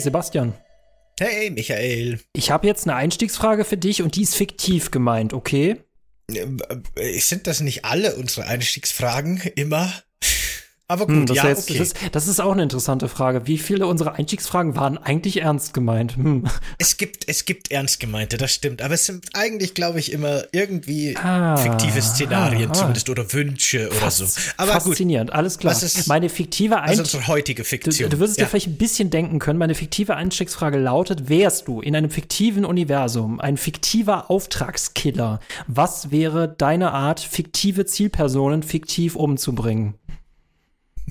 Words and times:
Hey 0.00 0.04
Sebastian. 0.04 0.54
Hey 1.20 1.50
Michael. 1.50 2.20
Ich 2.32 2.50
habe 2.50 2.66
jetzt 2.66 2.88
eine 2.88 2.96
Einstiegsfrage 2.96 3.66
für 3.66 3.76
dich 3.76 4.00
und 4.00 4.16
die 4.16 4.22
ist 4.22 4.34
fiktiv 4.34 4.90
gemeint, 4.90 5.34
okay? 5.34 5.76
Sind 7.18 7.46
das 7.46 7.60
nicht 7.60 7.84
alle 7.84 8.16
unsere 8.16 8.46
Einstiegsfragen 8.46 9.42
immer? 9.56 9.92
Aber 10.90 11.06
hm, 11.06 11.06
gut, 11.06 11.16
hm, 11.16 11.26
das 11.26 11.36
ja, 11.36 11.48
jetzt, 11.48 11.70
okay. 11.70 11.78
Das, 11.78 11.94
das, 12.10 12.26
ist 12.26 12.40
auch 12.40 12.50
eine 12.50 12.64
interessante 12.64 13.08
Frage. 13.08 13.46
Wie 13.46 13.58
viele 13.58 13.86
unserer 13.86 14.16
Einstiegsfragen 14.16 14.74
waren 14.74 14.98
eigentlich 14.98 15.40
ernst 15.40 15.72
gemeint? 15.72 16.16
Hm. 16.16 16.48
Es 16.78 16.96
gibt, 16.96 17.28
es 17.28 17.44
gibt 17.44 17.70
ernst 17.70 18.00
gemeinte, 18.00 18.38
das 18.38 18.52
stimmt. 18.52 18.82
Aber 18.82 18.94
es 18.94 19.06
sind 19.06 19.26
eigentlich, 19.34 19.74
glaube 19.74 20.00
ich, 20.00 20.10
immer 20.10 20.42
irgendwie 20.50 21.16
ah, 21.16 21.56
fiktive 21.56 22.02
Szenarien 22.02 22.70
ah, 22.70 22.72
zumindest 22.72 23.08
oder 23.08 23.32
Wünsche 23.32 23.86
oder 23.86 23.96
Fas 23.96 24.18
so. 24.18 24.24
Aber 24.56 24.72
faszinierend, 24.72 25.30
gut. 25.30 25.38
alles 25.38 25.58
klar. 25.58 25.72
Was 25.72 25.84
ist, 25.84 26.08
meine 26.08 26.28
fiktive 26.28 26.80
Einstiegsfrage. 26.80 27.18
unsere 27.18 27.32
heutige 27.32 27.62
Fiktion. 27.62 28.10
Du, 28.10 28.16
du 28.16 28.20
würdest 28.20 28.38
ja. 28.38 28.44
dir 28.44 28.50
vielleicht 28.50 28.66
ein 28.66 28.76
bisschen 28.76 29.10
denken 29.10 29.38
können. 29.38 29.60
Meine 29.60 29.76
fiktive 29.76 30.16
Einstiegsfrage 30.16 30.78
lautet: 30.78 31.28
Wärst 31.28 31.68
du 31.68 31.80
in 31.80 31.94
einem 31.94 32.10
fiktiven 32.10 32.64
Universum 32.64 33.38
ein 33.38 33.56
fiktiver 33.58 34.28
Auftragskiller? 34.28 35.38
Was 35.68 36.10
wäre 36.10 36.48
deine 36.48 36.90
Art, 36.90 37.20
fiktive 37.20 37.86
Zielpersonen 37.86 38.64
fiktiv 38.64 39.14
umzubringen? 39.14 39.94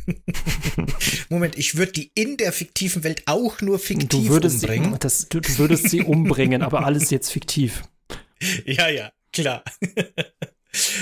Moment, 1.30 1.58
ich 1.58 1.76
würde 1.76 1.92
die 1.92 2.12
in 2.16 2.38
der 2.38 2.52
fiktiven 2.52 3.04
Welt 3.04 3.24
auch 3.26 3.62
nur 3.62 3.80
fiktiv 3.80 4.10
du 4.10 4.30
würdest 4.30 4.64
umbringen. 4.64 4.94
Sie, 4.94 5.00
das, 5.00 5.30
du, 5.30 5.40
du 5.40 5.58
würdest 5.58 5.90
sie 5.90 6.02
umbringen, 6.02 6.62
aber 6.62 6.86
alles 6.86 7.10
jetzt 7.10 7.32
fiktiv. 7.32 7.84
Ja, 8.66 8.88
ja, 8.88 9.12
klar. 9.34 9.66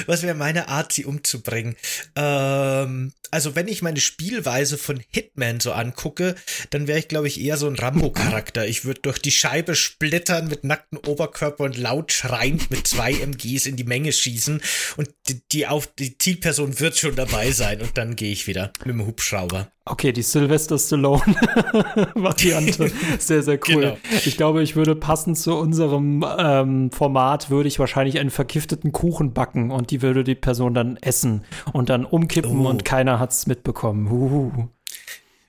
Was 0.06 0.24
wäre 0.24 0.36
meine 0.36 0.68
Art, 0.70 0.94
sie 0.94 1.06
umzubringen? 1.06 1.76
Ähm, 2.16 3.14
also, 3.32 3.56
wenn 3.56 3.68
ich 3.68 3.82
meine 3.82 4.00
Spielweise 4.00 4.78
von 4.78 5.04
Hitman 5.12 5.60
so 5.60 5.74
angucke, 5.74 6.36
dann 6.70 6.88
wäre 6.88 7.00
ich, 7.00 7.08
glaube 7.08 7.28
ich, 7.28 7.42
eher 7.42 7.58
so 7.58 7.68
ein 7.68 7.76
Rambo-Charakter. 7.76 8.66
Ich 8.66 8.86
würde 8.86 9.02
durch 9.02 9.20
die 9.20 9.32
Scheibe 9.32 9.76
splittern 9.76 10.48
mit 10.48 10.64
nacktem 10.64 11.00
Oberkörper 11.06 11.66
und 11.66 11.78
laut 11.78 12.14
schreiend 12.14 12.72
mit 12.72 12.88
zwei 12.88 13.14
MGs 13.14 13.66
in 13.66 13.76
die 13.76 13.84
Menge 13.84 14.14
schießen 14.14 14.62
und 14.96 15.10
die, 15.28 15.42
die, 15.52 15.68
auf, 15.68 15.88
die 15.88 16.18
Zielperson 16.18 16.80
wird 16.80 16.98
schon 16.98 17.16
dabei 17.16 17.52
sein 17.52 17.82
und 17.82 17.98
dann 17.98 18.16
gehe 18.16 18.32
ich 18.32 18.48
wieder 18.48 18.72
mit 18.80 18.94
dem 18.94 19.06
Hubschrauber. 19.06 19.72
Okay, 19.90 20.12
die 20.12 20.22
Sylvester 20.22 20.78
Stallone-Variante. 20.78 22.92
sehr, 23.20 23.42
sehr 23.42 23.60
cool. 23.70 23.82
Genau. 23.82 23.98
Ich 24.26 24.38
glaube, 24.38 24.64
ich 24.64 24.76
würde 24.76 24.96
passend 24.96 25.38
zu 25.38 25.56
unserem 25.56 26.26
ähm, 26.38 26.92
Format, 26.92 27.50
würde 27.50 27.68
ich 27.68 27.80
wahrscheinlich 27.80 28.20
einen 28.20 28.30
vergifteten 28.30 28.92
Kuchen 28.92 29.34
backen 29.34 29.72
und 29.72 29.92
die 29.92 30.02
würde 30.02 30.24
die 30.24 30.36
Person 30.36 30.74
dann 30.74 30.98
essen 30.98 31.44
und 31.74 31.90
dann 31.90 32.06
umkippen 32.06 32.66
oh. 32.66 32.70
und 32.70 32.86
keiner 32.86 33.20
hat 33.20 33.32
es 33.32 33.48
mitbekommen. 33.48 34.08
Uhuhu 34.08 34.68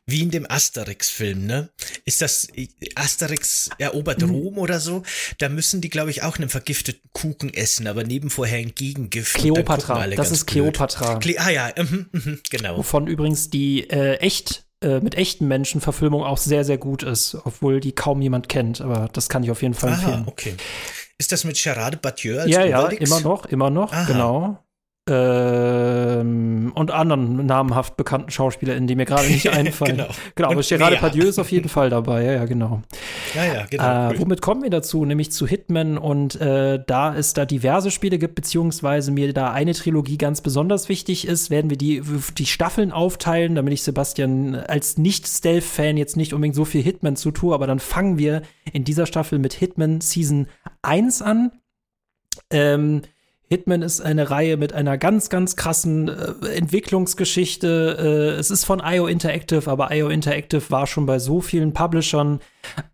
wie 0.08 0.22
in 0.22 0.30
dem 0.30 0.50
Asterix-Film, 0.50 1.44
ne? 1.44 1.68
Ist 2.06 2.22
das 2.22 2.48
Asterix 2.94 3.68
erobert 3.78 4.22
mhm. 4.22 4.30
Rom 4.30 4.58
oder 4.58 4.80
so? 4.80 5.02
Da 5.36 5.50
müssen 5.50 5.82
die, 5.82 5.90
glaube 5.90 6.10
ich, 6.10 6.22
auch 6.22 6.38
einen 6.38 6.48
vergifteten 6.48 7.10
Kuchen 7.12 7.52
essen, 7.52 7.86
aber 7.86 8.04
neben 8.04 8.30
vorher 8.30 8.58
ein 8.58 8.74
Gegengift. 8.74 9.34
Kleopatra, 9.34 10.06
das 10.08 10.30
ist 10.30 10.46
Kleopatra. 10.46 11.18
Kle 11.18 11.38
ah 11.38 11.50
ja, 11.50 11.70
mhm, 11.76 12.06
mhm, 12.12 12.40
genau. 12.50 12.78
Wovon 12.78 13.06
übrigens 13.06 13.50
die 13.50 13.88
äh, 13.90 14.14
echt 14.16 14.64
äh, 14.80 15.00
mit 15.00 15.14
echten 15.14 15.46
Menschen 15.46 15.82
Verfilmung 15.82 16.24
auch 16.24 16.38
sehr, 16.38 16.64
sehr 16.64 16.78
gut 16.78 17.02
ist, 17.02 17.36
obwohl 17.44 17.80
die 17.80 17.92
kaum 17.92 18.22
jemand 18.22 18.48
kennt, 18.48 18.80
aber 18.80 19.10
das 19.12 19.28
kann 19.28 19.44
ich 19.44 19.50
auf 19.50 19.60
jeden 19.60 19.74
Fall 19.74 19.92
Aha, 19.92 20.00
empfehlen. 20.00 20.24
okay. 20.26 20.54
Ist 21.18 21.32
das 21.32 21.44
mit 21.44 21.62
Gerard 21.62 22.00
Badieu 22.00 22.38
als 22.38 22.50
Ja, 22.50 22.60
Obelix? 22.62 23.10
ja, 23.10 23.16
immer 23.16 23.20
noch, 23.20 23.44
immer 23.46 23.70
noch, 23.70 23.92
Aha. 23.92 24.04
genau 24.04 24.64
ähm, 25.08 26.72
und 26.74 26.90
anderen 26.90 27.46
namhaft 27.46 27.96
bekannten 27.96 28.30
SchauspielerInnen, 28.30 28.86
die 28.86 28.94
mir 28.94 29.06
gerade 29.06 29.28
nicht 29.28 29.48
einfallen. 29.52 29.96
genau. 29.96 30.08
genau, 30.34 30.50
aber 30.50 30.62
Gerard 30.62 30.92
Depardieu 30.92 31.24
ist 31.24 31.38
auf 31.38 31.50
jeden 31.50 31.68
Fall 31.68 31.90
dabei, 31.90 32.24
ja, 32.24 32.32
ja, 32.32 32.44
genau. 32.44 32.82
Ja, 33.34 33.44
ja, 33.44 33.66
genau. 33.66 34.10
Äh, 34.10 34.18
womit 34.18 34.42
kommen 34.42 34.62
wir 34.62 34.70
dazu? 34.70 35.04
Nämlich 35.04 35.32
zu 35.32 35.46
Hitman 35.46 35.98
und 35.98 36.40
äh, 36.40 36.82
da 36.86 37.14
es 37.14 37.32
da 37.32 37.46
diverse 37.46 37.90
Spiele 37.90 38.18
gibt, 38.18 38.34
beziehungsweise 38.34 39.10
mir 39.10 39.32
da 39.32 39.52
eine 39.52 39.72
Trilogie 39.72 40.18
ganz 40.18 40.40
besonders 40.40 40.88
wichtig 40.88 41.26
ist, 41.26 41.50
werden 41.50 41.70
wir 41.70 41.78
die, 41.78 42.02
die 42.36 42.46
Staffeln 42.46 42.92
aufteilen, 42.92 43.54
damit 43.54 43.72
ich 43.72 43.82
Sebastian 43.82 44.54
als 44.54 44.98
Nicht-Stealth-Fan 44.98 45.96
jetzt 45.96 46.16
nicht 46.16 46.34
unbedingt 46.34 46.56
so 46.56 46.64
viel 46.64 46.82
Hitman 46.82 47.16
zu 47.16 47.30
tue, 47.30 47.54
aber 47.54 47.66
dann 47.66 47.78
fangen 47.78 48.18
wir 48.18 48.42
in 48.72 48.84
dieser 48.84 49.06
Staffel 49.06 49.38
mit 49.38 49.54
Hitman 49.54 50.00
Season 50.00 50.48
1 50.82 51.22
an. 51.22 51.52
Ähm, 52.50 53.02
Hitman 53.50 53.80
ist 53.80 54.02
eine 54.02 54.30
Reihe 54.30 54.58
mit 54.58 54.74
einer 54.74 54.98
ganz, 54.98 55.30
ganz 55.30 55.56
krassen 55.56 56.08
äh, 56.08 56.48
Entwicklungsgeschichte. 56.48 57.96
Äh, 57.98 58.38
es 58.38 58.50
ist 58.50 58.64
von 58.64 58.82
IO 58.84 59.06
Interactive, 59.06 59.70
aber 59.70 59.90
IO 59.90 60.08
Interactive 60.08 60.70
war 60.70 60.86
schon 60.86 61.06
bei 61.06 61.18
so 61.18 61.40
vielen 61.40 61.72
Publishern. 61.72 62.40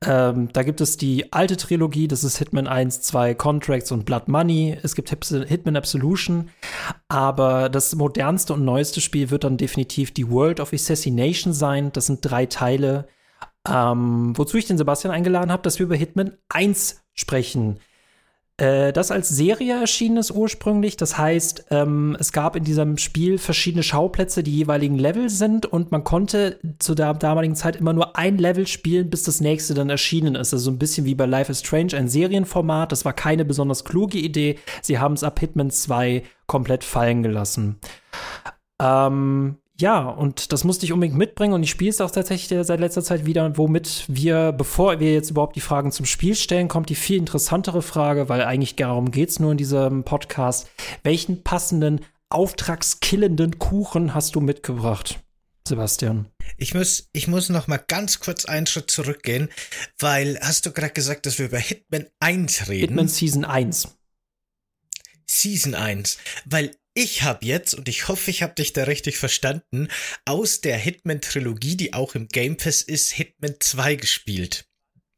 Ähm, 0.06 0.50
da 0.52 0.62
gibt 0.62 0.80
es 0.80 0.96
die 0.96 1.32
alte 1.32 1.56
Trilogie, 1.56 2.06
das 2.06 2.22
ist 2.22 2.38
Hitman 2.38 2.68
1, 2.68 3.00
2, 3.00 3.34
Contracts 3.34 3.90
und 3.90 4.04
Blood 4.04 4.28
Money. 4.28 4.78
Es 4.80 4.94
gibt 4.94 5.10
Hitman 5.10 5.76
Absolution. 5.76 6.50
Aber 7.08 7.68
das 7.68 7.96
modernste 7.96 8.54
und 8.54 8.64
neueste 8.64 9.00
Spiel 9.00 9.30
wird 9.30 9.42
dann 9.42 9.56
definitiv 9.56 10.14
die 10.14 10.30
World 10.30 10.60
of 10.60 10.72
Assassination 10.72 11.52
sein. 11.52 11.90
Das 11.92 12.06
sind 12.06 12.20
drei 12.22 12.46
Teile. 12.46 13.08
Ähm, 13.68 14.34
wozu 14.36 14.56
ich 14.56 14.66
den 14.66 14.78
Sebastian 14.78 15.12
eingeladen 15.12 15.50
habe, 15.50 15.62
dass 15.62 15.80
wir 15.80 15.86
über 15.86 15.96
Hitman 15.96 16.36
1 16.48 17.02
sprechen. 17.14 17.80
Äh, 18.56 18.92
das 18.92 19.10
als 19.10 19.28
Serie 19.28 19.80
erschienen 19.80 20.16
ist 20.16 20.30
ursprünglich. 20.30 20.96
Das 20.96 21.18
heißt, 21.18 21.66
ähm, 21.70 22.16
es 22.20 22.32
gab 22.32 22.54
in 22.54 22.62
diesem 22.62 22.98
Spiel 22.98 23.38
verschiedene 23.38 23.82
Schauplätze, 23.82 24.44
die 24.44 24.56
jeweiligen 24.56 24.96
Level 24.96 25.28
sind 25.28 25.66
und 25.66 25.90
man 25.90 26.04
konnte 26.04 26.60
zu 26.78 26.94
der 26.94 27.14
damaligen 27.14 27.56
Zeit 27.56 27.76
immer 27.76 27.92
nur 27.92 28.16
ein 28.16 28.38
Level 28.38 28.66
spielen, 28.66 29.10
bis 29.10 29.24
das 29.24 29.40
nächste 29.40 29.74
dann 29.74 29.90
erschienen 29.90 30.36
ist. 30.36 30.52
Also 30.52 30.66
so 30.66 30.70
ein 30.70 30.78
bisschen 30.78 31.04
wie 31.04 31.16
bei 31.16 31.26
Life 31.26 31.50
is 31.50 31.60
Strange, 31.60 31.96
ein 31.96 32.08
Serienformat. 32.08 32.92
Das 32.92 33.04
war 33.04 33.12
keine 33.12 33.44
besonders 33.44 33.84
kluge 33.84 34.18
Idee. 34.18 34.58
Sie 34.82 34.98
haben 34.98 35.14
es 35.14 35.24
ab 35.24 35.40
Hitman 35.40 35.70
2 35.70 36.22
komplett 36.46 36.84
fallen 36.84 37.24
gelassen. 37.24 37.80
Ähm, 38.80 39.56
ja, 39.76 40.08
und 40.08 40.52
das 40.52 40.62
musste 40.62 40.86
ich 40.86 40.92
unbedingt 40.92 41.18
mitbringen 41.18 41.52
und 41.52 41.64
ich 41.64 41.70
spiele 41.70 41.90
es 41.90 42.00
auch 42.00 42.10
tatsächlich 42.10 42.64
seit 42.64 42.78
letzter 42.78 43.02
Zeit 43.02 43.26
wieder, 43.26 43.58
womit 43.58 44.04
wir, 44.06 44.52
bevor 44.52 45.00
wir 45.00 45.12
jetzt 45.12 45.30
überhaupt 45.30 45.56
die 45.56 45.60
Fragen 45.60 45.90
zum 45.90 46.06
Spiel 46.06 46.36
stellen, 46.36 46.68
kommt 46.68 46.90
die 46.90 46.94
viel 46.94 47.18
interessantere 47.18 47.82
Frage, 47.82 48.28
weil 48.28 48.42
eigentlich 48.42 48.76
darum 48.76 49.10
geht 49.10 49.30
es 49.30 49.40
nur 49.40 49.50
in 49.50 49.58
diesem 49.58 50.04
Podcast. 50.04 50.70
Welchen 51.02 51.42
passenden, 51.42 52.00
auftragskillenden 52.28 53.58
Kuchen 53.58 54.14
hast 54.14 54.36
du 54.36 54.40
mitgebracht? 54.40 55.18
Sebastian. 55.66 56.26
Ich 56.56 56.74
muss, 56.74 57.08
ich 57.12 57.26
muss 57.26 57.48
noch 57.48 57.66
mal 57.66 57.82
ganz 57.88 58.20
kurz 58.20 58.44
einen 58.44 58.66
Schritt 58.66 58.90
zurückgehen, 58.90 59.48
weil 59.98 60.38
hast 60.40 60.66
du 60.66 60.72
gerade 60.72 60.92
gesagt, 60.92 61.26
dass 61.26 61.38
wir 61.38 61.46
über 61.46 61.58
Hitman 61.58 62.06
1 62.20 62.68
reden? 62.68 62.88
Hitman 62.88 63.08
Season 63.08 63.44
1. 63.44 63.88
Season 65.26 65.74
1, 65.74 66.18
weil 66.44 66.70
ich 66.94 67.22
habe 67.24 67.44
jetzt, 67.44 67.74
und 67.74 67.88
ich 67.88 68.08
hoffe, 68.08 68.30
ich 68.30 68.42
habe 68.42 68.54
dich 68.54 68.72
da 68.72 68.84
richtig 68.84 69.18
verstanden, 69.18 69.88
aus 70.24 70.60
der 70.60 70.78
Hitman-Trilogie, 70.78 71.76
die 71.76 71.92
auch 71.92 72.14
im 72.14 72.28
Game 72.28 72.56
Pass 72.56 72.82
ist, 72.82 73.12
Hitman 73.12 73.56
2 73.58 73.96
gespielt. 73.96 74.66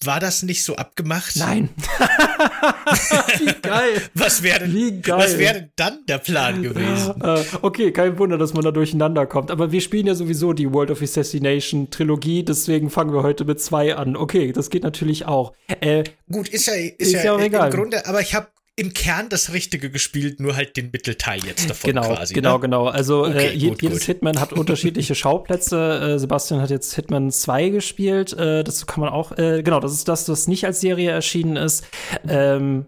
War 0.04 0.20
das 0.20 0.42
nicht 0.42 0.62
so 0.62 0.76
abgemacht? 0.76 1.36
Nein. 1.36 1.70
Wie 3.38 3.60
geil. 3.62 4.02
Was 4.12 4.42
wäre 4.42 4.68
denn, 4.68 5.02
was 5.06 5.38
wäre 5.38 5.54
denn 5.54 5.70
dann 5.76 6.04
der 6.06 6.18
Plan 6.18 6.62
gewesen? 6.62 7.14
Uh, 7.22 7.42
okay, 7.62 7.92
kein 7.92 8.18
Wunder, 8.18 8.36
dass 8.36 8.52
man 8.52 8.62
da 8.62 8.72
durcheinander 8.72 9.26
kommt. 9.26 9.50
Aber 9.50 9.72
wir 9.72 9.80
spielen 9.80 10.06
ja 10.06 10.14
sowieso 10.14 10.52
die 10.52 10.70
World 10.70 10.90
of 10.90 11.00
Assassination 11.00 11.90
Trilogie, 11.90 12.44
deswegen 12.44 12.90
fangen 12.90 13.14
wir 13.14 13.22
heute 13.22 13.46
mit 13.46 13.58
zwei 13.60 13.96
an. 13.96 14.16
Okay, 14.16 14.52
das 14.52 14.68
geht 14.68 14.82
natürlich 14.82 15.24
auch. 15.24 15.54
Äh, 15.80 16.04
Gut, 16.30 16.48
ist 16.48 16.66
ja, 16.66 16.74
ist, 16.74 17.00
ist 17.00 17.12
ja, 17.12 17.24
ja 17.24 17.32
auch 17.32 17.40
egal. 17.40 17.70
im 17.70 17.74
Grunde, 17.74 18.06
aber 18.06 18.20
ich 18.20 18.34
habe 18.34 18.48
im 18.78 18.92
Kern 18.92 19.30
das 19.30 19.54
Richtige 19.54 19.90
gespielt, 19.90 20.38
nur 20.38 20.54
halt 20.54 20.76
den 20.76 20.90
Mittelteil 20.92 21.42
jetzt 21.46 21.68
davon 21.70 21.88
genau, 21.88 22.14
quasi. 22.14 22.34
Genau, 22.34 22.54
ne? 22.54 22.60
genau. 22.60 22.86
Also 22.86 23.24
äh, 23.24 23.28
okay, 23.30 23.46
äh, 23.46 23.52
je, 23.54 23.68
gut, 23.70 23.82
jedes 23.82 23.98
gut. 24.00 24.06
Hitman 24.06 24.38
hat 24.38 24.52
unterschiedliche 24.52 25.14
Schauplätze. 25.14 26.14
Äh, 26.16 26.18
Sebastian 26.18 26.60
hat 26.60 26.68
jetzt 26.68 26.94
Hitman 26.94 27.30
2 27.30 27.70
gespielt. 27.70 28.34
Äh, 28.34 28.64
das 28.64 28.86
kann 28.86 29.00
man 29.00 29.08
auch, 29.08 29.32
äh, 29.38 29.62
genau, 29.62 29.80
das 29.80 29.92
ist 29.92 30.08
das, 30.08 30.28
was 30.28 30.46
nicht 30.46 30.66
als 30.66 30.80
Serie 30.82 31.10
erschienen 31.10 31.56
ist. 31.56 31.86
Ähm, 32.28 32.84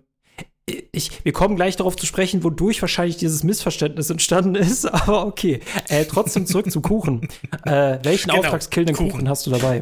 ich, 0.93 1.25
wir 1.25 1.33
kommen 1.33 1.57
gleich 1.57 1.77
darauf 1.77 1.97
zu 1.97 2.05
sprechen, 2.05 2.45
wodurch 2.45 2.83
wahrscheinlich 2.83 3.17
dieses 3.17 3.43
Missverständnis 3.43 4.11
entstanden 4.11 4.57
ist, 4.57 4.85
aber 4.93 5.27
okay. 5.27 5.61
Äh, 5.89 6.05
trotzdem 6.05 6.45
zurück 6.45 6.71
zum 6.71 6.83
Kuchen. 6.83 7.27
Welchen 7.65 8.29
genau, 8.29 8.41
auftragskillenden 8.41 8.95
Kuchen. 8.95 9.11
Kuchen 9.13 9.29
hast 9.31 9.47
du 9.47 9.51
dabei? 9.51 9.81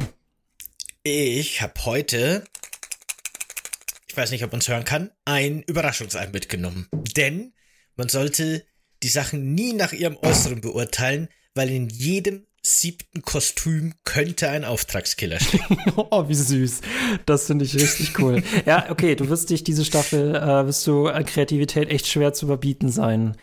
Ich 1.03 1.61
habe 1.61 1.73
heute 1.83 2.43
ich 4.17 4.23
weiß 4.23 4.31
nicht, 4.31 4.43
ob 4.43 4.51
man 4.51 4.61
es 4.61 4.67
hören 4.67 4.83
kann, 4.83 5.11
ein 5.25 5.61
Überraschungsei 5.61 6.25
mitgenommen. 6.33 6.87
Denn 7.15 7.53
man 7.95 8.09
sollte 8.09 8.65
die 9.03 9.09
Sachen 9.09 9.53
nie 9.53 9.73
nach 9.73 9.93
ihrem 9.93 10.17
Äußeren 10.17 10.59
beurteilen, 10.59 11.27
weil 11.53 11.69
in 11.69 11.87
jedem 11.87 12.47
siebten 12.63 13.21
Kostüm 13.21 13.93
könnte 14.05 14.49
ein 14.49 14.65
Auftragskiller 14.65 15.39
stecken. 15.39 15.77
oh, 15.95 16.27
wie 16.27 16.33
süß. 16.33 16.81
Das 17.27 17.45
finde 17.45 17.65
ich 17.65 17.75
richtig 17.75 18.17
cool. 18.17 18.41
ja, 18.65 18.89
okay, 18.89 19.13
du 19.13 19.29
wirst 19.29 19.51
dich 19.51 19.63
diese 19.63 19.85
Staffel, 19.85 20.35
äh, 20.35 20.65
wirst 20.65 20.87
du 20.87 21.09
an 21.09 21.23
Kreativität 21.23 21.91
echt 21.91 22.07
schwer 22.07 22.33
zu 22.33 22.47
überbieten 22.47 22.89
sein. 22.89 23.37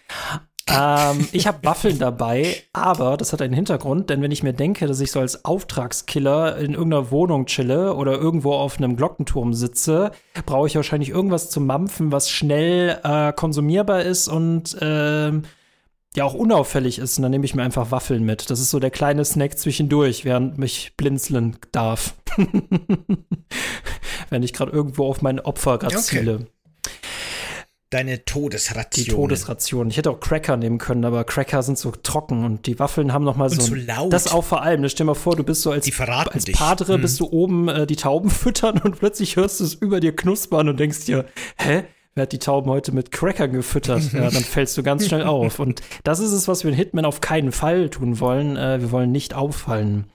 Ähm, 0.66 1.28
ich 1.32 1.46
habe 1.46 1.58
Waffeln 1.62 1.98
dabei, 1.98 2.62
aber 2.72 3.16
das 3.16 3.32
hat 3.32 3.42
einen 3.42 3.52
Hintergrund, 3.52 4.08
denn 4.08 4.22
wenn 4.22 4.30
ich 4.30 4.42
mir 4.42 4.54
denke, 4.54 4.86
dass 4.86 5.00
ich 5.00 5.10
so 5.10 5.20
als 5.20 5.44
Auftragskiller 5.44 6.56
in 6.56 6.72
irgendeiner 6.72 7.10
Wohnung 7.10 7.46
chille 7.46 7.94
oder 7.94 8.12
irgendwo 8.12 8.52
auf 8.52 8.78
einem 8.78 8.96
Glockenturm 8.96 9.52
sitze, 9.52 10.12
brauche 10.46 10.66
ich 10.66 10.76
wahrscheinlich 10.76 11.10
irgendwas 11.10 11.50
zum 11.50 11.66
Mampfen, 11.66 12.12
was 12.12 12.30
schnell 12.30 12.98
äh, 13.04 13.32
konsumierbar 13.32 14.02
ist 14.02 14.28
und 14.28 14.80
äh, 14.80 15.32
ja 16.16 16.24
auch 16.24 16.34
unauffällig 16.34 16.98
ist. 16.98 17.18
Und 17.18 17.22
dann 17.22 17.32
nehme 17.32 17.44
ich 17.44 17.54
mir 17.54 17.62
einfach 17.62 17.90
Waffeln 17.90 18.24
mit. 18.24 18.48
Das 18.48 18.60
ist 18.60 18.70
so 18.70 18.78
der 18.78 18.90
kleine 18.90 19.24
Snack 19.24 19.58
zwischendurch, 19.58 20.24
während 20.24 20.56
mich 20.56 20.96
blinzeln 20.96 21.56
darf. 21.72 22.14
wenn 24.30 24.42
ich 24.42 24.52
gerade 24.52 24.72
irgendwo 24.72 25.06
auf 25.06 25.20
mein 25.20 25.40
Opfer 25.40 25.78
gerade 25.78 25.96
okay. 25.96 26.04
ziele 26.04 26.46
deine 27.94 28.24
Todesration. 28.24 29.04
Die 29.04 29.10
Todesration. 29.10 29.88
Ich 29.88 29.96
hätte 29.96 30.10
auch 30.10 30.18
Cracker 30.18 30.56
nehmen 30.56 30.78
können, 30.78 31.04
aber 31.04 31.22
Cracker 31.22 31.62
sind 31.62 31.78
so 31.78 31.92
trocken 31.92 32.44
und 32.44 32.66
die 32.66 32.78
Waffeln 32.80 33.12
haben 33.12 33.24
noch 33.24 33.36
mal 33.36 33.48
so. 33.48 33.60
Und 33.60 33.68
zu 33.68 33.74
laut. 33.76 34.12
Das 34.12 34.32
auch 34.32 34.42
vor 34.42 34.62
allem. 34.62 34.86
Stell 34.88 35.04
dir 35.04 35.12
mal 35.12 35.14
vor, 35.14 35.36
du 35.36 35.44
bist 35.44 35.62
so 35.62 35.70
als, 35.70 35.86
als 35.86 36.44
Padre, 36.52 36.94
hm. 36.94 37.00
bist 37.00 37.20
du 37.20 37.26
oben 37.30 37.68
äh, 37.68 37.86
die 37.86 37.96
Tauben 37.96 38.30
füttern 38.30 38.80
und 38.82 38.98
plötzlich 38.98 39.36
hörst 39.36 39.60
du 39.60 39.64
es 39.64 39.74
über 39.74 40.00
dir 40.00 40.14
knuspern 40.14 40.68
und 40.68 40.80
denkst 40.80 41.04
dir, 41.04 41.24
hä? 41.56 41.84
Wer 42.16 42.22
hat 42.22 42.32
die 42.32 42.38
Tauben 42.38 42.70
heute 42.70 42.92
mit 42.92 43.10
Crackern 43.10 43.52
gefüttert? 43.52 44.12
ja, 44.12 44.30
dann 44.30 44.32
fällst 44.44 44.76
du 44.76 44.82
ganz 44.82 45.06
schnell 45.06 45.24
auf. 45.24 45.58
Und 45.58 45.80
das 46.04 46.20
ist 46.20 46.32
es, 46.32 46.46
was 46.46 46.62
wir 46.62 46.70
in 46.70 46.76
Hitman 46.76 47.04
auf 47.04 47.20
keinen 47.20 47.50
Fall 47.50 47.90
tun 47.90 48.20
wollen. 48.20 48.56
Äh, 48.56 48.80
wir 48.80 48.90
wollen 48.90 49.12
nicht 49.12 49.34
auffallen. 49.34 50.06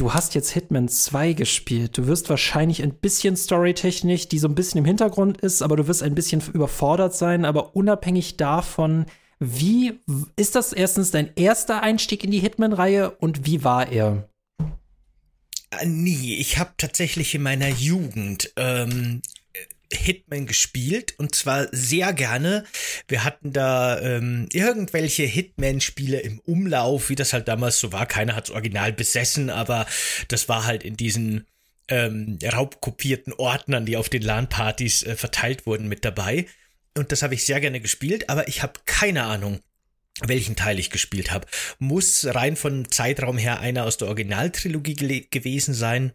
Du 0.00 0.14
hast 0.14 0.34
jetzt 0.34 0.52
Hitman 0.52 0.88
2 0.88 1.34
gespielt. 1.34 1.98
Du 1.98 2.06
wirst 2.06 2.30
wahrscheinlich 2.30 2.82
ein 2.82 2.94
bisschen 2.94 3.36
storytechnisch, 3.36 4.28
die 4.28 4.38
so 4.38 4.48
ein 4.48 4.54
bisschen 4.54 4.78
im 4.78 4.86
Hintergrund 4.86 5.42
ist, 5.42 5.60
aber 5.60 5.76
du 5.76 5.88
wirst 5.88 6.02
ein 6.02 6.14
bisschen 6.14 6.42
überfordert 6.54 7.14
sein. 7.14 7.44
Aber 7.44 7.76
unabhängig 7.76 8.38
davon, 8.38 9.04
wie 9.40 10.00
ist 10.36 10.54
das 10.54 10.72
erstens 10.72 11.10
dein 11.10 11.30
erster 11.36 11.82
Einstieg 11.82 12.24
in 12.24 12.30
die 12.30 12.38
Hitman-Reihe 12.38 13.10
und 13.10 13.44
wie 13.44 13.62
war 13.62 13.92
er? 13.92 14.30
Äh, 15.70 15.84
nie. 15.84 16.36
Ich 16.36 16.56
habe 16.56 16.70
tatsächlich 16.78 17.34
in 17.34 17.42
meiner 17.42 17.68
Jugend 17.68 18.54
ähm, 18.56 19.20
Hitman 19.92 20.46
gespielt 20.46 21.14
und 21.18 21.34
zwar 21.34 21.68
sehr 21.72 22.12
gerne. 22.12 22.64
Wir 23.08 23.24
hatten 23.24 23.52
da 23.52 24.00
ähm, 24.00 24.48
irgendwelche 24.52 25.24
Hitman-Spiele 25.24 26.20
im 26.20 26.38
Umlauf, 26.40 27.08
wie 27.08 27.16
das 27.16 27.32
halt 27.32 27.48
damals 27.48 27.80
so 27.80 27.92
war. 27.92 28.06
Keiner 28.06 28.36
hat's 28.36 28.50
original 28.50 28.92
besessen, 28.92 29.50
aber 29.50 29.86
das 30.28 30.48
war 30.48 30.64
halt 30.64 30.84
in 30.84 30.96
diesen 30.96 31.46
ähm, 31.88 32.38
raubkopierten 32.44 33.32
Ordnern, 33.32 33.84
die 33.84 33.96
auf 33.96 34.08
den 34.08 34.22
LAN-Partys 34.22 35.02
äh, 35.02 35.16
verteilt 35.16 35.66
wurden, 35.66 35.88
mit 35.88 36.04
dabei. 36.04 36.46
Und 36.96 37.12
das 37.12 37.22
habe 37.22 37.34
ich 37.34 37.44
sehr 37.44 37.60
gerne 37.60 37.80
gespielt, 37.80 38.30
aber 38.30 38.48
ich 38.48 38.62
habe 38.62 38.80
keine 38.86 39.24
Ahnung, 39.24 39.60
welchen 40.22 40.56
Teil 40.56 40.78
ich 40.78 40.90
gespielt 40.90 41.30
habe. 41.30 41.46
Muss 41.78 42.26
rein 42.28 42.56
von 42.56 42.90
Zeitraum 42.90 43.38
her 43.38 43.60
einer 43.60 43.84
aus 43.84 43.96
der 43.96 44.08
Originaltrilogie 44.08 45.26
gewesen 45.30 45.74
sein. 45.74 46.12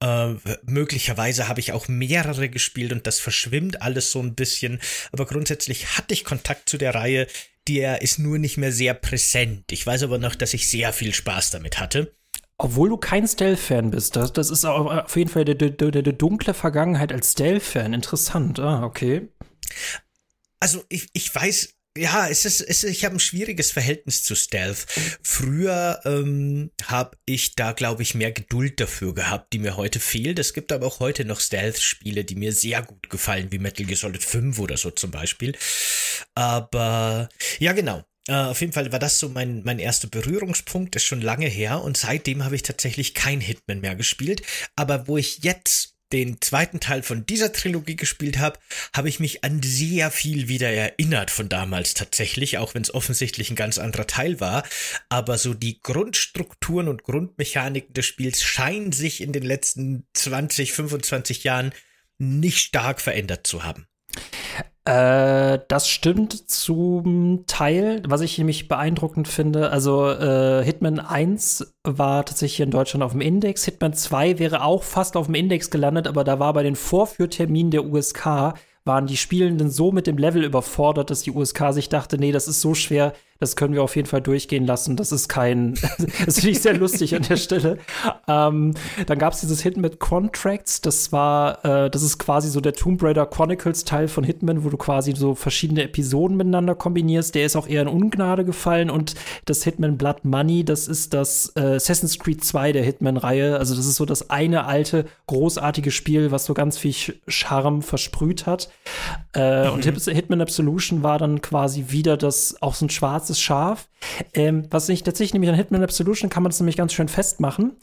Äh, 0.00 0.34
möglicherweise 0.64 1.48
habe 1.48 1.60
ich 1.60 1.72
auch 1.72 1.88
mehrere 1.88 2.48
gespielt 2.48 2.92
und 2.92 3.06
das 3.06 3.20
verschwimmt 3.20 3.82
alles 3.82 4.10
so 4.10 4.20
ein 4.20 4.34
bisschen. 4.34 4.80
Aber 5.12 5.26
grundsätzlich 5.26 5.96
hatte 5.98 6.14
ich 6.14 6.24
Kontakt 6.24 6.68
zu 6.68 6.78
der 6.78 6.94
Reihe. 6.94 7.26
Der 7.68 8.02
ist 8.02 8.18
nur 8.18 8.38
nicht 8.38 8.56
mehr 8.56 8.72
sehr 8.72 8.94
präsent. 8.94 9.70
Ich 9.70 9.86
weiß 9.86 10.02
aber 10.02 10.18
noch, 10.18 10.34
dass 10.34 10.54
ich 10.54 10.68
sehr 10.68 10.92
viel 10.92 11.14
Spaß 11.14 11.50
damit 11.50 11.78
hatte. 11.78 12.14
Obwohl 12.56 12.90
du 12.90 12.96
kein 12.98 13.26
Stealth-Fan 13.26 13.90
bist. 13.90 14.16
Das, 14.16 14.32
das 14.32 14.50
ist 14.50 14.64
auf 14.64 15.16
jeden 15.16 15.30
Fall 15.30 15.44
die, 15.44 15.56
die, 15.56 15.90
die 15.90 16.16
dunkle 16.16 16.52
Vergangenheit 16.52 17.12
als 17.12 17.32
Stealth-Fan. 17.32 17.94
Interessant. 17.94 18.58
Ah, 18.58 18.82
okay. 18.84 19.28
Also 20.60 20.84
ich, 20.88 21.08
ich 21.14 21.34
weiß 21.34 21.79
ja, 21.98 22.28
es 22.28 22.44
ist, 22.44 22.60
es 22.60 22.84
ich 22.84 23.04
habe 23.04 23.16
ein 23.16 23.20
schwieriges 23.20 23.72
Verhältnis 23.72 24.22
zu 24.22 24.36
Stealth. 24.36 24.86
Früher 25.22 26.00
ähm, 26.04 26.70
habe 26.84 27.16
ich 27.26 27.56
da, 27.56 27.72
glaube 27.72 28.02
ich, 28.02 28.14
mehr 28.14 28.30
Geduld 28.30 28.80
dafür 28.80 29.12
gehabt, 29.12 29.52
die 29.52 29.58
mir 29.58 29.76
heute 29.76 29.98
fehlt. 29.98 30.38
Es 30.38 30.54
gibt 30.54 30.70
aber 30.70 30.86
auch 30.86 31.00
heute 31.00 31.24
noch 31.24 31.40
Stealth-Spiele, 31.40 32.24
die 32.24 32.36
mir 32.36 32.52
sehr 32.52 32.82
gut 32.82 33.10
gefallen, 33.10 33.50
wie 33.50 33.58
Metal 33.58 33.86
Gear 33.86 33.98
Solid 33.98 34.22
5 34.22 34.58
oder 34.60 34.76
so 34.76 34.90
zum 34.92 35.10
Beispiel. 35.10 35.56
Aber 36.34 37.28
ja, 37.58 37.72
genau. 37.72 38.04
Uh, 38.28 38.50
auf 38.50 38.60
jeden 38.60 38.72
Fall 38.72 38.92
war 38.92 38.98
das 38.98 39.18
so 39.18 39.28
mein, 39.28 39.62
mein 39.64 39.80
erster 39.80 40.06
Berührungspunkt, 40.06 40.94
ist 40.94 41.04
schon 41.04 41.22
lange 41.22 41.48
her 41.48 41.82
und 41.82 41.96
seitdem 41.96 42.44
habe 42.44 42.54
ich 42.54 42.62
tatsächlich 42.62 43.14
kein 43.14 43.40
Hitman 43.40 43.80
mehr 43.80 43.96
gespielt. 43.96 44.42
Aber 44.76 45.08
wo 45.08 45.16
ich 45.16 45.42
jetzt 45.42 45.89
den 46.12 46.40
zweiten 46.40 46.80
Teil 46.80 47.02
von 47.02 47.26
dieser 47.26 47.52
Trilogie 47.52 47.96
gespielt 47.96 48.38
habe, 48.38 48.58
habe 48.94 49.08
ich 49.08 49.20
mich 49.20 49.44
an 49.44 49.62
sehr 49.62 50.10
viel 50.10 50.48
wieder 50.48 50.70
erinnert 50.70 51.30
von 51.30 51.48
damals 51.48 51.94
tatsächlich, 51.94 52.58
auch 52.58 52.74
wenn 52.74 52.82
es 52.82 52.92
offensichtlich 52.92 53.50
ein 53.50 53.56
ganz 53.56 53.78
anderer 53.78 54.06
Teil 54.06 54.40
war. 54.40 54.64
Aber 55.08 55.38
so 55.38 55.54
die 55.54 55.80
Grundstrukturen 55.80 56.88
und 56.88 57.04
Grundmechaniken 57.04 57.94
des 57.94 58.06
Spiels 58.06 58.42
scheinen 58.42 58.92
sich 58.92 59.20
in 59.20 59.32
den 59.32 59.44
letzten 59.44 60.06
20, 60.14 60.72
25 60.72 61.44
Jahren 61.44 61.72
nicht 62.18 62.58
stark 62.58 63.00
verändert 63.00 63.46
zu 63.46 63.64
haben. 63.64 63.86
Äh, 64.90 65.60
das 65.68 65.88
stimmt 65.88 66.50
zum 66.50 67.44
Teil, 67.46 68.02
was 68.08 68.22
ich 68.22 68.36
nämlich 68.38 68.66
beeindruckend 68.66 69.28
finde. 69.28 69.70
Also 69.70 70.10
äh, 70.10 70.64
Hitman 70.64 70.98
1 70.98 71.74
war 71.84 72.24
tatsächlich 72.24 72.58
in 72.58 72.72
Deutschland 72.72 73.04
auf 73.04 73.12
dem 73.12 73.20
Index. 73.20 73.64
Hitman 73.64 73.92
2 73.92 74.40
wäre 74.40 74.64
auch 74.64 74.82
fast 74.82 75.16
auf 75.16 75.26
dem 75.26 75.36
Index 75.36 75.70
gelandet, 75.70 76.08
aber 76.08 76.24
da 76.24 76.40
war 76.40 76.52
bei 76.54 76.64
den 76.64 76.74
Vorführterminen 76.74 77.70
der 77.70 77.84
USK 77.84 78.54
waren 78.84 79.06
die 79.06 79.16
Spielenden 79.16 79.70
so 79.70 79.92
mit 79.92 80.08
dem 80.08 80.18
Level 80.18 80.42
überfordert, 80.42 81.10
dass 81.10 81.22
die 81.22 81.30
USK 81.30 81.72
sich 81.72 81.88
dachte, 81.88 82.18
nee, 82.18 82.32
das 82.32 82.48
ist 82.48 82.60
so 82.60 82.74
schwer, 82.74 83.12
das 83.40 83.56
können 83.56 83.74
wir 83.74 83.82
auf 83.82 83.96
jeden 83.96 84.06
Fall 84.06 84.20
durchgehen 84.20 84.66
lassen. 84.66 84.96
Das 84.96 85.12
ist 85.12 85.28
kein, 85.28 85.74
das 86.26 86.36
finde 86.36 86.50
ich 86.50 86.60
sehr 86.60 86.74
lustig 86.74 87.16
an 87.16 87.22
der 87.22 87.36
Stelle. 87.36 87.78
Ähm, 88.28 88.74
dann 89.06 89.18
gab 89.18 89.32
es 89.32 89.40
dieses 89.40 89.62
Hit 89.62 89.78
mit 89.78 89.98
Contracts. 89.98 90.82
Das 90.82 91.10
war, 91.10 91.64
äh, 91.64 91.90
das 91.90 92.02
ist 92.02 92.18
quasi 92.18 92.50
so 92.50 92.60
der 92.60 92.74
Tomb 92.74 93.02
Raider 93.02 93.26
Chronicles 93.26 93.84
Teil 93.84 94.08
von 94.08 94.24
Hitman, 94.24 94.62
wo 94.64 94.68
du 94.68 94.76
quasi 94.76 95.14
so 95.16 95.34
verschiedene 95.34 95.82
Episoden 95.84 96.36
miteinander 96.36 96.74
kombinierst. 96.74 97.34
Der 97.34 97.46
ist 97.46 97.56
auch 97.56 97.66
eher 97.66 97.82
in 97.82 97.88
Ungnade 97.88 98.44
gefallen 98.44 98.90
und 98.90 99.14
das 99.46 99.64
Hitman 99.64 99.96
Blood 99.96 100.24
Money, 100.24 100.64
das 100.64 100.86
ist 100.86 101.14
das 101.14 101.52
äh, 101.56 101.76
Assassin's 101.76 102.18
Creed 102.18 102.44
2 102.44 102.72
der 102.72 102.84
Hitman-Reihe. 102.84 103.58
Also 103.58 103.74
das 103.74 103.86
ist 103.86 103.96
so 103.96 104.04
das 104.04 104.28
eine 104.28 104.66
alte, 104.66 105.06
großartige 105.26 105.90
Spiel, 105.90 106.30
was 106.30 106.44
so 106.44 106.52
ganz 106.52 106.76
viel 106.76 106.94
Charme 107.26 107.80
versprüht 107.80 108.46
hat. 108.46 108.68
Äh, 109.34 109.66
mhm. 109.66 109.72
Und 109.74 109.84
Hitman 109.84 110.40
Absolution 110.42 111.02
war 111.02 111.18
dann 111.18 111.40
quasi 111.40 111.86
wieder 111.88 112.16
das, 112.16 112.60
auch 112.60 112.74
so 112.74 112.86
ein 112.86 112.90
schwarzes 112.90 113.29
schwarzes 113.30 113.40
Schaf. 113.40 113.88
Ähm, 114.34 114.66
was 114.70 114.88
ich 114.88 115.02
tatsächlich 115.02 115.34
nämlich 115.34 115.50
an 115.50 115.56
Hitman 115.56 115.82
Absolution 115.82 116.30
kann 116.30 116.42
man 116.42 116.50
das 116.50 116.60
nämlich 116.60 116.76
ganz 116.76 116.92
schön 116.92 117.08
festmachen. 117.08 117.76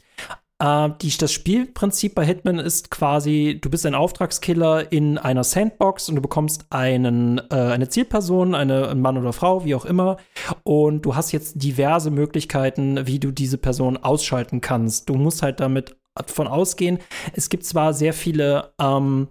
Äh, 0.60 0.90
die, 1.00 1.16
das 1.16 1.32
Spielprinzip 1.32 2.14
bei 2.14 2.24
Hitman 2.24 2.58
ist 2.58 2.90
quasi, 2.90 3.58
du 3.60 3.70
bist 3.70 3.86
ein 3.86 3.94
Auftragskiller 3.94 4.92
in 4.92 5.18
einer 5.18 5.44
Sandbox 5.44 6.08
und 6.08 6.16
du 6.16 6.22
bekommst 6.22 6.66
einen, 6.70 7.38
äh, 7.50 7.54
eine 7.54 7.88
Zielperson, 7.88 8.54
eine, 8.54 8.88
ein 8.88 9.00
Mann 9.00 9.16
oder 9.16 9.32
Frau, 9.32 9.64
wie 9.64 9.74
auch 9.74 9.84
immer. 9.84 10.18
Und 10.64 11.02
du 11.02 11.14
hast 11.14 11.32
jetzt 11.32 11.62
diverse 11.62 12.10
Möglichkeiten, 12.10 13.06
wie 13.06 13.18
du 13.18 13.30
diese 13.30 13.58
Person 13.58 13.96
ausschalten 13.96 14.60
kannst. 14.60 15.08
Du 15.08 15.14
musst 15.14 15.42
halt 15.42 15.60
damit 15.60 15.96
davon 16.14 16.48
ausgehen, 16.48 16.98
es 17.34 17.48
gibt 17.48 17.64
zwar 17.64 17.94
sehr 17.94 18.12
viele 18.12 18.72
ähm, 18.80 19.28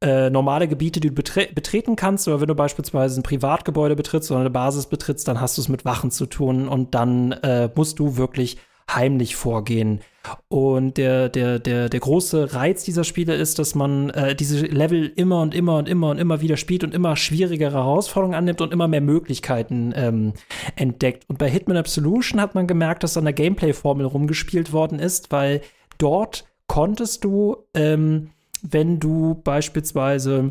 äh, 0.00 0.30
normale 0.30 0.68
Gebiete, 0.68 1.00
die 1.00 1.08
du 1.08 1.14
betre 1.14 1.48
betreten 1.54 1.96
kannst, 1.96 2.28
oder 2.28 2.40
wenn 2.40 2.48
du 2.48 2.54
beispielsweise 2.54 3.20
ein 3.20 3.22
Privatgebäude 3.22 3.96
betrittst 3.96 4.30
oder 4.30 4.40
eine 4.40 4.50
Basis 4.50 4.86
betrittst, 4.86 5.26
dann 5.28 5.40
hast 5.40 5.56
du 5.56 5.62
es 5.62 5.68
mit 5.68 5.84
Wachen 5.84 6.10
zu 6.10 6.26
tun 6.26 6.68
und 6.68 6.94
dann 6.94 7.32
äh, 7.32 7.70
musst 7.74 7.98
du 7.98 8.16
wirklich 8.16 8.58
heimlich 8.90 9.36
vorgehen. 9.36 10.00
Und 10.48 10.96
der, 10.96 11.28
der, 11.28 11.58
der, 11.58 11.88
der 11.88 12.00
große 12.00 12.54
Reiz 12.54 12.84
dieser 12.84 13.04
Spiele 13.04 13.34
ist, 13.34 13.58
dass 13.58 13.74
man 13.74 14.10
äh, 14.10 14.34
diese 14.34 14.64
Level 14.66 15.12
immer 15.16 15.42
und 15.42 15.54
immer 15.54 15.78
und 15.78 15.88
immer 15.88 16.10
und 16.10 16.18
immer 16.18 16.40
wieder 16.40 16.56
spielt 16.56 16.84
und 16.84 16.94
immer 16.94 17.16
schwierigere 17.16 17.74
Herausforderungen 17.74 18.36
annimmt 18.36 18.60
und 18.60 18.72
immer 18.72 18.88
mehr 18.88 19.02
Möglichkeiten 19.02 19.92
ähm, 19.96 20.32
entdeckt. 20.76 21.24
Und 21.28 21.38
bei 21.38 21.50
Hitman 21.50 21.76
Absolution 21.76 22.40
hat 22.40 22.54
man 22.54 22.66
gemerkt, 22.66 23.02
dass 23.02 23.16
an 23.16 23.24
der 23.24 23.34
Gameplay-Formel 23.34 24.06
rumgespielt 24.06 24.72
worden 24.72 24.98
ist, 24.98 25.30
weil 25.30 25.60
dort 25.98 26.44
konntest 26.66 27.24
du 27.24 27.56
ähm, 27.74 28.30
wenn 28.64 28.98
du 28.98 29.40
beispielsweise 29.44 30.50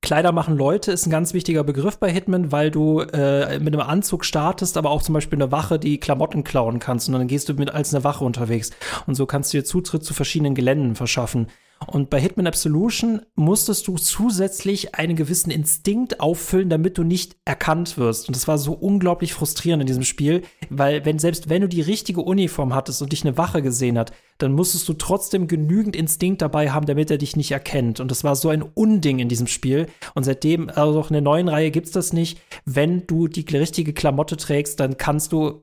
Kleider 0.00 0.32
machen 0.32 0.56
Leute 0.56 0.92
ist 0.92 1.06
ein 1.06 1.10
ganz 1.10 1.34
wichtiger 1.34 1.64
Begriff 1.64 1.98
bei 1.98 2.10
Hitman, 2.10 2.52
weil 2.52 2.70
du 2.70 3.00
äh, 3.00 3.58
mit 3.58 3.74
einem 3.74 3.86
Anzug 3.86 4.24
startest, 4.24 4.76
aber 4.76 4.90
auch 4.90 5.02
zum 5.02 5.12
Beispiel 5.12 5.36
eine 5.36 5.50
Wache, 5.50 5.78
die 5.78 5.98
Klamotten 5.98 6.44
klauen 6.44 6.78
kannst 6.78 7.08
und 7.08 7.14
dann 7.14 7.26
gehst 7.26 7.48
du 7.48 7.54
mit 7.54 7.70
als 7.70 7.92
eine 7.92 8.04
Wache 8.04 8.24
unterwegs 8.24 8.70
und 9.06 9.16
so 9.16 9.26
kannst 9.26 9.52
du 9.52 9.58
dir 9.58 9.64
Zutritt 9.64 10.04
zu 10.04 10.14
verschiedenen 10.14 10.54
Geländen 10.54 10.94
verschaffen. 10.94 11.48
Und 11.86 12.10
bei 12.10 12.20
Hitman 12.20 12.46
Absolution 12.46 13.22
musstest 13.34 13.86
du 13.86 13.96
zusätzlich 13.96 14.94
einen 14.96 15.16
gewissen 15.16 15.50
Instinkt 15.50 16.20
auffüllen, 16.20 16.68
damit 16.68 16.98
du 16.98 17.04
nicht 17.04 17.36
erkannt 17.44 17.96
wirst. 17.96 18.28
Und 18.28 18.36
das 18.36 18.48
war 18.48 18.58
so 18.58 18.72
unglaublich 18.72 19.32
frustrierend 19.32 19.82
in 19.82 19.86
diesem 19.86 20.02
Spiel, 20.02 20.42
weil 20.70 21.04
wenn 21.04 21.18
selbst 21.18 21.48
wenn 21.48 21.62
du 21.62 21.68
die 21.68 21.80
richtige 21.80 22.20
Uniform 22.20 22.74
hattest 22.74 23.00
und 23.00 23.12
dich 23.12 23.24
eine 23.24 23.38
Wache 23.38 23.62
gesehen 23.62 23.98
hat, 23.98 24.12
dann 24.38 24.52
musstest 24.52 24.88
du 24.88 24.92
trotzdem 24.92 25.46
genügend 25.46 25.96
Instinkt 25.96 26.42
dabei 26.42 26.70
haben, 26.70 26.86
damit 26.86 27.10
er 27.10 27.18
dich 27.18 27.36
nicht 27.36 27.52
erkennt. 27.52 28.00
Und 28.00 28.10
das 28.10 28.24
war 28.24 28.36
so 28.36 28.48
ein 28.48 28.62
Unding 28.62 29.18
in 29.18 29.28
diesem 29.28 29.46
Spiel. 29.46 29.86
Und 30.14 30.24
seitdem, 30.24 30.68
also 30.68 31.00
auch 31.00 31.10
in 31.10 31.14
der 31.14 31.22
neuen 31.22 31.48
Reihe 31.48 31.70
gibt's 31.70 31.92
das 31.92 32.12
nicht. 32.12 32.40
Wenn 32.64 33.06
du 33.06 33.28
die 33.28 33.46
richtige 33.56 33.92
Klamotte 33.92 34.36
trägst, 34.36 34.80
dann 34.80 34.96
kannst 34.96 35.32
du 35.32 35.62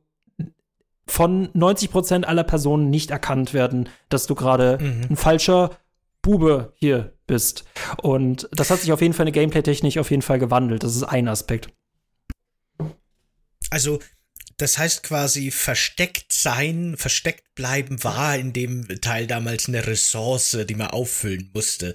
von 1.08 1.50
90 1.54 1.92
Prozent 1.92 2.28
aller 2.28 2.44
Personen 2.44 2.90
nicht 2.90 3.12
erkannt 3.12 3.54
werden, 3.54 3.90
dass 4.10 4.26
du 4.26 4.34
gerade 4.34 4.80
mhm. 4.82 5.06
ein 5.12 5.16
falscher 5.16 5.72
Bube 6.26 6.74
hier 6.76 7.14
bist. 7.28 7.66
Und 8.02 8.50
das 8.52 8.72
hat 8.72 8.82
sich 8.82 8.92
auf 8.92 9.02
jeden 9.02 9.14
Fall 9.14 9.26
eine 9.26 9.32
Gameplay-Technik 9.32 10.00
auf 10.00 10.10
jeden 10.10 10.24
Fall 10.24 10.40
gewandelt. 10.40 10.82
Das 10.82 10.96
ist 10.96 11.04
ein 11.04 11.28
Aspekt. 11.28 11.70
Also, 13.70 14.00
das 14.58 14.80
heißt 14.80 15.04
quasi 15.04 15.52
versteckt 15.52 16.34
sein, 16.34 16.96
versteckt 16.98 17.54
bleiben 17.54 18.04
war 18.04 18.36
in 18.38 18.54
dem 18.54 18.88
Teil 19.02 19.28
damals 19.28 19.68
eine 19.68 19.86
Ressource, 19.86 20.58
die 20.68 20.74
man 20.74 20.88
auffüllen 20.88 21.52
musste. 21.54 21.94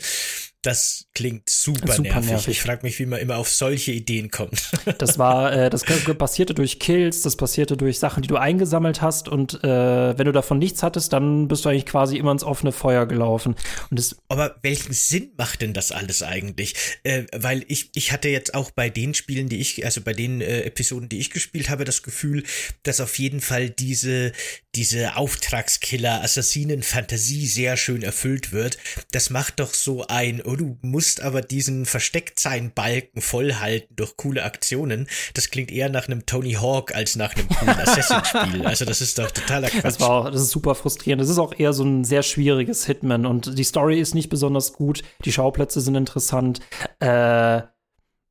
Das 0.62 1.06
klingt 1.14 1.48
super, 1.48 1.94
super 1.94 2.02
nervig. 2.02 2.30
nervig. 2.30 2.48
Ich 2.48 2.60
frage 2.60 2.82
mich, 2.82 2.98
wie 2.98 3.06
man 3.06 3.18
immer 3.18 3.38
auf 3.38 3.48
solche 3.48 3.92
Ideen 3.92 4.30
kommt. 4.30 4.70
Das 4.98 5.18
war, 5.18 5.52
äh, 5.52 5.70
das 5.70 5.84
passierte 5.84 6.52
durch 6.52 6.78
Kills, 6.78 7.22
das 7.22 7.36
passierte 7.36 7.76
durch 7.76 7.98
Sachen, 7.98 8.22
die 8.22 8.28
du 8.28 8.36
eingesammelt 8.36 9.00
hast 9.00 9.28
und 9.28 9.62
äh, 9.64 10.18
wenn 10.18 10.26
du 10.26 10.32
davon 10.32 10.58
nichts 10.58 10.82
hattest, 10.82 11.12
dann 11.12 11.48
bist 11.48 11.64
du 11.64 11.68
eigentlich 11.68 11.86
quasi 11.86 12.16
immer 12.16 12.32
ins 12.32 12.44
offene 12.44 12.72
Feuer 12.72 13.06
gelaufen. 13.06 13.54
Und 13.90 13.98
das 13.98 14.16
Aber 14.28 14.56
welchen 14.62 14.92
Sinn 14.92 15.30
macht 15.38 15.62
denn 15.62 15.72
das 15.72 15.92
alles 15.92 16.22
eigentlich? 16.22 16.74
Äh, 17.04 17.24
weil 17.32 17.64
ich, 17.68 17.90
ich 17.94 18.12
hatte 18.12 18.28
jetzt 18.28 18.54
auch 18.54 18.70
bei 18.72 18.90
den 18.90 19.14
Spielen, 19.14 19.48
die 19.48 19.60
ich, 19.60 19.84
also 19.84 20.00
bei 20.00 20.12
den 20.12 20.40
äh, 20.40 20.62
Episoden, 20.62 21.08
die 21.08 21.18
ich 21.18 21.30
gespielt 21.30 21.70
habe, 21.70 21.84
das 21.84 22.02
Gefühl, 22.02 22.42
dass 22.82 23.00
auf 23.00 23.18
jeden 23.18 23.40
Fall 23.40 23.70
diese, 23.70 24.32
diese 24.74 25.16
Auftragskiller, 25.16 26.22
Assassinen-Fantasie 26.22 27.46
sehr 27.46 27.76
schön 27.76 28.02
erfüllt 28.02 28.52
wird. 28.52 28.78
Das 29.12 29.30
macht 29.30 29.60
doch 29.60 29.72
so 29.72 30.06
ein 30.06 30.42
oh, 30.50 30.56
du 30.56 30.78
musst 30.82 31.20
aber 31.20 31.40
diesen 31.40 31.86
Verstecktsein-Balken 31.86 33.20
vollhalten 33.20 33.94
durch 33.96 34.16
coole 34.16 34.42
Aktionen. 34.42 35.08
Das 35.34 35.50
klingt 35.50 35.70
eher 35.70 35.88
nach 35.88 36.06
einem 36.06 36.26
Tony 36.26 36.52
Hawk 36.54 36.94
als 36.94 37.16
nach 37.16 37.34
einem 37.34 37.48
coolen 37.48 37.78
Assassin-Spiel. 37.78 38.66
Also 38.66 38.84
das 38.84 39.00
ist 39.00 39.18
doch 39.18 39.30
totaler 39.30 39.68
Quatsch. 39.68 39.84
Das, 39.84 40.00
war 40.00 40.10
auch, 40.10 40.30
das 40.30 40.42
ist 40.42 40.50
super 40.50 40.74
frustrierend. 40.74 41.22
Das 41.22 41.28
ist 41.28 41.38
auch 41.38 41.54
eher 41.58 41.72
so 41.72 41.84
ein 41.84 42.04
sehr 42.04 42.22
schwieriges 42.22 42.86
Hitman 42.86 43.26
und 43.26 43.58
die 43.58 43.64
Story 43.64 44.00
ist 44.00 44.14
nicht 44.14 44.28
besonders 44.28 44.72
gut. 44.72 45.02
Die 45.24 45.32
Schauplätze 45.32 45.80
sind 45.80 45.94
interessant. 45.94 46.60
Äh, 47.00 47.62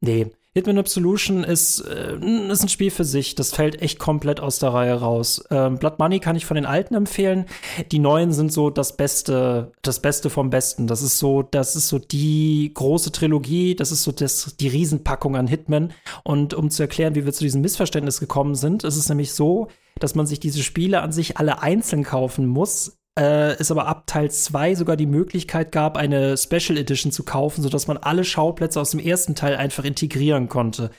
nee, 0.02 0.28
Hitman 0.56 0.80
Absolution 0.80 1.44
ist, 1.44 1.80
äh, 1.82 2.18
ist 2.50 2.64
ein 2.64 2.70
Spiel 2.70 2.90
für 2.90 3.04
sich. 3.04 3.36
Das 3.36 3.54
fällt 3.54 3.84
echt 3.84 4.00
komplett 4.00 4.40
aus 4.40 4.58
der 4.58 4.74
Reihe 4.74 4.96
raus. 4.96 5.44
Ähm, 5.52 5.78
Blood 5.78 6.00
Money 6.00 6.20
kann 6.20 6.36
ich 6.36 6.48
von 6.48 6.56
den 6.56 6.66
alten 6.66 6.96
empfehlen. 6.96 7.46
Die 7.92 8.00
neuen 8.00 8.34
sind 8.34 8.52
so 8.52 8.72
das 8.72 8.98
Beste, 8.98 9.72
das 9.84 10.02
Beste 10.02 10.32
vom 10.32 10.50
Besten. 10.50 10.88
Das 10.88 11.04
ist 11.04 11.20
so, 11.20 11.44
das 11.44 11.76
ist 11.76 11.88
so 11.88 12.00
die 12.00 12.72
große 12.74 13.12
Trilogie. 13.12 13.76
Das 13.76 13.92
ist 13.92 14.02
so 14.02 14.12
das, 14.12 14.56
die 14.60 14.68
Riesenpackung 14.70 15.36
an 15.36 15.46
Hitman. 15.46 15.94
Und 16.24 16.56
um 16.56 16.72
zu 16.72 16.82
erklären, 16.82 17.14
wie 17.14 17.26
wir 17.26 17.34
zu 17.34 17.44
diesem 17.44 17.62
Missverständnis 17.62 18.20
gekommen 18.20 18.56
sind, 18.56 18.84
ist 18.84 18.98
es 18.98 19.08
nämlich 19.08 19.34
so, 19.34 19.68
dass 20.00 20.16
man 20.16 20.26
sich 20.26 20.40
diese 20.40 20.64
Spiele 20.64 21.02
an 21.02 21.12
sich 21.12 21.38
alle 21.38 21.62
einzeln 21.62 22.04
kaufen 22.04 22.48
muss 22.48 22.99
äh, 23.20 23.52
es 23.60 23.70
aber 23.70 23.88
ab 23.88 24.08
Teil 24.08 24.32
2 24.32 24.76
sogar 24.76 24.96
die 24.96 25.06
Möglichkeit 25.06 25.74
gab, 25.74 25.98
eine 25.98 26.38
Special 26.38 26.78
Edition 26.78 27.12
zu 27.12 27.24
kaufen, 27.24 27.62
sodass 27.62 27.88
man 27.88 27.98
alle 27.98 28.24
Schauplätze 28.24 28.80
aus 28.80 28.92
dem 28.92 29.00
ersten 29.02 29.36
Teil 29.36 29.58
einfach 29.58 29.84
integrieren 29.84 30.48
konnte. 30.48 30.90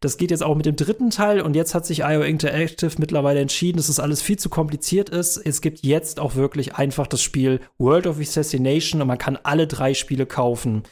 Das 0.00 0.16
geht 0.16 0.30
jetzt 0.30 0.42
auch 0.42 0.56
mit 0.56 0.64
dem 0.64 0.76
dritten 0.76 1.10
Teil 1.10 1.42
und 1.42 1.54
jetzt 1.54 1.74
hat 1.74 1.84
sich 1.84 2.00
IO 2.00 2.22
Interactive 2.22 2.92
mittlerweile 2.98 3.40
entschieden, 3.40 3.76
dass 3.76 3.88
das 3.88 4.00
alles 4.00 4.22
viel 4.22 4.38
zu 4.38 4.48
kompliziert 4.48 5.10
ist. 5.10 5.36
Es 5.36 5.60
gibt 5.60 5.84
jetzt 5.84 6.18
auch 6.18 6.34
wirklich 6.34 6.76
einfach 6.76 7.06
das 7.06 7.20
Spiel 7.20 7.60
World 7.76 8.06
of 8.06 8.18
Assassination 8.18 9.02
und 9.02 9.08
man 9.08 9.18
kann 9.18 9.38
alle 9.42 9.66
drei 9.66 9.92
Spiele 9.92 10.24
kaufen. 10.24 10.84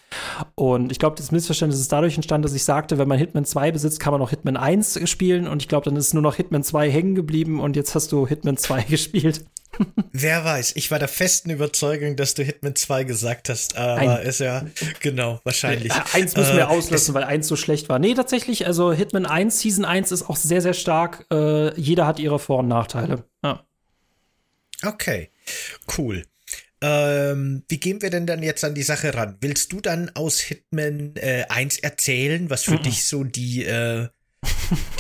Und 0.54 0.92
ich 0.92 0.98
glaube, 0.98 1.16
das 1.16 1.32
Missverständnis 1.32 1.80
ist 1.80 1.92
dadurch 1.92 2.16
entstanden, 2.16 2.42
dass 2.42 2.52
ich 2.52 2.64
sagte, 2.64 2.98
wenn 2.98 3.08
man 3.08 3.18
Hitman 3.18 3.46
2 3.46 3.72
besitzt, 3.72 4.00
kann 4.00 4.12
man 4.12 4.20
auch 4.20 4.30
Hitman 4.30 4.58
1 4.58 5.08
spielen 5.08 5.48
und 5.48 5.62
ich 5.62 5.68
glaube, 5.68 5.86
dann 5.86 5.96
ist 5.96 6.12
nur 6.12 6.22
noch 6.22 6.34
Hitman 6.34 6.62
2 6.62 6.90
hängen 6.90 7.14
geblieben 7.14 7.60
und 7.60 7.74
jetzt 7.74 7.94
hast 7.94 8.12
du 8.12 8.26
Hitman 8.26 8.58
2 8.58 8.82
gespielt. 8.88 9.44
Wer 10.12 10.44
weiß, 10.44 10.72
ich 10.76 10.90
war 10.90 10.98
der 10.98 11.08
festen 11.08 11.50
Überzeugung, 11.50 12.16
dass 12.16 12.34
du 12.34 12.42
Hitman 12.42 12.74
2 12.74 13.04
gesagt 13.04 13.48
hast, 13.48 13.76
aber 13.76 14.18
Ein. 14.18 14.26
ist 14.26 14.40
ja, 14.40 14.64
genau, 15.00 15.40
wahrscheinlich. 15.44 15.92
Äh, 15.92 16.02
eins 16.14 16.36
müssen 16.36 16.54
wir 16.54 16.62
äh, 16.62 16.66
auslassen, 16.66 17.14
weil 17.14 17.24
eins 17.24 17.46
so 17.46 17.56
schlecht 17.56 17.88
war. 17.88 17.98
Nee, 17.98 18.14
tatsächlich, 18.14 18.66
also 18.66 18.92
Hitman 18.92 19.26
1, 19.26 19.60
Season 19.60 19.84
1 19.84 20.12
ist 20.12 20.28
auch 20.28 20.36
sehr, 20.36 20.62
sehr 20.62 20.74
stark. 20.74 21.26
Äh, 21.32 21.78
jeder 21.80 22.06
hat 22.06 22.18
ihre 22.18 22.38
Vor- 22.38 22.60
und 22.60 22.68
Nachteile. 22.68 23.24
Ja. 23.44 23.64
Okay, 24.84 25.30
cool. 25.96 26.24
Ähm, 26.80 27.64
wie 27.68 27.78
gehen 27.78 28.02
wir 28.02 28.10
denn 28.10 28.26
dann 28.26 28.42
jetzt 28.42 28.62
an 28.62 28.74
die 28.74 28.82
Sache 28.82 29.14
ran? 29.14 29.36
Willst 29.40 29.72
du 29.72 29.80
dann 29.80 30.10
aus 30.14 30.38
Hitman 30.38 31.16
äh, 31.16 31.44
1 31.48 31.78
erzählen, 31.78 32.50
was 32.50 32.64
für 32.64 32.78
mhm. 32.78 32.82
dich 32.82 33.06
so 33.06 33.24
die 33.24 33.64
äh, 33.64 34.08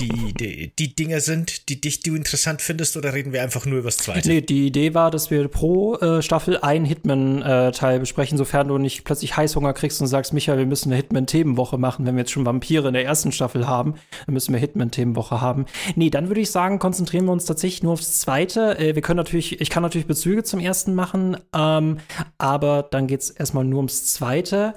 die, 0.00 0.32
die, 0.34 0.72
die 0.76 0.94
Dinge 0.94 1.20
sind, 1.20 1.68
die 1.68 1.80
dich 1.80 2.00
du 2.00 2.14
interessant 2.14 2.62
findest, 2.62 2.96
oder 2.96 3.14
reden 3.14 3.32
wir 3.32 3.42
einfach 3.42 3.66
nur 3.66 3.78
über 3.78 3.88
das 3.88 3.98
zweite? 3.98 4.28
Nee, 4.28 4.40
die 4.40 4.66
Idee 4.66 4.94
war, 4.94 5.10
dass 5.10 5.30
wir 5.30 5.46
pro 5.48 5.96
äh, 5.96 6.22
Staffel 6.22 6.58
einen 6.58 6.84
Hitman-Teil 6.84 7.96
äh, 7.96 8.00
besprechen, 8.00 8.38
sofern 8.38 8.68
du 8.68 8.78
nicht 8.78 9.04
plötzlich 9.04 9.36
Heißhunger 9.36 9.72
kriegst 9.74 10.00
und 10.00 10.06
sagst, 10.06 10.32
Michael, 10.32 10.58
wir 10.58 10.66
müssen 10.66 10.90
eine 10.90 10.96
Hitman-Themenwoche 10.96 11.78
machen, 11.78 12.06
wenn 12.06 12.14
wir 12.14 12.20
jetzt 12.20 12.32
schon 12.32 12.46
Vampire 12.46 12.88
in 12.88 12.94
der 12.94 13.04
ersten 13.04 13.32
Staffel 13.32 13.68
haben, 13.68 13.94
dann 14.26 14.32
müssen 14.34 14.52
wir 14.52 14.60
Hitman-Themenwoche 14.60 15.40
haben. 15.40 15.66
Nee, 15.94 16.10
dann 16.10 16.28
würde 16.28 16.40
ich 16.40 16.50
sagen, 16.50 16.78
konzentrieren 16.78 17.26
wir 17.26 17.32
uns 17.32 17.44
tatsächlich 17.44 17.82
nur 17.82 17.92
aufs 17.92 18.20
zweite. 18.20 18.78
Äh, 18.78 18.94
wir 18.94 19.02
können 19.02 19.18
natürlich, 19.18 19.60
ich 19.60 19.70
kann 19.70 19.82
natürlich 19.82 20.06
Bezüge 20.06 20.44
zum 20.44 20.60
ersten 20.60 20.94
machen, 20.94 21.36
ähm, 21.54 21.98
aber 22.38 22.82
dann 22.90 23.06
geht's 23.06 23.30
erstmal 23.30 23.64
nur 23.64 23.78
ums 23.78 24.12
zweite. 24.12 24.74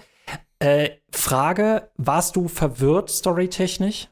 Äh, 0.59 0.89
Frage, 1.11 1.89
warst 1.97 2.35
du 2.35 2.47
verwirrt 2.47 3.09
storytechnisch? 3.09 4.09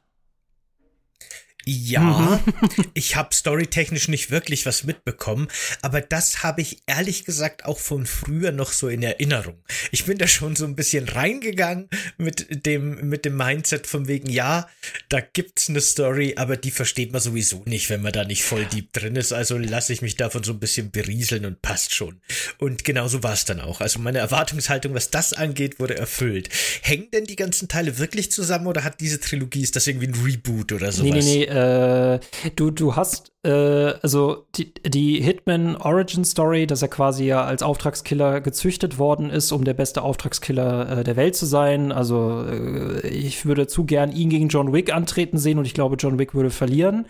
Ja, 1.72 2.02
mhm. 2.02 2.86
ich 2.96 3.16
habe 3.16 3.36
storytechnisch 3.36 4.08
nicht 4.08 4.32
wirklich 4.32 4.66
was 4.66 4.86
mitbekommen, 4.86 5.50
aber 5.84 6.02
das 6.02 6.42
habe 6.42 6.62
ich 6.62 6.80
ehrlich 6.88 7.26
gesagt 7.26 7.66
auch 7.66 7.78
von 7.78 8.08
früher 8.08 8.52
noch 8.52 8.72
so 8.72 8.88
in 8.88 9.04
Erinnerung. 9.04 9.58
Ich 9.92 10.06
bin 10.06 10.18
da 10.18 10.28
schon 10.28 10.56
so 10.56 10.66
ein 10.66 10.76
bisschen 10.76 11.08
reingegangen 11.08 11.88
mit 12.18 12.66
dem 12.66 13.08
mit 13.08 13.24
dem 13.24 13.38
Mindset 13.38 13.86
von 13.86 14.08
wegen 14.08 14.30
ja, 14.32 14.68
da 15.10 15.20
gibt's 15.22 15.70
eine 15.70 15.82
Story, 15.82 16.34
aber 16.38 16.58
die 16.58 16.72
versteht 16.72 17.12
man 17.12 17.22
sowieso 17.22 17.62
nicht, 17.66 17.92
wenn 17.92 18.02
man 18.02 18.14
da 18.14 18.24
nicht 18.24 18.44
voll 18.44 18.66
deep 18.66 18.92
drin 18.94 19.16
ist, 19.16 19.32
also 19.32 19.60
lasse 19.60 19.94
ich 19.94 20.02
mich 20.02 20.16
davon 20.16 20.44
so 20.44 20.54
ein 20.54 20.60
bisschen 20.60 20.90
berieseln 20.90 21.46
und 21.46 21.62
passt 21.62 21.94
schon. 21.94 22.20
Und 22.58 22.84
genauso 22.84 23.22
war 23.22 23.34
es 23.34 23.46
dann 23.46 23.60
auch. 23.60 23.80
Also 23.80 24.00
meine 24.00 24.18
Erwartungshaltung, 24.18 24.96
was 24.96 25.12
das 25.12 25.34
angeht, 25.34 25.80
wurde 25.80 25.98
erfüllt. 25.98 26.50
Hängen 26.82 27.12
denn 27.12 27.26
die 27.26 27.36
ganzen 27.36 27.68
Teile 27.68 28.00
wirklich 28.00 28.32
zusammen 28.32 28.66
oder 28.66 28.84
hat 28.84 29.02
diese 29.02 29.20
Trilogie 29.20 29.62
ist 29.62 29.76
das 29.76 29.86
irgendwie 29.88 30.08
ein 30.08 30.26
Reboot 30.26 30.72
oder 30.72 30.92
sowas? 30.92 31.26
Nee, 31.26 31.46
nee, 31.46 31.46
nee, 31.46 31.59
äh, 31.60 32.20
du, 32.56 32.72
du 32.72 32.96
hast, 32.96 33.32
äh, 33.44 33.94
also 34.02 34.46
die, 34.56 34.74
die 34.74 35.22
Hitman 35.22 35.76
Origin 35.76 36.24
Story, 36.26 36.68
dass 36.68 36.82
er 36.82 36.88
quasi 36.88 37.26
ja 37.26 37.44
als 37.44 37.64
Auftragskiller 37.64 38.42
gezüchtet 38.42 38.98
worden 38.98 39.30
ist, 39.30 39.52
um 39.52 39.64
der 39.64 39.74
beste 39.74 40.02
Auftragskiller 40.02 41.00
äh, 41.00 41.04
der 41.04 41.16
Welt 41.16 41.36
zu 41.36 41.46
sein. 41.46 41.92
Also 41.92 42.46
äh, 42.46 43.08
ich 43.08 43.46
würde 43.46 43.68
zu 43.68 43.86
gern 43.86 44.12
ihn 44.12 44.30
gegen 44.30 44.50
John 44.50 44.74
Wick 44.74 44.94
antreten 44.94 45.38
sehen 45.38 45.58
und 45.58 45.66
ich 45.66 45.74
glaube, 45.74 45.96
John 45.98 46.20
Wick 46.20 46.34
würde 46.34 46.50
verlieren. 46.50 47.08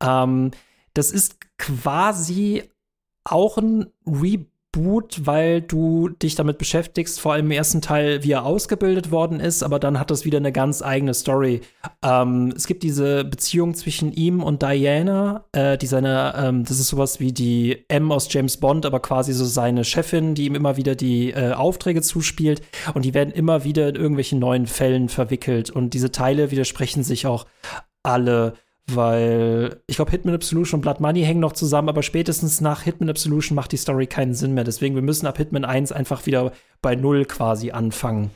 Ähm, 0.00 0.52
das 0.94 1.10
ist 1.10 1.38
quasi 1.58 2.64
auch 3.24 3.58
ein 3.58 3.86
Reboot 4.06 4.51
Boot, 4.72 5.26
weil 5.26 5.60
du 5.60 6.08
dich 6.08 6.34
damit 6.34 6.56
beschäftigst, 6.56 7.20
vor 7.20 7.34
allem 7.34 7.46
im 7.46 7.50
ersten 7.52 7.82
Teil, 7.82 8.24
wie 8.24 8.32
er 8.32 8.46
ausgebildet 8.46 9.10
worden 9.10 9.38
ist, 9.38 9.62
aber 9.62 9.78
dann 9.78 10.00
hat 10.00 10.10
das 10.10 10.24
wieder 10.24 10.38
eine 10.38 10.50
ganz 10.50 10.80
eigene 10.80 11.12
Story. 11.12 11.60
Ähm, 12.02 12.52
es 12.56 12.66
gibt 12.66 12.82
diese 12.82 13.24
Beziehung 13.24 13.74
zwischen 13.74 14.12
ihm 14.12 14.42
und 14.42 14.62
Diana, 14.62 15.44
äh, 15.52 15.76
die 15.76 15.86
seine, 15.86 16.34
ähm, 16.36 16.64
das 16.64 16.80
ist 16.80 16.88
sowas 16.88 17.20
wie 17.20 17.32
die 17.32 17.84
M 17.88 18.10
aus 18.10 18.32
James 18.32 18.56
Bond, 18.56 18.86
aber 18.86 19.00
quasi 19.00 19.34
so 19.34 19.44
seine 19.44 19.84
Chefin, 19.84 20.34
die 20.34 20.46
ihm 20.46 20.54
immer 20.54 20.78
wieder 20.78 20.94
die 20.94 21.32
äh, 21.32 21.52
Aufträge 21.52 22.00
zuspielt. 22.00 22.62
Und 22.94 23.04
die 23.04 23.12
werden 23.12 23.32
immer 23.32 23.64
wieder 23.64 23.90
in 23.90 23.96
irgendwelchen 23.96 24.38
neuen 24.38 24.66
Fällen 24.66 25.10
verwickelt. 25.10 25.70
Und 25.70 25.92
diese 25.92 26.12
Teile 26.12 26.50
widersprechen 26.50 27.02
sich 27.02 27.26
auch 27.26 27.46
alle 28.02 28.54
weil 28.90 29.80
ich 29.86 29.96
glaube, 29.96 30.10
Hitman 30.10 30.34
Absolution 30.34 30.78
und 30.78 30.82
Blood 30.82 31.00
Money 31.00 31.22
hängen 31.22 31.40
noch 31.40 31.52
zusammen, 31.52 31.88
aber 31.88 32.02
spätestens 32.02 32.60
nach 32.60 32.82
Hitman 32.82 33.10
Absolution 33.10 33.54
macht 33.56 33.72
die 33.72 33.76
Story 33.76 34.06
keinen 34.06 34.34
Sinn 34.34 34.54
mehr. 34.54 34.64
Deswegen, 34.64 34.94
wir 34.94 35.02
müssen 35.02 35.26
ab 35.26 35.38
Hitman 35.38 35.64
1 35.64 35.92
einfach 35.92 36.26
wieder 36.26 36.52
bei 36.82 36.96
Null 36.96 37.24
quasi 37.24 37.70
anfangen. 37.70 38.32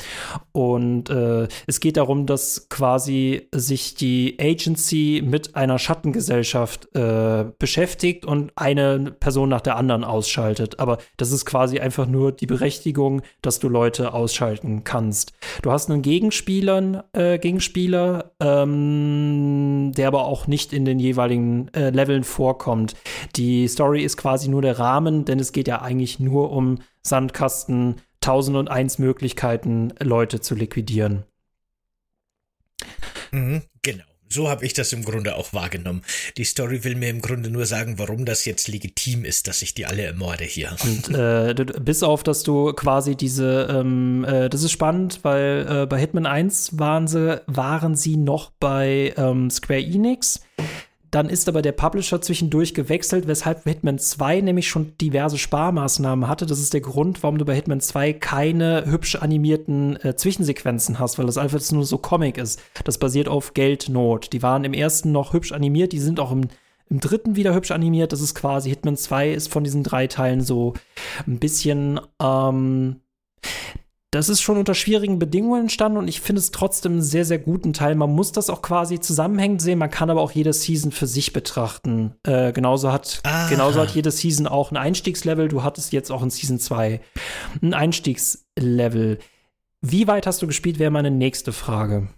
Und 0.52 1.10
äh, 1.10 1.48
es 1.66 1.80
geht 1.80 1.96
darum, 1.96 2.26
dass 2.26 2.68
quasi 2.68 3.48
sich 3.52 3.96
die 3.96 4.36
Agency 4.40 5.22
mit 5.24 5.56
einer 5.56 5.80
Schattengesellschaft 5.80 6.94
äh, 6.94 7.46
beschäftigt 7.58 8.24
und 8.24 8.52
eine 8.54 9.10
Person 9.18 9.48
nach 9.48 9.60
der 9.60 9.76
anderen 9.76 10.04
ausschaltet. 10.04 10.78
Aber 10.78 10.98
das 11.16 11.32
ist 11.32 11.44
quasi 11.44 11.80
einfach 11.80 12.06
nur 12.06 12.30
die 12.30 12.46
Berechtigung, 12.46 13.22
dass 13.42 13.58
du 13.58 13.68
Leute 13.68 14.14
ausschalten 14.14 14.84
kannst. 14.84 15.32
Du 15.62 15.72
hast 15.72 15.90
einen 15.90 16.02
Gegenspieler, 16.02 17.06
äh, 17.14 17.38
Gegenspieler, 17.38 18.32
ähm, 18.38 19.90
der 19.96 20.06
aber 20.06 20.24
auch 20.24 20.35
nicht 20.46 20.72
in 20.72 20.84
den 20.84 20.98
jeweiligen 20.98 21.68
äh, 21.74 21.90
Leveln 21.90 22.24
vorkommt. 22.24 22.94
Die 23.36 23.66
Story 23.68 24.02
ist 24.04 24.16
quasi 24.16 24.48
nur 24.48 24.62
der 24.62 24.78
Rahmen, 24.78 25.24
denn 25.24 25.38
es 25.38 25.52
geht 25.52 25.68
ja 25.68 25.80
eigentlich 25.82 26.20
nur 26.20 26.50
um 26.50 26.78
Sandkasten, 27.02 27.96
1001 28.22 28.98
Möglichkeiten, 28.98 29.92
Leute 30.00 30.40
zu 30.40 30.54
liquidieren. 30.54 31.24
Mhm, 33.30 33.62
genau. 33.82 34.04
So 34.28 34.48
habe 34.48 34.64
ich 34.64 34.74
das 34.74 34.92
im 34.92 35.04
Grunde 35.04 35.36
auch 35.36 35.52
wahrgenommen. 35.52 36.02
Die 36.36 36.44
Story 36.44 36.84
will 36.84 36.96
mir 36.96 37.10
im 37.10 37.20
Grunde 37.20 37.50
nur 37.50 37.66
sagen, 37.66 37.98
warum 37.98 38.24
das 38.24 38.44
jetzt 38.44 38.68
legitim 38.68 39.24
ist, 39.24 39.46
dass 39.48 39.62
ich 39.62 39.74
die 39.74 39.86
alle 39.86 40.02
ermorde 40.02 40.44
hier. 40.44 40.76
Und 40.82 41.14
äh, 41.14 41.54
bis 41.80 42.02
auf, 42.02 42.22
dass 42.22 42.42
du 42.42 42.72
quasi 42.72 43.16
diese, 43.16 43.68
ähm, 43.70 44.24
äh, 44.24 44.48
das 44.48 44.62
ist 44.62 44.72
spannend, 44.72 45.20
weil 45.22 45.66
äh, 45.68 45.86
bei 45.86 45.98
Hitman 45.98 46.26
1 46.26 46.78
waren 46.78 47.06
sie, 47.06 47.40
waren 47.46 47.94
sie 47.94 48.16
noch 48.16 48.50
bei 48.58 49.14
ähm, 49.16 49.50
Square 49.50 49.80
Enix. 49.80 50.40
Dann 51.16 51.30
ist 51.30 51.48
aber 51.48 51.62
der 51.62 51.72
Publisher 51.72 52.20
zwischendurch 52.20 52.74
gewechselt, 52.74 53.26
weshalb 53.26 53.64
Hitman 53.64 53.98
2 53.98 54.42
nämlich 54.42 54.68
schon 54.68 54.98
diverse 54.98 55.38
Sparmaßnahmen 55.38 56.28
hatte. 56.28 56.44
Das 56.44 56.60
ist 56.60 56.74
der 56.74 56.82
Grund, 56.82 57.22
warum 57.22 57.38
du 57.38 57.46
bei 57.46 57.54
Hitman 57.54 57.80
2 57.80 58.12
keine 58.12 58.84
hübsch 58.84 59.16
animierten 59.16 59.96
äh, 60.04 60.14
Zwischensequenzen 60.14 60.98
hast, 60.98 61.16
weil 61.16 61.24
das 61.24 61.38
einfach 61.38 61.58
nur 61.72 61.86
so 61.86 61.96
Comic 61.96 62.36
ist. 62.36 62.60
Das 62.84 62.98
basiert 62.98 63.28
auf 63.28 63.54
Geldnot. 63.54 64.34
Die 64.34 64.42
waren 64.42 64.64
im 64.64 64.74
ersten 64.74 65.10
noch 65.10 65.32
hübsch 65.32 65.52
animiert, 65.52 65.92
die 65.92 66.00
sind 66.00 66.20
auch 66.20 66.32
im, 66.32 66.48
im 66.90 67.00
dritten 67.00 67.34
wieder 67.34 67.54
hübsch 67.54 67.70
animiert. 67.70 68.12
Das 68.12 68.20
ist 68.20 68.34
quasi 68.34 68.68
Hitman 68.68 68.98
2 68.98 69.32
ist 69.32 69.50
von 69.50 69.64
diesen 69.64 69.84
drei 69.84 70.08
Teilen 70.08 70.42
so 70.42 70.74
ein 71.26 71.38
bisschen 71.38 71.98
ähm, 72.20 73.00
das 74.16 74.28
ist 74.28 74.40
schon 74.40 74.56
unter 74.56 74.74
schwierigen 74.74 75.18
Bedingungen 75.18 75.62
entstanden 75.62 75.98
und 75.98 76.08
ich 76.08 76.20
finde 76.20 76.40
es 76.40 76.50
trotzdem 76.50 76.92
einen 76.92 77.02
sehr, 77.02 77.24
sehr 77.24 77.38
guten 77.38 77.72
Teil. 77.72 77.94
Man 77.94 78.10
muss 78.10 78.32
das 78.32 78.50
auch 78.50 78.62
quasi 78.62 78.98
zusammenhängend 78.98 79.60
sehen, 79.60 79.78
man 79.78 79.90
kann 79.90 80.10
aber 80.10 80.22
auch 80.22 80.32
jede 80.32 80.52
Season 80.52 80.90
für 80.90 81.06
sich 81.06 81.32
betrachten. 81.32 82.14
Äh, 82.22 82.52
genauso, 82.52 82.92
hat, 82.92 83.20
genauso 83.50 83.80
hat 83.80 83.90
jede 83.90 84.10
Season 84.10 84.46
auch 84.46 84.70
ein 84.70 84.76
Einstiegslevel. 84.76 85.48
Du 85.48 85.62
hattest 85.62 85.92
jetzt 85.92 86.10
auch 86.10 86.22
in 86.22 86.30
Season 86.30 86.58
2 86.58 87.00
ein 87.62 87.74
Einstiegslevel. 87.74 89.18
Wie 89.82 90.08
weit 90.08 90.26
hast 90.26 90.40
du 90.40 90.46
gespielt, 90.46 90.78
wäre 90.78 90.90
meine 90.90 91.10
nächste 91.10 91.52
Frage. 91.52 92.08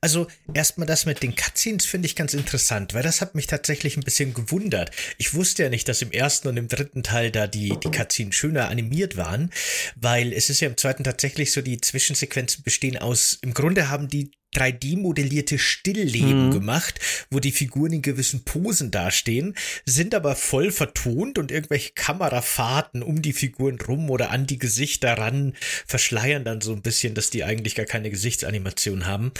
Also 0.00 0.26
erstmal 0.52 0.86
das 0.86 1.06
mit 1.06 1.22
den 1.22 1.34
Cutscenes 1.34 1.86
finde 1.86 2.06
ich 2.06 2.16
ganz 2.16 2.34
interessant, 2.34 2.94
weil 2.94 3.02
das 3.02 3.20
hat 3.20 3.34
mich 3.34 3.46
tatsächlich 3.46 3.96
ein 3.96 4.02
bisschen 4.02 4.34
gewundert. 4.34 4.90
Ich 5.18 5.34
wusste 5.34 5.64
ja 5.64 5.68
nicht, 5.68 5.88
dass 5.88 6.02
im 6.02 6.12
ersten 6.12 6.48
und 6.48 6.56
im 6.56 6.68
dritten 6.68 7.02
Teil 7.02 7.30
da 7.30 7.46
die, 7.46 7.78
die 7.82 7.90
Cutscenes 7.90 8.34
schöner 8.34 8.68
animiert 8.68 9.16
waren, 9.16 9.50
weil 9.96 10.32
es 10.32 10.50
ist 10.50 10.60
ja 10.60 10.68
im 10.68 10.76
zweiten 10.76 11.04
tatsächlich 11.04 11.52
so, 11.52 11.62
die 11.62 11.80
Zwischensequenzen 11.80 12.62
bestehen 12.62 12.98
aus, 12.98 13.38
im 13.42 13.54
Grunde 13.54 13.88
haben 13.88 14.08
die 14.08 14.30
3D-modellierte 14.54 15.58
Stillleben 15.58 16.46
mhm. 16.46 16.50
gemacht, 16.52 17.00
wo 17.30 17.40
die 17.40 17.52
Figuren 17.52 17.92
in 17.92 18.02
gewissen 18.02 18.44
Posen 18.44 18.90
dastehen, 18.90 19.54
sind 19.84 20.14
aber 20.14 20.36
voll 20.36 20.70
vertont 20.70 21.38
und 21.38 21.50
irgendwelche 21.50 21.92
Kamerafahrten 21.94 23.02
um 23.02 23.22
die 23.22 23.32
Figuren 23.32 23.78
rum 23.80 24.10
oder 24.10 24.30
an 24.30 24.46
die 24.46 24.58
Gesichter 24.58 25.18
ran 25.18 25.54
verschleiern 25.86 26.44
dann 26.44 26.60
so 26.60 26.72
ein 26.72 26.82
bisschen, 26.82 27.14
dass 27.14 27.30
die 27.30 27.44
eigentlich 27.44 27.74
gar 27.74 27.86
keine 27.86 28.10
Gesichtsanimation 28.10 29.06
haben. 29.06 29.32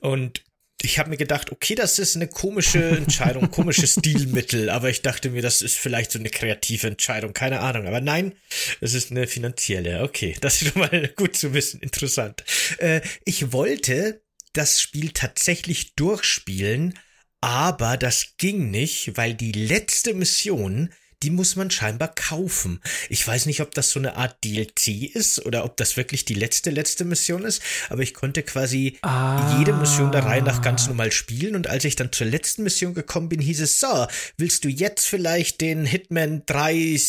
Und 0.00 0.42
ich 0.84 0.98
habe 0.98 1.10
mir 1.10 1.16
gedacht, 1.16 1.52
okay, 1.52 1.74
das 1.74 1.98
ist 1.98 2.16
eine 2.16 2.26
komische 2.26 2.82
Entscheidung, 2.96 3.50
komisches 3.52 3.94
Stilmittel, 3.94 4.68
aber 4.68 4.90
ich 4.90 5.02
dachte 5.02 5.30
mir, 5.30 5.42
das 5.42 5.62
ist 5.62 5.78
vielleicht 5.78 6.10
so 6.10 6.18
eine 6.18 6.30
kreative 6.30 6.88
Entscheidung, 6.88 7.32
keine 7.32 7.60
Ahnung. 7.60 7.86
Aber 7.86 8.00
nein, 8.00 8.34
es 8.80 8.94
ist 8.94 9.10
eine 9.10 9.26
finanzielle. 9.26 10.02
Okay, 10.02 10.36
das 10.40 10.60
ist 10.60 10.72
schon 10.72 10.82
mal 10.82 11.08
gut 11.16 11.36
zu 11.36 11.54
wissen, 11.54 11.80
interessant. 11.80 12.44
Äh, 12.78 13.00
ich 13.24 13.52
wollte 13.52 14.22
das 14.52 14.80
Spiel 14.80 15.10
tatsächlich 15.12 15.94
durchspielen, 15.94 16.98
aber 17.40 17.96
das 17.96 18.34
ging 18.38 18.70
nicht, 18.70 19.16
weil 19.16 19.34
die 19.34 19.52
letzte 19.52 20.14
Mission, 20.14 20.90
die 21.22 21.30
muss 21.30 21.56
man 21.56 21.70
scheinbar 21.70 22.14
kaufen. 22.14 22.80
Ich 23.08 23.26
weiß 23.26 23.46
nicht, 23.46 23.60
ob 23.60 23.74
das 23.74 23.90
so 23.90 23.98
eine 23.98 24.16
Art 24.16 24.42
DLC 24.44 25.14
ist 25.14 25.44
oder 25.44 25.64
ob 25.64 25.76
das 25.76 25.96
wirklich 25.96 26.24
die 26.24 26.34
letzte, 26.34 26.70
letzte 26.70 27.04
Mission 27.04 27.44
ist, 27.44 27.62
aber 27.90 28.02
ich 28.02 28.14
konnte 28.14 28.42
quasi 28.42 28.98
ah. 29.02 29.56
jede 29.58 29.72
Mission 29.72 30.12
der 30.12 30.24
Reihe 30.24 30.42
nach 30.42 30.62
ganz 30.62 30.86
normal 30.86 31.12
spielen 31.12 31.54
und 31.54 31.68
als 31.68 31.84
ich 31.84 31.96
dann 31.96 32.12
zur 32.12 32.26
letzten 32.26 32.62
Mission 32.64 32.94
gekommen 32.94 33.28
bin, 33.28 33.40
hieß 33.40 33.60
es 33.60 33.80
so, 33.80 34.06
willst 34.36 34.64
du 34.64 34.68
jetzt 34.68 35.06
vielleicht 35.06 35.60
den 35.60 35.84
Hitman 35.84 36.42
3 36.46 37.00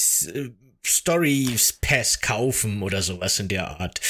Story 0.85 1.55
Pass 1.81 2.21
kaufen 2.21 2.81
oder 2.81 3.01
sowas 3.01 3.39
in 3.39 3.47
der 3.47 3.79
Art. 3.79 4.01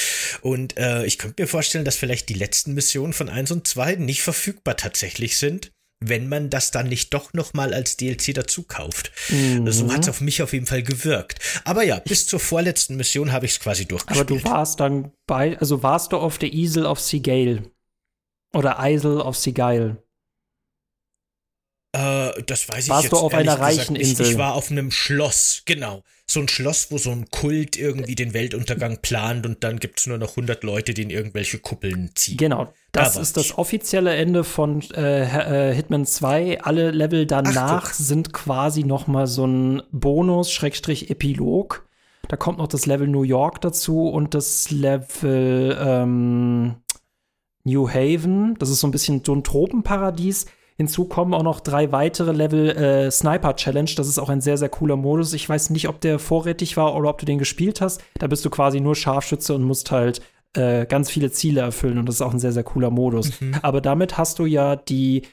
Und 0.42 0.78
äh, 0.78 1.06
ich 1.06 1.18
könnte 1.18 1.42
mir 1.42 1.48
vorstellen, 1.48 1.86
dass 1.86 1.96
vielleicht 1.96 2.30
die 2.30 2.34
letzten 2.34 2.74
Missionen 2.74 3.14
von 3.14 3.30
1 3.30 3.52
und 3.52 3.68
2 3.68 3.96
nicht 3.96 4.22
verfügbar 4.22 4.78
tatsächlich 4.78 5.38
sind, 5.38 5.72
wenn 6.00 6.28
man 6.28 6.50
das 6.50 6.72
dann 6.72 6.90
nicht 6.90 7.14
doch 7.14 7.34
nochmal 7.34 7.74
als 7.74 7.98
DLC 7.98 8.34
dazu 8.34 8.64
kauft. 8.64 9.12
Mhm. 9.30 9.72
So 9.72 9.92
hat 9.92 10.02
es 10.02 10.10
auf 10.10 10.22
mich 10.22 10.42
auf 10.42 10.54
jeden 10.54 10.66
Fall 10.66 10.84
gewirkt. 10.84 11.40
Aber 11.64 11.84
ja, 11.84 12.00
bis 12.00 12.28
zur 12.28 12.40
vorletzten 12.40 12.96
Mission 12.96 13.32
habe 13.32 13.46
ich 13.46 13.54
es 13.54 13.60
quasi 13.60 13.86
durchgespielt. 13.86 14.32
Aber 14.32 14.40
du 14.40 14.44
warst 14.44 14.80
dann 14.80 15.12
bei, 15.28 15.58
also 15.60 15.84
warst 15.84 16.12
du 16.12 16.18
auf 16.18 16.38
der 16.38 16.54
Isel 16.54 16.86
of 16.86 17.00
Seagal. 17.00 17.64
Oder 18.54 18.78
Isle 18.82 19.24
of 19.24 19.38
Seagal. 19.38 20.03
Äh, 21.94 22.42
das 22.48 22.68
weiß 22.68 22.90
Warst 22.90 23.06
ich 23.06 23.12
jetzt 23.12 23.12
du 23.12 23.18
auf 23.18 23.34
einer 23.34 23.60
reichen 23.60 23.94
gesagt. 23.94 24.10
Insel? 24.20 24.32
Ich, 24.32 24.38
war 24.38 24.56
auf 24.56 24.72
einem 24.72 24.90
Schloss, 24.90 25.62
genau. 25.66 26.02
So 26.26 26.40
ein 26.40 26.48
Schloss, 26.48 26.88
wo 26.90 26.98
so 26.98 27.12
ein 27.12 27.30
Kult 27.30 27.78
irgendwie 27.78 28.16
den 28.16 28.34
Weltuntergang 28.34 28.98
plant 29.02 29.46
und 29.46 29.64
dann 29.64 29.80
gibt's 29.80 30.08
nur 30.08 30.18
noch 30.18 30.32
100 30.32 30.64
Leute, 30.64 30.96
die 30.96 31.04
in 31.04 31.12
irgendwelche 31.12 31.60
Kuppeln 31.60 32.12
ziehen. 32.16 32.38
Genau, 32.38 32.74
das 32.92 33.14
da 33.14 33.22
ist 33.22 33.38
das 33.38 33.58
offizielle 33.58 34.16
Ende 34.16 34.44
von 34.44 34.82
äh, 34.96 35.70
äh, 35.70 35.76
Hitman 35.76 36.08
2. 36.08 36.62
Alle 36.62 36.90
Level 36.90 37.28
danach 37.28 37.90
Ach, 37.90 37.94
sind 37.94 38.34
quasi 38.34 38.84
noch 38.84 39.06
mal 39.06 39.28
so 39.28 39.46
ein 39.46 39.84
Bonus, 39.92 40.52
Schrägstrich 40.52 41.12
Epilog. 41.12 41.88
Da 42.28 42.38
kommt 42.38 42.58
noch 42.58 42.68
das 42.68 42.88
Level 42.88 43.08
New 43.08 43.24
York 43.24 43.62
dazu 43.62 44.08
und 44.08 44.34
das 44.34 44.72
Level 44.72 45.78
ähm, 45.80 46.76
New 47.64 47.88
Haven. 47.88 48.56
Das 48.58 48.70
ist 48.70 48.80
so 48.80 48.88
ein 48.88 48.92
bisschen 48.92 49.22
so 49.24 49.36
ein 49.36 49.44
Tropenparadies. 49.44 50.48
Hinzu 50.76 51.06
kommen 51.06 51.34
auch 51.34 51.44
noch 51.44 51.60
drei 51.60 51.92
weitere 51.92 52.32
Level 52.32 52.70
äh, 52.70 53.12
Sniper 53.12 53.56
Challenge. 53.56 53.92
Das 53.96 54.08
ist 54.08 54.20
auch 54.20 54.30
ein 54.30 54.42
sehr, 54.42 54.58
sehr 54.58 54.70
cooler 54.70 54.96
Modus. 54.96 55.34
Ich 55.34 55.48
weiß 55.48 55.70
nicht, 55.70 55.88
ob 55.88 56.02
der 56.02 56.20
vorrätig 56.20 56.78
war 56.78 56.96
oder 56.96 57.10
ob 57.10 57.20
du 57.20 57.26
den 57.26 57.38
gespielt 57.38 57.82
hast. 57.82 58.02
Da 58.18 58.28
bist 58.28 58.44
du 58.46 58.50
quasi 58.50 58.80
nur 58.80 58.96
Scharfschütze 58.96 59.54
und 59.54 59.64
musst 59.64 59.92
halt 59.92 60.22
äh, 60.56 60.86
ganz 60.86 61.10
viele 61.10 61.32
Ziele 61.32 61.62
erfüllen. 61.62 61.98
Und 61.98 62.08
das 62.08 62.16
ist 62.16 62.22
auch 62.22 62.34
ein 62.34 62.40
sehr, 62.40 62.52
sehr 62.52 62.64
cooler 62.64 62.90
Modus. 62.90 63.40
Mhm. 63.42 63.56
Aber 63.62 63.82
damit 63.82 64.18
hast 64.18 64.40
du 64.40 64.46
ja 64.46 64.76
die, 64.76 65.24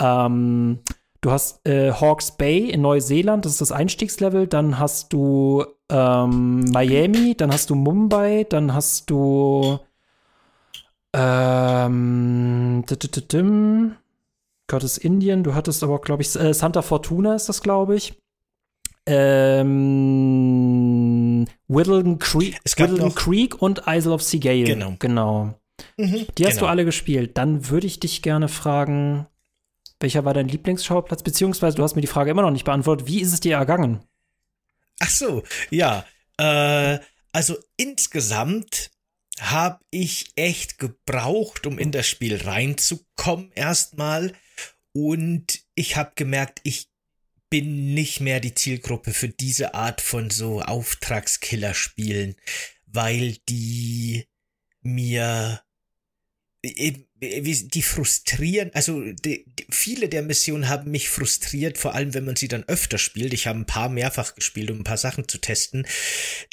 ähm, 0.00 0.80
du 1.20 1.30
hast 1.30 1.66
äh, 1.66 1.92
Hawks 1.92 2.32
Bay 2.32 2.70
in 2.70 2.80
Neuseeland, 2.82 3.44
das 3.44 3.52
ist 3.52 3.60
das 3.60 3.72
Einstiegslevel. 3.72 4.46
Dann 4.46 4.78
hast 4.78 5.12
du 5.12 5.64
ähm, 5.90 6.60
Miami, 6.70 7.34
dann 7.36 7.52
hast 7.52 7.70
du 7.70 7.74
Mumbai, 7.74 8.46
dann 8.48 8.74
hast 8.74 9.10
du 9.10 9.78
ähm, 11.12 12.84
Gottes 14.68 14.98
Indien, 14.98 15.42
du 15.42 15.54
hattest 15.54 15.82
aber, 15.82 15.98
glaube 16.00 16.22
ich, 16.22 16.36
äh, 16.36 16.54
Santa 16.54 16.82
Fortuna 16.82 17.34
ist 17.34 17.48
das, 17.48 17.62
glaube 17.62 17.96
ich. 17.96 18.14
Ähm, 19.06 19.78
Whittleton 21.66 22.18
Creek, 22.18 22.60
Whittleton 22.64 23.14
Creek 23.14 23.62
und 23.62 23.84
Isle 23.86 24.12
of 24.12 24.22
Seagale. 24.22 24.64
Genau. 24.64 24.96
genau. 24.98 25.58
Mhm, 25.96 26.26
Die 26.36 26.44
hast 26.44 26.56
genau. 26.56 26.66
du 26.66 26.70
alle 26.70 26.84
gespielt. 26.84 27.38
Dann 27.38 27.70
würde 27.70 27.86
ich 27.86 28.00
dich 28.00 28.20
gerne 28.20 28.48
fragen, 28.48 29.26
welcher 30.00 30.26
war 30.26 30.34
dein 30.34 30.48
Lieblingsschauplatz? 30.48 31.22
Beziehungsweise 31.22 31.76
du 31.76 31.82
hast 31.82 31.94
mir 31.94 32.02
die 32.02 32.06
Frage 32.06 32.30
immer 32.30 32.42
noch 32.42 32.50
nicht 32.50 32.64
beantwortet. 32.64 33.06
Wie 33.06 33.22
ist 33.22 33.32
es 33.32 33.40
dir 33.40 33.56
ergangen? 33.56 34.00
Ach 35.00 35.08
so, 35.08 35.42
ja. 35.70 36.04
Äh, 36.36 36.98
also 37.32 37.56
insgesamt 37.78 38.90
habe 39.40 39.78
ich 39.90 40.32
echt 40.36 40.78
gebraucht, 40.78 41.66
um 41.66 41.78
in 41.78 41.92
das 41.92 42.06
Spiel 42.06 42.36
reinzukommen 42.36 43.50
erstmal. 43.54 44.34
Und 45.00 45.60
ich 45.76 45.94
habe 45.94 46.10
gemerkt, 46.16 46.58
ich 46.64 46.88
bin 47.50 47.94
nicht 47.94 48.18
mehr 48.20 48.40
die 48.40 48.54
Zielgruppe 48.54 49.12
für 49.12 49.28
diese 49.28 49.74
Art 49.74 50.00
von 50.00 50.28
so 50.28 50.60
Auftragskiller-Spielen, 50.60 52.34
weil 52.86 53.36
die 53.48 54.26
mir 54.82 55.62
die 56.64 57.82
frustrieren, 57.82 58.72
also 58.74 59.00
die, 59.12 59.44
die, 59.46 59.66
viele 59.70 60.08
der 60.08 60.22
Missionen 60.22 60.68
haben 60.68 60.90
mich 60.90 61.08
frustriert, 61.10 61.78
vor 61.78 61.94
allem 61.94 62.12
wenn 62.12 62.24
man 62.24 62.34
sie 62.34 62.48
dann 62.48 62.64
öfter 62.64 62.98
spielt. 62.98 63.32
Ich 63.32 63.46
habe 63.46 63.60
ein 63.60 63.66
paar 63.66 63.88
mehrfach 63.90 64.34
gespielt, 64.34 64.72
um 64.72 64.80
ein 64.80 64.84
paar 64.84 64.98
Sachen 64.98 65.28
zu 65.28 65.38
testen, 65.38 65.86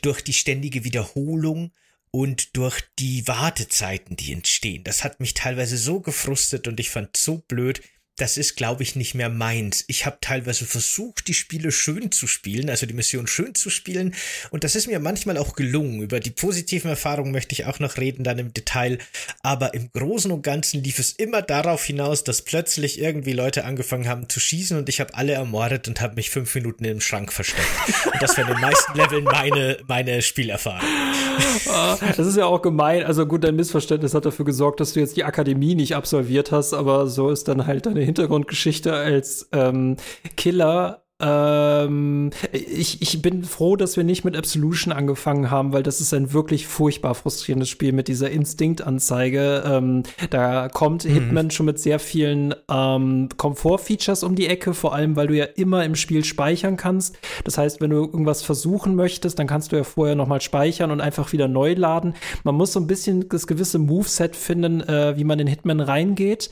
durch 0.03 0.23
die 0.23 0.33
ständige 0.33 0.83
Wiederholung 0.83 1.71
und 2.11 2.55
durch 2.55 2.79
die 2.99 3.27
Wartezeiten, 3.27 4.15
die 4.15 4.33
entstehen. 4.33 4.83
Das 4.83 5.03
hat 5.03 5.19
mich 5.19 5.33
teilweise 5.33 5.77
so 5.77 5.99
gefrustet 5.99 6.67
und 6.67 6.79
ich 6.79 6.91
fand 6.91 7.17
so 7.17 7.39
blöd, 7.39 7.81
das 8.17 8.37
ist, 8.37 8.55
glaube 8.55 8.83
ich, 8.83 8.95
nicht 8.95 9.13
mehr 9.13 9.29
meins. 9.29 9.83
Ich 9.87 10.05
habe 10.05 10.17
teilweise 10.21 10.65
versucht, 10.65 11.27
die 11.27 11.33
Spiele 11.33 11.71
schön 11.71 12.11
zu 12.11 12.27
spielen, 12.27 12.69
also 12.69 12.85
die 12.85 12.93
Mission 12.93 13.27
schön 13.27 13.55
zu 13.55 13.69
spielen. 13.69 14.15
Und 14.51 14.63
das 14.63 14.75
ist 14.75 14.87
mir 14.87 14.99
manchmal 14.99 15.37
auch 15.37 15.55
gelungen. 15.55 16.01
Über 16.01 16.19
die 16.21 16.29
positiven 16.29 16.89
Erfahrungen 16.89 17.31
möchte 17.31 17.53
ich 17.53 17.65
auch 17.65 17.79
noch 17.79 17.97
reden, 17.97 18.23
dann 18.23 18.39
im 18.39 18.53
Detail. 18.53 18.99
Aber 19.41 19.73
im 19.73 19.91
Großen 19.91 20.31
und 20.31 20.43
Ganzen 20.43 20.81
lief 20.83 20.99
es 20.99 21.11
immer 21.11 21.41
darauf 21.41 21.83
hinaus, 21.83 22.23
dass 22.23 22.41
plötzlich 22.41 22.99
irgendwie 22.99 23.33
Leute 23.33 23.65
angefangen 23.65 24.07
haben 24.07 24.29
zu 24.29 24.39
schießen 24.39 24.77
und 24.77 24.87
ich 24.87 25.01
habe 25.01 25.13
alle 25.13 25.33
ermordet 25.33 25.87
und 25.87 25.99
habe 25.99 26.15
mich 26.15 26.29
fünf 26.29 26.55
Minuten 26.55 26.85
im 26.85 27.01
Schrank 27.01 27.33
versteckt. 27.33 27.67
und 28.05 28.21
das 28.21 28.37
war 28.37 28.47
in 28.47 28.53
den 28.53 28.61
meisten 28.61 28.97
Leveln 28.97 29.25
meine, 29.25 29.77
meine 29.87 30.21
Spielerfahrung. 30.21 30.87
Das 32.17 32.27
ist 32.27 32.37
ja 32.37 32.45
auch 32.45 32.61
gemein. 32.61 33.03
Also 33.03 33.25
gut, 33.25 33.43
dein 33.43 33.55
Missverständnis 33.55 34.13
hat 34.13 34.25
dafür 34.25 34.45
gesorgt, 34.45 34.79
dass 34.79 34.93
du 34.93 34.99
jetzt 34.99 35.17
die 35.17 35.23
Akademie 35.23 35.75
nicht 35.75 35.95
absolviert 35.95 36.51
hast, 36.51 36.73
aber 36.73 37.07
so 37.07 37.29
ist 37.29 37.47
dann 37.47 37.67
halt 37.67 37.85
deine 37.85 38.01
Hintergrundgeschichte 38.01 38.93
als 38.93 39.49
ähm, 39.51 39.97
Killer 40.37 41.04
ähm, 41.21 42.31
ich, 42.51 43.01
ich 43.01 43.21
bin 43.21 43.45
froh, 43.45 43.77
dass 43.77 43.95
wir 43.95 44.03
nicht 44.03 44.25
mit 44.25 44.35
Absolution 44.35 44.91
angefangen 44.91 45.49
haben, 45.49 45.71
weil 45.71 45.81
das 45.81 46.01
ist 46.01 46.13
ein 46.13 46.33
wirklich 46.33 46.67
furchtbar 46.67 47.15
frustrierendes 47.15 47.69
Spiel 47.69 47.93
mit 47.93 48.09
dieser 48.09 48.31
Instinktanzeige. 48.31 49.63
Ähm, 49.65 50.03
da 50.29 50.67
kommt 50.67 51.05
mhm. 51.05 51.09
Hitman 51.09 51.51
schon 51.51 51.67
mit 51.67 51.79
sehr 51.79 51.99
vielen 51.99 52.53
ähm, 52.69 53.29
Komfortfeatures 53.37 54.23
um 54.23 54.35
die 54.35 54.47
Ecke, 54.47 54.73
vor 54.73 54.93
allem 54.93 55.15
weil 55.15 55.27
du 55.27 55.35
ja 55.35 55.45
immer 55.45 55.85
im 55.85 55.95
Spiel 55.95 56.25
speichern 56.25 56.75
kannst. 56.75 57.17
Das 57.45 57.57
heißt, 57.57 57.79
wenn 57.79 57.91
du 57.91 57.97
irgendwas 57.97 58.41
versuchen 58.41 58.95
möchtest, 58.95 59.39
dann 59.39 59.47
kannst 59.47 59.71
du 59.71 59.77
ja 59.77 59.85
vorher 59.85 60.15
noch 60.15 60.27
mal 60.27 60.41
speichern 60.41 60.91
und 60.91 60.99
einfach 60.99 61.31
wieder 61.31 61.47
neu 61.47 61.73
laden. 61.73 62.13
Man 62.43 62.55
muss 62.55 62.73
so 62.73 62.79
ein 62.81 62.87
bisschen 62.87 63.29
das 63.29 63.47
gewisse 63.47 63.79
Moveset 63.79 64.35
finden, 64.35 64.81
äh, 64.81 65.17
wie 65.17 65.23
man 65.23 65.39
in 65.39 65.47
Hitman 65.47 65.79
reingeht. 65.79 66.49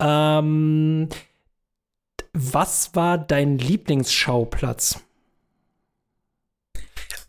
Ähm, 0.00 1.08
was 2.32 2.94
war 2.94 3.18
dein 3.18 3.58
Lieblingsschauplatz? 3.58 5.00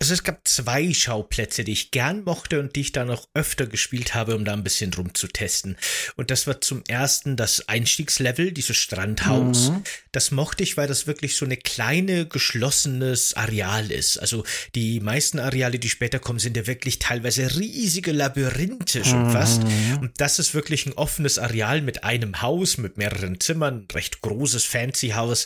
Also 0.01 0.15
es 0.15 0.23
gab 0.23 0.47
zwei 0.47 0.91
Schauplätze, 0.95 1.63
die 1.63 1.73
ich 1.73 1.91
gern 1.91 2.23
mochte 2.23 2.59
und 2.59 2.75
die 2.75 2.81
ich 2.81 2.91
dann 2.91 3.11
auch 3.11 3.27
öfter 3.35 3.67
gespielt 3.67 4.15
habe, 4.15 4.35
um 4.35 4.45
da 4.45 4.53
ein 4.53 4.63
bisschen 4.63 4.91
rumzutesten. 4.91 5.77
Und 6.15 6.31
das 6.31 6.47
war 6.47 6.59
zum 6.59 6.83
ersten 6.87 7.35
das 7.35 7.69
Einstiegslevel, 7.69 8.51
dieses 8.51 8.77
Strandhaus. 8.77 9.69
Mhm. 9.69 9.83
Das 10.11 10.31
mochte 10.31 10.63
ich, 10.63 10.75
weil 10.75 10.87
das 10.87 11.05
wirklich 11.05 11.37
so 11.37 11.45
eine 11.45 11.55
kleine, 11.55 12.25
geschlossenes 12.25 13.35
Areal 13.35 13.91
ist. 13.91 14.17
Also 14.17 14.43
die 14.73 14.99
meisten 15.01 15.37
Areale, 15.37 15.77
die 15.77 15.89
später 15.89 16.17
kommen, 16.17 16.39
sind 16.39 16.57
ja 16.57 16.65
wirklich 16.65 16.97
teilweise 16.97 17.59
riesige 17.59 18.11
Labyrinthe 18.11 19.05
schon 19.05 19.27
mhm. 19.27 19.31
fast. 19.31 19.61
Und 20.01 20.13
das 20.17 20.39
ist 20.39 20.55
wirklich 20.55 20.87
ein 20.87 20.93
offenes 20.93 21.37
Areal 21.37 21.83
mit 21.83 22.03
einem 22.03 22.41
Haus, 22.41 22.79
mit 22.79 22.97
mehreren 22.97 23.39
Zimmern, 23.39 23.85
recht 23.93 24.21
großes 24.21 24.63
Fancy-Haus 24.63 25.45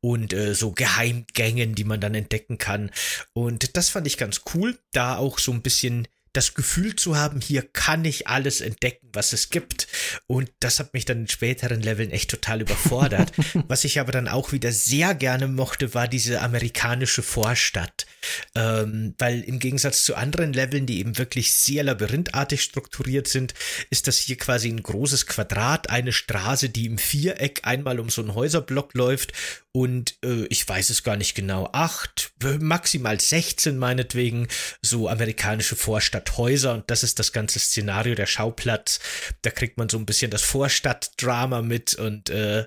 und 0.00 0.32
äh, 0.32 0.54
so 0.54 0.70
Geheimgängen, 0.70 1.74
die 1.74 1.82
man 1.82 2.00
dann 2.00 2.14
entdecken 2.14 2.58
kann. 2.58 2.92
Und 3.32 3.76
das 3.76 3.95
fand 3.96 4.06
ich 4.06 4.18
ganz 4.18 4.42
cool, 4.52 4.78
da 4.92 5.16
auch 5.16 5.38
so 5.38 5.52
ein 5.52 5.62
bisschen 5.62 6.06
das 6.34 6.52
Gefühl 6.52 6.96
zu 6.96 7.16
haben, 7.16 7.40
hier 7.40 7.62
kann 7.62 8.04
ich 8.04 8.28
alles 8.28 8.60
entdecken, 8.60 9.08
was 9.14 9.32
es 9.32 9.48
gibt. 9.48 9.88
Und 10.26 10.50
das 10.60 10.78
hat 10.80 10.92
mich 10.92 11.06
dann 11.06 11.20
in 11.20 11.28
späteren 11.28 11.80
Leveln 11.80 12.10
echt 12.10 12.30
total 12.30 12.60
überfordert. 12.60 13.32
was 13.68 13.84
ich 13.84 13.98
aber 13.98 14.12
dann 14.12 14.28
auch 14.28 14.52
wieder 14.52 14.70
sehr 14.70 15.14
gerne 15.14 15.48
mochte, 15.48 15.94
war 15.94 16.08
diese 16.08 16.42
amerikanische 16.42 17.22
Vorstadt. 17.22 18.05
Ähm, 18.54 19.14
weil 19.18 19.42
im 19.42 19.58
Gegensatz 19.58 20.04
zu 20.04 20.14
anderen 20.14 20.52
Leveln, 20.52 20.86
die 20.86 20.98
eben 20.98 21.18
wirklich 21.18 21.52
sehr 21.52 21.84
labyrinthartig 21.84 22.62
strukturiert 22.62 23.28
sind, 23.28 23.54
ist 23.90 24.06
das 24.06 24.18
hier 24.18 24.36
quasi 24.36 24.68
ein 24.68 24.82
großes 24.82 25.26
Quadrat, 25.26 25.90
eine 25.90 26.12
Straße, 26.12 26.68
die 26.68 26.86
im 26.86 26.98
Viereck 26.98 27.60
einmal 27.64 28.00
um 28.00 28.10
so 28.10 28.22
einen 28.22 28.34
Häuserblock 28.34 28.94
läuft 28.94 29.32
und 29.76 30.16
äh, 30.24 30.46
ich 30.46 30.66
weiß 30.66 30.88
es 30.88 31.02
gar 31.02 31.18
nicht 31.18 31.34
genau, 31.34 31.68
acht, 31.70 32.32
maximal 32.60 33.20
16 33.20 33.76
meinetwegen, 33.76 34.48
so 34.80 35.06
amerikanische 35.06 35.76
Vorstadthäuser 35.76 36.72
und 36.72 36.90
das 36.90 37.02
ist 37.02 37.18
das 37.18 37.30
ganze 37.30 37.58
Szenario, 37.58 38.14
der 38.14 38.24
Schauplatz. 38.24 39.00
Da 39.42 39.50
kriegt 39.50 39.76
man 39.76 39.90
so 39.90 39.98
ein 39.98 40.06
bisschen 40.06 40.30
das 40.30 40.40
Vorstadtdrama 40.40 41.60
mit 41.60 41.92
und 41.92 42.30
äh, 42.30 42.64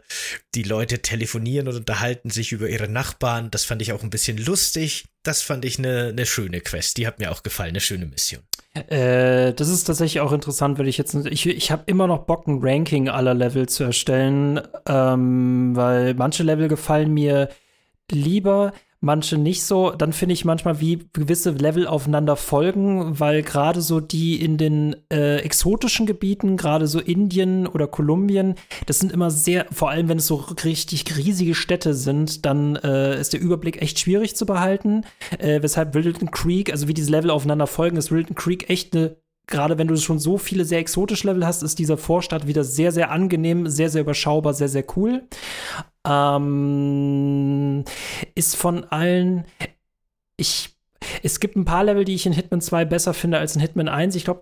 die 0.54 0.62
Leute 0.62 1.02
telefonieren 1.02 1.68
und 1.68 1.78
unterhalten 1.78 2.30
sich 2.30 2.52
über 2.52 2.70
ihre 2.70 2.88
Nachbarn. 2.88 3.50
Das 3.50 3.66
fand 3.66 3.82
ich 3.82 3.92
auch 3.92 4.04
ein 4.04 4.12
bisschen 4.12 4.38
lustig. 4.38 5.06
Das 5.24 5.42
fand 5.42 5.66
ich 5.66 5.78
eine 5.78 6.14
ne 6.14 6.26
schöne 6.26 6.62
Quest. 6.62 6.98
Die 6.98 7.06
hat 7.06 7.20
mir 7.20 7.32
auch 7.32 7.44
gefallen, 7.44 7.70
eine 7.70 7.82
schöne 7.82 8.06
Mission. 8.06 8.42
Äh, 8.74 9.54
das 9.54 9.68
ist 9.68 9.84
tatsächlich 9.86 10.22
auch 10.22 10.32
interessant, 10.32 10.80
weil 10.80 10.88
ich 10.88 10.98
jetzt, 10.98 11.14
ich, 11.14 11.46
ich 11.46 11.72
habe 11.72 11.84
immer 11.88 12.08
noch 12.08 12.26
Bock, 12.26 12.48
ein 12.48 12.60
Ranking 12.62 13.10
aller 13.10 13.34
Level 13.34 13.68
zu 13.68 13.84
erstellen, 13.84 14.62
ähm, 14.88 15.76
weil 15.76 16.14
manche 16.14 16.44
Level 16.44 16.68
gefallen 16.68 17.14
mir 17.14 17.50
lieber, 18.12 18.74
manche 19.02 19.38
nicht 19.38 19.64
so. 19.64 19.92
Dann 19.92 20.14
finde 20.14 20.34
ich 20.34 20.46
manchmal, 20.46 20.80
wie 20.80 21.08
gewisse 21.14 21.52
Level 21.52 21.88
aufeinander 21.88 22.36
folgen, 22.36 23.20
weil 23.20 23.44
gerade 23.44 23.82
so 23.82 24.00
die 24.00 24.42
in 24.42 24.58
den 24.58 24.96
äh, 25.12 25.38
exotischen 25.38 26.06
Gebieten, 26.06 26.58
gerade 26.58 26.88
so 26.88 27.00
Indien 27.00 27.68
oder 27.68 27.88
Kolumbien, 27.88 28.56
das 28.86 29.00
sind 29.00 29.12
immer 29.12 29.32
sehr, 29.32 29.66
vor 29.72 29.90
allem 29.90 30.10
wenn 30.10 30.18
es 30.18 30.28
so 30.28 30.36
richtig 30.64 31.18
riesige 31.18 31.56
Städte 31.56 31.94
sind, 31.94 32.46
dann 32.46 32.76
äh, 32.78 33.20
ist 33.20 33.34
der 33.34 33.42
Überblick 33.42 33.82
echt 33.82 34.00
schwierig 34.00 34.36
zu 34.36 34.46
behalten. 34.46 35.06
Äh, 35.38 35.62
weshalb 35.62 35.94
Wilton 35.94 36.32
Creek, 36.32 36.72
also 36.72 36.88
wie 36.88 36.94
diese 36.94 37.12
Level 37.12 37.30
aufeinander 37.30 37.68
folgen, 37.68 37.98
ist 37.98 38.12
Wilton 38.12 38.36
Creek 38.36 38.70
echt 38.70 38.96
eine 38.96 39.16
gerade 39.50 39.78
wenn 39.78 39.88
du 39.88 39.96
schon 39.98 40.20
so 40.20 40.38
viele 40.38 40.66
sehr 40.66 40.80
exotische 40.80 41.28
Level 41.28 41.46
hast, 41.46 41.64
ist 41.64 41.80
dieser 41.80 41.98
Vorstadt 41.98 42.48
wieder 42.48 42.64
sehr, 42.64 42.92
sehr 42.92 43.12
angenehm, 43.12 43.68
sehr, 43.68 43.90
sehr 43.90 44.02
überschaubar, 44.02 44.54
sehr, 44.54 44.70
sehr 44.70 44.86
cool. 44.96 45.28
Ähm, 46.08 47.84
ist 48.36 48.56
von 48.56 48.86
allen, 48.86 49.46
ich 50.38 50.79
es 51.24 51.40
gibt 51.40 51.56
ein 51.56 51.66
paar 51.66 51.84
Level, 51.84 52.06
die 52.06 52.16
ich 52.16 52.26
in 52.26 52.34
Hitman 52.34 52.62
2 52.62 52.86
besser 52.86 53.14
finde 53.14 53.38
als 53.38 53.56
in 53.56 53.62
Hitman 53.62 53.88
1. 53.88 54.16
Ich 54.16 54.26
glaube, 54.26 54.42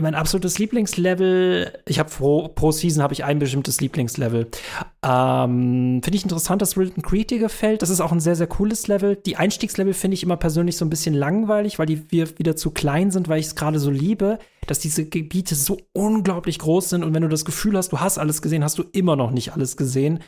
mein 0.00 0.14
absolutes 0.14 0.58
Lieblingslevel, 0.58 1.72
ich 1.86 1.98
habe 1.98 2.10
pro, 2.10 2.48
pro 2.48 2.72
Season 2.72 3.02
habe 3.02 3.12
ich 3.12 3.24
ein 3.24 3.38
bestimmtes 3.38 3.80
Lieblingslevel. 3.80 4.48
Ähm, 5.04 6.00
finde 6.02 6.16
ich 6.16 6.22
interessant, 6.22 6.62
dass 6.62 6.76
Wilton 6.76 7.02
Creek 7.02 7.28
dir 7.28 7.38
gefällt. 7.38 7.82
Das 7.82 7.90
ist 7.90 8.00
auch 8.00 8.12
ein 8.12 8.20
sehr, 8.20 8.36
sehr 8.36 8.46
cooles 8.46 8.86
Level. 8.86 9.16
Die 9.16 9.36
Einstiegslevel 9.36 9.94
finde 9.94 10.14
ich 10.14 10.22
immer 10.22 10.36
persönlich 10.36 10.76
so 10.76 10.84
ein 10.84 10.90
bisschen 10.90 11.14
langweilig, 11.14 11.78
weil 11.78 11.86
die 11.86 12.10
wir 12.10 12.38
wieder 12.38 12.56
zu 12.56 12.70
klein 12.70 13.10
sind, 13.10 13.28
weil 13.28 13.40
ich 13.40 13.46
es 13.46 13.56
gerade 13.56 13.78
so 13.78 13.90
liebe, 13.90 14.38
dass 14.66 14.78
diese 14.78 15.04
Gebiete 15.04 15.54
so 15.54 15.78
unglaublich 15.92 16.58
groß 16.58 16.90
sind 16.90 17.04
und 17.04 17.14
wenn 17.14 17.22
du 17.22 17.28
das 17.28 17.44
Gefühl 17.44 17.76
hast, 17.76 17.90
du 17.90 18.00
hast 18.00 18.18
alles 18.18 18.42
gesehen, 18.42 18.64
hast 18.64 18.78
du 18.78 18.84
immer 18.92 19.16
noch 19.16 19.30
nicht 19.30 19.52
alles 19.52 19.76
gesehen. 19.76 20.20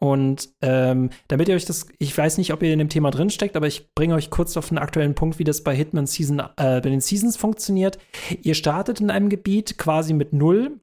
Und 0.00 0.48
ähm, 0.62 1.10
damit 1.28 1.48
ihr 1.48 1.54
euch 1.54 1.66
das, 1.66 1.86
ich 1.98 2.16
weiß 2.16 2.38
nicht, 2.38 2.52
ob 2.52 2.62
ihr 2.62 2.72
in 2.72 2.78
dem 2.78 2.88
Thema 2.88 3.10
drinsteckt, 3.10 3.54
aber 3.54 3.66
ich 3.66 3.94
bringe 3.94 4.14
euch 4.14 4.30
kurz 4.30 4.56
auf 4.56 4.70
den 4.70 4.78
aktuellen 4.78 5.14
Punkt, 5.14 5.38
wie 5.38 5.44
das 5.44 5.62
bei 5.62 5.76
Hitman 5.76 6.06
Season, 6.06 6.40
äh, 6.40 6.80
bei 6.80 6.80
den 6.80 7.00
Seasons 7.00 7.36
funktioniert. 7.36 7.98
Ihr 8.42 8.54
startet 8.54 9.00
in 9.00 9.10
einem 9.10 9.28
Gebiet 9.28 9.78
quasi 9.78 10.14
mit 10.14 10.32
null 10.32 10.80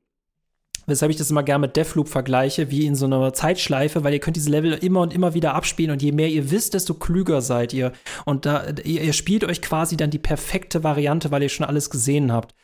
weshalb 0.87 1.11
ich 1.11 1.17
das 1.17 1.29
immer 1.29 1.43
gerne 1.43 1.67
mit 1.67 1.75
Deathloop 1.75 2.07
vergleiche, 2.07 2.71
wie 2.71 2.85
in 2.85 2.95
so 2.95 3.05
einer 3.05 3.33
Zeitschleife, 3.33 4.03
weil 4.03 4.13
ihr 4.13 4.19
könnt 4.19 4.37
diese 4.37 4.49
Level 4.49 4.73
immer 4.73 5.01
und 5.01 5.13
immer 5.13 5.33
wieder 5.33 5.53
abspielen 5.53 5.91
und 5.91 6.01
je 6.01 6.13
mehr 6.13 6.29
ihr 6.29 6.49
wisst, 6.49 6.73
desto 6.73 6.93
klüger 6.93 7.41
seid 7.41 7.73
ihr. 7.73 7.91
Und 8.25 8.45
da, 8.45 8.65
ihr, 8.83 9.03
ihr 9.03 9.13
spielt 9.13 9.43
euch 9.43 9.61
quasi 9.61 9.97
dann 9.97 10.09
die 10.09 10.17
perfekte 10.17 10.83
Variante, 10.83 11.29
weil 11.29 11.43
ihr 11.43 11.49
schon 11.49 11.65
alles 11.65 11.89
gesehen 11.89 12.31
habt. 12.31 12.55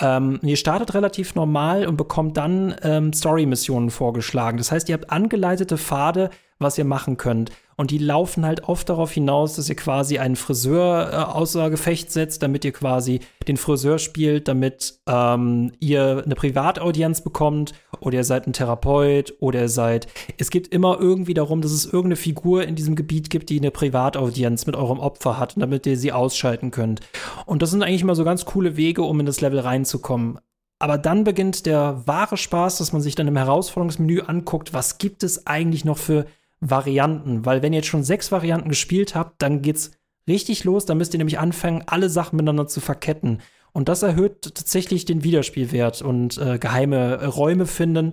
Ähm, 0.00 0.40
ihr 0.42 0.56
startet 0.56 0.94
relativ 0.94 1.34
normal 1.34 1.86
und 1.86 1.96
bekommt 1.96 2.36
dann 2.36 2.74
ähm, 2.82 3.12
Story-Missionen 3.12 3.90
vorgeschlagen. 3.90 4.58
Das 4.58 4.72
heißt, 4.72 4.88
ihr 4.88 4.94
habt 4.94 5.10
angeleitete 5.10 5.78
Pfade, 5.78 6.30
was 6.58 6.78
ihr 6.78 6.84
machen 6.84 7.16
könnt. 7.16 7.50
Und 7.82 7.90
die 7.90 7.98
laufen 7.98 8.46
halt 8.46 8.68
oft 8.68 8.88
darauf 8.88 9.10
hinaus, 9.10 9.56
dass 9.56 9.68
ihr 9.68 9.74
quasi 9.74 10.18
einen 10.18 10.36
Friseur 10.36 11.10
äh, 11.12 11.16
außer 11.16 11.68
Gefecht 11.68 12.12
setzt, 12.12 12.40
damit 12.40 12.64
ihr 12.64 12.70
quasi 12.70 13.18
den 13.48 13.56
Friseur 13.56 13.98
spielt, 13.98 14.46
damit 14.46 15.00
ähm, 15.08 15.72
ihr 15.80 16.22
eine 16.24 16.36
Privataudienz 16.36 17.22
bekommt 17.22 17.72
oder 17.98 18.18
ihr 18.18 18.24
seid 18.24 18.46
ein 18.46 18.52
Therapeut 18.52 19.34
oder 19.40 19.62
ihr 19.62 19.68
seid. 19.68 20.06
Es 20.38 20.52
geht 20.52 20.68
immer 20.68 21.00
irgendwie 21.00 21.34
darum, 21.34 21.60
dass 21.60 21.72
es 21.72 21.84
irgendeine 21.84 22.14
Figur 22.14 22.62
in 22.62 22.76
diesem 22.76 22.94
Gebiet 22.94 23.30
gibt, 23.30 23.50
die 23.50 23.58
eine 23.58 23.72
Privataudienz 23.72 24.64
mit 24.66 24.76
eurem 24.76 25.00
Opfer 25.00 25.40
hat, 25.40 25.60
damit 25.60 25.84
ihr 25.84 25.98
sie 25.98 26.12
ausschalten 26.12 26.70
könnt. 26.70 27.00
Und 27.46 27.62
das 27.62 27.72
sind 27.72 27.82
eigentlich 27.82 28.04
mal 28.04 28.14
so 28.14 28.22
ganz 28.22 28.44
coole 28.44 28.76
Wege, 28.76 29.02
um 29.02 29.18
in 29.18 29.26
das 29.26 29.40
Level 29.40 29.58
reinzukommen. 29.58 30.38
Aber 30.78 30.98
dann 30.98 31.24
beginnt 31.24 31.66
der 31.66 32.00
wahre 32.06 32.36
Spaß, 32.36 32.78
dass 32.78 32.92
man 32.92 33.02
sich 33.02 33.16
dann 33.16 33.26
im 33.26 33.36
Herausforderungsmenü 33.36 34.20
anguckt, 34.20 34.72
was 34.72 34.98
gibt 34.98 35.24
es 35.24 35.48
eigentlich 35.48 35.84
noch 35.84 35.98
für 35.98 36.26
Varianten, 36.62 37.44
weil 37.44 37.60
wenn 37.60 37.72
ihr 37.72 37.80
jetzt 37.80 37.88
schon 37.88 38.04
sechs 38.04 38.30
Varianten 38.30 38.68
gespielt 38.68 39.16
habt, 39.16 39.42
dann 39.42 39.62
geht's 39.62 39.90
richtig 40.28 40.62
los, 40.62 40.86
dann 40.86 40.96
müsst 40.96 41.12
ihr 41.12 41.18
nämlich 41.18 41.40
anfangen, 41.40 41.82
alle 41.86 42.08
Sachen 42.08 42.36
miteinander 42.36 42.68
zu 42.68 42.80
verketten. 42.80 43.42
Und 43.72 43.88
das 43.88 44.02
erhöht 44.02 44.42
tatsächlich 44.42 45.04
den 45.04 45.24
Wiederspielwert 45.24 46.02
und 46.02 46.38
äh, 46.38 46.58
geheime 46.58 47.26
Räume 47.26 47.66
finden. 47.66 48.12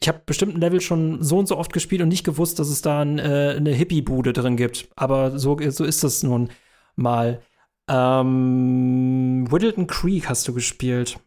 Ich 0.00 0.08
habe 0.08 0.22
bestimmten 0.24 0.60
Level 0.60 0.80
schon 0.80 1.22
so 1.22 1.38
und 1.38 1.46
so 1.46 1.58
oft 1.58 1.72
gespielt 1.72 2.00
und 2.00 2.08
nicht 2.08 2.24
gewusst, 2.24 2.58
dass 2.58 2.68
es 2.68 2.80
da 2.80 3.02
ein, 3.02 3.18
äh, 3.18 3.54
eine 3.56 3.72
Hippie-Bude 3.72 4.32
drin 4.32 4.56
gibt. 4.56 4.88
Aber 4.96 5.38
so, 5.38 5.58
so 5.68 5.84
ist 5.84 6.04
das 6.04 6.22
nun 6.22 6.48
mal. 6.96 7.42
Ähm, 7.88 9.46
Whittleton 9.50 9.86
Creek 9.86 10.28
hast 10.28 10.48
du 10.48 10.54
gespielt. 10.54 11.18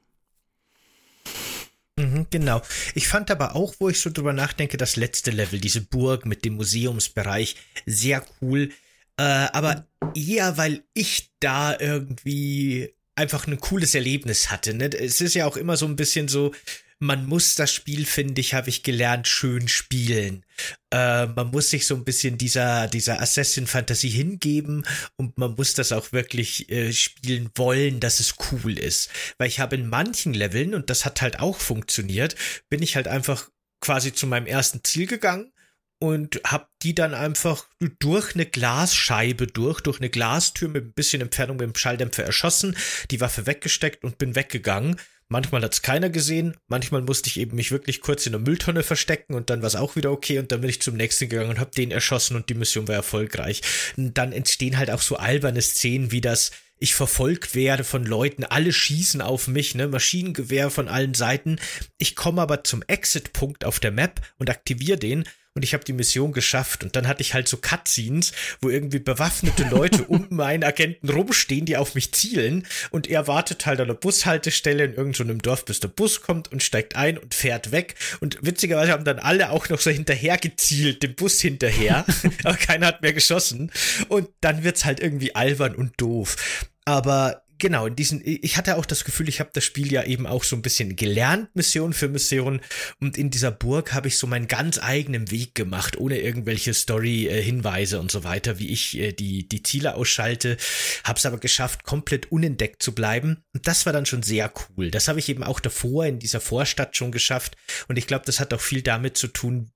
Mhm, 2.00 2.28
genau. 2.30 2.62
Ich 2.96 3.08
fand 3.08 3.30
aber 3.32 3.56
auch, 3.56 3.76
wo 3.80 3.90
ich 3.90 4.00
so 4.00 4.10
drüber 4.10 4.34
nachdenke, 4.34 4.78
das 4.78 4.96
letzte 4.96 5.32
Level, 5.32 5.60
diese 5.60 5.82
Burg 5.82 6.26
mit 6.26 6.46
dem 6.46 6.56
Museumsbereich, 6.56 7.56
sehr 7.86 8.26
cool. 8.42 8.72
Äh, 9.18 9.24
aber 9.24 9.88
eher, 10.16 10.58
weil 10.58 10.84
ich 10.94 11.32
da 11.40 11.78
irgendwie 11.78 12.96
einfach 13.16 13.46
ein 13.46 13.60
cooles 13.60 13.94
Erlebnis 13.94 14.50
hatte. 14.50 14.74
Ne? 14.74 14.90
Es 14.94 15.22
ist 15.22 15.36
ja 15.36 15.46
auch 15.46 15.58
immer 15.58 15.78
so 15.78 15.86
ein 15.86 15.96
bisschen 15.96 16.28
so, 16.28 16.54
man 17.02 17.26
muss 17.26 17.56
das 17.56 17.74
Spiel, 17.74 18.06
finde 18.06 18.42
ich, 18.42 18.54
habe 18.54 18.70
ich 18.70 18.84
gelernt, 18.84 19.28
schön 19.28 19.68
spielen. 19.68 20.46
Äh, 20.92 21.26
man 21.26 21.50
muss 21.50 21.72
sich 21.72 21.88
so 21.88 21.96
ein 21.96 22.06
bisschen 22.06 22.38
dieser, 22.38 22.88
dieser 22.88 23.20
Assassin-Fantasie 23.20 24.10
hingeben 24.10 24.86
und 25.18 25.36
man 25.40 25.56
muss 25.56 25.74
das 25.74 25.94
auch 25.94 26.12
wirklich 26.12 26.70
äh, 26.70 26.94
spielen 26.94 27.50
wollen, 27.56 28.00
dass 28.00 28.20
es 28.20 28.36
cool 28.52 28.78
ist. 28.78 29.10
Weil 29.40 29.48
ich 29.48 29.60
habe 29.60 29.76
in 29.78 29.90
manchen 29.90 30.36
Leveln, 30.36 30.76
und 30.76 30.92
das 30.92 31.04
hat 31.04 31.24
halt 31.24 31.40
auch 31.40 31.58
funktioniert, 31.58 32.36
bin 32.70 32.84
ich 32.84 32.96
halt 32.96 33.08
einfach 33.08 33.50
quasi 33.80 34.14
zu 34.14 34.28
meinem 34.28 34.46
ersten 34.46 34.84
Ziel 34.84 35.08
gegangen 35.08 35.52
und 36.00 36.40
hab 36.46 36.70
die 36.84 36.94
dann 36.94 37.16
einfach 37.16 37.68
durch 37.98 38.36
eine 38.36 38.46
Glasscheibe 38.46 39.48
durch, 39.48 39.82
durch 39.82 40.00
eine 40.00 40.12
Glastür 40.12 40.70
mit 40.70 40.86
ein 40.86 40.94
bisschen 40.94 41.24
Entfernung 41.24 41.58
mit 41.58 41.66
dem 41.66 41.76
Schalldämpfer 41.76 42.24
erschossen, 42.24 42.78
die 43.10 43.22
Waffe 43.22 43.48
weggesteckt 43.48 44.04
und 44.04 44.20
bin 44.20 44.36
weggegangen 44.36 44.98
Manchmal 45.32 45.62
hat's 45.62 45.82
keiner 45.82 46.10
gesehen, 46.10 46.58
manchmal 46.68 47.04
musste 47.04 47.30
ich 47.30 47.40
eben 47.40 47.56
mich 47.56 47.72
wirklich 47.72 48.02
kurz 48.02 48.26
in 48.26 48.34
der 48.34 48.42
Mülltonne 48.42 48.84
verstecken 48.84 49.34
und 49.34 49.50
dann 49.50 49.62
war's 49.62 49.78
auch 49.78 49.96
wieder 49.96 50.12
okay 50.12 50.40
und 50.40 50.52
dann 50.52 50.60
bin 50.60 50.70
ich 50.70 50.82
zum 50.82 50.98
nächsten 50.98 51.30
gegangen 51.30 51.52
und 51.52 51.60
habe 51.60 51.72
den 51.72 51.90
erschossen 51.90 52.36
und 52.36 52.50
die 52.50 52.54
Mission 52.54 52.90
war 52.90 52.96
erfolgreich. 52.96 53.62
Und 53.96 54.18
dann 54.18 54.34
entstehen 54.34 54.78
halt 54.78 54.92
auch 54.92 55.00
so 55.00 55.16
alberne 55.16 55.62
Szenen 55.62 56.12
wie 56.12 56.20
das 56.20 56.52
ich 56.80 56.96
verfolgt 56.96 57.56
werde 57.56 57.86
von 57.86 58.04
Leuten, 58.04 58.44
alle 58.44 58.74
schießen 58.74 59.22
auf 59.22 59.48
mich, 59.48 59.74
ne, 59.74 59.88
Maschinengewehr 59.88 60.70
von 60.70 60.90
allen 60.90 61.14
Seiten. 61.14 61.60
Ich 61.98 62.16
komme 62.16 62.42
aber 62.42 62.66
zum 62.66 62.84
Exit-Punkt 62.88 63.64
auf 63.64 63.80
der 63.80 63.92
Map 63.92 64.20
und 64.38 64.50
aktiviere 64.50 64.98
den 64.98 65.24
und 65.54 65.64
ich 65.64 65.74
habe 65.74 65.84
die 65.84 65.94
Mission 65.94 66.32
geschafft. 66.32 66.84
Und 66.84 66.96
dann 66.96 67.08
hatte 67.08 67.22
ich 67.22 67.34
halt 67.34 67.48
so 67.48 67.58
Cutscenes, 67.58 68.32
wo 68.62 68.70
irgendwie 68.70 69.00
bewaffnete 69.00 69.64
Leute 69.64 70.04
um 70.08 70.28
meinen 70.30 70.64
Agenten 70.64 71.10
rumstehen, 71.10 71.66
die 71.66 71.76
auf 71.76 71.94
mich 71.94 72.14
zielen. 72.14 72.66
Und 72.90 73.08
er 73.08 73.28
wartet 73.28 73.66
halt 73.66 73.82
an 73.82 73.88
der 73.88 73.96
Bushaltestelle 73.96 74.86
in 74.86 74.94
irgendeinem 74.94 75.38
so 75.38 75.42
Dorf, 75.42 75.66
bis 75.66 75.82
der 75.82 75.90
Bus 75.90 76.22
kommt 76.22 76.52
und 76.52 76.64
steigt 76.64 76.96
ein 76.96 77.18
und 77.18 77.34
fährt 77.34 77.72
weg. 77.72 77.96
Und 78.22 78.38
witzigerweise 78.42 78.94
haben 78.94 79.04
dann 79.04 79.20
alle 79.20 79.50
auch 79.50 79.68
noch 79.68 79.80
so 79.80 79.90
hinterher 79.90 80.38
gezielt, 80.38 81.04
dem 81.04 81.16
Bus 81.16 81.42
hinterher, 81.42 82.06
aber 82.44 82.58
keiner 82.58 82.88
hat 82.88 83.02
mehr 83.02 83.14
geschossen. 83.14 83.72
Und 84.08 84.30
dann 84.40 84.64
wird's 84.64 84.86
halt 84.86 85.02
irgendwie 85.02 85.36
albern 85.36 85.76
und 85.76 86.00
doof. 86.00 86.38
Aber 86.86 87.41
genau, 87.62 87.86
in 87.86 87.96
diesen, 87.96 88.22
ich 88.26 88.58
hatte 88.58 88.76
auch 88.76 88.86
das 88.86 89.06
Gefühl, 89.06 89.30
ich 89.30 89.40
habe 89.40 89.52
das 89.54 89.64
Spiel 89.64 89.92
ja 89.92 90.04
eben 90.04 90.26
auch 90.28 90.44
so 90.44 90.56
ein 90.56 90.64
bisschen 90.64 90.96
gelernt, 90.96 91.56
Mission 91.56 91.94
für 91.94 92.10
Mission. 92.10 92.60
Und 93.00 93.18
in 93.18 93.30
dieser 93.30 93.52
Burg 93.52 93.94
habe 93.94 94.10
ich 94.10 94.18
so 94.18 94.28
meinen 94.28 94.48
ganz 94.48 94.80
eigenen 94.80 95.32
Weg 95.32 95.56
gemacht, 95.56 95.96
ohne 95.98 96.20
irgendwelche 96.20 96.74
Story-Hinweise 96.74 98.00
und 98.00 98.12
so 98.12 98.24
weiter, 98.24 98.60
wie 98.60 98.70
ich 98.70 98.98
äh, 98.98 99.14
die, 99.14 99.48
die 99.48 99.64
Ziele 99.64 99.96
ausschalte. 99.96 100.58
Hab's 101.04 101.26
aber 101.26 101.38
geschafft, 101.38 101.84
komplett 101.84 102.32
unentdeckt 102.32 102.82
zu 102.84 102.94
bleiben. 102.94 103.44
Und 103.54 103.68
das 103.68 103.86
war 103.86 103.94
dann 103.94 104.08
schon 104.08 104.24
sehr 104.24 104.52
cool. 104.76 104.90
Das 104.90 105.08
habe 105.08 105.20
ich 105.20 105.30
eben 105.30 105.44
auch 105.44 105.60
davor 105.60 106.08
in 106.08 106.20
dieser 106.20 106.42
Vorstadt 106.42 106.98
schon 106.98 107.12
geschafft. 107.12 107.56
Und 107.88 107.98
ich 107.98 108.08
glaube, 108.08 108.26
das 108.26 108.40
hat 108.40 108.54
auch 108.54 108.62
viel 108.62 108.82
damit 108.82 109.18
zu 109.18 109.28
tun, 109.28 109.72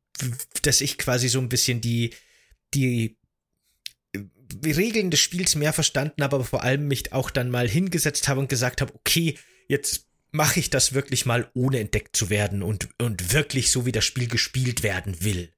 dass 0.63 0.81
ich 0.81 0.97
quasi 0.97 1.29
so 1.29 1.39
ein 1.39 1.49
bisschen 1.49 1.81
die, 1.81 2.13
die 2.73 3.17
Regeln 4.63 5.11
des 5.11 5.19
Spiels 5.19 5.55
mehr 5.55 5.73
verstanden 5.73 6.23
habe, 6.23 6.35
aber 6.35 6.45
vor 6.45 6.63
allem 6.63 6.87
mich 6.87 7.13
auch 7.13 7.29
dann 7.29 7.49
mal 7.49 7.67
hingesetzt 7.67 8.27
habe 8.27 8.39
und 8.39 8.49
gesagt 8.49 8.81
habe, 8.81 8.93
okay, 8.95 9.37
jetzt 9.67 10.07
mache 10.31 10.59
ich 10.59 10.69
das 10.69 10.93
wirklich 10.93 11.25
mal 11.25 11.49
ohne 11.53 11.79
entdeckt 11.79 12.15
zu 12.15 12.29
werden 12.29 12.61
und, 12.61 12.89
und 13.01 13.33
wirklich 13.33 13.71
so, 13.71 13.85
wie 13.85 13.91
das 13.91 14.05
Spiel 14.05 14.27
gespielt 14.27 14.83
werden 14.83 15.23
will. 15.23 15.49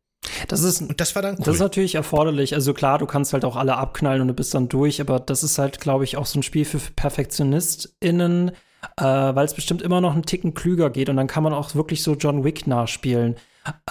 Das 0.48 0.64
ist, 0.64 0.82
und 0.82 1.00
das 1.00 1.16
war 1.16 1.22
dann 1.22 1.36
cool. 1.38 1.46
Das 1.46 1.56
ist 1.56 1.62
natürlich 1.62 1.96
erforderlich. 1.96 2.54
Also 2.54 2.74
klar, 2.74 3.00
du 3.00 3.06
kannst 3.06 3.34
halt 3.34 3.46
auch 3.46 3.56
alle 3.56 3.78
abknallen 3.78 4.22
und 4.22 4.28
du 4.28 4.34
bist 4.34 4.54
dann 4.54 4.70
durch, 4.70 5.02
aber 5.02 5.20
das 5.20 5.44
ist 5.44 5.58
halt, 5.58 5.80
glaube 5.80 6.04
ich, 6.04 6.18
auch 6.18 6.26
so 6.26 6.40
ein 6.40 6.44
Spiel 6.44 6.66
für 6.66 6.80
PerfektionistInnen, 6.80 8.50
äh, 8.50 9.04
weil 9.04 9.46
es 9.46 9.54
bestimmt 9.54 9.82
immer 9.82 10.02
noch 10.02 10.14
einen 10.14 10.26
Ticken 10.26 10.54
klüger 10.54 10.90
geht 10.90 11.10
und 11.10 11.18
dann 11.18 11.28
kann 11.28 11.44
man 11.44 11.54
auch 11.54 11.76
wirklich 11.76 12.04
so 12.04 12.16
John 12.16 12.44
Wick 12.44 12.68
nachspielen. 12.68 13.36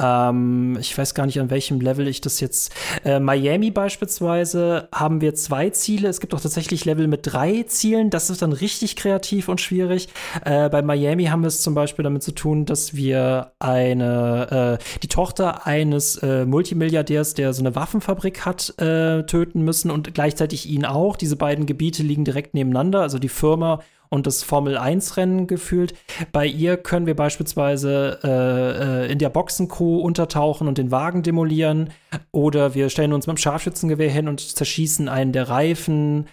Ähm, 0.01 0.77
ich 0.81 0.97
weiß 0.97 1.15
gar 1.15 1.27
nicht, 1.27 1.41
an 1.41 1.51
welchem 1.51 1.81
Level 1.81 2.09
ich 2.09 2.21
das 2.21 2.41
jetzt. 2.41 2.75
Äh, 3.05 3.21
Miami 3.21 3.71
beispielsweise 3.71 4.89
haben 4.95 5.21
wir 5.21 5.35
zwei 5.35 5.71
Ziele. 5.71 6.09
Es 6.09 6.21
gibt 6.21 6.35
auch 6.35 6.41
tatsächlich 6.41 6.85
Level 6.85 7.07
mit 7.07 7.21
drei 7.25 7.65
Zielen. 7.65 8.11
Das 8.11 8.31
ist 8.31 8.43
dann 8.43 8.53
richtig 8.53 8.97
kreativ 8.97 9.49
und 9.49 9.61
schwierig. 9.61 10.09
Äh, 10.45 10.69
bei 10.69 10.83
Miami 10.83 11.25
haben 11.25 11.43
wir 11.43 11.49
es 11.49 11.63
zum 11.63 11.75
Beispiel 11.75 12.03
damit 12.03 12.23
zu 12.23 12.33
tun, 12.33 12.65
dass 12.67 12.95
wir 12.95 13.53
eine, 13.59 14.79
äh, 14.81 15.01
die 15.03 15.09
Tochter 15.09 15.67
eines 15.67 16.17
äh, 16.19 16.45
Multimilliardärs, 16.45 17.35
der 17.35 17.53
so 17.53 17.63
eine 17.63 17.75
Waffenfabrik 17.75 18.45
hat, 18.45 18.75
äh, 18.79 19.25
töten 19.25 19.63
müssen 19.63 19.91
und 19.91 20.15
gleichzeitig 20.15 20.69
ihn 20.69 20.85
auch. 20.85 21.17
Diese 21.17 21.37
beiden 21.37 21.67
Gebiete 21.67 22.03
liegen 22.03 22.25
direkt 22.25 22.55
nebeneinander. 22.55 23.01
Also 23.01 23.19
die 23.19 23.29
Firma 23.29 23.81
und 24.09 24.27
das 24.27 24.43
Formel-1-Rennen 24.43 25.47
gefühlt. 25.47 25.95
Bei 26.33 26.47
ihr 26.47 26.77
können 26.77 27.07
wir 27.07 27.17
beispielsweise 27.17 28.21
äh, 28.23 29.05
äh, 29.07 29.13
in 29.13 29.19
der 29.19 29.31
Boxencrew 29.31 29.99
untertauchen 30.01 30.69
und 30.69 30.79
den 30.79 30.91
Wagen 30.91 31.23
demolieren. 31.23 31.91
Oder 32.33 32.75
wir 32.75 32.91
stellen 32.91 33.13
uns 33.13 33.27
mit 33.27 33.37
dem 33.37 33.41
Scharfschützengewehr 33.41 34.11
hin 34.11 34.29
und 34.29 34.41
zerschießen 34.41 35.09
einen 35.09 35.33
der 35.33 35.49
Reifen. 35.49 36.27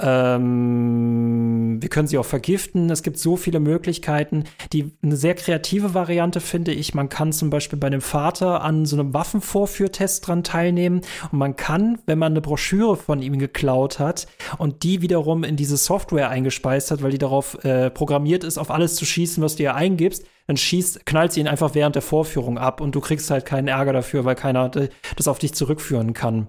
Ähm, 0.00 1.80
wir 1.80 1.88
können 1.88 2.08
sie 2.08 2.18
auch 2.18 2.24
vergiften. 2.24 2.90
Es 2.90 3.02
gibt 3.02 3.18
so 3.18 3.36
viele 3.36 3.60
Möglichkeiten. 3.60 4.44
Die 4.72 4.92
eine 5.02 5.16
sehr 5.16 5.34
kreative 5.34 5.94
Variante 5.94 6.40
finde 6.40 6.72
ich. 6.72 6.94
Man 6.94 7.08
kann 7.08 7.32
zum 7.32 7.50
Beispiel 7.50 7.78
bei 7.78 7.90
dem 7.90 8.00
Vater 8.00 8.62
an 8.62 8.86
so 8.86 8.96
einem 8.96 9.14
Waffenvorführtest 9.14 10.26
dran 10.26 10.44
teilnehmen 10.44 11.00
und 11.32 11.38
man 11.38 11.56
kann, 11.56 11.98
wenn 12.06 12.18
man 12.18 12.32
eine 12.32 12.40
Broschüre 12.40 12.96
von 12.96 13.22
ihm 13.22 13.38
geklaut 13.38 13.98
hat 13.98 14.26
und 14.58 14.82
die 14.82 15.02
wiederum 15.02 15.44
in 15.44 15.56
diese 15.56 15.76
Software 15.76 16.30
eingespeist 16.30 16.90
hat, 16.90 17.02
weil 17.02 17.10
die 17.10 17.18
darauf 17.18 17.62
äh, 17.64 17.90
programmiert 17.90 18.44
ist, 18.44 18.58
auf 18.58 18.70
alles 18.70 18.96
zu 18.96 19.04
schießen, 19.04 19.42
was 19.42 19.56
du 19.56 19.62
ihr 19.62 19.74
eingibst, 19.74 20.24
dann 20.46 20.56
schießt, 20.56 21.06
knallt 21.06 21.32
sie 21.32 21.40
ihn 21.40 21.48
einfach 21.48 21.74
während 21.74 21.94
der 21.94 22.02
Vorführung 22.02 22.58
ab 22.58 22.80
und 22.80 22.94
du 22.94 23.00
kriegst 23.00 23.30
halt 23.30 23.46
keinen 23.46 23.68
Ärger 23.68 23.92
dafür, 23.92 24.24
weil 24.24 24.36
keiner 24.36 24.70
das 24.70 25.28
auf 25.28 25.38
dich 25.38 25.54
zurückführen 25.54 26.12
kann. 26.12 26.48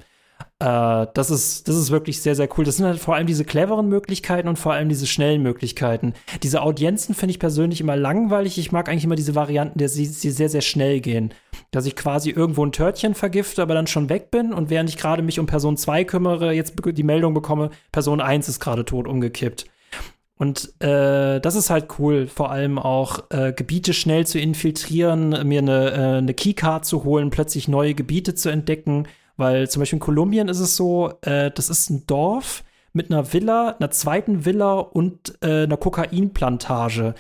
Äh, 0.60 1.08
das, 1.13 1.30
ist, 1.30 1.67
das 1.67 1.76
ist 1.76 1.91
wirklich 1.91 2.22
sehr, 2.22 2.36
sehr 2.36 2.50
cool. 2.58 2.65
Das 2.65 2.78
sind 2.78 2.86
halt 2.86 3.00
vor 3.00 3.15
allem 3.15 3.28
diese 3.28 3.46
cleveren 3.46 3.88
Möglichkeiten 3.89 4.48
und 4.48 4.58
vor 4.58 4.74
allem 4.74 4.89
diese 4.89 5.06
schnellen 5.06 5.43
Möglichkeiten. 5.43 6.13
Diese 6.41 6.62
Audienzen 6.62 7.13
finde 7.13 7.32
ich 7.32 7.39
persönlich 7.39 7.80
immer 7.80 7.96
langweilig. 7.96 8.58
Ich 8.58 8.72
mag 8.72 8.89
eigentlich 8.89 9.04
immer 9.04 9.15
diese 9.15 9.36
Varianten, 9.36 9.78
die, 9.78 9.86
die 9.86 10.06
sehr, 10.06 10.50
sehr 10.50 10.62
schnell 10.62 11.00
gehen. 11.00 11.34
Dass 11.72 11.86
ich 11.86 11.96
quasi 11.96 12.32
irgendwo 12.32 12.65
ein 12.65 12.72
Törtchen 12.72 13.13
vergifte, 13.13 13.62
aber 13.62 13.76
dann 13.76 13.88
schon 13.88 14.10
weg 14.10 14.32
bin 14.32 14.54
und 14.54 14.70
während 14.70 14.89
ich 14.89 14.98
gerade 14.98 15.22
mich 15.22 15.39
um 15.39 15.46
Person 15.46 15.78
2 15.78 16.06
kümmere, 16.06 16.54
jetzt 16.54 16.74
die 16.86 17.04
Meldung 17.04 17.34
bekomme, 17.34 17.70
Person 17.91 18.22
1 18.22 18.50
ist 18.50 18.60
gerade 18.60 18.86
tot 18.86 19.08
umgekippt. 19.08 19.65
Und 20.39 20.72
äh, 20.82 21.39
das 21.39 21.56
ist 21.56 21.72
halt 21.72 21.88
cool, 21.98 22.28
vor 22.28 22.52
allem 22.52 22.78
auch 22.78 23.24
äh, 23.32 23.54
Gebiete 23.54 23.93
schnell 23.93 24.26
zu 24.28 24.39
infiltrieren, 24.39 25.48
mir 25.48 25.60
eine, 25.60 25.91
äh, 25.91 26.17
eine 26.17 26.34
Keycard 26.36 26.86
zu 26.86 27.04
holen, 27.04 27.32
plötzlich 27.32 27.67
neue 27.67 27.96
Gebiete 27.96 28.36
zu 28.36 28.50
entdecken 28.50 29.08
weil 29.38 29.69
zum 29.69 29.82
Beispiel 29.82 29.97
in 29.97 30.02
Kolumbien 30.02 30.50
ist 30.50 30.60
es 30.60 30.76
so, 30.76 31.13
äh, 31.21 31.52
das 31.52 31.69
ist 31.69 31.89
ein 31.89 32.06
Dorf 32.08 32.63
mit 32.97 33.12
einer 33.12 33.32
Villa, 33.32 33.76
einer 33.80 33.91
zweiten 33.91 34.43
Villa 34.43 34.73
und 34.73 35.38
äh, 35.41 35.63
einer 35.63 35.78
Kokainplantage. 35.78 37.13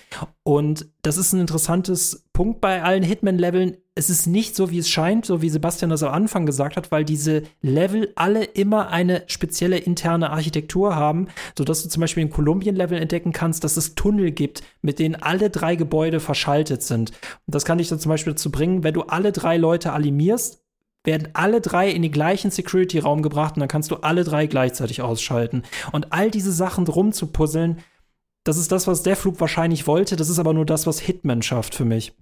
Und 0.43 0.87
das 1.03 1.17
ist 1.17 1.33
ein 1.33 1.39
interessantes 1.39 2.25
Punkt 2.33 2.61
bei 2.61 2.81
allen 2.81 3.03
Hitman-Leveln. 3.03 3.77
Es 3.93 4.09
ist 4.09 4.25
nicht 4.27 4.55
so, 4.55 4.71
wie 4.71 4.79
es 4.79 4.89
scheint, 4.89 5.25
so 5.25 5.41
wie 5.41 5.49
Sebastian 5.49 5.91
das 5.91 6.03
am 6.03 6.13
Anfang 6.13 6.45
gesagt 6.45 6.77
hat, 6.77 6.91
weil 6.91 7.05
diese 7.05 7.43
Level 7.61 8.11
alle 8.15 8.43
immer 8.43 8.89
eine 8.89 9.23
spezielle 9.27 9.77
interne 9.77 10.31
Architektur 10.31 10.95
haben, 10.95 11.27
sodass 11.55 11.83
du 11.83 11.89
zum 11.89 12.01
Beispiel 12.01 12.23
in 12.23 12.31
Kolumbien-Level 12.31 12.99
entdecken 12.99 13.31
kannst, 13.31 13.63
dass 13.63 13.77
es 13.77 13.95
Tunnel 13.95 14.31
gibt, 14.31 14.63
mit 14.81 14.99
denen 14.99 15.15
alle 15.15 15.49
drei 15.49 15.75
Gebäude 15.75 16.19
verschaltet 16.19 16.81
sind. 16.81 17.11
Und 17.45 17.55
das 17.55 17.65
kann 17.65 17.77
dich 17.77 17.89
dann 17.89 17.99
zum 17.99 18.09
Beispiel 18.09 18.33
dazu 18.33 18.51
bringen, 18.51 18.83
wenn 18.83 18.95
du 18.95 19.03
alle 19.03 19.31
drei 19.31 19.57
Leute 19.57 19.93
alarmierst, 19.93 20.63
werden 21.07 21.29
alle 21.33 21.61
drei 21.61 21.89
in 21.89 22.03
den 22.03 22.11
gleichen 22.11 22.51
Security-Raum 22.51 23.23
gebracht 23.23 23.55
und 23.55 23.61
dann 23.61 23.69
kannst 23.69 23.89
du 23.89 23.95
alle 23.95 24.23
drei 24.23 24.45
gleichzeitig 24.45 25.01
ausschalten. 25.01 25.63
Und 25.93 26.11
all 26.11 26.29
diese 26.29 26.51
Sachen 26.51 26.85
drum 26.85 27.13
zu 27.13 27.27
puzzeln, 27.27 27.79
das 28.43 28.57
ist 28.57 28.71
das, 28.71 28.85
was 28.85 29.03
Deathloop 29.03 29.39
wahrscheinlich 29.39 29.87
wollte. 29.87 30.17
Das 30.17 30.29
ist 30.29 30.37
aber 30.37 30.53
nur 30.53 30.65
das, 30.65 30.85
was 30.85 30.99
Hitman 30.99 31.41
schafft 31.41 31.73
für 31.73 31.85
mich. 31.85 32.13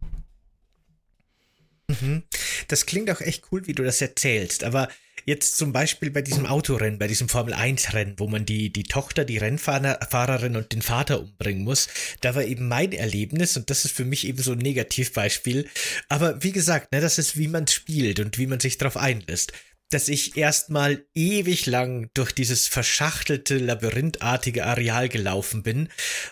Mhm. 1.88 2.24
Das 2.68 2.86
klingt 2.86 3.10
auch 3.12 3.22
echt 3.22 3.52
cool, 3.52 3.68
wie 3.68 3.74
du 3.74 3.84
das 3.84 4.02
erzählst, 4.02 4.64
aber 4.64 4.88
jetzt 5.26 5.58
zum 5.58 5.74
Beispiel 5.74 6.12
bei 6.12 6.22
diesem 6.22 6.46
Autorennen, 6.46 7.00
bei 7.00 7.08
diesem 7.08 7.28
Formel-1-Rennen, 7.28 8.16
wo 8.18 8.28
man 8.28 8.46
die, 8.46 8.72
die 8.72 8.84
Tochter, 8.84 9.26
die 9.26 9.38
Rennfahrerin 9.38 10.56
und 10.56 10.72
den 10.72 10.82
Vater 10.82 11.20
umbringen 11.20 11.64
muss, 11.64 11.90
da 12.22 12.36
war 12.36 12.44
eben 12.44 12.68
mein 12.68 12.92
Erlebnis 12.92 13.58
und 13.58 13.70
das 13.70 13.86
ist 13.86 13.96
für 13.96 14.06
mich 14.06 14.28
eben 14.28 14.42
so 14.42 14.54
ein 14.54 14.60
Negativbeispiel. 14.60 15.68
Aber 16.10 16.44
wie 16.44 16.52
gesagt, 16.52 16.92
ne, 16.92 17.02
das 17.02 17.18
ist, 17.18 17.38
wie 17.38 17.48
man 17.48 17.68
spielt 17.68 18.20
und 18.20 18.38
wie 18.38 18.48
man 18.48 18.60
sich 18.60 18.78
darauf 18.78 18.98
einlässt 18.98 19.52
dass 19.92 20.08
ich 20.08 20.36
erstmal 20.36 21.06
ewig 21.14 21.66
lang 21.68 22.10
durch 22.14 22.32
dieses 22.32 22.68
verschachtelte, 22.68 23.58
labyrinthartige 23.58 24.66
Areal 24.66 25.10
gelaufen 25.10 25.64
bin, 25.64 25.90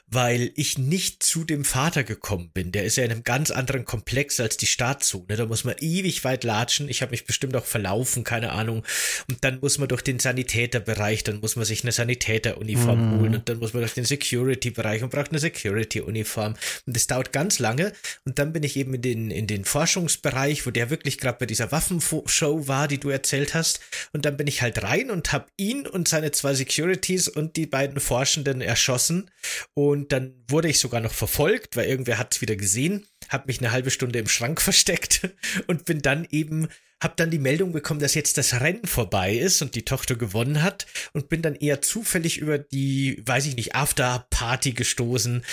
weil 0.07 0.51
ich 0.55 0.77
nicht 0.77 1.23
zu 1.23 1.43
dem 1.43 1.63
Vater 1.63 2.03
gekommen 2.03 2.49
bin. 2.53 2.71
Der 2.71 2.83
ist 2.83 2.97
ja 2.97 3.03
in 3.03 3.11
einem 3.11 3.23
ganz 3.23 3.51
anderen 3.51 3.85
Komplex 3.85 4.39
als 4.39 4.57
die 4.57 4.65
Startzone. 4.65 5.35
Da 5.35 5.45
muss 5.45 5.63
man 5.63 5.75
ewig 5.79 6.23
weit 6.23 6.43
latschen. 6.43 6.89
Ich 6.89 7.01
habe 7.01 7.11
mich 7.11 7.25
bestimmt 7.25 7.55
auch 7.55 7.65
verlaufen, 7.65 8.23
keine 8.23 8.51
Ahnung. 8.51 8.83
Und 9.29 9.43
dann 9.43 9.59
muss 9.59 9.77
man 9.77 9.87
durch 9.87 10.01
den 10.01 10.19
Sanitäterbereich, 10.19 11.23
dann 11.23 11.39
muss 11.39 11.55
man 11.55 11.65
sich 11.65 11.83
eine 11.83 11.91
Sanitäteruniform 11.91 12.99
mhm. 12.99 13.19
holen 13.19 13.35
und 13.35 13.49
dann 13.49 13.59
muss 13.59 13.73
man 13.73 13.81
durch 13.81 13.93
den 13.93 14.05
Security-Bereich 14.05 15.03
und 15.03 15.11
braucht 15.11 15.29
eine 15.29 15.39
Security-Uniform. 15.39 16.55
Und 16.85 16.95
das 16.95 17.07
dauert 17.07 17.31
ganz 17.31 17.59
lange. 17.59 17.93
Und 18.25 18.39
dann 18.39 18.51
bin 18.51 18.63
ich 18.63 18.77
eben 18.77 18.95
in 18.95 19.01
den, 19.01 19.31
in 19.31 19.47
den 19.47 19.63
Forschungsbereich, 19.63 20.65
wo 20.65 20.71
der 20.71 20.89
wirklich 20.89 21.17
gerade 21.19 21.37
bei 21.39 21.45
dieser 21.45 21.71
Waffenshow 21.71 22.67
war, 22.67 22.87
die 22.87 22.99
du 22.99 23.09
erzählt 23.09 23.42
erzählt 23.43 23.53
hast. 23.53 23.79
Und 24.13 24.25
dann 24.25 24.37
bin 24.37 24.47
ich 24.47 24.61
halt 24.61 24.83
rein 24.83 25.11
und 25.11 25.31
habe 25.31 25.47
ihn 25.57 25.87
und 25.87 26.07
seine 26.07 26.31
zwei 26.31 26.53
Securities 26.53 27.27
und 27.27 27.55
die 27.55 27.65
beiden 27.65 27.99
Forschenden 27.99 28.61
erschossen. 28.61 29.29
Und 29.73 30.11
dann 30.11 30.33
wurde 30.47 30.69
ich 30.69 30.79
sogar 30.79 31.01
noch 31.01 31.13
verfolgt, 31.13 31.75
weil 31.75 31.87
irgendwer 31.87 32.17
hat 32.17 32.33
es 32.33 32.41
wieder 32.41 32.55
gesehen, 32.55 33.05
habe 33.29 33.45
mich 33.47 33.59
eine 33.59 33.71
halbe 33.71 33.91
Stunde 33.91 34.19
im 34.19 34.27
Schrank 34.27 34.61
versteckt 34.69 35.29
und 35.67 35.85
bin 35.85 36.01
dann 36.01 36.27
eben 36.29 36.67
habe 37.03 37.13
dann 37.17 37.31
die 37.31 37.39
Meldung 37.39 37.71
bekommen, 37.71 37.99
dass 37.99 38.15
jetzt 38.15 38.37
das 38.37 38.59
Rennen 38.59 38.85
vorbei 38.85 39.33
ist 39.35 39.61
und 39.61 39.75
die 39.75 39.85
Tochter 39.85 40.15
gewonnen 40.15 40.63
hat 40.63 40.85
und 41.13 41.29
bin 41.29 41.41
dann 41.41 41.55
eher 41.55 41.81
zufällig 41.81 42.37
über 42.37 42.57
die, 42.57 43.21
weiß 43.25 43.45
ich 43.45 43.55
nicht, 43.55 43.75
After-Party 43.75 44.73
gestoßen. 44.73 45.43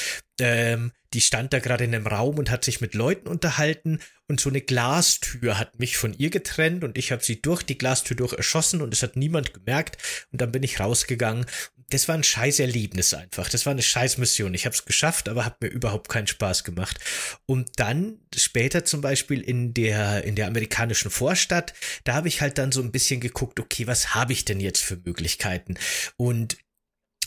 Ähm, 0.40 0.92
die 1.12 1.20
stand 1.20 1.52
da 1.52 1.58
gerade 1.58 1.84
in 1.84 1.94
einem 1.94 2.06
Raum 2.06 2.38
und 2.38 2.50
hat 2.50 2.64
sich 2.64 2.80
mit 2.80 2.94
Leuten 2.94 3.28
unterhalten 3.28 3.98
und 4.28 4.40
so 4.40 4.48
eine 4.48 4.60
Glastür 4.60 5.58
hat 5.58 5.78
mich 5.80 5.96
von 5.96 6.14
ihr 6.14 6.30
getrennt 6.30 6.84
und 6.84 6.96
ich 6.96 7.10
habe 7.10 7.24
sie 7.24 7.42
durch 7.42 7.64
die 7.64 7.76
Glastür 7.76 8.16
durch 8.16 8.32
erschossen 8.32 8.80
und 8.80 8.94
es 8.94 9.02
hat 9.02 9.16
niemand 9.16 9.52
gemerkt 9.52 9.98
und 10.32 10.40
dann 10.40 10.52
bin 10.52 10.62
ich 10.62 10.78
rausgegangen. 10.78 11.46
Das 11.90 12.08
war 12.08 12.14
ein 12.14 12.24
scheiß 12.24 12.60
Erlebnis 12.60 13.12
einfach. 13.14 13.48
Das 13.48 13.66
war 13.66 13.72
eine 13.72 13.82
scheiß 13.82 14.18
Mission. 14.18 14.54
Ich 14.54 14.64
habe 14.64 14.74
es 14.74 14.84
geschafft, 14.84 15.28
aber 15.28 15.44
hat 15.44 15.60
mir 15.60 15.68
überhaupt 15.68 16.08
keinen 16.08 16.26
Spaß 16.26 16.64
gemacht. 16.64 16.98
Und 17.46 17.68
dann 17.76 18.18
später 18.34 18.84
zum 18.84 19.00
Beispiel 19.00 19.40
in 19.40 19.74
der 19.74 20.24
in 20.24 20.36
der 20.36 20.46
amerikanischen 20.46 21.10
Vorstadt, 21.10 21.74
da 22.04 22.14
habe 22.14 22.28
ich 22.28 22.40
halt 22.40 22.58
dann 22.58 22.72
so 22.72 22.80
ein 22.80 22.92
bisschen 22.92 23.20
geguckt, 23.20 23.60
okay, 23.60 23.86
was 23.86 24.14
habe 24.14 24.32
ich 24.32 24.44
denn 24.44 24.60
jetzt 24.60 24.82
für 24.82 24.96
Möglichkeiten? 24.96 25.74
Und 26.16 26.56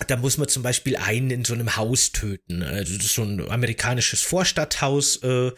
da 0.07 0.17
muss 0.17 0.37
man 0.37 0.47
zum 0.47 0.63
Beispiel 0.63 0.97
einen 0.97 1.29
in 1.29 1.45
so 1.45 1.53
einem 1.53 1.75
Haus 1.75 2.11
töten. 2.11 2.63
Also 2.63 2.95
das 2.97 3.05
ist 3.05 3.13
so 3.13 3.23
ein 3.23 3.47
amerikanisches 3.49 4.21
Vorstadthaus 4.21 5.17
äh, 5.17 5.51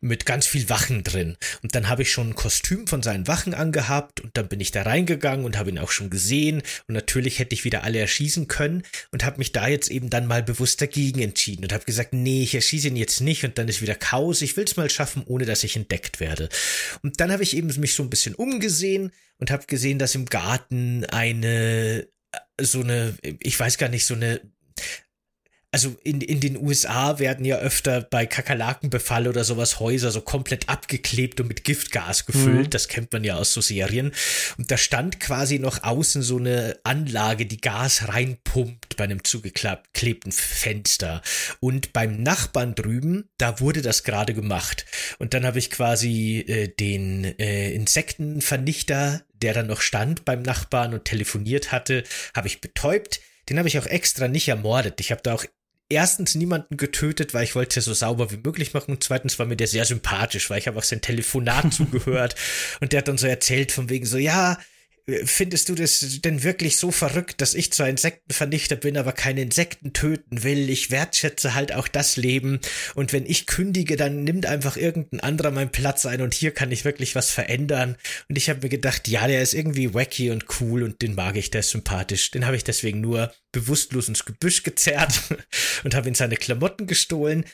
mit 0.00 0.24
ganz 0.24 0.46
viel 0.46 0.68
Wachen 0.70 1.04
drin. 1.04 1.36
Und 1.62 1.74
dann 1.74 1.88
habe 1.88 2.02
ich 2.02 2.10
schon 2.10 2.30
ein 2.30 2.34
Kostüm 2.34 2.86
von 2.86 3.02
seinen 3.02 3.28
Wachen 3.28 3.52
angehabt 3.52 4.20
und 4.20 4.36
dann 4.36 4.48
bin 4.48 4.60
ich 4.60 4.70
da 4.70 4.82
reingegangen 4.82 5.44
und 5.44 5.58
habe 5.58 5.70
ihn 5.70 5.78
auch 5.78 5.90
schon 5.90 6.08
gesehen. 6.08 6.62
Und 6.88 6.94
natürlich 6.94 7.38
hätte 7.38 7.54
ich 7.54 7.64
wieder 7.64 7.84
alle 7.84 7.98
erschießen 7.98 8.48
können 8.48 8.84
und 9.12 9.24
habe 9.24 9.38
mich 9.38 9.52
da 9.52 9.68
jetzt 9.68 9.90
eben 9.90 10.08
dann 10.08 10.26
mal 10.26 10.42
bewusst 10.42 10.80
dagegen 10.80 11.20
entschieden 11.20 11.64
und 11.64 11.72
habe 11.72 11.84
gesagt, 11.84 12.14
nee, 12.14 12.42
ich 12.42 12.54
erschieße 12.54 12.88
ihn 12.88 12.96
jetzt 12.96 13.20
nicht 13.20 13.44
und 13.44 13.58
dann 13.58 13.68
ist 13.68 13.82
wieder 13.82 13.94
Chaos. 13.94 14.40
Ich 14.40 14.56
will 14.56 14.64
es 14.64 14.76
mal 14.76 14.88
schaffen, 14.88 15.22
ohne 15.26 15.44
dass 15.44 15.62
ich 15.62 15.76
entdeckt 15.76 16.20
werde. 16.20 16.48
Und 17.02 17.20
dann 17.20 17.30
habe 17.30 17.42
ich 17.42 17.54
eben 17.54 17.68
mich 17.78 17.94
so 17.94 18.02
ein 18.02 18.10
bisschen 18.10 18.34
umgesehen 18.34 19.12
und 19.38 19.50
habe 19.50 19.66
gesehen, 19.66 19.98
dass 19.98 20.14
im 20.14 20.26
Garten 20.26 21.04
eine 21.04 22.06
so 22.60 22.80
eine, 22.80 23.16
ich 23.40 23.58
weiß 23.58 23.78
gar 23.78 23.88
nicht, 23.88 24.06
so 24.06 24.14
eine 24.14 24.40
also 25.74 25.96
in, 26.04 26.20
in 26.20 26.38
den 26.38 26.56
USA 26.56 27.18
werden 27.18 27.44
ja 27.44 27.56
öfter 27.56 28.00
bei 28.00 28.26
Kakerlakenbefall 28.26 29.26
oder 29.26 29.42
sowas 29.42 29.80
Häuser 29.80 30.12
so 30.12 30.20
komplett 30.20 30.68
abgeklebt 30.68 31.40
und 31.40 31.48
mit 31.48 31.64
Giftgas 31.64 32.26
gefüllt. 32.26 32.66
Mhm. 32.66 32.70
Das 32.70 32.86
kennt 32.86 33.12
man 33.12 33.24
ja 33.24 33.34
aus 33.34 33.52
so 33.52 33.60
Serien. 33.60 34.12
Und 34.56 34.70
da 34.70 34.76
stand 34.76 35.18
quasi 35.18 35.58
noch 35.58 35.82
außen 35.82 36.22
so 36.22 36.36
eine 36.36 36.78
Anlage, 36.84 37.46
die 37.46 37.60
Gas 37.60 38.06
reinpumpt 38.06 38.96
bei 38.96 39.02
einem 39.02 39.24
zugeklebten 39.24 40.30
Fenster. 40.30 41.22
Und 41.58 41.92
beim 41.92 42.22
Nachbarn 42.22 42.76
drüben, 42.76 43.28
da 43.36 43.58
wurde 43.58 43.82
das 43.82 44.04
gerade 44.04 44.32
gemacht. 44.32 44.86
Und 45.18 45.34
dann 45.34 45.44
habe 45.44 45.58
ich 45.58 45.70
quasi 45.72 46.38
äh, 46.46 46.68
den 46.68 47.24
äh, 47.40 47.72
Insektenvernichter, 47.72 49.22
der 49.44 49.52
dann 49.52 49.66
noch 49.66 49.82
stand 49.82 50.24
beim 50.24 50.40
Nachbarn 50.40 50.94
und 50.94 51.04
telefoniert 51.04 51.70
hatte, 51.70 52.02
habe 52.34 52.48
ich 52.48 52.62
betäubt. 52.62 53.20
Den 53.50 53.58
habe 53.58 53.68
ich 53.68 53.78
auch 53.78 53.84
extra 53.84 54.26
nicht 54.26 54.48
ermordet. 54.48 55.00
Ich 55.00 55.10
habe 55.10 55.20
da 55.22 55.34
auch 55.34 55.44
erstens 55.90 56.34
niemanden 56.34 56.78
getötet, 56.78 57.34
weil 57.34 57.44
ich 57.44 57.54
wollte 57.54 57.78
es 57.78 57.84
so 57.84 57.92
sauber 57.92 58.30
wie 58.30 58.38
möglich 58.38 58.72
machen 58.72 58.92
und 58.92 59.04
zweitens 59.04 59.38
war 59.38 59.44
mir 59.44 59.56
der 59.56 59.66
sehr 59.66 59.84
sympathisch, 59.84 60.48
weil 60.48 60.58
ich 60.58 60.66
habe 60.66 60.78
auch 60.78 60.82
sein 60.82 61.02
Telefonat 61.02 61.74
zugehört 61.74 62.36
und 62.80 62.92
der 62.92 62.98
hat 62.98 63.08
dann 63.08 63.18
so 63.18 63.26
erzählt 63.26 63.70
von 63.70 63.90
wegen 63.90 64.06
so, 64.06 64.16
ja, 64.16 64.56
Findest 65.06 65.68
du 65.68 65.74
das 65.74 66.20
denn 66.24 66.42
wirklich 66.44 66.78
so 66.78 66.90
verrückt, 66.90 67.42
dass 67.42 67.54
ich 67.54 67.70
zwar 67.70 67.90
Insektenvernichter 67.90 68.76
bin, 68.76 68.96
aber 68.96 69.12
keine 69.12 69.42
Insekten 69.42 69.92
töten 69.92 70.42
will? 70.44 70.70
Ich 70.70 70.90
wertschätze 70.90 71.52
halt 71.52 71.74
auch 71.74 71.88
das 71.88 72.16
Leben. 72.16 72.58
Und 72.94 73.12
wenn 73.12 73.26
ich 73.26 73.46
kündige, 73.46 73.96
dann 73.96 74.24
nimmt 74.24 74.46
einfach 74.46 74.78
irgendein 74.78 75.20
anderer 75.20 75.50
meinen 75.50 75.70
Platz 75.70 76.06
ein 76.06 76.22
und 76.22 76.32
hier 76.32 76.52
kann 76.52 76.72
ich 76.72 76.86
wirklich 76.86 77.14
was 77.14 77.30
verändern. 77.30 77.96
Und 78.30 78.38
ich 78.38 78.48
habe 78.48 78.62
mir 78.62 78.70
gedacht, 78.70 79.06
ja, 79.06 79.26
der 79.26 79.42
ist 79.42 79.52
irgendwie 79.52 79.92
wacky 79.92 80.30
und 80.30 80.46
cool 80.60 80.82
und 80.82 81.02
den 81.02 81.14
mag 81.14 81.36
ich, 81.36 81.50
der 81.50 81.60
ist 81.60 81.70
sympathisch. 81.70 82.30
Den 82.30 82.46
habe 82.46 82.56
ich 82.56 82.64
deswegen 82.64 83.02
nur 83.02 83.30
bewusstlos 83.52 84.08
ins 84.08 84.24
Gebüsch 84.24 84.62
gezerrt 84.62 85.20
und 85.84 85.94
habe 85.94 86.08
ihm 86.08 86.14
seine 86.14 86.36
Klamotten 86.36 86.86
gestohlen 86.86 87.44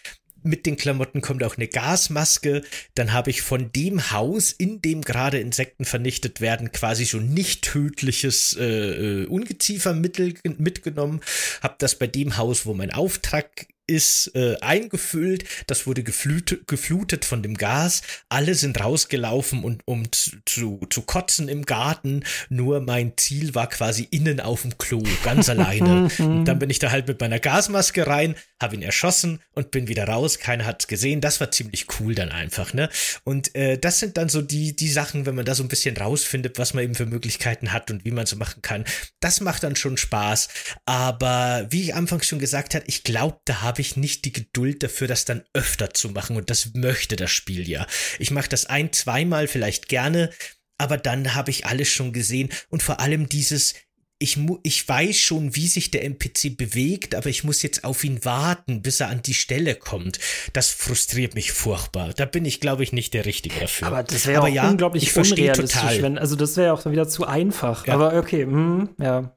mit 0.43 0.67
den 0.67 0.77
Klamotten 0.77 1.21
kommt 1.21 1.43
auch 1.43 1.57
eine 1.57 1.69
Gasmaske. 1.69 2.63
Dann 2.95 3.13
habe 3.13 3.31
ich 3.31 3.43
von 3.43 3.73
dem 3.73 4.11
Haus, 4.11 4.53
in 4.53 4.83
dem 4.83 5.03
gerade 5.03 5.39
Insekten 5.39 5.85
vernichtet 5.85 6.41
werden, 6.41 6.73
quasi 6.73 7.05
so 7.05 7.19
nicht 7.19 7.63
tödliches 7.63 8.57
äh, 8.59 9.23
äh 9.23 9.27
Ungeziefermittel 9.27 10.35
mitgenommen. 10.59 11.21
Habe 11.63 11.77
das 11.79 11.95
bei 11.95 12.07
dem 12.07 12.37
Haus, 12.37 12.67
wo 12.67 12.75
mein 12.75 12.93
Auftrag 12.93 13.67
ist 13.91 14.35
äh, 14.37 14.57
eingefüllt, 14.61 15.45
das 15.67 15.87
wurde 15.87 16.05
geflutet, 16.05 16.69
geflutet 16.69 17.25
von 17.25 17.43
dem 17.43 17.57
Gas, 17.57 18.03
alle 18.29 18.55
sind 18.55 18.81
rausgelaufen 18.81 19.65
und 19.65 19.83
um 19.85 20.05
zu, 20.13 20.79
zu 20.89 21.03
kotzen 21.03 21.49
im 21.49 21.67
Garten, 21.67 22.23
nur 22.49 22.81
mein 22.81 23.15
Ziel 23.17 23.55
war 23.57 23.69
quasi 23.69 24.07
innen 24.11 24.39
auf 24.39 24.63
dem 24.63 24.79
Klo, 24.79 25.03
ganz 25.25 25.49
alleine. 25.49 26.09
Und 26.19 26.45
dann 26.45 26.61
bin 26.61 26.71
ich 26.71 26.79
da 26.79 26.93
halt 26.93 27.09
mit 27.09 27.21
meiner 27.21 27.41
Gasmaske 27.41 28.07
rein, 28.07 28.37
habe 28.63 28.77
ihn 28.77 28.83
erschossen 28.83 29.41
und 29.55 29.73
bin 29.73 29.89
wieder 29.89 30.05
raus, 30.05 30.39
keiner 30.39 30.67
hat's 30.67 30.87
gesehen, 30.87 31.21
das 31.21 31.41
war 31.41 31.51
ziemlich 31.51 31.87
cool 31.99 32.15
dann 32.15 32.31
einfach, 32.31 32.73
ne? 32.73 32.89
Und 33.25 33.55
äh, 33.57 33.77
das 33.77 33.99
sind 33.99 34.17
dann 34.17 34.29
so 34.29 34.41
die, 34.41 34.77
die 34.77 34.89
Sachen, 34.89 35.27
wenn 35.27 35.35
man 35.35 35.45
da 35.45 35.57
so 35.57 35.65
ein 35.65 35.69
bisschen 35.69 35.97
rausfindet, 35.97 36.59
was 36.59 36.75
man 36.75 36.85
eben 36.85 36.95
für 36.95 37.07
Möglichkeiten 37.07 37.73
hat 37.73 37.91
und 37.91 38.05
wie 38.05 38.13
man 38.13 38.27
so 38.27 38.37
machen 38.37 38.63
kann, 38.63 38.85
das 39.19 39.41
macht 39.41 39.65
dann 39.65 39.75
schon 39.75 39.97
Spaß, 39.97 40.49
aber 40.87 41.67
wie 41.71 41.83
ich 41.83 41.95
anfangs 41.95 42.29
schon 42.29 42.39
gesagt 42.39 42.75
habe, 42.75 42.85
ich 42.87 43.03
glaube, 43.03 43.41
da 43.47 43.63
habe 43.63 43.80
habe 43.81 43.87
ich 43.87 43.97
nicht 43.97 44.27
die 44.27 44.33
Geduld 44.35 44.83
dafür, 44.83 45.09
das 45.09 45.25
dann 45.25 45.43
öfter 45.55 45.95
zu 45.95 46.11
machen 46.11 46.37
und 46.37 46.51
das 46.51 46.75
möchte 46.75 47.17
das 47.17 47.31
Spiel 47.31 47.67
ja. 47.67 47.87
Ich 48.19 48.31
mache 48.31 48.51
das 48.51 48.67
ein, 48.67 48.93
zweimal 48.93 49.49
vielleicht 49.49 49.89
gerne, 49.89 50.29
aber 50.77 50.99
dann 50.99 51.35
habe 51.35 51.51
ich 51.51 51.65
alles 51.65 51.89
schon 51.89 52.13
gesehen 52.13 52.51
und 52.69 52.83
vor 52.83 53.01
allem 53.01 53.31
dieses 53.31 53.75
ich, 54.19 54.39
ich 54.65 54.87
weiß 54.87 55.17
schon, 55.17 55.57
wie 55.57 55.67
sich 55.67 55.91
der 55.91 56.05
NPC 56.05 56.55
bewegt, 56.55 57.15
aber 57.15 57.31
ich 57.31 57.43
muss 57.43 57.63
jetzt 57.63 57.85
auf 57.85 58.05
ihn 58.05 58.23
warten, 58.23 58.83
bis 58.83 59.01
er 59.01 59.09
an 59.09 59.23
die 59.23 59.33
Stelle 59.33 59.75
kommt. 59.75 60.21
Das 60.53 60.69
frustriert 60.69 61.35
mich 61.35 61.53
furchtbar. 61.53 62.13
Da 62.13 62.27
bin 62.27 62.45
ich, 62.45 62.61
glaube 62.61 62.83
ich, 62.83 62.93
nicht 62.93 63.15
der 63.15 63.25
Richtige 63.25 63.61
dafür. 63.61 63.87
Aber 63.87 64.03
das 64.03 64.27
wäre 64.27 64.51
ja, 64.51 64.69
unglaublich 64.69 65.05
ich 65.05 65.17
unrealistisch, 65.17 65.73
total. 65.73 66.03
wenn, 66.03 66.19
also 66.19 66.37
das 66.37 66.59
wäre 66.59 66.75
auch 66.75 66.85
wieder 66.85 67.09
zu 67.09 67.27
einfach. 67.27 67.87
Ja. 67.87 67.95
Aber 67.95 68.13
okay, 68.13 68.43
hm, 68.43 68.91
ja. 69.01 69.35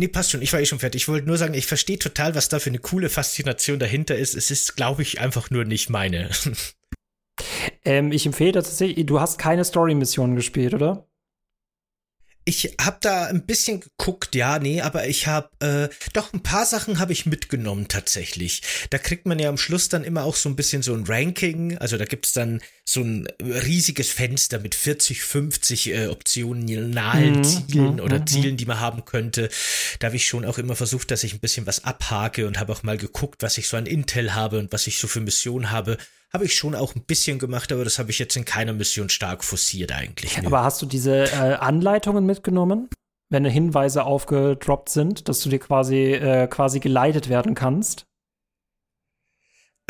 Nee, 0.00 0.08
passt 0.08 0.30
schon. 0.30 0.40
Ich 0.40 0.50
war 0.54 0.60
eh 0.60 0.64
schon 0.64 0.78
fertig. 0.78 1.02
Ich 1.02 1.08
wollte 1.08 1.26
nur 1.26 1.36
sagen, 1.36 1.52
ich 1.52 1.66
verstehe 1.66 1.98
total, 1.98 2.34
was 2.34 2.48
da 2.48 2.58
für 2.58 2.70
eine 2.70 2.78
coole 2.78 3.10
Faszination 3.10 3.78
dahinter 3.78 4.16
ist. 4.16 4.34
Es 4.34 4.50
ist, 4.50 4.74
glaube 4.74 5.02
ich, 5.02 5.20
einfach 5.20 5.50
nur 5.50 5.66
nicht 5.66 5.90
meine. 5.90 6.30
ähm, 7.84 8.10
ich 8.10 8.24
empfehle 8.24 8.52
tatsächlich, 8.52 9.04
du 9.04 9.20
hast 9.20 9.36
keine 9.36 9.62
Story-Missionen 9.62 10.36
gespielt, 10.36 10.72
oder? 10.72 11.06
Ich 12.44 12.74
habe 12.80 12.96
da 13.00 13.26
ein 13.26 13.44
bisschen 13.44 13.80
geguckt, 13.80 14.34
ja, 14.34 14.58
nee, 14.58 14.80
aber 14.80 15.06
ich 15.06 15.26
habe 15.26 15.50
äh, 15.60 15.94
doch 16.14 16.32
ein 16.32 16.42
paar 16.42 16.64
Sachen 16.64 16.98
habe 16.98 17.12
ich 17.12 17.26
mitgenommen 17.26 17.86
tatsächlich. 17.88 18.62
Da 18.88 18.98
kriegt 18.98 19.26
man 19.26 19.38
ja 19.38 19.50
am 19.50 19.58
Schluss 19.58 19.88
dann 19.90 20.04
immer 20.04 20.24
auch 20.24 20.34
so 20.34 20.48
ein 20.48 20.56
bisschen 20.56 20.82
so 20.82 20.94
ein 20.94 21.04
Ranking, 21.06 21.76
also 21.78 21.98
da 21.98 22.06
gibt's 22.06 22.32
dann 22.32 22.60
so 22.84 23.02
ein 23.02 23.28
riesiges 23.40 24.10
Fenster 24.10 24.58
mit 24.58 24.74
40, 24.74 25.22
50 25.22 25.92
äh, 25.92 26.06
optionalen 26.06 27.36
mhm, 27.36 27.44
Zielen 27.44 27.94
mhm, 27.94 28.00
oder 28.00 28.20
mhm. 28.20 28.26
Zielen, 28.26 28.56
die 28.56 28.66
man 28.66 28.80
haben 28.80 29.04
könnte. 29.04 29.50
Da 29.98 30.06
habe 30.06 30.16
ich 30.16 30.26
schon 30.26 30.46
auch 30.46 30.58
immer 30.58 30.76
versucht, 30.76 31.10
dass 31.10 31.24
ich 31.24 31.34
ein 31.34 31.40
bisschen 31.40 31.66
was 31.66 31.84
abhake 31.84 32.46
und 32.46 32.58
habe 32.58 32.72
auch 32.72 32.82
mal 32.82 32.96
geguckt, 32.96 33.42
was 33.42 33.58
ich 33.58 33.68
so 33.68 33.76
an 33.76 33.86
Intel 33.86 34.34
habe 34.34 34.58
und 34.58 34.72
was 34.72 34.86
ich 34.86 34.98
so 34.98 35.08
für 35.08 35.20
Missionen 35.20 35.70
habe 35.70 35.98
habe 36.32 36.44
ich 36.44 36.54
schon 36.54 36.74
auch 36.74 36.94
ein 36.94 37.02
bisschen 37.02 37.38
gemacht, 37.38 37.72
aber 37.72 37.84
das 37.84 37.98
habe 37.98 38.10
ich 38.10 38.18
jetzt 38.18 38.36
in 38.36 38.44
keiner 38.44 38.72
Mission 38.72 39.08
stark 39.08 39.44
forciert 39.44 39.92
eigentlich. 39.92 40.36
Ja, 40.36 40.46
aber 40.46 40.62
hast 40.62 40.80
du 40.80 40.86
diese 40.86 41.24
äh, 41.24 41.54
Anleitungen 41.54 42.24
mitgenommen? 42.24 42.88
Wenn 43.28 43.44
Hinweise 43.44 44.04
aufgedroppt 44.04 44.88
sind, 44.88 45.28
dass 45.28 45.40
du 45.40 45.50
dir 45.50 45.60
quasi, 45.60 46.12
äh, 46.14 46.48
quasi 46.48 46.80
geleitet 46.80 47.28
werden 47.28 47.54
kannst? 47.54 48.06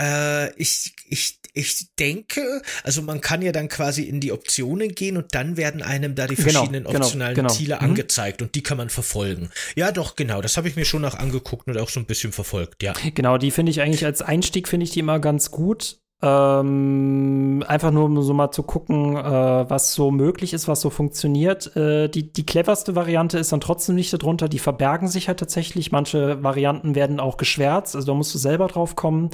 Äh, 0.01 0.55
ich, 0.55 0.95
ich, 1.09 1.39
ich 1.53 1.95
denke, 1.99 2.63
also 2.85 3.03
man 3.03 3.21
kann 3.21 3.43
ja 3.43 3.53
dann 3.53 3.69
quasi 3.69 4.05
in 4.05 4.21
die 4.21 4.33
Optionen 4.33 4.95
gehen 4.95 5.17
und 5.17 5.35
dann 5.35 5.57
werden 5.57 5.83
einem 5.83 6.15
da 6.15 6.27
die 6.27 6.37
genau, 6.37 6.51
verschiedenen 6.51 6.85
genau, 6.85 7.01
optionalen 7.01 7.35
genau, 7.35 7.49
Ziele 7.51 7.77
mhm. 7.77 7.83
angezeigt 7.83 8.41
und 8.41 8.55
die 8.55 8.63
kann 8.63 8.79
man 8.79 8.89
verfolgen. 8.89 9.51
Ja, 9.75 9.93
doch, 9.93 10.17
genau, 10.17 10.41
das 10.41 10.57
habe 10.57 10.69
ich 10.69 10.77
mir 10.77 10.87
schon 10.87 11.05
auch 11.05 11.15
angeguckt 11.15 11.67
und 11.67 11.77
auch 11.77 11.91
so 11.91 12.01
ein 12.01 12.07
bisschen 12.07 12.33
verfolgt, 12.33 12.83
ja. 12.83 12.95
Genau, 13.15 13.37
die 13.37 13.51
finde 13.51 13.71
ich 13.71 13.83
eigentlich 13.83 14.05
als 14.07 14.23
Einstieg, 14.23 14.69
finde 14.69 14.85
ich 14.85 14.91
die 14.91 15.01
immer 15.01 15.19
ganz 15.19 15.51
gut. 15.51 15.99
Ähm, 16.23 17.65
einfach 17.67 17.91
nur 17.91 18.05
um 18.05 18.23
so 18.23 18.35
mal 18.35 18.51
zu 18.51 18.63
gucken, 18.63 19.17
äh, 19.17 19.71
was 19.71 19.95
so 19.95 20.11
möglich 20.11 20.53
ist, 20.53 20.69
was 20.69 20.83
so 20.83 20.91
funktioniert. 20.91 21.75
Äh, 21.77 22.09
die, 22.09 22.31
die 22.31 22.45
cleverste 22.45 22.95
Variante 22.95 23.39
ist 23.39 23.53
dann 23.53 23.63
trotzdem 23.63 23.95
nicht 23.95 24.13
darunter. 24.13 24.49
Die 24.49 24.59
verbergen 24.59 25.09
sich 25.09 25.29
halt 25.29 25.41
tatsächlich. 25.41 25.93
Manche 25.93 26.43
Varianten 26.43 26.95
werden 26.95 27.21
auch 27.21 27.39
geschwärzt, 27.39 27.97
also 27.97 28.07
da 28.07 28.15
musst 28.15 28.35
du 28.35 28.39
selber 28.39 28.67
drauf 28.67 28.97
kommen. 28.97 29.31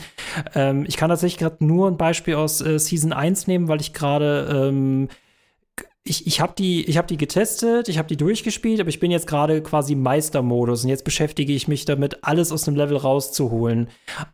Ähm, 0.55 0.85
ich 0.87 0.97
kann 0.97 1.11
tatsächlich 1.11 1.39
gerade 1.39 1.65
nur 1.65 1.89
ein 1.89 1.97
Beispiel 1.97 2.37
aus 2.37 2.61
äh, 2.61 2.79
Season 2.79 3.13
1 3.13 3.49
nehmen, 3.49 3.67
weil 3.67 3.81
ich 3.81 3.93
gerade 3.93 4.69
ähm, 4.69 5.09
ich, 6.09 6.27
ich 6.27 6.41
habe 6.41 6.55
die, 6.57 6.85
hab 6.97 7.07
die 7.07 7.17
getestet, 7.17 7.89
ich 7.89 7.99
habe 7.99 8.09
die 8.09 8.17
durchgespielt, 8.17 8.81
aber 8.81 8.89
ich 8.89 9.01
bin 9.01 9.11
jetzt 9.11 9.27
gerade 9.27 9.63
quasi 9.63 9.95
Meistermodus 9.95 10.85
und 10.85 10.91
jetzt 10.91 11.05
beschäftige 11.05 11.53
ich 11.53 11.69
mich 11.69 11.85
damit, 11.85 12.25
alles 12.25 12.53
aus 12.53 12.63
dem 12.63 12.77
Level 12.77 12.97
rauszuholen. 12.97 13.89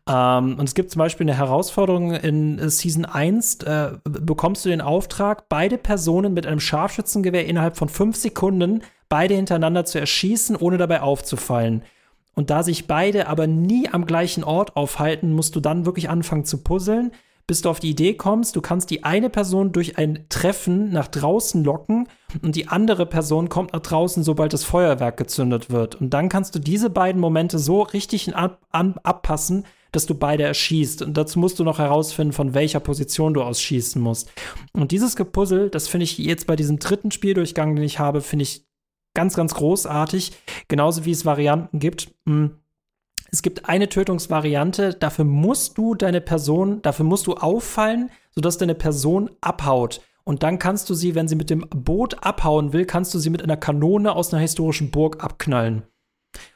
Ähm, 0.08 0.56
und 0.58 0.64
es 0.64 0.74
gibt 0.74 0.90
zum 0.90 1.00
Beispiel 1.00 1.24
eine 1.24 1.36
Herausforderung 1.36 2.14
in 2.14 2.58
äh, 2.58 2.68
Season 2.68 3.04
1, 3.04 3.62
äh, 3.62 3.92
bekommst 4.04 4.64
du 4.64 4.68
den 4.68 4.80
Auftrag, 4.80 5.48
beide 5.48 5.78
Personen 5.78 6.34
mit 6.34 6.46
einem 6.46 6.60
Scharfschützengewehr 6.60 7.46
innerhalb 7.46 7.76
von 7.76 7.88
fünf 7.88 8.16
Sekunden 8.16 8.82
beide 9.08 9.34
hintereinander 9.34 9.84
zu 9.84 9.98
erschießen, 9.98 10.56
ohne 10.56 10.78
dabei 10.78 11.02
aufzufallen. 11.02 11.82
Und 12.34 12.50
da 12.50 12.62
sich 12.62 12.86
beide 12.86 13.28
aber 13.28 13.46
nie 13.46 13.88
am 13.90 14.06
gleichen 14.06 14.44
Ort 14.44 14.76
aufhalten, 14.76 15.32
musst 15.32 15.54
du 15.54 15.60
dann 15.60 15.84
wirklich 15.84 16.08
anfangen 16.08 16.44
zu 16.44 16.62
puzzeln 16.62 17.12
bis 17.53 17.61
du 17.61 17.68
auf 17.68 17.80
die 17.80 17.90
Idee 17.90 18.14
kommst, 18.14 18.57
du 18.57 18.62
kannst 18.62 18.88
die 18.88 19.05
eine 19.05 19.28
Person 19.28 19.72
durch 19.72 19.98
ein 19.98 20.24
Treffen 20.30 20.88
nach 20.88 21.07
draußen 21.07 21.62
locken 21.62 22.09
und 22.40 22.57
die 22.57 22.68
andere 22.68 23.05
Person 23.05 23.50
kommt 23.50 23.74
nach 23.74 23.82
draußen, 23.82 24.22
sobald 24.22 24.55
das 24.55 24.64
Feuerwerk 24.64 25.18
gezündet 25.18 25.68
wird. 25.68 25.96
Und 25.96 26.14
dann 26.14 26.30
kannst 26.30 26.55
du 26.55 26.59
diese 26.59 26.88
beiden 26.88 27.20
Momente 27.20 27.59
so 27.59 27.82
richtig 27.82 28.34
ab, 28.34 28.62
an, 28.70 28.94
abpassen, 29.03 29.66
dass 29.90 30.07
du 30.07 30.14
beide 30.14 30.44
erschießt. 30.44 31.03
Und 31.03 31.14
dazu 31.18 31.38
musst 31.38 31.59
du 31.59 31.64
noch 31.64 31.78
herausfinden, 31.78 32.32
von 32.32 32.55
welcher 32.55 32.80
Position 32.80 33.34
du 33.34 33.42
aus 33.42 33.61
schießen 33.61 34.00
musst. 34.00 34.32
Und 34.72 34.90
dieses 34.90 35.14
Gepuzzle, 35.14 35.68
das 35.68 35.88
finde 35.88 36.05
ich 36.05 36.16
jetzt 36.16 36.46
bei 36.46 36.57
diesem 36.57 36.78
dritten 36.78 37.11
Spieldurchgang, 37.11 37.76
den 37.76 37.84
ich 37.84 37.98
habe, 37.98 38.22
finde 38.22 38.44
ich 38.44 38.64
ganz, 39.12 39.36
ganz 39.36 39.53
großartig. 39.53 40.32
Genauso 40.68 41.05
wie 41.05 41.11
es 41.11 41.26
Varianten 41.26 41.80
gibt. 41.80 42.14
Mh, 42.24 42.34
hm, 42.34 42.61
es 43.32 43.40
gibt 43.40 43.66
eine 43.66 43.88
Tötungsvariante, 43.88 44.92
dafür 44.92 45.24
musst 45.24 45.78
du 45.78 45.94
deine 45.94 46.20
Person, 46.20 46.82
dafür 46.82 47.06
musst 47.06 47.26
du 47.26 47.34
auffallen, 47.34 48.10
sodass 48.34 48.58
deine 48.58 48.74
Person 48.74 49.30
abhaut. 49.40 50.02
Und 50.24 50.42
dann 50.42 50.58
kannst 50.58 50.90
du 50.90 50.94
sie, 50.94 51.14
wenn 51.14 51.28
sie 51.28 51.34
mit 51.34 51.48
dem 51.48 51.66
Boot 51.70 52.22
abhauen 52.22 52.74
will, 52.74 52.84
kannst 52.84 53.14
du 53.14 53.18
sie 53.18 53.30
mit 53.30 53.42
einer 53.42 53.56
Kanone 53.56 54.14
aus 54.14 54.32
einer 54.32 54.42
historischen 54.42 54.90
Burg 54.90 55.24
abknallen. 55.24 55.82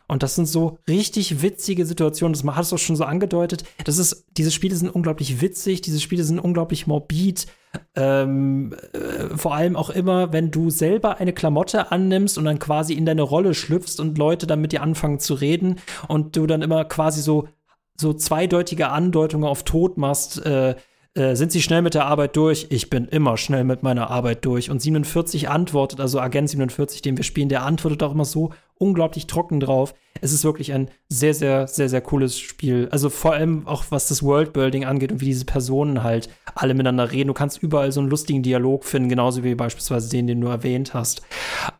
Und 0.09 0.23
das 0.23 0.37
sind 0.37 0.47
so 0.47 0.79
richtig 0.89 1.43
witzige 1.43 1.85
Situationen. 1.85 2.33
Das 2.33 2.45
hast 2.57 2.71
du 2.71 2.77
auch 2.77 2.81
schon 2.81 2.97
so 2.97 3.05
angedeutet. 3.05 3.65
Das 3.85 3.99
ist, 3.99 4.27
diese 4.37 4.53
Spiele 4.53 4.77
sind 4.77 4.91
unglaublich 4.91 5.41
witzig, 5.41 5.81
diese 5.81 6.01
Spiele 6.01 6.23
sind 6.23 6.39
unglaublich 6.39 6.87
morbid. 6.87 7.47
Ähm, 7.95 8.75
äh, 8.93 9.37
vor 9.37 9.55
allem 9.55 9.77
auch 9.77 9.91
immer, 9.91 10.33
wenn 10.33 10.51
du 10.51 10.71
selber 10.71 11.19
eine 11.19 11.33
Klamotte 11.33 11.91
annimmst 11.91 12.39
und 12.39 12.45
dann 12.45 12.59
quasi 12.59 12.95
in 12.95 13.05
deine 13.05 13.23
Rolle 13.23 13.53
schlüpfst 13.53 13.99
und 13.99 14.17
Leute 14.17 14.47
dann 14.47 14.61
mit 14.61 14.73
dir 14.73 14.83
anfangen 14.83 15.19
zu 15.19 15.35
reden 15.35 15.81
und 16.09 16.37
du 16.37 16.47
dann 16.47 16.63
immer 16.63 16.85
quasi 16.85 17.21
so, 17.21 17.49
so 17.97 18.15
zweideutige 18.15 18.89
Andeutungen 18.91 19.49
auf 19.49 19.65
Tod 19.65 19.99
machst. 19.99 20.45
Äh, 20.47 20.77
äh, 21.17 21.35
sind 21.35 21.51
Sie 21.51 21.63
schnell 21.63 21.83
mit 21.83 21.95
der 21.95 22.07
Arbeit 22.07 22.37
durch? 22.37 22.67
Ich 22.71 22.91
bin 22.91 23.07
immer 23.07 23.37
schnell 23.37 23.65
mit 23.65 23.83
meiner 23.83 24.11
Arbeit 24.11 24.45
durch. 24.45 24.71
Und 24.71 24.83
47 24.83 25.49
antwortet, 25.49 26.01
also 26.01 26.21
Agent 26.21 26.51
47, 26.51 27.01
den 27.03 27.17
wir 27.17 27.25
spielen, 27.25 27.49
der 27.49 27.65
antwortet 27.65 28.03
auch 28.03 28.13
immer 28.13 28.27
so 28.27 28.51
unglaublich 28.79 29.27
trocken 29.27 29.59
drauf. 29.59 29.95
Es 30.21 30.33
ist 30.33 30.45
wirklich 30.45 30.75
ein 30.75 30.91
sehr, 31.09 31.33
sehr, 31.33 31.67
sehr, 31.67 31.89
sehr 31.89 32.03
cooles 32.03 32.39
Spiel. 32.39 32.89
Also 32.91 33.09
vor 33.09 33.33
allem 33.33 33.67
auch 33.67 33.85
was 33.89 34.09
das 34.09 34.23
Worldbuilding 34.23 34.85
angeht 34.85 35.11
und 35.13 35.21
wie 35.23 35.27
diese 35.27 35.47
Personen 35.47 36.03
halt 36.03 36.29
alle 36.55 36.75
miteinander 36.75 37.11
reden. 37.11 37.29
Du 37.29 37.35
kannst 37.35 37.63
überall 37.63 37.93
so 37.93 38.01
einen 38.01 38.11
lustigen 38.11 38.43
Dialog 38.43 38.85
finden, 38.85 39.09
genauso 39.09 39.43
wie 39.45 39.55
beispielsweise 39.55 40.11
den, 40.11 40.27
den 40.27 40.41
du 40.41 40.49
erwähnt 40.49 40.93
hast. 40.93 41.23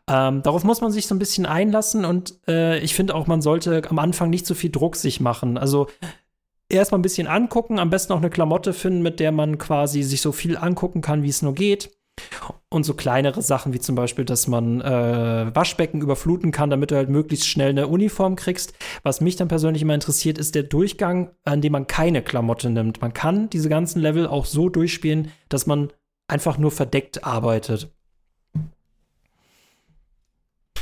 Ähm, 0.09 0.41
darauf 0.41 0.63
muss 0.63 0.81
man 0.81 0.91
sich 0.91 1.05
so 1.05 1.13
ein 1.13 1.19
bisschen 1.19 1.45
einlassen 1.45 2.05
und 2.05 2.39
äh, 2.47 2.79
ich 2.79 2.95
finde 2.95 3.13
auch, 3.13 3.27
man 3.27 3.41
sollte 3.41 3.83
am 3.89 3.99
Anfang 3.99 4.31
nicht 4.31 4.47
so 4.47 4.55
viel 4.55 4.71
Druck 4.71 4.95
sich 4.95 5.19
machen. 5.19 5.57
Also 5.57 5.87
erstmal 6.69 6.99
ein 6.99 7.03
bisschen 7.03 7.27
angucken, 7.27 7.79
am 7.79 7.89
besten 7.89 8.13
auch 8.13 8.17
eine 8.17 8.29
Klamotte 8.29 8.73
finden, 8.73 9.01
mit 9.01 9.19
der 9.19 9.31
man 9.31 9.57
quasi 9.57 10.03
sich 10.03 10.21
so 10.21 10.31
viel 10.31 10.57
angucken 10.57 11.01
kann, 11.01 11.23
wie 11.23 11.29
es 11.29 11.41
nur 11.41 11.53
geht. 11.53 11.91
Und 12.69 12.83
so 12.83 12.95
kleinere 12.95 13.41
Sachen 13.41 13.73
wie 13.73 13.79
zum 13.79 13.95
Beispiel, 13.95 14.25
dass 14.25 14.47
man 14.47 14.81
äh, 14.81 15.55
Waschbecken 15.55 16.01
überfluten 16.01 16.51
kann, 16.51 16.69
damit 16.69 16.91
du 16.91 16.95
halt 16.95 17.09
möglichst 17.09 17.47
schnell 17.47 17.69
eine 17.69 17.87
Uniform 17.87 18.35
kriegst. 18.35 18.73
Was 19.03 19.21
mich 19.21 19.35
dann 19.35 19.47
persönlich 19.47 19.83
immer 19.83 19.93
interessiert, 19.93 20.37
ist 20.37 20.55
der 20.55 20.63
Durchgang, 20.63 21.29
an 21.45 21.61
dem 21.61 21.71
man 21.71 21.87
keine 21.87 22.23
Klamotte 22.23 22.69
nimmt. 22.69 23.01
Man 23.01 23.13
kann 23.13 23.49
diese 23.51 23.69
ganzen 23.69 24.01
Level 24.01 24.27
auch 24.27 24.45
so 24.45 24.67
durchspielen, 24.67 25.31
dass 25.47 25.67
man 25.67 25.93
einfach 26.27 26.57
nur 26.57 26.71
verdeckt 26.71 27.23
arbeitet. 27.23 27.95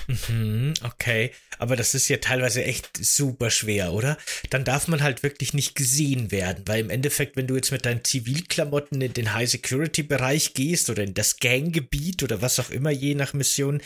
Mhm, 0.08 0.74
okay, 0.84 1.32
aber 1.58 1.76
das 1.76 1.96
ist 1.96 2.08
ja 2.10 2.18
teilweise 2.18 2.64
echt 2.64 2.98
super 2.98 3.50
schwer, 3.50 3.92
oder? 3.94 4.18
Dann 4.50 4.64
darf 4.64 4.88
man 4.88 5.02
halt 5.02 5.24
wirklich 5.24 5.54
nicht 5.54 5.76
gesehen 5.76 6.32
werden, 6.32 6.64
weil 6.68 6.82
im 6.82 6.90
Endeffekt, 6.90 7.36
wenn 7.38 7.48
du 7.48 7.56
jetzt 7.56 7.72
mit 7.72 7.86
deinen 7.86 8.04
Zivilklamotten 8.04 9.02
in 9.02 9.14
den 9.14 9.34
High-Security-Bereich 9.34 10.54
gehst 10.54 10.90
oder 10.90 11.04
in 11.04 11.14
das 11.14 11.38
Ganggebiet 11.38 12.24
oder 12.24 12.42
was 12.42 12.60
auch 12.60 12.70
immer, 12.70 12.92
je 12.92 13.16
nach 13.16 13.34
Mission, 13.34 13.82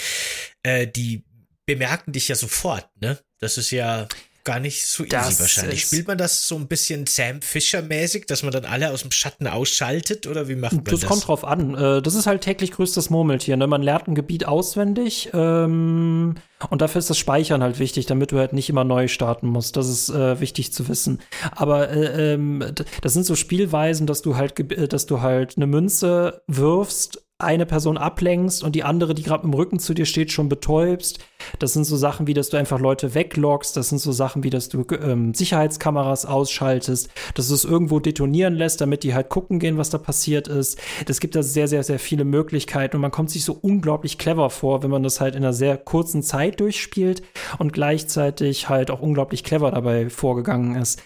äh, 0.63 0.88
die 0.88 1.24
bemerken 1.65 2.11
dich 2.11 2.28
ja 2.28 2.36
sofort, 2.36 2.89
ne? 2.99 3.20
Das 3.39 3.57
ist 3.57 3.72
ja 3.72 4.07
gar 4.44 4.60
nicht 4.60 4.86
so 4.86 5.04
easy 5.04 5.10
das 5.10 5.40
wahrscheinlich. 5.40 5.82
Spielt 5.82 6.08
man 6.08 6.18
das 6.18 6.48
so 6.48 6.56
ein 6.56 6.68
bisschen 6.68 7.06
Sam 7.08 7.42
Fisher-mäßig, 7.42 8.26
dass 8.26 8.44
man 8.44 8.52
dann 8.52 8.66
alle 8.66 8.92
aus 8.92 9.02
dem 9.02 9.12
Schatten 9.12 9.48
ausschaltet 9.48 10.28
oder 10.28 10.48
wie 10.48 10.56
macht 10.56 10.74
man 10.74 10.84
das? 10.84 11.02
Das 11.02 11.10
kommt 11.10 11.28
drauf 11.28 11.44
an. 11.44 11.76
Äh, 11.76 12.02
das 12.02 12.16
ist 12.16 12.26
halt 12.26 12.42
täglich 12.42 12.72
größtes 12.72 13.10
Murmeltier. 13.10 13.58
Ne? 13.58 13.68
Man 13.68 13.82
lernt 13.82 14.08
ein 14.08 14.16
Gebiet 14.16 14.46
auswendig 14.46 15.30
ähm, 15.34 16.36
und 16.70 16.82
dafür 16.82 17.00
ist 17.00 17.10
das 17.10 17.18
Speichern 17.18 17.64
halt 17.64 17.80
wichtig, 17.80 18.06
damit 18.06 18.32
du 18.32 18.40
halt 18.40 18.54
nicht 18.54 18.70
immer 18.70 18.84
neu 18.84 19.08
starten 19.08 19.48
musst. 19.48 19.78
Das 19.78 19.88
ist 19.88 20.10
äh, 20.10 20.40
wichtig 20.40 20.74
zu 20.74 20.88
wissen. 20.88 21.20
Aber 21.52 21.90
äh, 21.90 22.34
ähm, 22.34 22.64
das 23.02 23.14
sind 23.14 23.26
so 23.26 23.36
Spielweisen, 23.36 24.08
dass 24.08 24.22
du 24.22 24.36
halt, 24.36 24.60
äh, 24.60 24.88
dass 24.88 25.06
du 25.06 25.22
halt 25.22 25.58
eine 25.58 25.68
Münze 25.68 26.42
wirfst 26.48 27.24
eine 27.40 27.66
Person 27.66 27.98
ablenkst 27.98 28.64
und 28.64 28.76
die 28.76 28.84
andere, 28.84 29.16
die 29.16 29.24
gerade 29.24 29.46
im 29.46 29.54
Rücken 29.54 29.80
zu 29.80 29.94
dir 29.94 30.06
steht, 30.06 30.30
schon 30.32 30.50
betäubst. 30.50 31.20
Das 31.58 31.72
sind 31.72 31.86
so 31.86 31.96
Sachen 31.96 32.28
wie, 32.28 32.34
dass 32.34 32.50
du 32.50 32.58
einfach 32.58 32.82
Leute 32.82 33.16
weglockst. 33.16 33.78
Das 33.78 33.88
sind 33.88 34.00
so 34.00 34.12
Sachen 34.12 34.44
wie, 34.44 34.50
dass 34.50 34.68
du 34.68 34.86
ähm, 35.02 35.34
Sicherheitskameras 35.34 36.26
ausschaltest, 36.26 37.10
dass 37.36 37.48
du 37.48 37.54
es 37.54 37.64
irgendwo 37.64 38.02
detonieren 38.02 38.56
lässt, 38.56 38.82
damit 38.82 39.04
die 39.04 39.14
halt 39.14 39.30
gucken 39.30 39.60
gehen, 39.60 39.78
was 39.78 39.90
da 39.90 39.98
passiert 39.98 40.50
ist. 40.50 40.80
Das 41.06 41.22
gibt 41.22 41.34
da 41.34 41.42
sehr, 41.42 41.70
sehr, 41.70 41.84
sehr 41.84 41.98
viele 41.98 42.26
Möglichkeiten 42.26 42.98
und 42.98 43.02
man 43.02 43.12
kommt 43.12 43.30
sich 43.30 43.46
so 43.46 43.58
unglaublich 43.60 44.18
clever 44.18 44.50
vor, 44.50 44.84
wenn 44.84 44.92
man 44.92 45.04
das 45.04 45.22
halt 45.22 45.36
in 45.36 45.44
einer 45.44 45.54
sehr 45.54 45.78
kurzen 45.78 46.22
Zeit 46.24 46.60
durchspielt 46.60 47.24
und 47.58 47.72
gleichzeitig 47.72 48.68
halt 48.68 48.92
auch 48.92 49.00
unglaublich 49.00 49.46
clever 49.46 49.72
dabei 49.72 50.10
vorgegangen 50.10 50.76
ist. 50.76 51.02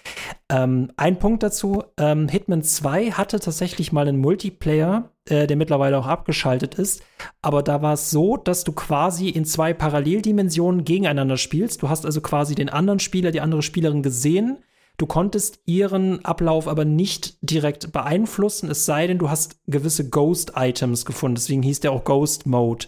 Ähm, 0.50 0.91
ein 0.98 1.20
Punkt 1.20 1.41
dazu, 1.41 1.84
ähm, 1.98 2.28
Hitman 2.28 2.64
2 2.64 3.12
hatte 3.12 3.39
tatsächlich 3.39 3.91
mal 3.91 4.08
einen 4.08 4.20
Multiplayer, 4.20 5.10
äh, 5.26 5.48
der 5.48 5.58
mittlerweile 5.58 5.98
auch 5.98 6.06
abgeschaltet 6.06 6.76
ist. 6.76 7.02
Aber 7.41 7.64
da 7.64 7.82
war 7.82 7.94
es 7.94 8.12
so, 8.12 8.38
dass 8.38 8.64
du 8.64 8.74
quasi 8.74 9.30
in 9.30 9.46
zwei 9.46 9.74
Paralleldimensionen 9.74 10.84
gegeneinander 10.84 11.38
spielst. 11.38 11.82
Du 11.82 11.89
hast 11.89 12.06
also 12.06 12.22
quasi 12.22 12.56
den 12.56 12.70
anderen 12.70 13.00
Spieler, 13.00 13.32
die 13.32 13.41
andere 13.41 13.62
Spielerin 13.62 14.04
gesehen. 14.04 14.58
Du 14.98 15.08
konntest 15.08 15.60
ihren 15.66 16.24
Ablauf 16.24 16.68
aber 16.68 16.86
nicht 16.86 17.38
direkt 17.41 17.91
beeinflussen, 17.91 18.70
es 18.70 18.86
sei 18.86 19.08
denn, 19.08 19.18
du 19.18 19.30
hast 19.30 19.58
gewisse 19.66 20.10
Ghost-Items 20.10 21.06
gefunden. 21.06 21.36
Deswegen 21.36 21.64
hieß 21.64 21.80
der 21.80 21.91
auch 21.94 22.04
Ghost 22.04 22.46
Mode. 22.46 22.86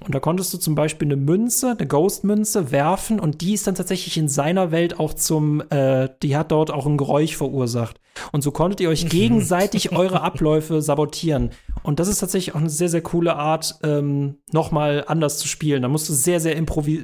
Und 0.00 0.14
da 0.14 0.20
konntest 0.20 0.52
du 0.52 0.58
zum 0.58 0.74
Beispiel 0.74 1.06
eine 1.06 1.16
Münze, 1.16 1.76
eine 1.78 1.86
Ghost-Münze 1.86 2.72
werfen 2.72 3.20
und 3.20 3.40
die 3.40 3.54
ist 3.54 3.66
dann 3.66 3.74
tatsächlich 3.74 4.16
in 4.16 4.28
seiner 4.28 4.72
Welt 4.72 4.98
auch 4.98 5.14
zum, 5.14 5.62
äh, 5.70 6.08
die 6.22 6.36
hat 6.36 6.50
dort 6.50 6.70
auch 6.70 6.86
ein 6.86 6.96
Geräusch 6.96 7.36
verursacht. 7.36 8.00
Und 8.32 8.42
so 8.42 8.50
konntet 8.50 8.80
ihr 8.80 8.88
euch 8.88 9.08
gegenseitig 9.08 9.92
eure 9.96 10.22
Abläufe 10.22 10.82
sabotieren. 10.82 11.50
Und 11.82 12.00
das 12.00 12.08
ist 12.08 12.18
tatsächlich 12.18 12.54
auch 12.54 12.60
eine 12.60 12.70
sehr, 12.70 12.88
sehr 12.88 13.02
coole 13.02 13.36
Art, 13.36 13.78
ähm, 13.82 14.38
nochmal 14.52 15.04
anders 15.06 15.38
zu 15.38 15.46
spielen. 15.46 15.82
Da 15.82 15.88
musst 15.88 16.08
du 16.08 16.12
sehr, 16.12 16.40
sehr, 16.40 16.56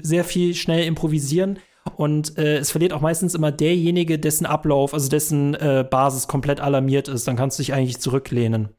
sehr 0.03 0.25
viel 0.25 0.55
schnell 0.55 0.85
improvisieren 0.85 1.59
Und 1.97 2.37
äh, 2.37 2.59
es 2.59 2.71
verliert 2.71 2.93
auch 2.93 3.01
meistens 3.01 3.35
immer 3.35 3.53
derjenige, 3.53 4.19
dessen 4.19 4.47
Ablauf, 4.47 4.93
also 4.93 5.09
dessen 5.09 5.55
äh, 5.55 5.87
Basis 5.89 6.27
komplett 6.29 6.61
alarmiert 6.61 7.09
ist. 7.09 7.29
Dann 7.29 7.37
kannst 7.37 7.59
du 7.59 7.63
dich 7.63 7.73
eigentlich 7.73 8.01
zurücklehnen. 8.01 8.71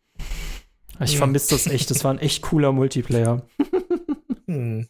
Ich 1.01 1.17
vermisse 1.17 1.51
das 1.51 1.67
echt. 1.67 1.89
Das 1.91 2.03
war 2.03 2.11
ein 2.11 2.19
echt 2.19 2.41
cooler 2.41 2.73
Multiplayer. 2.73 3.43
hm. 4.49 4.87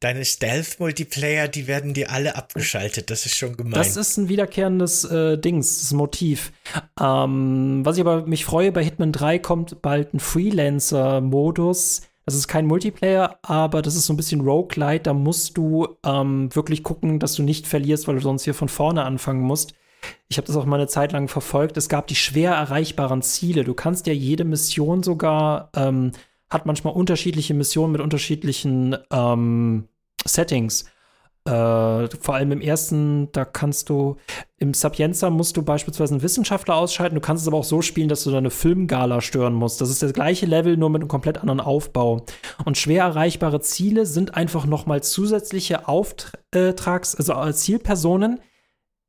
Deine 0.00 0.24
Stealth-Multiplayer, 0.24 1.48
die 1.48 1.66
werden 1.66 1.94
dir 1.94 2.10
alle 2.10 2.36
abgeschaltet. 2.36 3.10
Das 3.10 3.24
ist 3.24 3.36
schon 3.36 3.56
gemein. 3.56 3.72
Das 3.72 3.96
ist 3.96 4.18
ein 4.18 4.28
wiederkehrendes 4.28 5.04
äh, 5.04 5.38
Dings, 5.38 5.80
das 5.80 5.92
Motiv. 5.92 6.52
Ähm, 7.00 7.80
was 7.84 7.96
ich 7.96 8.02
aber 8.02 8.26
mich 8.26 8.44
freue, 8.44 8.70
bei 8.70 8.84
Hitman 8.84 9.12
3 9.12 9.38
kommt 9.38 9.80
bald 9.80 10.12
ein 10.12 10.20
Freelancer-Modus. 10.20 12.02
Das 12.26 12.34
ist 12.34 12.48
kein 12.48 12.66
Multiplayer, 12.66 13.38
aber 13.42 13.82
das 13.82 13.96
ist 13.96 14.06
so 14.06 14.12
ein 14.12 14.16
bisschen 14.18 14.42
Roguelite. 14.42 15.04
Da 15.04 15.14
musst 15.14 15.56
du 15.56 15.96
ähm, 16.04 16.54
wirklich 16.54 16.82
gucken, 16.82 17.18
dass 17.18 17.34
du 17.34 17.42
nicht 17.42 17.66
verlierst, 17.66 18.06
weil 18.06 18.16
du 18.16 18.22
sonst 18.22 18.44
hier 18.44 18.54
von 18.54 18.68
vorne 18.68 19.04
anfangen 19.04 19.42
musst. 19.42 19.74
Ich 20.28 20.36
habe 20.36 20.46
das 20.46 20.56
auch 20.56 20.66
mal 20.66 20.76
eine 20.76 20.88
Zeit 20.88 21.12
lang 21.12 21.28
verfolgt. 21.28 21.76
Es 21.76 21.88
gab 21.88 22.06
die 22.08 22.14
schwer 22.14 22.52
erreichbaren 22.52 23.22
Ziele. 23.22 23.64
Du 23.64 23.74
kannst 23.74 24.06
ja 24.06 24.12
jede 24.12 24.44
Mission 24.44 25.02
sogar, 25.02 25.70
ähm, 25.74 26.12
hat 26.50 26.66
manchmal 26.66 26.94
unterschiedliche 26.94 27.54
Missionen 27.54 27.92
mit 27.92 28.00
unterschiedlichen 28.00 28.96
ähm, 29.10 29.88
Settings. 30.24 30.86
Äh, 31.46 32.08
vor 32.20 32.34
allem 32.34 32.52
im 32.52 32.62
ersten, 32.62 33.30
da 33.32 33.44
kannst 33.44 33.90
du, 33.90 34.16
im 34.56 34.72
Sapienza 34.72 35.28
musst 35.28 35.58
du 35.58 35.62
beispielsweise 35.62 36.14
einen 36.14 36.22
Wissenschaftler 36.22 36.76
ausschalten, 36.76 37.16
du 37.16 37.20
kannst 37.20 37.42
es 37.42 37.48
aber 37.48 37.58
auch 37.58 37.64
so 37.64 37.82
spielen, 37.82 38.08
dass 38.08 38.24
du 38.24 38.30
deine 38.30 38.48
Filmgala 38.48 39.20
stören 39.20 39.52
musst. 39.52 39.82
Das 39.82 39.90
ist 39.90 40.02
das 40.02 40.14
gleiche 40.14 40.46
Level, 40.46 40.78
nur 40.78 40.88
mit 40.88 41.02
einem 41.02 41.08
komplett 41.08 41.36
anderen 41.38 41.60
Aufbau. 41.60 42.24
Und 42.64 42.78
schwer 42.78 43.04
erreichbare 43.04 43.60
Ziele 43.60 44.06
sind 44.06 44.34
einfach 44.34 44.64
nochmal 44.64 45.02
zusätzliche 45.02 45.86
Auftrags-, 45.86 47.14
also 47.14 47.34
äh, 47.34 47.52
Zielpersonen, 47.52 48.40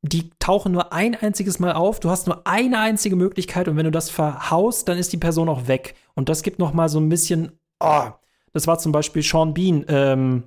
die 0.08 0.30
tauchen 0.38 0.72
nur 0.72 0.92
ein 0.92 1.14
einziges 1.14 1.58
Mal 1.58 1.72
auf. 1.72 2.00
Du 2.00 2.10
hast 2.10 2.26
nur 2.26 2.46
eine 2.46 2.78
einzige 2.78 3.16
Möglichkeit 3.16 3.68
und 3.68 3.76
wenn 3.76 3.84
du 3.84 3.90
das 3.90 4.10
verhaust, 4.10 4.88
dann 4.88 4.98
ist 4.98 5.12
die 5.12 5.18
Person 5.18 5.48
auch 5.48 5.68
weg. 5.68 5.94
Und 6.14 6.28
das 6.28 6.42
gibt 6.42 6.58
noch 6.58 6.72
mal 6.72 6.88
so 6.88 6.98
ein 6.98 7.08
bisschen. 7.08 7.52
Oh, 7.80 8.08
das 8.52 8.66
war 8.66 8.78
zum 8.78 8.92
Beispiel 8.92 9.22
Sean 9.22 9.54
Bean. 9.54 9.84
Ähm, 9.88 10.44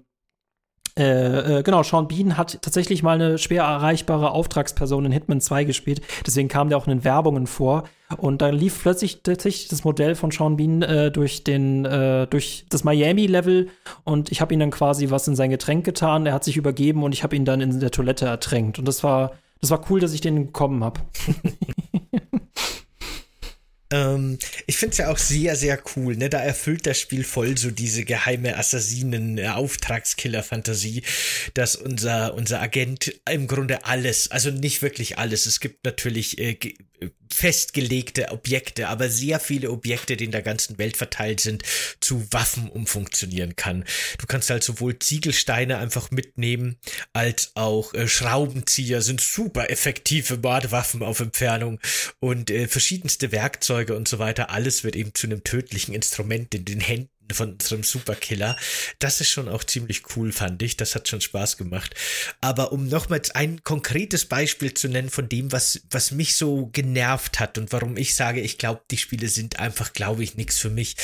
äh, 0.98 1.60
äh, 1.60 1.64
genau, 1.64 1.84
Sean 1.84 2.08
Bean 2.08 2.38
hat 2.38 2.62
tatsächlich 2.62 3.04
mal 3.04 3.16
eine 3.16 3.38
schwer 3.38 3.64
erreichbare 3.64 4.32
Auftragsperson 4.32 5.06
in 5.06 5.12
Hitman 5.12 5.40
2 5.40 5.64
gespielt. 5.64 6.02
Deswegen 6.26 6.50
kam 6.50 6.70
der 6.70 6.78
auch 6.78 6.88
in 6.88 6.92
den 6.92 7.04
Werbungen 7.04 7.48
vor. 7.48 7.84
Und 8.18 8.42
dann 8.42 8.56
lief 8.56 8.82
plötzlich 8.82 9.22
tatsächlich 9.24 9.68
das 9.70 9.84
Modell 9.84 10.16
von 10.16 10.32
Sean 10.32 10.58
Bean 10.58 10.82
äh, 10.82 11.12
durch 11.12 11.44
den, 11.44 11.86
äh, 11.86 12.28
durch 12.28 12.66
das 12.70 12.84
Miami-Level 12.84 13.70
und 14.04 14.32
ich 14.32 14.42
habe 14.42 14.54
ihn 14.54 14.60
dann 14.60 14.72
quasi 14.72 15.12
was 15.12 15.28
in 15.28 15.36
sein 15.36 15.52
Getränk 15.52 15.86
getan. 15.86 16.26
Er 16.26 16.34
hat 16.34 16.44
sich 16.44 16.58
übergeben 16.58 17.04
und 17.04 17.14
ich 17.14 17.24
habe 17.24 17.36
ihn 17.36 17.46
dann 17.46 17.62
in 17.62 17.80
der 17.80 17.92
Toilette 17.92 18.26
ertränkt. 18.26 18.80
Und 18.80 18.88
das 18.88 19.04
war, 19.04 19.32
das 19.62 19.70
war 19.70 19.90
cool, 19.90 20.00
dass 20.00 20.14
ich 20.14 20.22
den 20.22 20.48
bekommen 20.48 20.84
habe. 20.84 21.02
Ähm, 23.92 24.38
ich 24.68 24.78
finde 24.78 24.92
es 24.92 25.00
ja 25.00 25.12
auch 25.12 25.18
sehr, 25.18 25.56
sehr 25.56 25.80
cool. 25.96 26.16
Ne? 26.16 26.30
Da 26.30 26.38
erfüllt 26.40 26.86
das 26.86 27.00
Spiel 27.00 27.24
voll 27.24 27.58
so 27.58 27.72
diese 27.72 28.06
geheime 28.06 28.56
Assassinen-Auftragskiller-Fantasie, 28.58 31.02
dass 31.56 31.76
unser, 31.76 32.36
unser 32.36 32.62
Agent 32.62 33.20
im 33.30 33.48
Grunde 33.48 33.86
alles, 33.86 34.30
also 34.30 34.52
nicht 34.52 34.84
wirklich 34.84 35.18
alles. 35.18 35.48
Es 35.48 35.60
gibt 35.60 35.86
natürlich 35.86 36.38
äh, 36.38 36.60
festgelegte 37.40 38.32
Objekte, 38.32 38.90
aber 38.90 39.10
sehr 39.10 39.40
viele 39.40 39.72
Objekte, 39.72 40.18
die 40.18 40.26
in 40.26 40.32
der 40.32 40.42
ganzen 40.42 40.78
Welt 40.78 40.98
verteilt 40.98 41.40
sind, 41.40 41.64
zu 42.02 42.28
Waffen 42.32 42.68
umfunktionieren 42.68 43.56
kann. 43.56 43.86
Du 44.18 44.26
kannst 44.26 44.50
halt 44.50 44.62
sowohl 44.62 45.00
Ziegelsteine 45.00 45.78
einfach 45.78 46.12
mitnehmen, 46.12 46.78
als 47.14 47.52
auch 47.56 47.94
äh, 47.94 48.10
Schraubenzieher 48.10 49.02
sind 49.02 49.22
super 49.22 49.70
effektive 49.70 50.36
Mordwaffen 50.36 51.02
auf 51.02 51.22
Entfernung 51.22 51.80
und 52.20 52.52
äh, 52.52 52.68
verschiedenste 52.68 53.32
Werkzeuge 53.32 53.96
und 53.96 54.10
so 54.10 54.20
weiter. 54.20 54.50
Alles 54.50 54.84
wird 54.84 54.98
eben 54.98 55.16
zu 55.16 55.28
einem 55.28 55.46
tödlichen 55.46 55.96
Instrument 55.96 56.54
in 56.54 56.66
den 56.66 56.82
Händen 56.82 57.19
von 57.34 57.54
unserem 57.54 57.84
Superkiller. 57.84 58.56
Das 59.00 59.22
ist 59.22 59.30
schon 59.30 59.50
auch 59.50 59.64
ziemlich 59.64 60.04
cool, 60.16 60.32
fand 60.32 60.62
ich. 60.62 60.78
Das 60.78 60.96
hat 60.96 61.08
schon 61.08 61.22
Spaß 61.22 61.58
gemacht. 61.58 61.96
Aber 62.42 62.72
um 62.72 62.88
nochmals 62.88 63.32
ein 63.32 63.64
konkretes 63.64 64.26
Beispiel 64.26 64.74
zu 64.74 64.88
nennen 64.88 65.10
von 65.10 65.30
dem, 65.30 65.52
was, 65.52 65.82
was 65.90 66.12
mich 66.12 66.36
so 66.36 66.68
genervt 66.68 67.40
hat 67.40 67.58
und 67.58 67.72
warum 67.72 67.98
ich 67.98 68.16
sage, 68.16 68.42
ich 68.42 68.58
glaube, 68.58 68.82
die 68.92 68.98
Spiele 68.98 69.28
sind 69.28 69.60
einfach, 69.60 69.94
glaube 69.94 70.24
ich, 70.24 70.38
nichts 70.38 70.60
für 70.60 70.70
mich. 70.70 70.96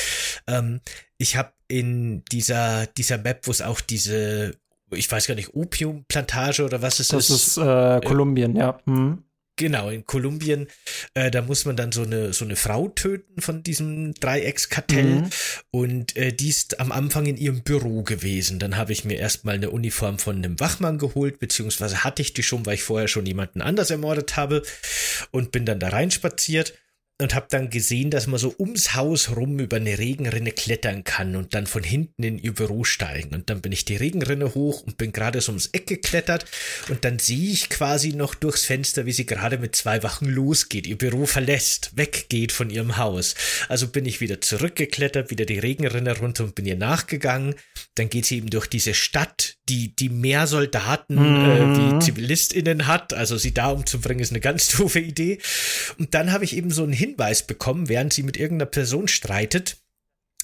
Ähm, 0.46 0.80
ich 1.18 1.36
habe 1.36 1.52
in 1.68 2.24
dieser, 2.26 2.86
dieser 2.86 3.18
Map, 3.18 3.46
wo 3.46 3.50
es 3.50 3.62
auch 3.62 3.80
diese 3.80 4.56
ich 4.90 5.10
weiß 5.10 5.26
gar 5.26 5.34
nicht, 5.34 5.54
Opiumplantage 5.54 6.64
oder 6.64 6.80
was 6.80 7.00
ist 7.00 7.12
das? 7.12 7.28
Das 7.28 7.46
ist 7.48 7.56
äh, 7.56 8.00
Kolumbien, 8.04 8.54
ja. 8.54 8.78
Hm. 8.84 9.24
Genau, 9.58 9.88
in 9.88 10.04
Kolumbien, 10.04 10.68
äh, 11.14 11.30
da 11.30 11.40
muss 11.40 11.64
man 11.64 11.76
dann 11.76 11.90
so 11.90 12.02
eine, 12.02 12.34
so 12.34 12.44
eine 12.44 12.56
Frau 12.56 12.88
töten 12.88 13.40
von 13.40 13.62
diesem 13.62 14.12
Dreieckskartell. 14.12 15.22
Mhm. 15.22 15.30
Und 15.70 16.16
äh, 16.16 16.32
die 16.34 16.50
ist 16.50 16.78
am 16.78 16.92
Anfang 16.92 17.24
in 17.24 17.38
ihrem 17.38 17.62
Büro 17.62 18.02
gewesen. 18.02 18.58
Dann 18.58 18.76
habe 18.76 18.92
ich 18.92 19.06
mir 19.06 19.16
erstmal 19.16 19.54
eine 19.54 19.70
Uniform 19.70 20.18
von 20.18 20.36
einem 20.36 20.60
Wachmann 20.60 20.98
geholt, 20.98 21.38
beziehungsweise 21.38 22.04
hatte 22.04 22.20
ich 22.20 22.34
die 22.34 22.42
schon, 22.42 22.66
weil 22.66 22.74
ich 22.74 22.82
vorher 22.82 23.08
schon 23.08 23.24
jemanden 23.24 23.62
anders 23.62 23.90
ermordet 23.90 24.36
habe 24.36 24.62
und 25.30 25.52
bin 25.52 25.64
dann 25.64 25.80
da 25.80 25.88
reinspaziert 25.88 26.74
und 27.20 27.34
habe 27.34 27.46
dann 27.48 27.70
gesehen, 27.70 28.10
dass 28.10 28.26
man 28.26 28.38
so 28.38 28.54
ums 28.58 28.94
Haus 28.94 29.34
rum 29.34 29.58
über 29.58 29.76
eine 29.76 29.98
Regenrinne 29.98 30.52
klettern 30.52 31.02
kann 31.02 31.34
und 31.34 31.54
dann 31.54 31.66
von 31.66 31.82
hinten 31.82 32.22
in 32.22 32.38
ihr 32.38 32.52
Büro 32.52 32.84
steigen. 32.84 33.34
Und 33.34 33.48
dann 33.48 33.62
bin 33.62 33.72
ich 33.72 33.86
die 33.86 33.96
Regenrinne 33.96 34.54
hoch 34.54 34.82
und 34.82 34.98
bin 34.98 35.12
gerade 35.12 35.40
so 35.40 35.52
ums 35.52 35.70
Eck 35.72 35.86
geklettert 35.86 36.44
und 36.88 37.04
dann 37.06 37.18
sehe 37.18 37.52
ich 37.52 37.70
quasi 37.70 38.12
noch 38.12 38.34
durchs 38.34 38.66
Fenster, 38.66 39.06
wie 39.06 39.12
sie 39.12 39.24
gerade 39.24 39.56
mit 39.56 39.74
zwei 39.74 40.02
Wachen 40.02 40.28
losgeht, 40.28 40.86
ihr 40.86 40.98
Büro 40.98 41.24
verlässt, 41.24 41.96
weggeht 41.96 42.52
von 42.52 42.68
ihrem 42.68 42.98
Haus. 42.98 43.34
Also 43.68 43.88
bin 43.88 44.04
ich 44.04 44.20
wieder 44.20 44.42
zurückgeklettert, 44.42 45.30
wieder 45.30 45.46
die 45.46 45.58
Regenrinne 45.58 46.18
runter 46.18 46.44
und 46.44 46.54
bin 46.54 46.66
ihr 46.66 46.76
nachgegangen. 46.76 47.54
Dann 47.94 48.10
geht 48.10 48.26
sie 48.26 48.36
eben 48.36 48.50
durch 48.50 48.66
diese 48.66 48.92
Stadt, 48.92 49.56
die, 49.70 49.96
die 49.96 50.10
mehr 50.10 50.46
Soldaten 50.46 51.14
mhm. 51.14 51.50
äh, 51.50 51.94
wie 51.94 51.98
ZivilistInnen 52.04 52.86
hat. 52.86 53.14
Also 53.14 53.38
sie 53.38 53.54
da 53.54 53.68
umzubringen, 53.68 54.22
ist 54.22 54.32
eine 54.32 54.40
ganz 54.40 54.68
doofe 54.76 55.00
Idee. 55.00 55.38
Und 55.98 56.12
dann 56.12 56.30
habe 56.32 56.44
ich 56.44 56.54
eben 56.54 56.70
so 56.70 56.82
einen 56.82 56.92
Hinweis 57.06 57.46
bekommen, 57.46 57.88
während 57.88 58.12
sie 58.12 58.22
mit 58.22 58.36
irgendeiner 58.36 58.70
Person 58.70 59.08
streitet, 59.08 59.78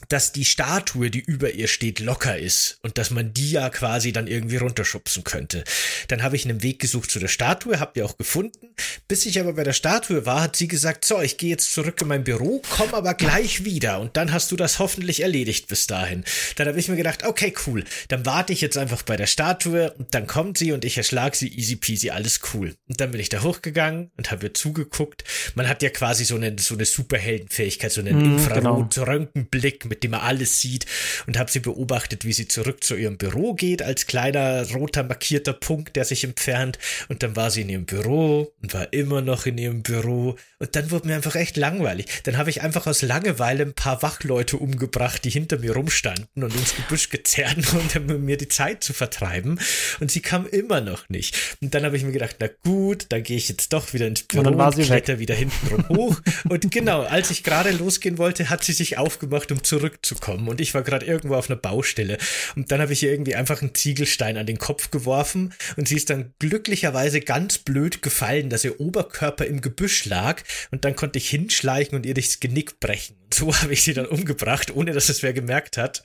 dass 0.09 0.33
die 0.33 0.45
Statue, 0.45 1.11
die 1.11 1.21
über 1.21 1.53
ihr 1.53 1.69
steht, 1.69 2.01
locker 2.01 2.39
ist 2.39 2.79
und 2.83 2.99
dass 2.99 3.11
man 3.11 3.33
die 3.33 3.53
ja 3.53 3.71
quasi 3.71 4.13
dann 4.13 4.27
irgendwie 4.27 4.57
runterschubsen 4.57 5.25
könnte. 5.25 5.65
Dann 6.09 6.23
habe 6.23 6.37
ich 6.37 6.45
einen 6.45 6.63
Weg 6.63 6.79
gesucht 6.79 7.11
zu 7.11 7.19
der 7.19 7.29
Statue, 7.29 7.81
habt 7.81 7.97
ihr 7.97 8.05
auch 8.05 8.17
gefunden. 8.17 8.75
Bis 9.09 9.27
ich 9.27 9.39
aber 9.41 9.53
bei 9.53 9.65
der 9.65 9.73
Statue 9.73 10.27
war, 10.27 10.43
hat 10.43 10.57
sie 10.57 10.69
gesagt, 10.69 11.05
so, 11.05 11.21
ich 11.21 11.39
gehe 11.39 11.51
jetzt 11.51 11.73
zurück 11.73 12.01
in 12.03 12.09
mein 12.09 12.25
Büro, 12.25 12.63
komm 12.71 12.95
aber 12.95 13.15
gleich 13.15 13.65
wieder 13.65 14.01
und 14.01 14.17
dann 14.17 14.33
hast 14.33 14.51
du 14.51 14.57
das 14.57 14.79
hoffentlich 14.79 15.21
erledigt 15.21 15.69
bis 15.69 15.87
dahin. 15.87 16.25
Dann 16.57 16.69
habe 16.69 16.79
ich 16.79 16.89
mir 16.89 16.97
gedacht, 16.97 17.25
okay, 17.25 17.55
cool, 17.67 17.85
dann 18.09 18.27
warte 18.27 18.53
ich 18.53 18.61
jetzt 18.61 18.79
einfach 18.79 19.03
bei 19.03 19.17
der 19.17 19.27
Statue 19.27 19.93
und 19.93 20.15
dann 20.15 20.27
kommt 20.27 20.59
sie 20.59 20.73
und 20.73 20.85
ich 20.85 20.97
erschlag 20.97 21.35
sie 21.35 21.49
easy 21.49 21.77
peasy, 21.77 22.11
alles 22.11 22.41
cool. 22.55 22.75
Und 22.89 23.01
dann 23.01 23.11
bin 23.11 23.21
ich 23.21 23.29
da 23.29 23.43
hochgegangen 23.43 24.11
und 24.17 24.31
habe 24.31 24.47
ihr 24.47 24.55
zugeguckt. 24.55 25.25
Man 25.55 25.69
hat 25.69 25.83
ja 25.83 25.91
quasi 25.91 26.25
so 26.25 26.37
eine, 26.37 26.57
so 26.59 26.75
eine 26.75 26.85
Superheldenfähigkeit, 26.85 27.93
so 27.93 28.01
einen 28.01 28.19
mm, 28.19 28.39
Infrarot-Röntgenblick 28.39 29.81
genau 29.81 29.92
mit 29.93 30.05
dem 30.05 30.15
er 30.15 30.23
alles 30.23 30.59
sieht 30.59 30.87
und 31.27 31.39
habe 31.39 31.51
sie 31.51 31.61
beobachtet, 31.61 32.25
wie 32.25 32.33
sie 32.33 32.49
zurück 32.49 32.83
zu 32.83 32.97
ihrem 32.97 33.19
Büro 33.19 33.53
geht, 33.53 33.83
als 33.83 34.07
kleiner 34.07 34.67
roter 34.71 35.03
markierter 35.03 35.53
Punkt, 35.53 35.97
der 35.97 36.07
sich 36.07 36.25
entfernt. 36.25 36.79
Und 37.11 37.23
dann 37.23 37.37
war 37.37 37.51
sie 37.51 37.61
in 37.61 37.69
ihrem 37.69 37.85
Büro 37.85 38.55
und 38.63 38.73
war 38.73 38.91
immer 38.95 39.21
noch 39.21 39.45
in 39.45 39.59
ihrem 39.59 39.83
Büro. 39.83 40.37
Und 40.59 40.77
dann 40.77 40.91
wurde 40.91 41.09
mir 41.09 41.15
einfach 41.15 41.35
echt 41.35 41.59
langweilig. 41.59 42.07
Dann 42.23 42.39
habe 42.39 42.49
ich 42.49 42.63
einfach 42.63 42.87
aus 42.87 43.03
Langeweile 43.03 43.65
ein 43.65 43.75
paar 43.75 44.01
Wachleute 44.01 44.57
umgebracht, 44.57 45.27
die 45.27 45.31
hinter 45.31 45.59
mir 45.59 45.75
rumstanden 45.75 46.43
und 46.43 46.55
ins 46.55 46.75
Gebüsch 46.75 47.11
gezerrt, 47.11 47.59
um 47.99 48.25
mir 48.25 48.39
die 48.39 48.49
Zeit 48.49 48.83
zu 48.83 48.95
vertreiben. 48.95 49.61
Und 50.01 50.11
sie 50.11 50.21
kam 50.21 50.47
immer 50.47 50.81
noch 50.81 51.11
nicht. 51.11 51.37
Und 51.61 51.75
dann 51.75 51.85
habe 51.85 51.99
ich 51.99 52.05
mir 52.05 52.13
gedacht, 52.13 52.37
na 52.41 52.49
gut, 52.65 53.07
dann 53.11 53.23
gehe 53.23 53.37
ich 53.37 53.51
jetzt 53.51 53.75
doch 53.75 53.93
wieder 53.93 54.07
ins 54.07 54.23
Büro 54.23 54.41
und, 54.41 54.47
dann 54.47 54.59
war 54.59 54.73
sie 54.73 54.81
und 54.81 54.87
kletter 54.87 55.19
wieder 55.19 55.35
hinten 55.35 55.67
rum 55.69 55.89
hoch. 55.91 56.21
und 56.49 56.71
genau, 56.71 57.03
als 57.03 57.31
ich 57.31 57.45
gerade 57.45 57.73
losgehen 57.73 58.17
wollte, 58.17 58.49
hat 58.49 58.65
sie 58.65 58.73
sich 58.73 58.97
aufgemacht, 58.97 59.53
um 59.53 59.63
zurück 59.63 59.82
zurückzukommen. 59.83 60.49
Und 60.49 60.61
ich 60.61 60.75
war 60.75 60.83
gerade 60.83 61.07
irgendwo 61.07 61.35
auf 61.35 61.51
einer 61.51 61.59
Baustelle. 61.59 62.19
Und 62.55 62.71
dann 62.71 62.81
habe 62.81 62.93
ich 62.93 63.03
ihr 63.03 63.11
irgendwie 63.11 63.35
einfach 63.35 63.61
einen 63.63 63.75
Ziegelstein 63.75 64.37
an 64.37 64.47
den 64.47 64.59
Kopf 64.59 64.91
geworfen. 64.91 65.53
Und 65.77 65.89
sie 65.89 65.97
ist 65.97 66.11
dann 66.11 66.33
glücklicherweise 66.39 67.21
ganz 67.21 67.59
blöd 67.59 68.01
gefallen, 68.01 68.49
dass 68.49 68.65
ihr 68.65 68.81
Oberkörper 68.81 69.45
im 69.45 69.61
Gebüsch 69.61 70.05
lag. 70.05 70.43
Und 70.71 70.85
dann 70.85 70.95
konnte 70.95 71.19
ich 71.19 71.29
hinschleichen 71.29 71.97
und 71.97 72.07
ihr 72.07 72.15
das 72.15 72.39
Genick 72.39 72.79
brechen. 72.79 73.17
Und 73.25 73.35
so 73.35 73.55
habe 73.63 73.73
ich 73.73 73.83
sie 73.83 73.95
dann 73.95 74.07
umgebracht, 74.07 74.75
ohne 74.75 74.93
dass 74.93 75.09
es 75.09 75.23
wer 75.23 75.33
gemerkt 75.33 75.77
hat. 75.77 76.03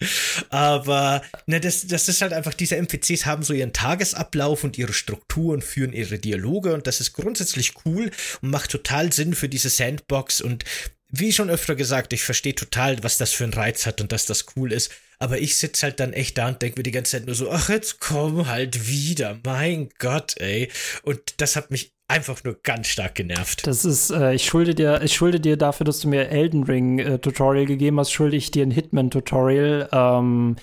Aber 0.49 1.21
ne, 1.45 1.59
das, 1.59 1.86
das 1.86 2.09
ist 2.09 2.21
halt 2.21 2.34
einfach, 2.34 2.55
diese 2.55 2.78
NPCs 2.78 3.25
haben 3.28 3.43
so 3.43 3.53
ihren 3.53 3.73
Tagesablauf 3.73 4.63
und 4.63 4.78
ihre 4.78 4.93
Strukturen, 4.93 5.61
führen 5.61 5.93
ihre 5.93 6.17
Dialoge. 6.17 6.73
Und 6.73 6.88
das 6.88 6.99
ist 6.99 7.13
grundsätzlich 7.13 7.73
cool 7.86 8.09
und 8.41 8.49
macht 8.49 8.71
total 8.71 9.13
Sinn 9.13 9.36
für 9.36 9.49
diese 9.49 9.69
Sandbox. 9.69 10.41
Und 10.41 10.65
wie 11.09 11.31
schon 11.31 11.49
öfter 11.49 11.75
gesagt, 11.75 12.13
ich 12.13 12.23
verstehe 12.23 12.55
total, 12.55 13.01
was 13.03 13.17
das 13.17 13.31
für 13.31 13.43
einen 13.43 13.53
Reiz 13.53 13.85
hat 13.85 14.01
und 14.01 14.11
dass 14.11 14.25
das 14.25 14.45
cool 14.55 14.71
ist. 14.73 14.91
Aber 15.19 15.39
ich 15.39 15.57
sitze 15.57 15.83
halt 15.83 15.99
dann 15.99 16.13
echt 16.13 16.37
da 16.37 16.49
und 16.49 16.61
denke 16.61 16.79
mir 16.79 16.83
die 16.83 16.91
ganze 16.91 17.13
Zeit 17.13 17.25
nur 17.25 17.35
so, 17.35 17.51
ach, 17.51 17.69
jetzt 17.69 17.99
komm 17.99 18.47
halt 18.47 18.87
wieder, 18.87 19.39
mein 19.43 19.89
Gott, 19.97 20.37
ey. 20.37 20.69
Und 21.01 21.41
das 21.41 21.55
hat 21.55 21.71
mich 21.71 21.96
einfach 22.09 22.41
nur 22.45 22.57
ganz 22.63 22.87
stark 22.87 23.15
genervt. 23.15 23.67
Das 23.67 23.83
ist, 23.83 24.11
äh, 24.11 24.33
ich 24.33 24.45
schulde 24.45 24.73
dir, 24.73 25.01
ich 25.03 25.13
schulde 25.13 25.41
dir 25.41 25.57
dafür, 25.57 25.83
dass 25.83 25.99
du 25.99 26.07
mir 26.07 26.29
Elden 26.29 26.63
Ring 26.63 26.99
äh, 26.99 27.19
Tutorial 27.19 27.65
gegeben 27.65 27.99
hast, 27.99 28.11
schulde 28.11 28.37
ich 28.37 28.49
dir 28.49 28.63
ein 28.63 28.71
Hitman 28.71 29.11
Tutorial. 29.11 29.89
Ähm, 29.91 30.55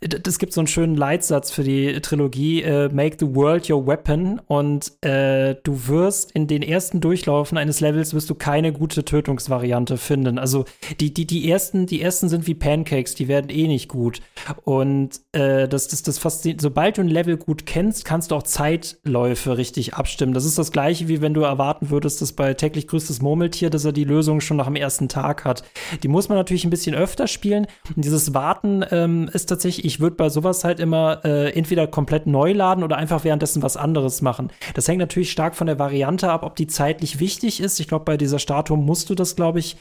das 0.00 0.38
gibt 0.38 0.54
so 0.54 0.60
einen 0.62 0.68
schönen 0.68 0.96
Leitsatz 0.96 1.50
für 1.50 1.64
die 1.64 2.00
Trilogie: 2.00 2.62
äh, 2.62 2.88
Make 2.88 3.16
the 3.20 3.34
world 3.34 3.68
your 3.68 3.86
weapon. 3.86 4.40
Und 4.46 4.92
äh, 5.04 5.56
du 5.62 5.86
wirst 5.86 6.32
in 6.32 6.46
den 6.46 6.62
ersten 6.62 7.02
Durchlaufen 7.02 7.58
eines 7.58 7.80
Levels 7.80 8.14
wirst 8.14 8.30
du 8.30 8.34
keine 8.34 8.72
gute 8.72 9.04
Tötungsvariante 9.04 9.98
finden. 9.98 10.38
Also 10.38 10.64
die, 11.00 11.12
die, 11.12 11.26
die 11.26 11.50
ersten, 11.50 11.84
die 11.84 12.00
ersten 12.00 12.30
sind 12.30 12.46
wie 12.46 12.54
Pancakes, 12.54 13.14
die 13.14 13.28
werden 13.28 13.50
eh 13.50 13.68
nicht 13.68 13.88
gut. 13.88 14.22
Und 14.64 15.20
äh, 15.32 15.68
das, 15.68 15.88
das, 15.88 16.02
das 16.02 16.16
fasziniert. 16.16 16.62
Sobald 16.62 16.96
du 16.96 17.02
ein 17.02 17.08
Level 17.08 17.36
gut 17.36 17.66
kennst, 17.66 18.06
kannst 18.06 18.30
du 18.30 18.34
auch 18.34 18.44
Zeitläufe 18.44 19.58
richtig 19.58 19.92
abstimmen. 19.92 20.32
Das 20.32 20.46
ist 20.46 20.56
das 20.56 20.72
gleiche 20.72 20.85
gleiche, 20.86 21.08
wie 21.08 21.20
wenn 21.20 21.34
du 21.34 21.40
erwarten 21.40 21.90
würdest, 21.90 22.22
dass 22.22 22.32
bei 22.32 22.54
täglich 22.54 22.86
grüßtes 22.86 23.20
Murmeltier, 23.20 23.70
dass 23.70 23.84
er 23.84 23.90
die 23.90 24.04
Lösung 24.04 24.40
schon 24.40 24.56
nach 24.56 24.66
dem 24.66 24.76
ersten 24.76 25.08
Tag 25.08 25.44
hat. 25.44 25.64
Die 26.04 26.08
muss 26.08 26.28
man 26.28 26.38
natürlich 26.38 26.64
ein 26.64 26.70
bisschen 26.70 26.94
öfter 26.94 27.26
spielen. 27.26 27.66
Und 27.96 28.04
dieses 28.04 28.34
Warten 28.34 28.84
ähm, 28.92 29.28
ist 29.32 29.46
tatsächlich, 29.46 29.84
ich 29.84 29.98
würde 29.98 30.14
bei 30.14 30.28
sowas 30.28 30.62
halt 30.62 30.78
immer 30.78 31.24
äh, 31.24 31.50
entweder 31.54 31.88
komplett 31.88 32.28
neu 32.28 32.52
laden 32.52 32.84
oder 32.84 32.98
einfach 32.98 33.24
währenddessen 33.24 33.62
was 33.62 33.76
anderes 33.76 34.22
machen. 34.22 34.52
Das 34.74 34.86
hängt 34.86 35.00
natürlich 35.00 35.32
stark 35.32 35.56
von 35.56 35.66
der 35.66 35.80
Variante 35.80 36.30
ab, 36.30 36.44
ob 36.44 36.54
die 36.54 36.68
zeitlich 36.68 37.18
wichtig 37.18 37.60
ist. 37.60 37.80
Ich 37.80 37.88
glaube, 37.88 38.04
bei 38.04 38.16
dieser 38.16 38.38
Statue 38.38 38.78
musst 38.78 39.10
du 39.10 39.16
das, 39.16 39.34
glaube 39.34 39.58
ich, 39.58 39.76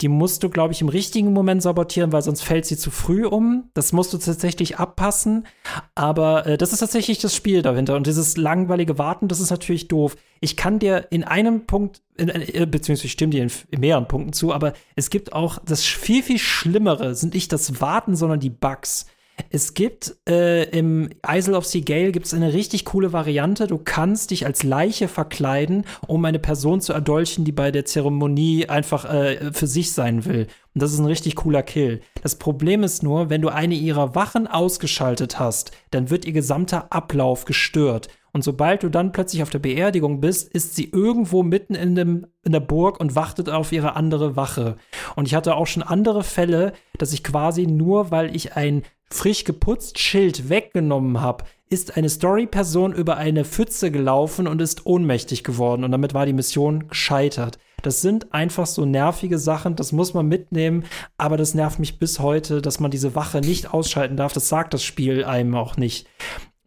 die 0.00 0.08
musst 0.08 0.42
du, 0.42 0.48
glaube 0.48 0.72
ich, 0.72 0.80
im 0.80 0.88
richtigen 0.88 1.34
Moment 1.34 1.62
sabotieren, 1.62 2.12
weil 2.12 2.22
sonst 2.22 2.42
fällt 2.42 2.64
sie 2.64 2.78
zu 2.78 2.90
früh 2.90 3.26
um. 3.26 3.68
Das 3.74 3.92
musst 3.92 4.14
du 4.14 4.18
tatsächlich 4.18 4.78
abpassen. 4.78 5.46
Aber 5.94 6.46
äh, 6.46 6.56
das 6.56 6.72
ist 6.72 6.78
tatsächlich 6.78 7.18
das 7.18 7.36
Spiel 7.36 7.60
dahinter. 7.60 7.96
Und 7.96 8.06
dieses 8.06 8.38
langweilige 8.38 8.96
Warten, 8.96 9.28
das 9.28 9.40
ist 9.40 9.50
natürlich 9.50 9.88
doof 9.88 10.16
ich 10.40 10.56
kann 10.56 10.78
dir 10.78 11.06
in 11.10 11.24
einem 11.24 11.66
Punkt, 11.66 12.02
in, 12.16 12.28
äh, 12.28 12.66
beziehungsweise 12.70 13.06
ich 13.06 13.12
stimme 13.12 13.30
dir 13.30 13.42
in, 13.42 13.50
in, 13.70 13.80
mehreren 13.80 14.08
Punkten 14.08 14.32
zu, 14.32 14.52
aber 14.52 14.72
es 14.96 15.10
gibt 15.10 15.32
auch 15.32 15.58
das 15.64 15.84
viel, 15.84 16.22
viel 16.22 16.38
Schlimmere, 16.38 17.14
sind 17.14 17.34
nicht 17.34 17.52
das 17.52 17.80
Warten, 17.80 18.16
sondern 18.16 18.40
die 18.40 18.50
Bugs. 18.50 19.06
Es 19.50 19.74
gibt 19.74 20.16
äh, 20.28 20.64
im 20.70 21.10
Isle 21.26 21.56
of 21.56 21.64
Sea 21.64 21.82
Gale 21.82 22.12
gibt 22.12 22.26
es 22.26 22.34
eine 22.34 22.52
richtig 22.52 22.84
coole 22.84 23.12
Variante. 23.12 23.66
Du 23.66 23.78
kannst 23.78 24.30
dich 24.30 24.46
als 24.46 24.62
Leiche 24.62 25.08
verkleiden, 25.08 25.84
um 26.06 26.24
eine 26.24 26.38
Person 26.38 26.80
zu 26.80 26.92
erdolchen, 26.92 27.44
die 27.44 27.52
bei 27.52 27.70
der 27.70 27.84
Zeremonie 27.84 28.68
einfach 28.68 29.04
äh, 29.04 29.52
für 29.52 29.66
sich 29.66 29.92
sein 29.92 30.24
will. 30.24 30.48
Und 30.74 30.82
das 30.82 30.92
ist 30.92 30.98
ein 30.98 31.06
richtig 31.06 31.36
cooler 31.36 31.62
Kill. 31.62 32.00
Das 32.22 32.36
Problem 32.36 32.82
ist 32.82 33.02
nur, 33.02 33.30
wenn 33.30 33.42
du 33.42 33.48
eine 33.48 33.74
ihrer 33.74 34.14
Wachen 34.14 34.46
ausgeschaltet 34.46 35.38
hast, 35.38 35.72
dann 35.90 36.10
wird 36.10 36.24
ihr 36.24 36.32
gesamter 36.32 36.92
Ablauf 36.92 37.44
gestört. 37.44 38.08
Und 38.32 38.44
sobald 38.44 38.82
du 38.82 38.88
dann 38.88 39.12
plötzlich 39.12 39.42
auf 39.42 39.50
der 39.50 39.58
Beerdigung 39.58 40.20
bist, 40.20 40.48
ist 40.52 40.76
sie 40.76 40.90
irgendwo 40.90 41.42
mitten 41.42 41.74
in, 41.74 41.94
dem, 41.94 42.26
in 42.44 42.52
der 42.52 42.60
Burg 42.60 43.00
und 43.00 43.16
wartet 43.16 43.48
auf 43.48 43.72
ihre 43.72 43.96
andere 43.96 44.36
Wache. 44.36 44.76
Und 45.16 45.26
ich 45.26 45.34
hatte 45.34 45.54
auch 45.54 45.66
schon 45.66 45.82
andere 45.82 46.22
Fälle, 46.22 46.72
dass 46.98 47.12
ich 47.12 47.24
quasi 47.24 47.66
nur, 47.66 48.10
weil 48.10 48.34
ich 48.34 48.56
ein 48.56 48.82
frisch 49.10 49.44
geputzt 49.44 49.98
Schild 49.98 50.50
weggenommen 50.50 51.20
habe, 51.20 51.44
ist 51.70 51.96
eine 51.96 52.08
Story-Person 52.08 52.92
über 52.92 53.16
eine 53.16 53.44
Pfütze 53.44 53.90
gelaufen 53.90 54.46
und 54.46 54.60
ist 54.60 54.86
ohnmächtig 54.86 55.44
geworden. 55.44 55.84
Und 55.84 55.92
damit 55.92 56.14
war 56.14 56.26
die 56.26 56.32
Mission 56.32 56.88
gescheitert. 56.88 57.58
Das 57.82 58.02
sind 58.02 58.32
einfach 58.34 58.66
so 58.66 58.84
nervige 58.84 59.38
Sachen, 59.38 59.76
das 59.76 59.92
muss 59.92 60.12
man 60.12 60.26
mitnehmen, 60.26 60.84
aber 61.16 61.36
das 61.36 61.54
nervt 61.54 61.78
mich 61.78 61.98
bis 62.00 62.18
heute, 62.18 62.60
dass 62.60 62.80
man 62.80 62.90
diese 62.90 63.14
Wache 63.14 63.40
nicht 63.40 63.72
ausschalten 63.72 64.16
darf. 64.16 64.32
Das 64.32 64.48
sagt 64.48 64.74
das 64.74 64.82
Spiel 64.82 65.24
einem 65.24 65.54
auch 65.54 65.76
nicht. 65.76 66.08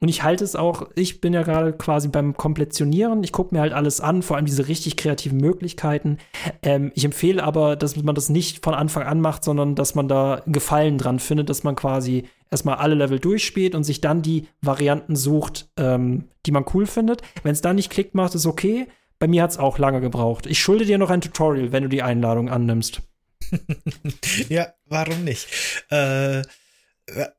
Und 0.01 0.09
ich 0.09 0.23
halte 0.23 0.43
es 0.43 0.55
auch, 0.55 0.89
ich 0.95 1.21
bin 1.21 1.31
ja 1.31 1.43
gerade 1.43 1.73
quasi 1.73 2.07
beim 2.07 2.35
Komplettionieren. 2.35 3.23
Ich 3.23 3.31
gucke 3.31 3.53
mir 3.53 3.61
halt 3.61 3.71
alles 3.71 4.01
an, 4.01 4.23
vor 4.23 4.35
allem 4.35 4.47
diese 4.47 4.67
richtig 4.67 4.97
kreativen 4.97 5.37
Möglichkeiten. 5.37 6.17
Ähm, 6.63 6.91
ich 6.95 7.05
empfehle 7.05 7.43
aber, 7.43 7.75
dass 7.75 7.95
man 7.95 8.15
das 8.15 8.29
nicht 8.29 8.63
von 8.63 8.73
Anfang 8.73 9.03
an 9.03 9.21
macht, 9.21 9.43
sondern 9.43 9.75
dass 9.75 9.93
man 9.93 10.07
da 10.07 10.41
Gefallen 10.47 10.97
dran 10.97 11.19
findet, 11.19 11.49
dass 11.51 11.63
man 11.63 11.75
quasi 11.75 12.23
erstmal 12.49 12.77
alle 12.77 12.95
Level 12.95 13.19
durchspielt 13.19 13.75
und 13.75 13.83
sich 13.83 14.01
dann 14.01 14.23
die 14.23 14.47
Varianten 14.61 15.15
sucht, 15.15 15.69
ähm, 15.77 16.29
die 16.47 16.51
man 16.51 16.65
cool 16.73 16.87
findet. 16.87 17.21
Wenn 17.43 17.53
es 17.53 17.61
dann 17.61 17.75
nicht 17.75 17.91
klickt 17.91 18.15
macht, 18.15 18.33
ist 18.33 18.47
okay. 18.47 18.87
Bei 19.19 19.27
mir 19.27 19.43
hat 19.43 19.51
es 19.51 19.59
auch 19.59 19.77
lange 19.77 20.01
gebraucht. 20.01 20.47
Ich 20.47 20.59
schulde 20.59 20.85
dir 20.85 20.97
noch 20.97 21.11
ein 21.11 21.21
Tutorial, 21.21 21.71
wenn 21.71 21.83
du 21.83 21.89
die 21.89 22.01
Einladung 22.01 22.49
annimmst. 22.49 23.03
ja, 24.49 24.73
warum 24.87 25.23
nicht? 25.23 25.47
Äh 25.91 26.41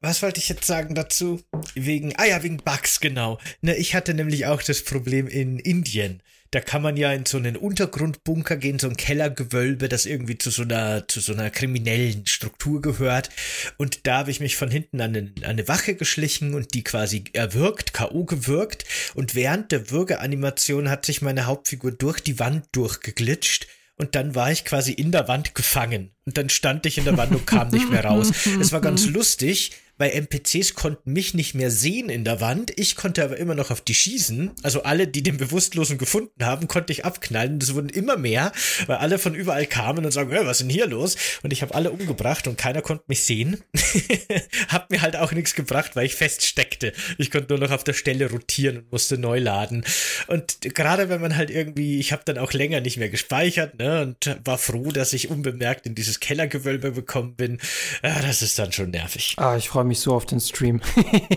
was 0.01 0.23
wollte 0.23 0.41
ich 0.41 0.49
jetzt 0.49 0.67
sagen 0.67 0.95
dazu? 0.95 1.41
Wegen, 1.75 2.15
ah 2.17 2.27
ja, 2.27 2.43
wegen 2.43 2.59
Bugs, 2.59 3.01
genau. 3.01 3.39
Ne, 3.61 3.77
ich 3.77 3.95
hatte 3.95 4.15
nämlich 4.15 4.47
auch 4.47 4.63
das 4.63 4.83
Problem 4.83 5.27
in 5.27 5.59
Indien. 5.59 6.23
Da 6.51 6.61
kann 6.61 6.83
man 6.83 6.99
ja 6.99 7.11
in 7.15 7.25
so 7.25 7.39
einen 7.39 7.57
Untergrundbunker 7.57 8.57
gehen, 8.57 8.79
so 8.79 8.87
ein 8.87 8.99
Kellergewölbe, 8.99 9.89
das 9.89 10.05
irgendwie 10.05 10.37
zu 10.37 10.51
so 10.51 10.63
einer, 10.63 11.09
zu 11.09 11.21
so 11.21 11.33
einer 11.33 11.49
kriminellen 11.49 12.27
Struktur 12.27 12.83
gehört. 12.83 13.31
Und 13.79 14.07
da 14.07 14.19
habe 14.19 14.31
ich 14.31 14.41
mich 14.41 14.57
von 14.57 14.71
hinten 14.71 15.01
an 15.01 15.17
eine, 15.17 15.33
an 15.39 15.45
eine 15.45 15.69
Wache 15.69 15.95
geschlichen 15.95 16.53
und 16.53 16.75
die 16.75 16.85
quasi 16.85 17.25
erwürgt, 17.33 17.95
K.O. 17.95 18.25
gewürgt. 18.25 18.85
Und 19.15 19.35
während 19.35 19.73
der 19.73 19.91
Würgeanimation 19.91 20.91
hat 20.91 21.07
sich 21.07 21.23
meine 21.23 21.47
Hauptfigur 21.47 21.93
durch 21.93 22.21
die 22.21 22.39
Wand 22.39 22.67
durchgeglitscht 22.73 23.67
und 24.03 24.17
dann 24.17 24.35
war 24.35 24.51
ich 24.51 24.65
quasi 24.65 24.91
in 24.91 25.13
der 25.13 25.29
Wand 25.29 25.55
gefangen. 25.55 26.11
Und 26.27 26.37
dann 26.37 26.49
stand 26.49 26.87
ich 26.87 26.99
in 26.99 27.05
der 27.05 27.17
Wand 27.17 27.31
und 27.31 27.47
kam 27.47 27.69
nicht 27.69 27.89
mehr 27.89 28.05
raus. 28.05 28.33
Es 28.61 28.73
war 28.73 28.81
ganz 28.81 29.07
lustig, 29.19 29.71
weil 30.03 30.11
NPCs 30.11 30.75
konnten 30.75 31.13
mich 31.13 31.33
nicht 31.33 31.55
mehr 31.55 31.71
sehen 31.71 32.09
in 32.09 32.25
der 32.25 32.41
Wand. 32.41 32.73
Ich 32.77 32.97
konnte 32.97 33.23
aber 33.23 33.37
immer 33.37 33.55
noch 33.55 33.71
auf 33.71 33.81
die 33.81 33.95
schießen. 33.95 34.51
Also 34.65 34.83
alle, 34.83 35.07
die 35.07 35.23
den 35.23 35.37
Bewusstlosen 35.37 35.97
gefunden 35.97 36.45
haben, 36.45 36.67
konnte 36.67 36.93
ich 36.93 37.05
abknallen. 37.05 37.61
Das 37.61 37.73
wurden 37.77 37.89
immer 37.89 38.17
mehr, 38.17 38.51
weil 38.89 38.97
alle 38.97 39.21
von 39.21 39.37
überall 39.37 39.65
kamen 39.65 40.05
und 40.05 40.11
sagen, 40.11 40.33
hey, 40.33 40.45
was 40.45 40.57
ist 40.61 40.63
denn 40.63 40.71
hier 40.71 40.89
los? 40.89 41.17
Und 41.45 41.53
ich 41.53 41.63
habe 41.63 41.77
alle 41.77 41.93
umgebracht 41.93 42.49
und 42.49 42.59
keiner 42.59 42.83
konnte 42.83 43.05
mich 43.07 43.23
sehen. 43.23 43.63
Hab 44.69 44.91
mir 44.91 45.03
halt 45.03 45.15
auch 45.15 45.31
nichts 45.31 45.55
gebracht, 45.55 45.95
weil 45.95 46.07
ich 46.07 46.17
feststeckte. 46.17 46.93
Ich 47.19 47.31
konnte 47.31 47.55
nur 47.55 47.65
noch 47.65 47.71
auf 47.71 47.85
der 47.85 47.93
Stelle 47.93 48.29
rotieren 48.29 48.79
und 48.79 48.91
musste 48.91 49.19
neu 49.19 49.39
laden. 49.39 49.85
Und 50.27 50.63
gerade 50.63 51.11
wenn 51.11 51.21
man 51.21 51.37
halt 51.37 51.51
irgendwie, 51.51 52.01
ich 52.01 52.11
habe 52.11 52.23
dann 52.25 52.39
auch 52.39 52.53
länger 52.53 52.81
nicht 52.81 52.97
mehr 52.97 53.09
gespeichert, 53.09 53.79
ne, 53.79 54.03
und 54.03 54.37
war 54.45 54.59
froh, 54.59 54.91
dass 54.91 55.13
ich 55.13 55.31
unbemerkt 55.31 55.87
in 55.87 55.95
dieses 55.95 56.19
Kellergewölbe 56.19 56.91
gekommen 56.91 57.37
bin. 57.37 57.61
Ja, 58.03 58.21
das 58.21 58.43
ist 58.43 58.59
dann 58.59 58.73
schon 58.73 58.91
nervig. 58.91 59.35
Ah, 59.37 59.57
ich 59.57 59.69
freue 59.69 59.85
mich 59.85 59.92
mich 59.93 60.01
so 60.01 60.15
auf 60.15 60.25
den 60.25 60.41
Stream. 60.41 60.81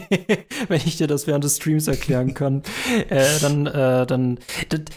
Wenn 0.70 0.82
ich 0.86 0.96
dir 0.96 1.08
das 1.08 1.28
während 1.28 1.44
des 1.44 1.58
Streams 1.58 1.88
erklären 1.88 2.34
kann. 2.34 2.64
äh, 3.10 3.40
dann, 3.42 3.68
äh, 3.68 4.06
dann, 4.06 4.40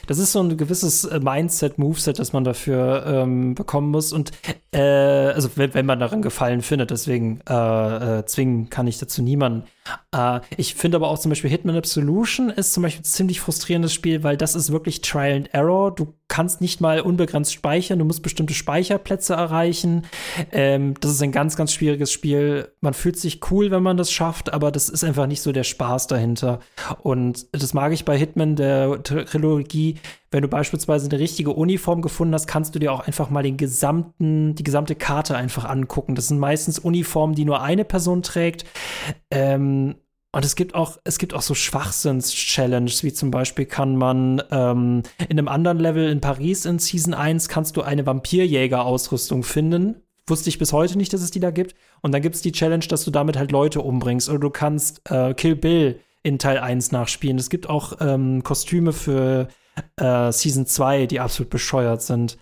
das 0.06 0.18
ist 0.18 0.32
so 0.32 0.40
ein 0.40 0.56
gewisses 0.56 1.04
äh, 1.04 1.18
Mindset, 1.18 1.76
Moveset, 1.76 2.20
das 2.20 2.32
man 2.32 2.44
dafür 2.44 3.04
ähm, 3.04 3.56
bekommen 3.56 3.90
muss. 3.90 4.12
Und 4.12 4.30
äh, 4.72 4.80
also 4.80 5.50
wenn, 5.56 5.74
wenn, 5.74 5.86
man 5.86 5.98
daran 5.98 6.22
Gefallen 6.22 6.62
findet, 6.62 6.90
deswegen 6.90 7.40
äh, 7.48 8.18
äh, 8.18 8.26
zwingen 8.26 8.70
kann 8.70 8.86
ich 8.86 8.98
dazu 8.98 9.22
niemanden. 9.22 9.64
Äh, 10.12 10.40
ich 10.56 10.74
finde 10.74 10.96
aber 10.96 11.08
auch 11.08 11.18
zum 11.18 11.30
Beispiel 11.30 11.50
Hitman 11.50 11.76
Absolution 11.76 12.50
ist 12.50 12.72
zum 12.72 12.82
Beispiel 12.82 13.02
ein 13.02 13.04
ziemlich 13.04 13.40
frustrierendes 13.40 13.92
Spiel, 13.92 14.22
weil 14.22 14.36
das 14.36 14.54
ist 14.54 14.72
wirklich 14.72 15.00
Trial 15.00 15.36
and 15.36 15.54
Error. 15.54 15.94
Du 15.94 16.14
kannst 16.28 16.60
nicht 16.60 16.80
mal 16.80 17.00
unbegrenzt 17.00 17.52
speichern, 17.52 17.98
du 17.98 18.04
musst 18.04 18.22
bestimmte 18.22 18.54
Speicherplätze 18.54 19.34
erreichen. 19.34 20.06
Ähm, 20.52 20.94
das 21.00 21.12
ist 21.12 21.22
ein 21.22 21.32
ganz, 21.32 21.56
ganz 21.56 21.72
schwieriges 21.72 22.12
Spiel. 22.12 22.70
Man 22.80 22.94
fühlt 22.94 23.18
sich 23.18 23.40
cool, 23.50 23.70
wenn 23.70 23.82
man 23.82 23.96
das 23.96 24.12
schafft, 24.12 24.52
aber 24.52 24.70
das 24.70 24.88
ist 24.88 25.04
einfach 25.04 25.26
nicht 25.26 25.42
so 25.42 25.52
der 25.52 25.64
Spaß 25.64 26.06
dahinter. 26.06 26.60
Und 27.02 27.46
das 27.52 27.74
mag 27.74 27.92
ich 27.92 28.04
bei 28.04 28.16
Hitman, 28.16 28.56
der 28.56 29.02
Trilogie. 29.02 29.96
Wenn 30.30 30.42
du 30.42 30.48
beispielsweise 30.48 31.08
eine 31.08 31.18
richtige 31.18 31.52
Uniform 31.52 32.02
gefunden 32.02 32.34
hast, 32.34 32.46
kannst 32.46 32.74
du 32.74 32.78
dir 32.78 32.92
auch 32.92 33.00
einfach 33.00 33.30
mal 33.30 33.42
den 33.42 33.56
gesamten, 33.56 34.54
die 34.54 34.64
gesamte 34.64 34.94
Karte 34.94 35.36
einfach 35.36 35.64
angucken. 35.64 36.14
Das 36.14 36.28
sind 36.28 36.38
meistens 36.38 36.78
Uniformen, 36.78 37.34
die 37.34 37.46
nur 37.46 37.62
eine 37.62 37.84
Person 37.84 38.22
trägt. 38.22 38.66
Ähm, 39.30 39.96
und 40.30 40.44
es 40.44 40.56
gibt 40.56 40.74
auch, 40.74 40.98
es 41.04 41.18
gibt 41.18 41.32
auch 41.32 41.40
so 41.40 41.54
Schwachsinns-Challenges, 41.54 43.02
wie 43.02 43.14
zum 43.14 43.30
Beispiel 43.30 43.64
kann 43.64 43.96
man 43.96 44.42
ähm, 44.50 45.02
in 45.28 45.38
einem 45.38 45.48
anderen 45.48 45.78
Level 45.78 46.10
in 46.10 46.20
Paris 46.20 46.66
in 46.66 46.78
Season 46.78 47.14
1 47.14 47.48
kannst 47.48 47.78
du 47.78 47.82
eine 47.82 48.04
Vampirjäger-Ausrüstung 48.04 49.42
finden. 49.42 50.02
Wusste 50.26 50.50
ich 50.50 50.58
bis 50.58 50.74
heute 50.74 50.98
nicht, 50.98 51.14
dass 51.14 51.22
es 51.22 51.30
die 51.30 51.40
da 51.40 51.50
gibt. 51.50 51.74
Und 52.02 52.12
dann 52.12 52.20
gibt 52.20 52.34
es 52.34 52.42
die 52.42 52.52
Challenge, 52.52 52.84
dass 52.86 53.04
du 53.04 53.10
damit 53.10 53.38
halt 53.38 53.50
Leute 53.50 53.80
umbringst. 53.80 54.28
Oder 54.28 54.40
du 54.40 54.50
kannst 54.50 55.10
äh, 55.10 55.32
Kill 55.32 55.56
Bill 55.56 56.00
in 56.22 56.38
Teil 56.38 56.58
1 56.58 56.92
nachspielen. 56.92 57.38
Es 57.38 57.48
gibt 57.48 57.70
auch 57.70 57.94
ähm, 58.00 58.42
Kostüme 58.42 58.92
für 58.92 59.48
äh, 59.96 60.32
Season 60.32 60.66
2, 60.66 61.06
die 61.06 61.20
absolut 61.20 61.50
bescheuert 61.50 62.02
sind 62.02 62.38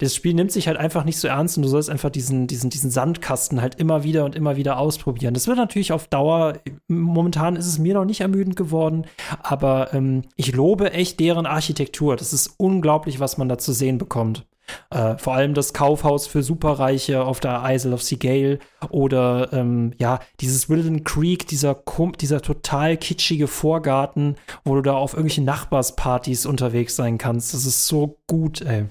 das 0.00 0.14
Spiel 0.14 0.34
nimmt 0.34 0.52
sich 0.52 0.68
halt 0.68 0.76
einfach 0.76 1.04
nicht 1.04 1.18
so 1.18 1.28
ernst 1.28 1.56
und 1.56 1.62
du 1.62 1.68
sollst 1.68 1.90
einfach 1.90 2.10
diesen, 2.10 2.46
diesen, 2.46 2.70
diesen 2.70 2.90
Sandkasten 2.90 3.60
halt 3.60 3.76
immer 3.76 4.02
wieder 4.04 4.24
und 4.24 4.34
immer 4.34 4.56
wieder 4.56 4.78
ausprobieren. 4.78 5.34
Das 5.34 5.46
wird 5.46 5.56
natürlich 5.56 5.92
auf 5.92 6.08
Dauer, 6.08 6.54
momentan 6.88 7.56
ist 7.56 7.66
es 7.66 7.78
mir 7.78 7.94
noch 7.94 8.04
nicht 8.04 8.20
ermüdend 8.20 8.56
geworden, 8.56 9.06
aber 9.42 9.94
ähm, 9.94 10.22
ich 10.36 10.54
lobe 10.54 10.92
echt 10.92 11.20
deren 11.20 11.46
Architektur. 11.46 12.16
Das 12.16 12.32
ist 12.32 12.54
unglaublich, 12.58 13.20
was 13.20 13.38
man 13.38 13.48
da 13.48 13.58
zu 13.58 13.72
sehen 13.72 13.98
bekommt. 13.98 14.46
Äh, 14.90 15.16
vor 15.18 15.34
allem 15.34 15.54
das 15.54 15.72
Kaufhaus 15.72 16.26
für 16.26 16.42
Superreiche 16.42 17.22
auf 17.22 17.40
der 17.40 17.62
Isle 17.64 17.94
of 17.94 18.02
Seagale 18.02 18.58
oder 18.90 19.52
ähm, 19.52 19.92
ja, 19.98 20.20
dieses 20.40 20.68
Wilden 20.68 21.04
Creek, 21.04 21.46
dieser, 21.46 21.82
dieser 22.20 22.42
total 22.42 22.96
kitschige 22.96 23.48
Vorgarten, 23.48 24.36
wo 24.64 24.74
du 24.74 24.82
da 24.82 24.94
auf 24.94 25.12
irgendwelchen 25.12 25.44
Nachbarspartys 25.44 26.46
unterwegs 26.46 26.96
sein 26.96 27.18
kannst. 27.18 27.54
Das 27.54 27.64
ist 27.64 27.86
so 27.86 28.18
gut, 28.26 28.60
ey. 28.62 28.86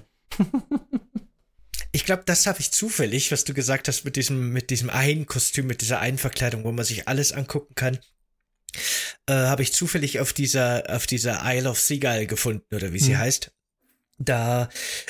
Ich 1.91 2.05
glaube, 2.05 2.23
das 2.25 2.45
habe 2.45 2.59
ich 2.59 2.71
zufällig, 2.71 3.31
was 3.31 3.43
du 3.43 3.53
gesagt 3.53 3.87
hast 3.87 4.05
mit 4.05 4.17
diesem, 4.17 4.51
mit 4.51 4.69
diesem 4.69 4.89
einen 4.89 5.25
Kostüm, 5.25 5.67
mit 5.67 5.81
dieser 5.81 5.99
einen 5.99 6.17
Verkleidung, 6.17 6.63
wo 6.63 6.71
man 6.71 6.85
sich 6.85 7.07
alles 7.07 7.31
angucken 7.31 7.73
kann. 7.75 7.97
Äh, 9.25 9.33
habe 9.33 9.63
ich 9.63 9.73
zufällig 9.73 10.19
auf 10.19 10.33
dieser, 10.33 10.83
auf 10.89 11.07
dieser 11.07 11.41
Isle 11.43 11.69
of 11.69 11.79
Seagull 11.79 12.27
gefunden, 12.27 12.75
oder 12.75 12.93
wie 12.93 12.99
sie 12.99 13.13
mhm. 13.13 13.19
heißt. 13.19 13.51
Da 14.19 14.69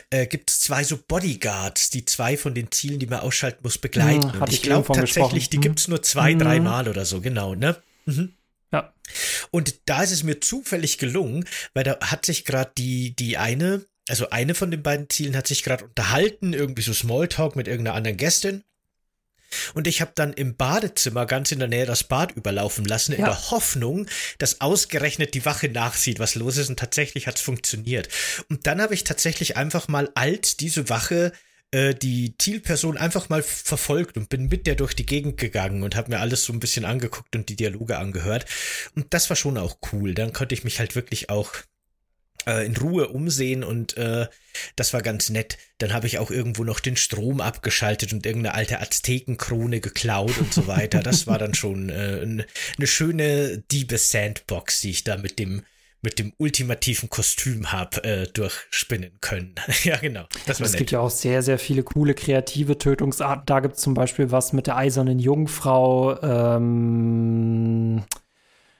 äh, 0.10 0.28
gibt 0.28 0.50
es 0.50 0.60
zwei 0.60 0.84
so 0.84 0.98
Bodyguards, 0.98 1.90
die 1.90 2.04
zwei 2.04 2.36
von 2.36 2.54
den 2.54 2.72
Zielen, 2.72 3.00
die 3.00 3.08
man 3.08 3.22
ausschalten 3.22 3.60
muss, 3.64 3.78
begleiten. 3.78 4.28
Mhm, 4.28 4.42
und 4.42 4.50
ich, 4.50 4.56
ich 4.56 4.62
glaube 4.64 4.94
tatsächlich, 4.94 5.50
die 5.50 5.58
mhm. 5.58 5.62
gibt's 5.62 5.88
nur 5.88 6.04
zwei, 6.04 6.34
mhm. 6.34 6.40
drei 6.40 6.60
Mal 6.60 6.90
oder 6.90 7.06
so, 7.06 7.22
genau, 7.22 7.56
ne? 7.56 7.78
Mhm. 8.06 8.34
Ja. 8.72 8.94
Und 9.52 9.76
da 9.86 10.04
ist 10.04 10.12
es 10.12 10.24
mir 10.24 10.42
zufällig 10.42 10.98
gelungen, 10.98 11.46
weil 11.74 11.86
da 11.86 11.98
hat 12.02 12.26
sich 12.26 12.44
gerade 12.44 12.72
die, 12.78 13.16
die 13.16 13.38
eine, 13.38 13.86
also 14.10 14.30
eine 14.30 14.56
von 14.56 14.72
den 14.72 14.84
beiden 14.84 15.10
Zielen 15.10 15.38
hat 15.38 15.48
sich 15.48 15.64
gerade 15.64 15.86
unterhalten, 15.86 16.54
irgendwie 16.54 16.82
so 16.82 16.94
Smalltalk 16.94 17.56
mit 17.56 17.70
irgendeiner 17.70 17.96
anderen 17.96 18.18
Gästin. 18.18 18.64
Und 19.74 19.88
ich 19.88 20.02
habe 20.02 20.12
dann 20.16 20.34
im 20.34 20.56
Badezimmer 20.56 21.26
ganz 21.26 21.52
in 21.52 21.60
der 21.60 21.68
Nähe 21.68 21.86
das 21.86 22.04
Bad 22.04 22.34
überlaufen 22.34 22.86
lassen, 22.86 23.14
ja. 23.14 23.20
in 23.20 23.26
der 23.26 23.52
Hoffnung, 23.52 24.08
dass 24.38 24.62
ausgerechnet 24.62 25.34
die 25.34 25.46
Wache 25.46 25.70
nachsieht, 25.70 26.20
was 26.20 26.36
los 26.36 26.58
ist. 26.58 26.70
Und 26.70 26.80
tatsächlich 26.80 27.28
hat's 27.28 27.42
funktioniert. 27.42 28.10
Und 28.50 28.68
dann 28.68 28.82
habe 28.82 28.94
ich 28.94 29.04
tatsächlich 29.04 29.58
einfach 29.58 29.88
mal 29.88 30.10
alt 30.16 30.60
diese 30.60 30.90
Wache 30.90 31.32
äh, 31.72 31.94
die 31.94 32.36
Zielperson 32.38 32.98
einfach 32.98 33.28
mal 33.30 33.44
verfolgt 33.44 34.16
und 34.18 34.30
bin 34.30 34.48
mit 34.48 34.68
der 34.68 34.76
durch 34.76 34.94
die 34.94 35.06
Gegend 35.06 35.38
gegangen 35.38 35.84
und 35.84 35.96
habe 35.96 36.12
mir 36.12 36.20
alles 36.20 36.46
so 36.46 36.54
ein 36.54 36.62
bisschen 36.62 36.86
angeguckt 36.86 37.36
und 37.36 37.50
die 37.50 37.58
Dialoge 37.58 37.98
angehört. 37.98 38.46
Und 38.96 39.14
das 39.14 39.30
war 39.30 39.36
schon 39.36 39.58
auch 39.58 39.78
cool. 39.92 40.14
Dann 40.14 40.32
konnte 40.32 40.56
ich 40.56 40.64
mich 40.64 40.80
halt 40.80 40.96
wirklich 40.96 41.30
auch 41.30 41.54
äh, 42.48 42.66
in 42.66 42.76
Ruhe 42.78 43.10
umsehen 43.10 43.64
und 43.64 43.98
äh, 43.98 44.28
das 44.76 44.94
war 44.94 45.02
ganz 45.02 45.30
nett. 45.30 45.58
Dann 45.78 45.94
habe 45.94 46.08
ich 46.08 46.18
auch 46.18 46.32
irgendwo 46.32 46.64
noch 46.64 46.80
den 46.80 46.98
Strom 46.98 47.42
abgeschaltet 47.42 48.14
und 48.14 48.26
irgendeine 48.26 48.56
alte 48.56 48.80
Aztekenkrone 48.80 49.82
geklaut 49.82 50.38
und 50.40 50.54
so 50.54 50.68
weiter. 50.68 51.02
Das 51.04 51.28
war 51.28 51.38
dann 51.38 51.54
schon 51.54 51.90
äh, 51.90 52.22
eine 52.78 52.88
schöne 52.88 53.60
Diebe-Sandbox, 53.72 54.82
die 54.82 54.92
ich 54.92 55.04
da 55.04 55.18
mit 55.18 55.38
dem 55.40 55.64
mit 56.04 56.20
dem 56.20 56.32
ultimativen 56.38 57.10
Kostüm 57.10 57.72
habe 57.72 58.04
äh, 58.04 58.28
durchspinnen 58.28 59.18
können. 59.20 59.56
ja, 59.84 59.98
genau. 59.98 60.26
Das 60.46 60.60
es 60.60 60.74
gibt 60.74 60.92
ja 60.92 61.00
auch 61.00 61.10
sehr, 61.10 61.42
sehr 61.42 61.58
viele 61.58 61.82
coole 61.84 62.14
kreative 62.14 62.78
Tötungsarten. 62.78 63.46
Da 63.48 63.60
gibt 63.60 63.76
es 63.76 63.82
zum 63.82 63.96
Beispiel 63.96 64.32
was 64.32 64.54
mit 64.54 64.68
der 64.68 64.78
eisernen 64.78 65.20
Jungfrau. 65.20 66.22
Ähm 66.22 68.04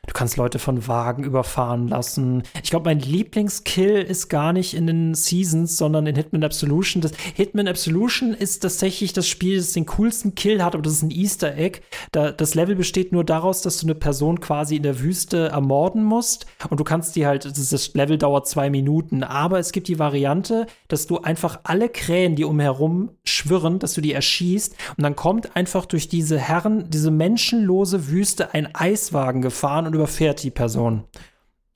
Du 0.08 0.14
kannst 0.14 0.38
Leute 0.38 0.58
von 0.58 0.88
Wagen 0.88 1.26
überfahren 1.26 1.90
lassen. 1.90 2.44
Ich 2.64 2.70
glaube, 2.70 2.86
mein 2.86 3.00
Lieblingskill 3.00 3.98
ist 3.98 4.30
gar 4.30 4.54
nicht 4.54 4.74
in 4.74 4.88
den 4.88 5.14
Seasons, 5.14 5.78
sondern 5.78 6.08
in 6.08 6.16
Hitman 6.16 6.46
Absolution. 6.46 7.02
Das 7.02 7.12
Hitman 7.36 7.68
Absolution 7.68 8.34
ist 8.34 8.62
tatsächlich 8.62 9.12
das 9.12 9.28
Spiel, 9.28 9.58
das 9.58 9.74
den 9.74 9.86
coolsten 9.86 10.34
Kill 10.34 10.64
hat, 10.64 10.76
aber 10.76 10.82
das 10.82 10.94
ist 10.94 11.04
ein 11.04 11.12
Easter 11.12 11.58
Egg. 11.58 11.82
Da, 12.14 12.32
das 12.32 12.56
Level 12.56 12.78
besteht 12.78 13.12
nur 13.12 13.26
daraus, 13.26 13.62
dass 13.62 13.80
du 13.80 13.86
eine 13.86 13.96
Person 13.96 14.40
quasi 14.40 14.78
in 14.78 14.84
der 14.84 15.02
Wüste 15.02 15.50
ermorden 15.50 16.06
musst 16.06 16.46
und 16.70 16.80
du 16.80 16.86
kannst 16.86 17.18
die 17.18 17.28
halt, 17.28 17.46
das 17.46 17.94
Level 17.94 18.18
dauert 18.18 18.48
zwei 18.48 18.70
Minuten, 18.70 19.24
aber 19.24 19.60
es 19.60 19.74
gibt 19.74 19.90
die 19.90 20.00
Variante, 20.00 20.68
dass 20.88 21.08
du 21.08 21.18
einfach 21.20 21.60
alle 21.64 21.90
Krähen, 21.90 22.38
die 22.38 22.46
umherum 22.46 23.12
schwirren, 23.26 23.80
dass 23.80 23.94
du 23.94 24.00
die 24.00 24.14
erschießt 24.14 24.74
und 24.96 25.04
dann 25.04 25.18
kommt 25.18 25.58
einfach 25.58 25.86
durch 25.86 26.08
diese 26.08 26.40
Herren, 26.40 26.90
diese 26.90 27.12
menschenlose 27.12 28.08
Wüste 28.08 28.54
ein 28.54 28.74
Eiswagen 28.74 29.42
gefahren 29.42 29.86
und 29.86 29.97
überfährt 29.98 30.44
die 30.44 30.52
Person. 30.52 31.04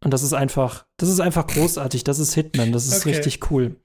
Und 0.03 0.11
das 0.11 0.24
ist 0.24 0.34
einfach, 0.34 0.86
das 0.97 1.09
ist 1.09 1.19
einfach 1.19 1.45
großartig. 1.45 2.03
Das 2.03 2.17
ist 2.17 2.34
Hitman. 2.34 2.72
Das 2.72 2.88
ist 2.88 3.01
okay. 3.01 3.09
richtig 3.09 3.51
cool. 3.51 3.76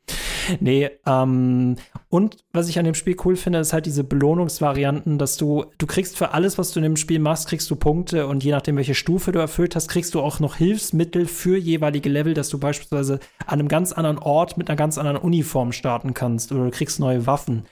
Nee, 0.61 0.91
ähm, 1.05 1.77
und 2.09 2.39
was 2.53 2.69
ich 2.69 2.79
an 2.79 2.85
dem 2.85 2.95
Spiel 2.95 3.17
cool 3.25 3.37
finde, 3.37 3.59
ist 3.59 3.73
halt 3.73 3.85
diese 3.85 4.05
Belohnungsvarianten, 4.05 5.19
dass 5.19 5.37
du, 5.37 5.67
du 5.77 5.87
kriegst 5.87 6.17
für 6.17 6.33
alles, 6.33 6.57
was 6.57 6.73
du 6.73 6.79
in 6.79 6.85
dem 6.85 6.97
Spiel 6.97 7.19
machst, 7.19 7.49
kriegst 7.49 7.71
du 7.71 7.77
Punkte 7.77 8.29
und 8.29 8.45
je 8.45 8.53
nachdem, 8.53 8.77
welche 8.77 8.95
Stufe 8.95 9.33
du 9.33 9.41
erfüllt 9.41 9.75
hast, 9.75 9.89
kriegst 9.89 10.15
du 10.15 10.21
auch 10.21 10.41
noch 10.41 10.57
Hilfsmittel 10.57 11.27
für 11.27 11.59
jeweilige 11.59 12.09
Level, 12.09 12.33
dass 12.33 12.49
du 12.49 12.59
beispielsweise 12.59 13.19
an 13.47 13.59
einem 13.59 13.69
ganz 13.69 13.93
anderen 13.93 14.19
Ort 14.19 14.57
mit 14.57 14.71
einer 14.71 14.77
ganz 14.77 14.99
anderen 14.99 15.19
Uniform 15.19 15.73
starten 15.73 16.15
kannst 16.15 16.53
oder 16.53 16.65
du 16.65 16.71
kriegst 16.71 17.01
neue 17.01 17.27
Waffen. 17.27 17.65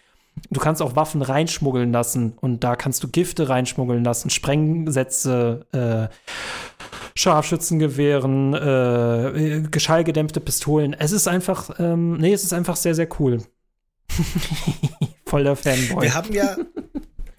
Du 0.51 0.61
kannst 0.61 0.83
auch 0.83 0.97
Waffen 0.97 1.23
reinschmuggeln 1.23 1.93
lassen 1.93 2.35
und 2.41 2.65
da 2.65 2.77
kannst 2.77 3.03
du 3.03 3.09
Gifte 3.09 3.49
reinschmuggeln 3.49 4.05
lassen, 4.05 4.31
Sprengsätze, 4.31 5.67
äh, 5.73 6.15
Scharfschützengewehren, 7.17 8.55
äh, 8.55 9.63
geschallgedämpfte 9.71 10.41
Pistolen. 10.41 10.95
Es 10.95 11.13
ist 11.13 11.29
einfach, 11.29 11.79
ähm, 11.79 12.17
nee, 12.17 12.33
es 12.33 12.45
ist 12.45 12.53
einfach 12.53 12.77
sehr, 12.77 12.95
sehr 12.95 13.09
cool. 13.21 13.43
Voll 15.27 15.45
der 15.45 15.57
Fanboy. 15.57 16.03
Wir 16.03 16.15
haben 16.15 16.33
ja, 16.33 16.57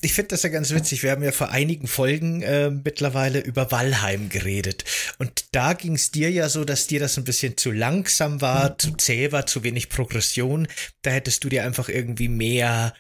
ich 0.06 0.14
finde 0.14 0.30
das 0.30 0.44
ja 0.44 0.50
ganz 0.50 0.72
witzig. 0.72 1.02
Wir 1.02 1.12
haben 1.12 1.24
ja 1.24 1.32
vor 1.32 1.50
einigen 1.50 1.88
Folgen 1.88 2.44
äh, 2.44 2.70
mittlerweile 2.70 3.40
über 3.40 3.72
Valheim 3.72 4.30
geredet. 4.30 4.86
Und 5.18 5.46
da 5.52 5.74
ging 5.74 5.96
es 5.96 6.12
dir 6.12 6.30
ja 6.30 6.48
so, 6.48 6.64
dass 6.64 6.86
dir 6.86 7.00
das 7.00 7.18
ein 7.18 7.24
bisschen 7.24 7.58
zu 7.58 7.72
langsam 7.72 8.40
war, 8.40 8.70
mhm. 8.70 8.80
zu 8.80 8.92
zäh 8.98 9.32
war, 9.32 9.48
zu 9.48 9.64
wenig 9.64 9.90
Progression. 9.90 10.68
Da 11.02 11.10
hättest 11.10 11.44
du 11.44 11.50
dir 11.50 11.66
einfach 11.66 11.90
irgendwie 11.90 12.30
mehr 12.30 12.94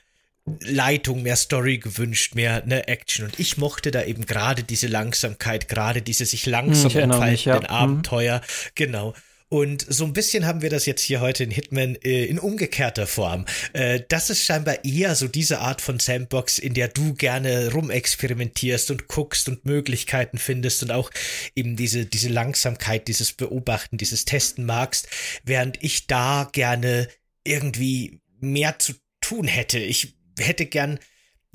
Leitung, 0.61 1.21
mehr 1.21 1.35
Story 1.35 1.77
gewünscht, 1.77 2.33
mehr 2.33 2.63
ne, 2.65 2.87
Action. 2.87 3.25
Und 3.25 3.39
ich 3.39 3.57
mochte 3.57 3.91
da 3.91 4.03
eben 4.03 4.25
gerade 4.25 4.63
diese 4.63 4.87
Langsamkeit, 4.87 5.67
gerade 5.67 6.01
diese 6.01 6.25
sich 6.25 6.47
langsam 6.47 6.91
entfaltenden 6.91 7.63
ja. 7.63 7.69
Abenteuer. 7.69 8.37
Mhm. 8.39 8.69
Genau. 8.73 9.13
Und 9.47 9.85
so 9.87 10.05
ein 10.05 10.13
bisschen 10.13 10.47
haben 10.47 10.61
wir 10.63 10.71
das 10.71 10.87
jetzt 10.87 11.01
hier 11.01 11.21
heute 11.21 11.43
in 11.43 11.51
Hitman 11.51 11.95
äh, 12.03 12.25
in 12.25 12.39
umgekehrter 12.39 13.05
Form. 13.05 13.45
Äh, 13.73 14.01
das 14.09 14.29
ist 14.29 14.43
scheinbar 14.43 14.83
eher 14.83 15.13
so 15.15 15.27
diese 15.27 15.59
Art 15.59 15.81
von 15.81 15.99
Sandbox, 15.99 16.57
in 16.57 16.73
der 16.73 16.87
du 16.87 17.13
gerne 17.13 17.71
rumexperimentierst 17.71 18.89
und 18.89 19.07
guckst 19.07 19.47
und 19.47 19.63
Möglichkeiten 19.65 20.39
findest 20.39 20.81
und 20.81 20.91
auch 20.91 21.11
eben 21.55 21.75
diese, 21.75 22.05
diese 22.05 22.29
Langsamkeit, 22.29 23.07
dieses 23.07 23.33
Beobachten, 23.33 23.97
dieses 23.97 24.25
Testen 24.25 24.65
magst, 24.65 25.07
während 25.43 25.81
ich 25.83 26.07
da 26.07 26.49
gerne 26.51 27.07
irgendwie 27.43 28.21
mehr 28.39 28.79
zu 28.79 28.93
tun 29.21 29.47
hätte. 29.47 29.77
Ich 29.77 30.15
hätte 30.39 30.65
gern 30.65 30.99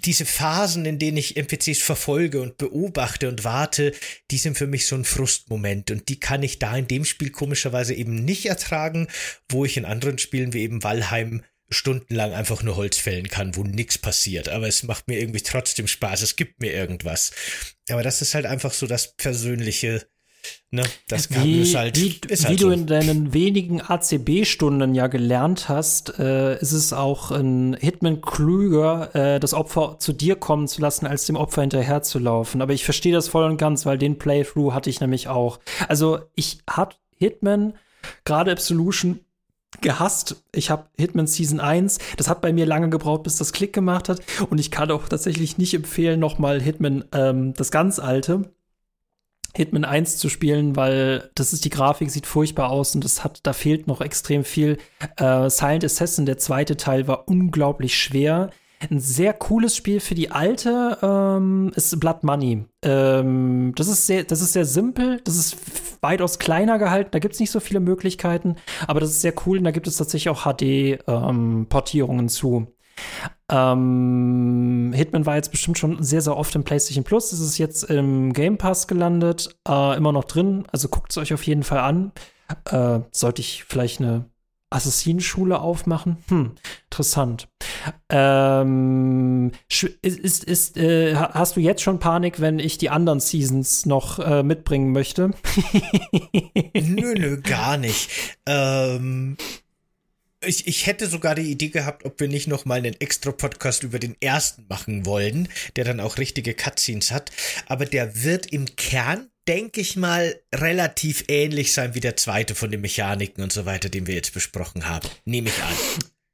diese 0.01 0.27
Phasen, 0.27 0.85
in 0.87 0.99
denen 0.99 1.17
ich 1.17 1.37
NPCs 1.37 1.81
verfolge 1.83 2.41
und 2.41 2.59
beobachte 2.59 3.29
und 3.29 3.45
warte, 3.45 3.93
die 4.31 4.39
sind 4.39 4.57
für 4.57 4.67
mich 4.67 4.87
so 4.87 4.97
ein 4.97 5.05
Frustmoment 5.05 5.91
und 5.91 6.09
die 6.09 6.21
kann 6.21 6.43
ich 6.43 6.59
da 6.59 6.77
in 6.77 6.89
dem 6.89 7.05
Spiel 7.05 7.31
komischerweise 7.31 7.95
eben 7.95 8.15
nicht 8.15 8.47
ertragen, 8.47 9.09
wo 9.49 9.65
ich 9.65 9.77
in 9.77 9.85
anderen 9.85 10.19
Spielen 10.19 10.53
wie 10.53 10.63
eben 10.63 10.83
Valheim 10.83 11.43
stundenlang 11.71 12.33
einfach 12.33 12.63
nur 12.63 12.77
Holz 12.77 12.99
fällen 12.99 13.29
kann, 13.29 13.55
wo 13.55 13.63
nichts 13.63 13.97
passiert. 13.97 14.49
Aber 14.49 14.67
es 14.67 14.83
macht 14.83 15.09
mir 15.09 15.21
irgendwie 15.21 15.41
trotzdem 15.41 15.87
Spaß. 15.87 16.23
Es 16.23 16.37
gibt 16.37 16.61
mir 16.61 16.73
irgendwas. 16.73 17.33
Aber 17.89 18.03
das 18.03 18.23
ist 18.23 18.35
halt 18.35 18.47
einfach 18.47 18.73
so 18.73 18.87
das 18.87 19.15
persönliche 19.17 20.07
Ne, 20.73 20.85
das 21.09 21.29
wie, 21.31 21.63
ist 21.63 21.75
halt, 21.75 21.97
wie, 22.01 22.21
ist 22.29 22.45
halt 22.45 22.55
wie 22.57 22.63
so. 22.63 22.69
du 22.69 22.75
in 22.75 22.87
deinen 22.87 23.33
wenigen 23.33 23.81
ACB-Stunden 23.81 24.95
ja 24.95 25.09
gelernt 25.09 25.69
hast, 25.69 26.17
äh, 26.21 26.61
ist 26.61 26.71
es 26.71 26.93
auch 26.93 27.33
ein 27.33 27.75
Hitman 27.75 28.21
klüger, 28.21 29.13
äh, 29.17 29.41
das 29.41 29.53
Opfer 29.53 29.97
zu 29.99 30.13
dir 30.13 30.37
kommen 30.37 30.69
zu 30.69 30.81
lassen, 30.81 31.07
als 31.07 31.27
dem 31.27 31.35
Opfer 31.35 31.63
hinterherzulaufen. 31.63 32.63
Aber 32.63 32.73
ich 32.73 32.85
verstehe 32.85 33.13
das 33.13 33.27
voll 33.27 33.47
und 33.47 33.57
ganz, 33.57 33.85
weil 33.85 33.99
den 33.99 34.17
Playthrough 34.17 34.73
hatte 34.73 34.91
ich 34.91 35.01
nämlich 35.01 35.27
auch. 35.27 35.59
Also 35.89 36.21
ich 36.37 36.59
hab 36.71 36.97
Hitman, 37.17 37.75
gerade 38.25 38.53
Absolution, 38.53 39.19
gehasst. 39.81 40.43
Ich 40.53 40.71
habe 40.71 40.87
Hitman 40.99 41.27
Season 41.27 41.61
1, 41.61 41.99
das 42.17 42.29
hat 42.29 42.41
bei 42.41 42.53
mir 42.53 42.67
lange 42.67 42.91
gebraucht, 42.91 43.23
bis 43.23 43.37
das 43.37 43.53
Klick 43.53 43.73
gemacht 43.73 44.09
hat. 44.09 44.21
Und 44.51 44.59
ich 44.59 44.71
kann 44.71 44.91
auch 44.91 45.09
tatsächlich 45.09 45.59
nicht 45.59 45.75
empfehlen, 45.75 46.21
nochmal 46.21 46.61
Hitman, 46.61 47.05
ähm, 47.13 47.55
das 47.55 47.71
ganz 47.71 47.99
alte 47.99 48.51
Hitman 49.55 49.85
1 49.85 50.19
zu 50.19 50.29
spielen, 50.29 50.77
weil 50.77 51.31
das 51.35 51.53
ist 51.53 51.65
die 51.65 51.71
Grafik, 51.71 52.11
sieht 52.11 52.27
furchtbar 52.27 52.71
aus 52.71 52.95
und 52.95 53.05
das 53.05 53.25
hat, 53.25 53.41
da 53.43 53.53
fehlt 53.53 53.87
noch 53.87 54.01
extrem 54.01 54.45
viel. 54.45 54.79
Äh, 55.17 55.51
Silent 55.51 55.85
Assassin, 55.85 56.27
der 56.27 56.39
zweite 56.39 56.77
Teil, 56.77 57.09
war 57.09 57.29
unglaublich 57.29 57.97
schwer. 57.97 58.51
Ein 58.89 58.99
sehr 58.99 59.35
cooles 59.35 59.77
Spiel 59.77 60.01
für 60.01 60.15
die 60.15 60.31
alte 60.31 60.97
ähm, 61.03 61.71
ist 61.75 62.01
Blood 62.01 62.23
Money. 62.25 62.65
Ähm, 62.83 63.75
das, 63.77 63.89
ist 63.89 64.07
sehr, 64.07 64.25
das 64.25 64.41
ist 64.41 64.55
sehr 64.55 64.65
simpel, 64.65 65.21
das 65.25 65.37
ist 65.37 65.57
weitaus 66.01 66.39
kleiner 66.39 66.79
gehalten, 66.79 67.11
da 67.13 67.19
gibt 67.19 67.35
es 67.35 67.41
nicht 67.41 67.51
so 67.51 67.61
viele 67.61 67.81
Möglichkeiten, 67.81 68.57
aber 68.87 69.01
das 69.01 69.11
ist 69.11 69.21
sehr 69.21 69.35
cool 69.45 69.59
und 69.59 69.65
da 69.65 69.71
gibt 69.71 69.87
es 69.87 69.97
tatsächlich 69.97 70.31
auch 70.31 70.47
HD-Portierungen 70.47 72.25
ähm, 72.25 72.29
zu. 72.31 72.69
Ähm, 73.51 74.93
Hitman 74.95 75.27
war 75.27 75.37
jetzt 75.37 75.51
bestimmt 75.51 75.79
schon 75.79 76.03
sehr, 76.03 76.23
sehr 76.23 76.37
oft 76.37 76.55
im 76.55 76.65
PlayStation 76.65 77.05
Plus. 77.05 77.33
Es 77.33 77.41
ist 77.41 77.59
jetzt 77.59 77.85
im 77.85 78.33
Game 78.33 78.59
Pass 78.59 78.87
gelandet, 78.87 79.57
äh, 79.69 79.97
immer 79.97 80.13
noch 80.13 80.25
drin. 80.25 80.65
Also 80.73 80.89
guckt 80.89 81.11
es 81.11 81.19
euch 81.19 81.35
auf 81.35 81.43
jeden 81.43 81.65
Fall 81.65 81.81
an. 81.81 82.13
Äh, 82.71 83.01
sollte 83.11 83.41
ich 83.41 83.65
vielleicht 83.65 84.01
eine 84.01 84.27
Assassinenschule 84.71 85.61
aufmachen? 85.61 86.19
Hm, 86.29 86.53
interessant. 86.85 87.49
Ähm, 88.09 89.51
ist, 89.69 90.45
ist, 90.45 90.77
äh, 90.77 91.17
hast 91.17 91.57
du 91.57 91.61
jetzt 91.61 91.83
schon 91.83 91.99
Panik, 91.99 92.41
wenn 92.41 92.61
ich 92.61 92.79
die 92.79 92.91
anderen 92.91 93.19
Seasons 93.19 93.85
noch 93.87 94.21
äh, 94.21 94.45
mitbringen 94.45 94.93
möchte? 94.93 95.33
nö, 96.75 97.15
nö, 97.15 97.41
gar 97.41 97.77
nicht. 97.79 98.11
Ähm, 98.47 99.37
ich, 100.45 100.67
ich 100.67 100.87
hätte 100.87 101.07
sogar 101.07 101.35
die 101.35 101.51
Idee 101.51 101.69
gehabt, 101.69 102.05
ob 102.05 102.21
wir 102.21 102.29
nicht 102.29 102.49
noch 102.49 102.65
mal 102.65 102.79
einen 102.79 102.99
extra 103.01 103.33
Podcast 103.33 103.83
über 103.83 103.99
den 103.99 104.17
ersten 104.21 104.67
machen 104.69 105.05
wollen, 105.05 105.49
der 105.77 105.85
dann 105.85 106.01
auch 106.01 106.19
richtige 106.19 106.55
Cutscenes 106.55 107.11
hat. 107.11 107.31
Aber 107.67 107.85
der 107.85 108.23
wird 108.23 108.47
im 108.47 108.77
Kern, 108.77 109.29
denke 109.49 109.81
ich 109.81 109.97
mal, 109.97 110.41
relativ 110.55 111.25
ähnlich 111.29 111.73
sein 111.73 111.95
wie 111.95 112.01
der 112.01 112.17
zweite 112.17 112.55
von 112.55 112.71
den 112.71 112.81
Mechaniken 112.81 113.43
und 113.43 113.53
so 113.53 113.67
weiter, 113.67 113.89
den 113.89 114.07
wir 114.07 114.15
jetzt 114.15 114.35
besprochen 114.35 114.89
haben. 114.89 115.09
Nehme 115.25 115.49
ich 115.49 115.63
an. 115.63 115.75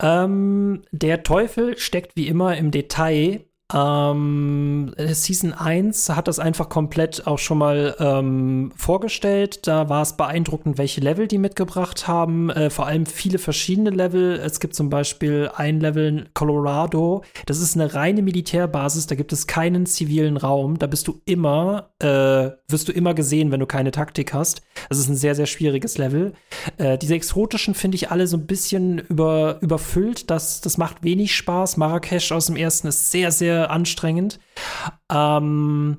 Ähm, 0.02 0.82
der 0.92 1.22
Teufel 1.22 1.78
steckt 1.78 2.16
wie 2.16 2.28
immer 2.28 2.56
im 2.56 2.70
Detail 2.70 3.44
ähm, 3.74 4.94
Season 4.96 5.52
1 5.52 6.10
hat 6.10 6.28
das 6.28 6.38
einfach 6.38 6.68
komplett 6.68 7.26
auch 7.26 7.38
schon 7.38 7.58
mal 7.58 7.96
ähm, 7.98 8.70
vorgestellt. 8.76 9.66
Da 9.66 9.88
war 9.88 10.02
es 10.02 10.12
beeindruckend, 10.12 10.78
welche 10.78 11.00
Level 11.00 11.26
die 11.26 11.38
mitgebracht 11.38 12.06
haben. 12.06 12.50
Äh, 12.50 12.70
vor 12.70 12.86
allem 12.86 13.06
viele 13.06 13.38
verschiedene 13.38 13.90
Level. 13.90 14.34
Es 14.34 14.60
gibt 14.60 14.76
zum 14.76 14.88
Beispiel 14.88 15.50
ein 15.56 15.80
Level 15.80 16.06
in 16.06 16.28
Colorado. 16.32 17.24
Das 17.46 17.58
ist 17.58 17.74
eine 17.74 17.92
reine 17.92 18.22
Militärbasis. 18.22 19.08
Da 19.08 19.16
gibt 19.16 19.32
es 19.32 19.48
keinen 19.48 19.86
zivilen 19.86 20.36
Raum. 20.36 20.78
Da 20.78 20.86
bist 20.86 21.08
du 21.08 21.20
immer, 21.24 21.90
äh, 21.98 22.50
wirst 22.68 22.86
du 22.86 22.92
immer 22.92 23.14
gesehen, 23.14 23.50
wenn 23.50 23.60
du 23.60 23.66
keine 23.66 23.90
Taktik 23.90 24.32
hast. 24.32 24.62
Das 24.88 24.98
ist 24.98 25.08
ein 25.08 25.16
sehr, 25.16 25.34
sehr 25.34 25.46
schwieriges 25.46 25.98
Level. 25.98 26.34
Äh, 26.78 26.98
diese 26.98 27.16
exotischen 27.16 27.74
finde 27.74 27.96
ich 27.96 28.12
alle 28.12 28.28
so 28.28 28.36
ein 28.36 28.46
bisschen 28.46 28.98
über, 28.98 29.58
überfüllt. 29.60 30.30
Das, 30.30 30.60
das 30.60 30.78
macht 30.78 31.02
wenig 31.02 31.34
Spaß. 31.34 31.78
Marrakesch 31.78 32.30
aus 32.30 32.46
dem 32.46 32.54
ersten 32.54 32.86
ist 32.86 33.10
sehr, 33.10 33.32
sehr 33.32 33.55
anstrengend. 33.64 34.38
Ähm, 35.12 35.98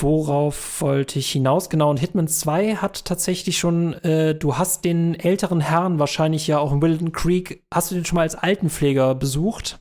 worauf 0.00 0.80
wollte 0.80 1.18
ich 1.18 1.30
hinaus? 1.30 1.70
Genau, 1.70 1.90
und 1.90 2.00
Hitman 2.00 2.28
2 2.28 2.76
hat 2.76 3.04
tatsächlich 3.04 3.58
schon, 3.58 3.94
äh, 4.04 4.34
du 4.34 4.58
hast 4.58 4.84
den 4.84 5.14
älteren 5.14 5.60
Herrn 5.60 5.98
wahrscheinlich 5.98 6.46
ja 6.46 6.58
auch 6.58 6.72
in 6.72 6.82
Wilden 6.82 7.12
Creek, 7.12 7.64
hast 7.72 7.90
du 7.90 7.94
den 7.94 8.04
schon 8.04 8.16
mal 8.16 8.22
als 8.22 8.34
Altenpfleger 8.34 9.14
besucht? 9.14 9.80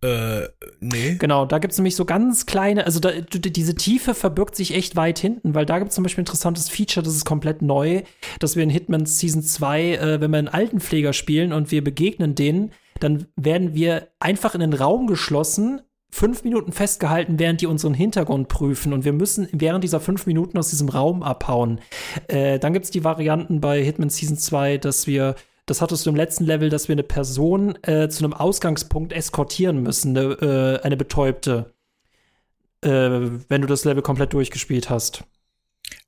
Äh, 0.00 0.48
nee. 0.78 1.16
Genau, 1.18 1.44
da 1.44 1.58
gibt 1.58 1.72
es 1.72 1.78
nämlich 1.78 1.96
so 1.96 2.04
ganz 2.04 2.46
kleine, 2.46 2.86
also 2.86 3.00
da, 3.00 3.10
diese 3.10 3.74
Tiefe 3.74 4.14
verbirgt 4.14 4.54
sich 4.54 4.74
echt 4.74 4.94
weit 4.94 5.18
hinten, 5.18 5.54
weil 5.54 5.66
da 5.66 5.78
gibt 5.78 5.88
es 5.88 5.96
zum 5.96 6.04
Beispiel 6.04 6.22
ein 6.22 6.26
interessantes 6.26 6.68
Feature, 6.68 7.02
das 7.02 7.16
ist 7.16 7.24
komplett 7.24 7.62
neu, 7.62 8.02
dass 8.38 8.54
wir 8.54 8.62
in 8.62 8.70
Hitman 8.70 9.06
Season 9.06 9.42
2, 9.42 9.94
äh, 9.94 10.20
wenn 10.20 10.30
wir 10.30 10.38
einen 10.38 10.48
Altenpfleger 10.48 11.12
spielen 11.12 11.52
und 11.52 11.72
wir 11.72 11.82
begegnen 11.82 12.36
denen, 12.36 12.72
dann 13.00 13.26
werden 13.36 13.74
wir 13.74 14.08
einfach 14.20 14.54
in 14.54 14.60
den 14.60 14.72
Raum 14.72 15.06
geschlossen, 15.06 15.82
fünf 16.10 16.44
Minuten 16.44 16.72
festgehalten, 16.72 17.38
während 17.38 17.60
die 17.60 17.66
unseren 17.66 17.94
Hintergrund 17.94 18.48
prüfen 18.48 18.92
und 18.92 19.04
wir 19.04 19.12
müssen 19.12 19.48
während 19.52 19.84
dieser 19.84 20.00
fünf 20.00 20.26
Minuten 20.26 20.56
aus 20.58 20.70
diesem 20.70 20.88
Raum 20.88 21.22
abhauen. 21.22 21.80
Äh, 22.28 22.58
dann 22.58 22.72
gibt 22.72 22.86
es 22.86 22.90
die 22.90 23.04
Varianten 23.04 23.60
bei 23.60 23.82
Hitman 23.82 24.08
Season 24.08 24.36
2, 24.36 24.78
dass 24.78 25.06
wir 25.06 25.34
das 25.68 25.82
hattest 25.82 26.06
du 26.06 26.10
im 26.10 26.16
letzten 26.16 26.44
Level, 26.44 26.70
dass 26.70 26.88
wir 26.88 26.94
eine 26.94 27.02
Person 27.02 27.76
äh, 27.82 28.08
zu 28.08 28.24
einem 28.24 28.32
Ausgangspunkt 28.32 29.12
eskortieren 29.12 29.82
müssen, 29.82 30.16
eine, 30.16 30.32
äh, 30.32 30.82
eine 30.82 30.96
Betäubte, 30.96 31.74
äh, 32.80 32.88
wenn 32.88 33.60
du 33.60 33.66
das 33.66 33.84
Level 33.84 34.02
komplett 34.02 34.32
durchgespielt 34.32 34.88
hast. 34.88 35.24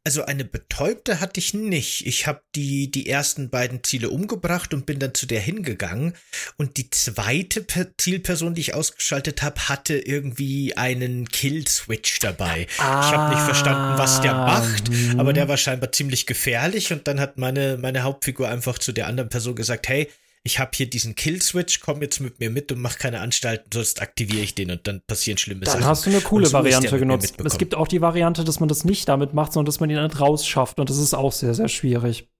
Also 0.02 0.24
eine 0.24 0.46
Betäubte 0.46 1.20
hatte 1.20 1.40
ich 1.40 1.52
nicht. 1.52 2.06
Ich 2.06 2.26
habe 2.26 2.40
die, 2.54 2.90
die 2.90 3.06
ersten 3.06 3.50
beiden 3.50 3.84
Ziele 3.84 4.08
umgebracht 4.08 4.72
und 4.72 4.86
bin 4.86 4.98
dann 4.98 5.12
zu 5.12 5.26
der 5.26 5.40
hingegangen. 5.40 6.14
Und 6.56 6.78
die 6.78 6.88
zweite 6.88 7.60
per 7.60 7.86
Zielperson, 7.98 8.54
die 8.54 8.62
ich 8.62 8.74
ausgeschaltet 8.74 9.42
habe, 9.42 9.68
hatte 9.68 9.98
irgendwie 9.98 10.74
einen 10.74 11.28
Kill-Switch 11.28 12.18
dabei. 12.20 12.66
Ah, 12.78 13.06
ich 13.06 13.14
habe 13.14 13.34
nicht 13.34 13.44
verstanden, 13.44 13.98
was 13.98 14.22
der 14.22 14.32
macht, 14.32 14.88
mh. 14.88 15.20
aber 15.20 15.34
der 15.34 15.48
war 15.48 15.58
scheinbar 15.58 15.92
ziemlich 15.92 16.24
gefährlich. 16.24 16.94
Und 16.94 17.06
dann 17.06 17.20
hat 17.20 17.36
meine, 17.36 17.76
meine 17.76 18.02
Hauptfigur 18.02 18.48
einfach 18.48 18.78
zu 18.78 18.92
der 18.92 19.06
anderen 19.06 19.28
Person 19.28 19.54
gesagt, 19.54 19.86
hey, 19.88 20.08
ich 20.42 20.58
habe 20.58 20.70
hier 20.74 20.88
diesen 20.88 21.14
Kill-Switch, 21.14 21.80
komm 21.80 22.00
jetzt 22.00 22.18
mit 22.20 22.40
mir 22.40 22.48
mit 22.48 22.72
und 22.72 22.80
mach 22.80 22.98
keine 22.98 23.20
Anstalten, 23.20 23.68
sonst 23.74 24.00
aktiviere 24.00 24.42
ich 24.42 24.54
den 24.54 24.70
und 24.70 24.86
dann 24.86 25.02
passieren 25.06 25.36
schlimme 25.36 25.60
dann 25.60 25.72
Sachen. 25.72 25.80
Dann 25.82 25.90
hast 25.90 26.06
du 26.06 26.10
eine 26.10 26.20
coole 26.22 26.46
so 26.46 26.54
Variante 26.54 26.98
genutzt. 26.98 27.34
Es 27.44 27.58
gibt 27.58 27.74
auch 27.74 27.86
die 27.86 28.00
Variante, 28.00 28.42
dass 28.42 28.58
man 28.58 28.68
das 28.68 28.84
nicht 28.84 29.06
damit 29.08 29.34
macht, 29.34 29.52
sondern 29.52 29.66
dass 29.66 29.80
man 29.80 29.90
ihn 29.90 29.96
dann 29.96 30.10
rausschafft 30.10 30.80
und 30.80 30.88
das 30.88 30.96
ist 30.96 31.12
auch 31.12 31.32
sehr, 31.32 31.52
sehr 31.52 31.68
schwierig. 31.68 32.30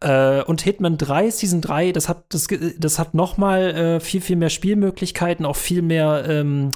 Äh, 0.00 0.42
und 0.42 0.62
Hitman 0.62 0.98
3, 0.98 1.30
Season 1.30 1.60
3, 1.60 1.90
das 1.90 2.08
hat, 2.08 2.26
das, 2.28 2.46
das 2.78 2.98
hat 3.00 3.14
noch 3.14 3.38
mal 3.38 3.74
äh, 3.74 4.00
viel, 4.00 4.20
viel 4.20 4.36
mehr 4.36 4.50
Spielmöglichkeiten, 4.50 5.44
auch 5.44 5.56
viel 5.56 5.82
mehr 5.82 6.24
ähm, 6.28 6.70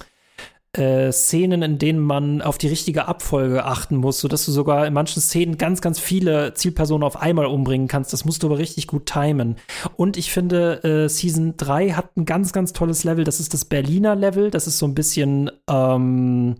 äh, 0.78 1.12
Szenen, 1.12 1.62
in 1.62 1.78
denen 1.78 2.00
man 2.00 2.42
auf 2.42 2.58
die 2.58 2.68
richtige 2.68 3.06
Abfolge 3.06 3.64
achten 3.64 3.96
muss, 3.96 4.20
sodass 4.20 4.44
du 4.44 4.52
sogar 4.52 4.86
in 4.86 4.92
manchen 4.92 5.20
Szenen 5.20 5.58
ganz, 5.58 5.80
ganz 5.80 5.98
viele 5.98 6.54
Zielpersonen 6.54 7.04
auf 7.04 7.20
einmal 7.20 7.46
umbringen 7.46 7.88
kannst. 7.88 8.12
Das 8.12 8.24
musst 8.24 8.42
du 8.42 8.48
aber 8.48 8.58
richtig 8.58 8.86
gut 8.86 9.06
timen. 9.06 9.56
Und 9.96 10.16
ich 10.16 10.32
finde, 10.32 10.84
äh, 10.84 11.08
Season 11.08 11.54
3 11.56 11.90
hat 11.90 12.16
ein 12.16 12.24
ganz, 12.24 12.52
ganz 12.52 12.72
tolles 12.72 13.04
Level. 13.04 13.24
Das 13.24 13.40
ist 13.40 13.54
das 13.54 13.64
Berliner 13.64 14.16
Level. 14.16 14.50
Das 14.50 14.66
ist 14.66 14.78
so 14.78 14.86
ein 14.86 14.94
bisschen 14.94 15.50
ähm, 15.68 16.56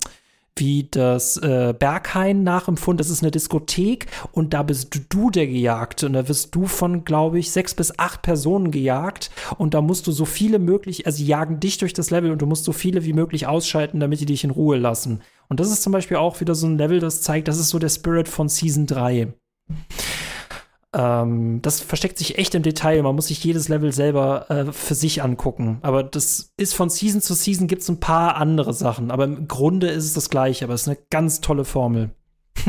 wie 0.56 0.88
das 0.90 1.36
äh, 1.36 1.74
Berghain 1.78 2.42
nachempfunden. 2.42 2.98
Das 2.98 3.10
ist 3.10 3.22
eine 3.22 3.30
Diskothek 3.30 4.06
und 4.32 4.54
da 4.54 4.62
bist 4.62 4.98
du 5.08 5.30
der 5.30 5.46
Gejagte 5.46 6.06
und 6.06 6.14
da 6.14 6.28
wirst 6.28 6.54
du 6.54 6.66
von, 6.66 7.04
glaube 7.04 7.38
ich, 7.38 7.50
sechs 7.50 7.74
bis 7.74 7.98
acht 7.98 8.22
Personen 8.22 8.70
gejagt 8.70 9.30
und 9.58 9.74
da 9.74 9.80
musst 9.80 10.06
du 10.06 10.12
so 10.12 10.24
viele 10.24 10.58
möglich, 10.58 11.06
also 11.06 11.22
jagen 11.22 11.60
dich 11.60 11.78
durch 11.78 11.92
das 11.92 12.10
Level 12.10 12.30
und 12.30 12.42
du 12.42 12.46
musst 12.46 12.64
so 12.64 12.72
viele 12.72 13.04
wie 13.04 13.12
möglich 13.12 13.46
ausschalten, 13.46 14.00
damit 14.00 14.20
die 14.20 14.26
dich 14.26 14.44
in 14.44 14.50
Ruhe 14.50 14.76
lassen. 14.78 15.20
Und 15.48 15.60
das 15.60 15.70
ist 15.70 15.82
zum 15.82 15.92
Beispiel 15.92 16.16
auch 16.16 16.40
wieder 16.40 16.54
so 16.54 16.66
ein 16.66 16.78
Level, 16.78 17.00
das 17.00 17.22
zeigt, 17.22 17.48
das 17.48 17.58
ist 17.58 17.68
so 17.68 17.78
der 17.78 17.88
Spirit 17.88 18.28
von 18.28 18.48
Season 18.48 18.86
3. 18.86 19.32
Ähm, 20.96 21.60
das 21.60 21.80
versteckt 21.80 22.16
sich 22.16 22.38
echt 22.38 22.54
im 22.54 22.62
Detail. 22.62 23.02
Man 23.02 23.14
muss 23.14 23.26
sich 23.26 23.44
jedes 23.44 23.68
Level 23.68 23.92
selber 23.92 24.50
äh, 24.50 24.72
für 24.72 24.94
sich 24.94 25.22
angucken. 25.22 25.78
Aber 25.82 26.02
das 26.02 26.52
ist 26.56 26.74
von 26.74 26.88
Season 26.88 27.20
zu 27.20 27.34
Season 27.34 27.66
gibt 27.66 27.82
es 27.82 27.88
ein 27.88 28.00
paar 28.00 28.36
andere 28.36 28.72
Sachen. 28.72 29.10
Aber 29.10 29.24
im 29.24 29.46
Grunde 29.46 29.88
ist 29.88 30.04
es 30.04 30.14
das 30.14 30.30
gleiche. 30.30 30.64
Aber 30.64 30.74
es 30.74 30.82
ist 30.82 30.88
eine 30.88 30.98
ganz 31.10 31.40
tolle 31.40 31.64
Formel. 31.64 32.10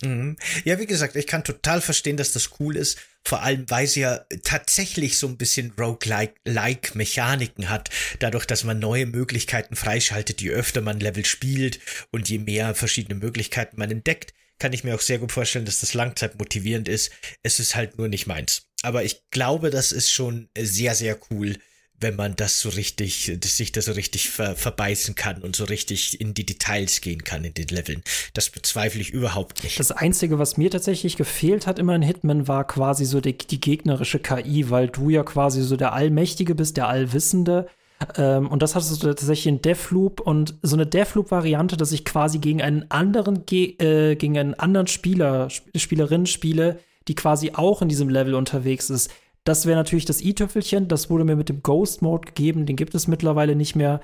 Mhm. 0.00 0.36
Ja, 0.64 0.78
wie 0.78 0.86
gesagt, 0.86 1.16
ich 1.16 1.26
kann 1.26 1.42
total 1.42 1.80
verstehen, 1.80 2.16
dass 2.16 2.32
das 2.32 2.60
cool 2.60 2.76
ist, 2.76 2.98
vor 3.24 3.42
allem 3.42 3.68
weil 3.68 3.88
sie 3.88 4.02
ja 4.02 4.20
tatsächlich 4.44 5.18
so 5.18 5.26
ein 5.26 5.36
bisschen 5.36 5.72
Roguelike 5.76 6.96
Mechaniken 6.96 7.68
hat, 7.68 7.90
dadurch, 8.20 8.46
dass 8.46 8.62
man 8.62 8.78
neue 8.78 9.06
Möglichkeiten 9.06 9.74
freischaltet, 9.74 10.40
je 10.40 10.50
öfter 10.50 10.82
man 10.82 11.00
Level 11.00 11.24
spielt 11.24 11.80
und 12.12 12.28
je 12.28 12.38
mehr 12.38 12.76
verschiedene 12.76 13.18
Möglichkeiten 13.18 13.76
man 13.76 13.90
entdeckt, 13.90 14.34
kann 14.58 14.72
ich 14.72 14.84
mir 14.84 14.94
auch 14.94 15.00
sehr 15.00 15.18
gut 15.18 15.32
vorstellen, 15.32 15.64
dass 15.64 15.80
das 15.80 15.94
langzeitmotivierend 15.94 16.88
ist. 16.88 17.10
Es 17.42 17.60
ist 17.60 17.74
halt 17.74 17.98
nur 17.98 18.08
nicht 18.08 18.26
meins. 18.26 18.68
Aber 18.82 19.04
ich 19.04 19.22
glaube, 19.30 19.70
das 19.70 19.92
ist 19.92 20.10
schon 20.10 20.48
sehr, 20.56 20.94
sehr 20.94 21.18
cool, 21.30 21.56
wenn 22.00 22.16
man 22.16 22.36
das 22.36 22.60
so 22.60 22.68
richtig, 22.68 23.32
dass 23.40 23.56
sich 23.56 23.72
da 23.72 23.82
so 23.82 23.92
richtig 23.92 24.30
ver 24.30 24.54
verbeißen 24.54 25.14
kann 25.16 25.42
und 25.42 25.56
so 25.56 25.64
richtig 25.64 26.20
in 26.20 26.32
die 26.32 26.46
Details 26.46 27.00
gehen 27.00 27.24
kann 27.24 27.44
in 27.44 27.54
den 27.54 27.66
Leveln. 27.68 28.02
Das 28.34 28.50
bezweifle 28.50 29.00
ich 29.00 29.10
überhaupt 29.10 29.64
nicht. 29.64 29.80
Das 29.80 29.90
Einzige, 29.90 30.38
was 30.38 30.56
mir 30.56 30.70
tatsächlich 30.70 31.16
gefehlt 31.16 31.66
hat 31.66 31.78
immer 31.78 31.96
in 31.96 32.02
Hitman, 32.02 32.46
war 32.46 32.66
quasi 32.66 33.04
so 33.04 33.20
die, 33.20 33.36
die 33.36 33.60
gegnerische 33.60 34.20
KI, 34.20 34.70
weil 34.70 34.88
du 34.88 35.10
ja 35.10 35.24
quasi 35.24 35.62
so 35.62 35.76
der 35.76 35.92
Allmächtige 35.92 36.54
bist, 36.54 36.76
der 36.76 36.86
Allwissende. 36.86 37.68
Ähm, 38.16 38.48
und 38.48 38.62
das 38.62 38.74
hattest 38.74 39.02
du 39.02 39.08
tatsächlich 39.08 39.46
in 39.46 39.62
Deathloop 39.62 40.20
und 40.20 40.54
so 40.62 40.76
eine 40.76 40.86
Deathloop-Variante, 40.86 41.76
dass 41.76 41.92
ich 41.92 42.04
quasi 42.04 42.38
gegen 42.38 42.62
einen 42.62 42.90
anderen, 42.90 43.44
äh, 43.50 44.16
gegen 44.16 44.38
einen 44.38 44.54
anderen 44.54 44.86
Spieler, 44.86 45.48
Spielerin 45.50 46.26
spiele, 46.26 46.78
die 47.08 47.14
quasi 47.14 47.52
auch 47.54 47.82
in 47.82 47.88
diesem 47.88 48.08
Level 48.08 48.34
unterwegs 48.34 48.90
ist. 48.90 49.10
Das 49.44 49.64
wäre 49.64 49.78
natürlich 49.78 50.04
das 50.04 50.20
i-Tüpfelchen. 50.20 50.88
Das 50.88 51.08
wurde 51.08 51.24
mir 51.24 51.34
mit 51.34 51.48
dem 51.48 51.62
Ghost 51.62 52.02
Mode 52.02 52.26
gegeben. 52.26 52.66
Den 52.66 52.76
gibt 52.76 52.94
es 52.94 53.08
mittlerweile 53.08 53.56
nicht 53.56 53.76
mehr. 53.76 54.00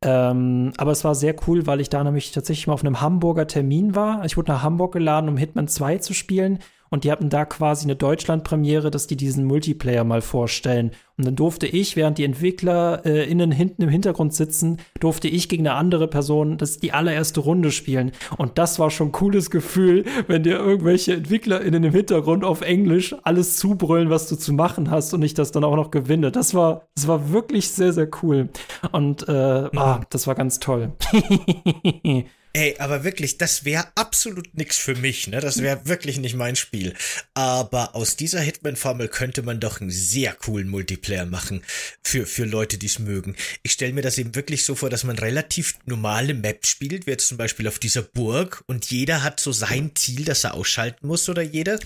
Ähm, 0.00 0.72
aber 0.76 0.92
es 0.92 1.02
war 1.02 1.16
sehr 1.16 1.34
cool, 1.46 1.66
weil 1.66 1.80
ich 1.80 1.88
da 1.88 2.04
nämlich 2.04 2.30
tatsächlich 2.30 2.68
mal 2.68 2.74
auf 2.74 2.84
einem 2.84 3.00
Hamburger 3.00 3.48
Termin 3.48 3.96
war. 3.96 4.24
Ich 4.24 4.36
wurde 4.36 4.52
nach 4.52 4.62
Hamburg 4.62 4.92
geladen, 4.92 5.28
um 5.28 5.36
Hitman 5.36 5.66
2 5.66 5.98
zu 5.98 6.14
spielen. 6.14 6.60
Und 6.90 7.04
die 7.04 7.12
hatten 7.12 7.30
da 7.30 7.44
quasi 7.44 7.84
eine 7.84 7.96
Deutschland-Premiere, 7.96 8.90
dass 8.90 9.06
die 9.06 9.16
diesen 9.16 9.44
Multiplayer 9.44 10.04
mal 10.04 10.22
vorstellen. 10.22 10.92
Und 11.18 11.24
dann 11.24 11.36
durfte 11.36 11.66
ich, 11.66 11.96
während 11.96 12.18
die 12.18 12.24
Entwickler 12.24 13.04
äh, 13.06 13.28
innen 13.30 13.50
hinten 13.50 13.82
im 13.82 13.88
Hintergrund 13.88 14.34
sitzen, 14.34 14.78
durfte 15.00 15.28
ich 15.28 15.48
gegen 15.48 15.66
eine 15.66 15.76
andere 15.76 16.08
Person 16.08 16.58
das 16.58 16.78
die 16.78 16.92
allererste 16.92 17.40
Runde 17.40 17.72
spielen. 17.72 18.12
Und 18.36 18.58
das 18.58 18.78
war 18.78 18.90
schon 18.90 19.08
ein 19.08 19.12
cooles 19.12 19.50
Gefühl, 19.50 20.04
wenn 20.26 20.42
dir 20.42 20.58
irgendwelche 20.58 21.14
EntwicklerInnen 21.14 21.84
im 21.84 21.92
Hintergrund 21.92 22.44
auf 22.44 22.60
Englisch 22.60 23.14
alles 23.22 23.56
zubrüllen, 23.56 24.10
was 24.10 24.28
du 24.28 24.36
zu 24.36 24.52
machen 24.52 24.90
hast 24.90 25.14
und 25.14 25.22
ich 25.22 25.32
das 25.32 25.52
dann 25.52 25.64
auch 25.64 25.76
noch 25.76 25.90
gewinne. 25.90 26.30
Das 26.30 26.54
war, 26.54 26.86
das 26.94 27.08
war 27.08 27.32
wirklich 27.32 27.70
sehr, 27.70 27.94
sehr 27.94 28.08
cool. 28.22 28.50
Und 28.92 29.26
äh, 29.28 29.32
ah, 29.32 30.00
das 30.10 30.26
war 30.26 30.34
ganz 30.34 30.60
toll. 30.60 30.92
Ey, 32.56 32.74
aber 32.78 33.04
wirklich, 33.04 33.36
das 33.36 33.66
wäre 33.66 33.86
absolut 33.96 34.56
nix 34.56 34.78
für 34.78 34.94
mich, 34.94 35.26
ne? 35.26 35.40
Das 35.40 35.60
wäre 35.60 35.84
wirklich 35.84 36.16
nicht 36.16 36.34
mein 36.36 36.56
Spiel. 36.56 36.94
Aber 37.34 37.94
aus 37.94 38.16
dieser 38.16 38.40
Hitman-Formel 38.40 39.08
könnte 39.08 39.42
man 39.42 39.60
doch 39.60 39.82
einen 39.82 39.90
sehr 39.90 40.32
coolen 40.32 40.66
Multiplayer 40.70 41.26
machen 41.26 41.62
für, 42.02 42.24
für 42.24 42.46
Leute, 42.46 42.78
die 42.78 42.86
es 42.86 42.98
mögen. 42.98 43.36
Ich 43.62 43.72
stelle 43.72 43.92
mir 43.92 44.00
das 44.00 44.16
eben 44.16 44.34
wirklich 44.34 44.64
so 44.64 44.74
vor, 44.74 44.88
dass 44.88 45.04
man 45.04 45.18
relativ 45.18 45.74
normale 45.84 46.32
Maps 46.32 46.70
spielt, 46.70 47.06
wie 47.06 47.10
jetzt 47.10 47.28
zum 47.28 47.36
Beispiel 47.36 47.68
auf 47.68 47.78
dieser 47.78 48.00
Burg 48.00 48.64
und 48.66 48.90
jeder 48.90 49.22
hat 49.22 49.38
so 49.38 49.52
sein 49.52 49.90
Ziel, 49.94 50.24
das 50.24 50.44
er 50.44 50.54
ausschalten 50.54 51.08
muss 51.08 51.28
oder 51.28 51.42
jeder. 51.42 51.78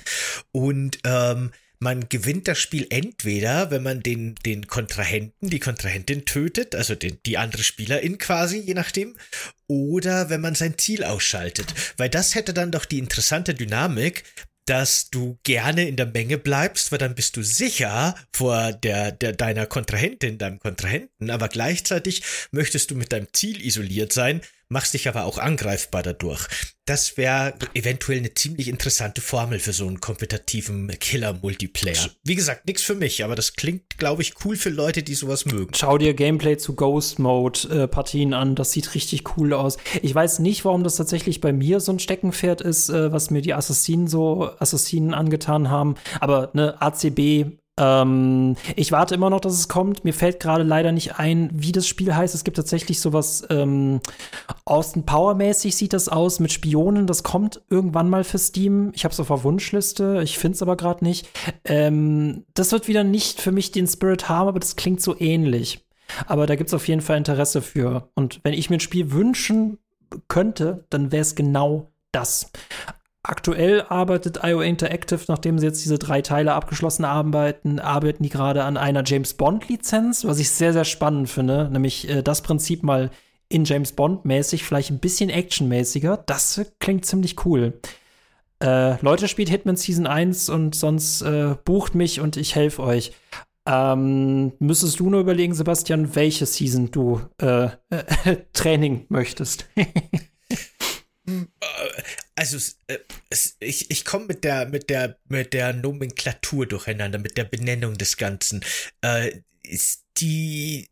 Und 0.53 1.01
ähm, 1.03 1.51
man 1.81 2.09
gewinnt 2.11 2.47
das 2.47 2.59
Spiel 2.59 2.87
entweder, 2.91 3.71
wenn 3.71 3.83
man 3.83 4.03
den, 4.03 4.35
den 4.47 4.67
Kontrahenten, 4.67 5.49
die 5.49 5.61
Kontrahentin 5.61 6.27
tötet, 6.27 6.75
also 6.75 6.95
den, 6.95 7.19
die 7.25 7.39
andere 7.39 7.63
Spielerin 7.63 8.19
quasi, 8.19 8.59
je 8.59 8.75
nachdem, 8.75 9.17
oder 9.67 10.29
wenn 10.29 10.43
man 10.43 10.55
sein 10.55 10.77
Ziel 10.77 11.05
ausschaltet. 11.05 11.75
Weil 11.97 12.11
das 12.11 12.35
hätte 12.35 12.53
dann 12.53 12.71
doch 12.71 12.85
die 12.85 12.99
interessante 12.99 13.55
Dynamik, 13.55 14.25
dass 14.67 15.09
du 15.11 15.39
gerne 15.43 15.89
in 15.89 15.97
der 15.97 16.07
Menge 16.07 16.37
bleibst, 16.39 16.93
weil 16.93 16.99
dann 16.99 17.15
bist 17.15 17.37
du 17.37 17.43
sicher 17.43 18.15
vor 18.33 18.73
der, 18.73 19.11
der 19.11 19.33
deiner 19.33 19.67
Kontrahentin, 19.67 20.39
deinem 20.39 20.61
Kontrahenten, 20.61 21.31
aber 21.31 21.49
gleichzeitig 21.49 22.23
möchtest 22.53 22.91
du 22.91 22.95
mit 22.95 23.11
deinem 23.13 23.27
Ziel 23.33 23.65
isoliert 23.67 24.13
sein, 24.13 24.43
machst 24.71 24.95
dich 24.95 25.09
aber 25.09 25.25
auch 25.25 25.39
angreifbar 25.39 26.03
dadurch. 26.03 26.47
Das 26.87 27.17
wäre 27.17 27.55
eventuell 27.75 28.19
eine 28.19 28.35
ziemlich 28.35 28.69
interessante 28.69 29.21
Formel 29.21 29.59
für 29.59 29.73
so 29.73 29.87
einen 29.87 30.01
kompetitiven 30.01 30.89
Killer-Multiplayer. 30.89 32.09
Wie 32.25 32.35
gesagt, 32.35 32.67
nichts 32.67 32.83
für 32.83 32.95
mich, 32.95 33.23
aber 33.23 33.37
das 33.37 33.55
klingt, 33.55 33.99
glaube 33.99 34.23
ich, 34.23 34.35
cool 34.45 34.57
für 34.57 34.71
Leute, 34.71 35.03
die 35.03 35.15
sowas 35.15 35.45
mögen. 35.45 35.73
Schau 35.75 35.99
dir 35.99 36.15
Gameplay 36.15 36.57
zu 36.57 36.75
Ghost 36.75 37.19
Mode 37.19 37.69
äh, 37.69 37.89
Partien 37.89 38.33
an, 38.33 38.55
das 38.55 38.73
sieht 38.73 38.95
richtig 38.95 39.37
cool 39.37 39.53
aus. 39.53 39.77
Ich 40.03 40.15
weiß 40.15 40.39
nicht, 40.39 40.65
warum 40.65 40.83
das 40.83 40.97
tatsächlich 40.97 41.41
bei 41.41 41.53
mir 41.53 41.81
so 41.81 41.93
ein 41.93 41.99
Steckenpferd 41.99 42.61
ist, 42.61 42.89
äh, 42.89 43.13
was 43.13 43.31
mir 43.31 43.43
die 43.43 43.55
Assassinen 43.55 44.09
so 44.09 44.51
Assassinen 44.59 45.15
angetan 45.15 45.69
haben, 45.69 45.97
aber 46.21 46.51
ne 46.55 46.81
ACB 46.81 47.59
ähm, 47.81 48.57
ich 48.77 48.93
warte 48.93 49.15
immer 49.15 49.31
noch, 49.31 49.41
dass 49.41 49.55
es 49.55 49.69
kommt. 49.69 50.05
Mir 50.05 50.13
fällt 50.13 50.39
gerade 50.39 50.63
leider 50.63 50.93
nicht 50.93 51.19
ein, 51.19 51.51
wie 51.55 51.73
das 51.73 51.87
Spiel 51.87 52.15
heißt. 52.15 52.35
Es 52.35 52.45
gibt 52.45 52.59
tatsächlich 52.59 53.01
sowas 53.01 53.43
ähm, 53.49 54.01
Austin 54.67 55.07
Power 55.07 55.35
mäßig 55.35 55.75
sieht 55.75 55.95
das 55.95 56.11
aus 56.11 56.41
mit 56.41 56.53
Spionen. 56.53 57.07
Das 57.07 57.23
kommt 57.23 57.63
irgendwann 57.71 58.11
mal 58.11 58.23
für 58.23 58.39
Steam. 58.39 58.93
Ich 58.95 59.05
habe 59.05 59.13
es 59.13 59.21
auf 59.21 59.29
der 59.29 59.43
Wunschliste. 59.43 60.21
Ich 60.23 60.39
finde 60.39 60.57
es 60.57 60.63
aber 60.63 60.77
gerade 60.77 61.05
nicht. 61.05 61.29
Ähm, 61.65 62.45
das 62.53 62.71
wird 62.73 62.87
wieder 62.87 63.03
nicht 63.03 63.41
für 63.41 63.53
mich 63.53 63.73
den 63.73 63.87
Spirit 63.87 64.29
haben, 64.29 64.49
aber 64.49 64.61
das 64.61 64.77
klingt 64.77 65.01
so 65.01 65.19
ähnlich. 65.19 65.87
Aber 66.27 66.47
da 66.47 66.57
gibt 66.57 66.69
es 66.69 66.75
auf 66.75 66.87
jeden 66.87 67.01
Fall 67.01 67.17
Interesse 67.17 67.63
für. 67.63 68.11
Und 68.15 68.41
wenn 68.43 68.53
ich 68.53 68.69
mir 68.69 68.77
ein 68.77 68.81
Spiel 68.81 69.13
wünschen 69.13 69.79
könnte, 70.29 70.85
dann 70.91 71.13
wäre 71.13 71.23
es 71.23 71.35
genau 71.35 71.93
das. 72.13 72.51
Aktuell 73.23 73.83
arbeitet 73.83 74.41
IO 74.43 74.63
Interactive, 74.63 75.21
nachdem 75.29 75.59
sie 75.59 75.67
jetzt 75.67 75.85
diese 75.85 75.99
drei 75.99 76.23
Teile 76.23 76.55
abgeschlossen 76.55 77.05
arbeiten, 77.05 77.79
arbeiten 77.79 78.23
die 78.23 78.31
gerade 78.31 78.65
an 78.65 78.79
einer 78.79 79.03
James 79.05 79.35
Bond 79.35 79.69
Lizenz, 79.69 80.25
was 80.25 80.39
ich 80.39 80.51
sehr, 80.51 80.73
sehr 80.73 80.87
spannend 80.87 81.29
finde, 81.29 81.69
nämlich 81.71 82.09
äh, 82.09 82.23
das 82.23 82.41
Prinzip 82.41 82.83
mal 82.83 83.11
in 83.51 83.65
James 83.65 83.93
Bond 83.93 84.25
mäßig, 84.25 84.65
vielleicht 84.65 84.91
ein 84.91 85.01
bisschen 85.01 85.29
actionmäßiger. 85.29 86.23
Das 86.25 86.63
klingt 86.79 87.05
ziemlich 87.05 87.45
cool. 87.45 87.79
Äh, 88.63 89.03
Leute, 89.03 89.29
spielt 89.29 89.51
Hitman 89.51 89.77
Season 89.77 90.07
1 90.07 90.49
und 90.49 90.75
sonst 90.75 91.21
äh, 91.23 91.57
bucht 91.65 91.95
mich 91.95 92.21
und 92.21 92.39
ich 92.39 92.55
helfe 92.55 92.83
euch. 92.83 93.13
Ähm, 93.67 94.53
müsstest 94.61 94.99
du 94.99 95.11
nur 95.11 95.21
überlegen, 95.21 95.53
Sebastian, 95.53 96.15
welche 96.15 96.47
Season 96.47 96.91
du 96.91 97.21
äh, 97.39 97.69
Training 98.55 99.05
möchtest? 99.09 99.67
also 102.35 102.59
äh, 102.87 102.99
ich, 103.61 103.91
ich 103.91 104.05
komme 104.05 104.27
mit 104.27 104.45
der, 104.45 104.67
mit 104.67 104.91
der, 104.91 105.19
mit 105.29 105.53
der 105.53 105.73
Nomenklatur 105.73 106.67
durcheinander, 106.67 107.19
mit 107.19 107.37
der 107.37 107.45
Benennung 107.45 107.97
des 107.99 108.17
Ganzen. 108.17 108.65
Äh, 109.03 109.41
ist 109.63 110.05
die 110.19 110.89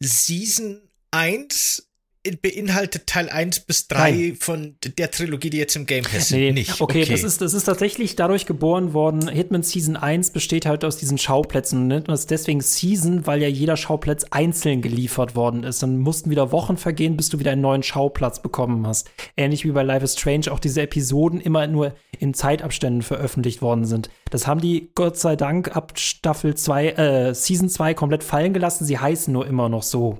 Season 0.00 0.88
1 1.10 1.88
beinhaltet 2.32 3.06
Teil 3.06 3.28
1 3.28 3.60
bis 3.60 3.88
3 3.88 4.10
Nein. 4.10 4.36
von 4.38 4.76
der 4.98 5.10
Trilogie, 5.10 5.50
die 5.50 5.58
jetzt 5.58 5.76
im 5.76 5.86
Game 5.86 6.04
Pass 6.04 6.30
nee, 6.30 6.52
nicht. 6.52 6.80
Okay, 6.80 7.02
okay, 7.02 7.12
Das, 7.12 7.22
ist, 7.22 7.40
das 7.40 7.54
ist 7.54 7.64
tatsächlich 7.64 8.16
dadurch 8.16 8.46
geboren 8.46 8.92
worden. 8.92 9.28
Hitman 9.28 9.62
Season 9.62 9.96
1 9.96 10.30
besteht 10.30 10.66
halt 10.66 10.84
aus 10.84 10.96
diesen 10.96 11.18
Schauplätzen. 11.18 11.82
Und 11.82 11.88
nennt 11.88 12.08
man 12.08 12.14
es 12.14 12.26
deswegen 12.26 12.60
Season, 12.60 13.26
weil 13.26 13.42
ja 13.42 13.48
jeder 13.48 13.76
Schauplatz 13.76 14.24
einzeln 14.30 14.82
geliefert 14.82 15.36
worden 15.36 15.64
ist. 15.64 15.82
Dann 15.82 15.98
mussten 15.98 16.30
wieder 16.30 16.52
Wochen 16.52 16.76
vergehen, 16.76 17.16
bis 17.16 17.28
du 17.28 17.38
wieder 17.38 17.52
einen 17.52 17.62
neuen 17.62 17.82
Schauplatz 17.82 18.40
bekommen 18.40 18.86
hast. 18.86 19.10
Ähnlich 19.36 19.64
wie 19.64 19.70
bei 19.70 19.82
Life 19.82 20.04
is 20.04 20.18
Strange 20.18 20.50
auch 20.50 20.60
diese 20.60 20.82
Episoden 20.82 21.40
immer 21.40 21.66
nur 21.66 21.94
in 22.18 22.34
Zeitabständen 22.34 23.02
veröffentlicht 23.02 23.62
worden 23.62 23.84
sind. 23.84 24.10
Das 24.30 24.46
haben 24.46 24.60
die 24.60 24.90
Gott 24.94 25.18
sei 25.18 25.36
Dank 25.36 25.76
ab 25.76 25.98
Staffel 25.98 26.54
2, 26.54 26.88
äh, 26.88 27.34
Season 27.34 27.68
2 27.68 27.94
komplett 27.94 28.24
fallen 28.24 28.52
gelassen. 28.52 28.84
Sie 28.84 28.98
heißen 28.98 29.32
nur 29.32 29.46
immer 29.46 29.68
noch 29.68 29.82
so. 29.82 30.18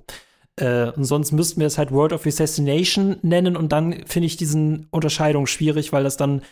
Äh, 0.57 0.90
und 0.90 1.04
sonst 1.04 1.32
müssten 1.32 1.61
wir 1.61 1.66
es 1.66 1.78
halt 1.78 1.92
World 1.92 2.12
of 2.12 2.26
Assassination 2.26 3.16
nennen 3.22 3.57
und 3.57 3.72
dann 3.72 4.07
finde 4.07 4.26
ich 4.26 4.36
diesen 4.36 4.86
Unterscheidung 4.90 5.46
schwierig, 5.46 5.92
weil 5.92 6.04
das 6.04 6.16
dann 6.16 6.42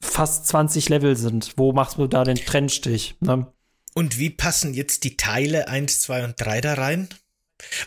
fast 0.00 0.46
20 0.48 0.88
Level 0.88 1.16
sind. 1.16 1.52
Wo 1.56 1.72
machst 1.72 1.98
du 1.98 2.06
da 2.06 2.24
den 2.24 2.36
Trennstich? 2.36 3.16
Ne? 3.20 3.46
Und 3.94 4.18
wie 4.18 4.30
passen 4.30 4.74
jetzt 4.74 5.04
die 5.04 5.16
Teile 5.16 5.68
1, 5.68 6.00
2 6.00 6.24
und 6.24 6.34
3 6.38 6.60
da 6.60 6.74
rein? 6.74 7.08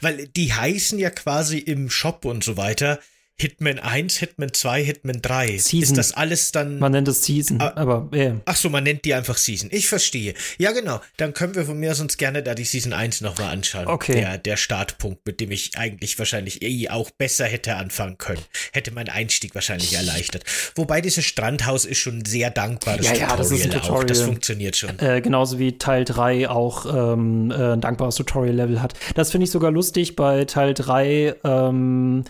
Weil 0.01 0.27
die 0.27 0.53
heißen 0.53 0.97
ja 0.97 1.09
quasi 1.09 1.59
im 1.59 1.89
Shop 1.89 2.25
und 2.25 2.43
so 2.43 2.57
weiter 2.57 2.99
Hitman 3.39 3.77
1, 3.77 4.17
Hitman 4.17 4.51
2, 4.51 4.83
Hitman 4.83 5.21
3. 5.21 5.59
Season. 5.59 5.81
Ist 5.83 5.97
das 5.97 6.13
alles 6.13 6.51
dann. 6.51 6.79
Man 6.79 6.91
nennt 6.91 7.07
es 7.07 7.23
Season, 7.23 7.61
ah, 7.61 7.71
aber 7.75 8.09
yeah. 8.11 8.41
Ach 8.45 8.55
so, 8.55 8.67
man 8.71 8.83
nennt 8.83 9.05
die 9.05 9.13
einfach 9.13 9.37
Season. 9.37 9.69
Ich 9.71 9.87
verstehe. 9.87 10.33
Ja, 10.57 10.71
genau. 10.71 11.01
Dann 11.17 11.35
können 11.35 11.53
wir 11.53 11.65
von 11.65 11.77
mir 11.77 11.93
sonst 11.93 12.17
gerne 12.17 12.41
da 12.41 12.55
die 12.55 12.63
Season 12.63 12.93
1 12.93 13.21
nochmal 13.21 13.51
anschauen. 13.53 13.85
Okay. 13.85 14.13
Der, 14.13 14.39
der 14.39 14.57
Startpunkt, 14.57 15.23
mit 15.27 15.39
dem 15.39 15.51
ich 15.51 15.77
eigentlich 15.77 16.17
wahrscheinlich 16.17 16.63
eh 16.63 16.89
auch 16.89 17.11
besser 17.11 17.45
hätte 17.45 17.75
anfangen 17.75 18.17
können. 18.17 18.41
Hätte 18.73 18.89
mein 18.89 19.07
Einstieg 19.07 19.53
wahrscheinlich 19.53 19.93
erleichtert. 19.93 20.43
Wobei 20.73 21.01
dieses 21.01 21.23
Strandhaus 21.23 21.85
ist 21.85 21.99
schon 21.99 22.25
sehr 22.25 22.49
dankbares 22.49 23.05
ja, 23.05 23.13
ja, 23.13 23.35
das 23.35 23.51
ist 23.51 23.65
ein 23.65 23.69
Tutorial. 23.69 24.01
Auch. 24.01 24.03
Das 24.03 24.21
funktioniert 24.21 24.75
schon. 24.75 24.97
Äh, 24.97 25.21
genauso 25.21 25.59
wie 25.59 25.77
Teil 25.77 26.05
3 26.05 26.49
auch 26.49 26.87
ähm, 27.13 27.51
äh, 27.51 27.73
ein 27.73 27.81
dankbares 27.81 28.15
Tutorial-Level 28.15 28.81
hat. 28.81 28.95
Das 29.13 29.29
finde 29.29 29.45
ich 29.45 29.51
sogar 29.51 29.69
lustig 29.69 30.15
bei 30.15 30.45
Teil 30.45 30.73
3. 30.73 31.35
Ähm, 31.43 32.23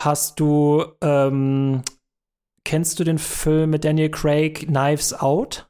Hast 0.00 0.38
du, 0.38 0.84
ähm, 1.00 1.82
kennst 2.64 3.00
du 3.00 3.04
den 3.04 3.18
Film 3.18 3.70
mit 3.70 3.84
Daniel 3.84 4.10
Craig, 4.10 4.66
Knives 4.68 5.12
Out? 5.12 5.67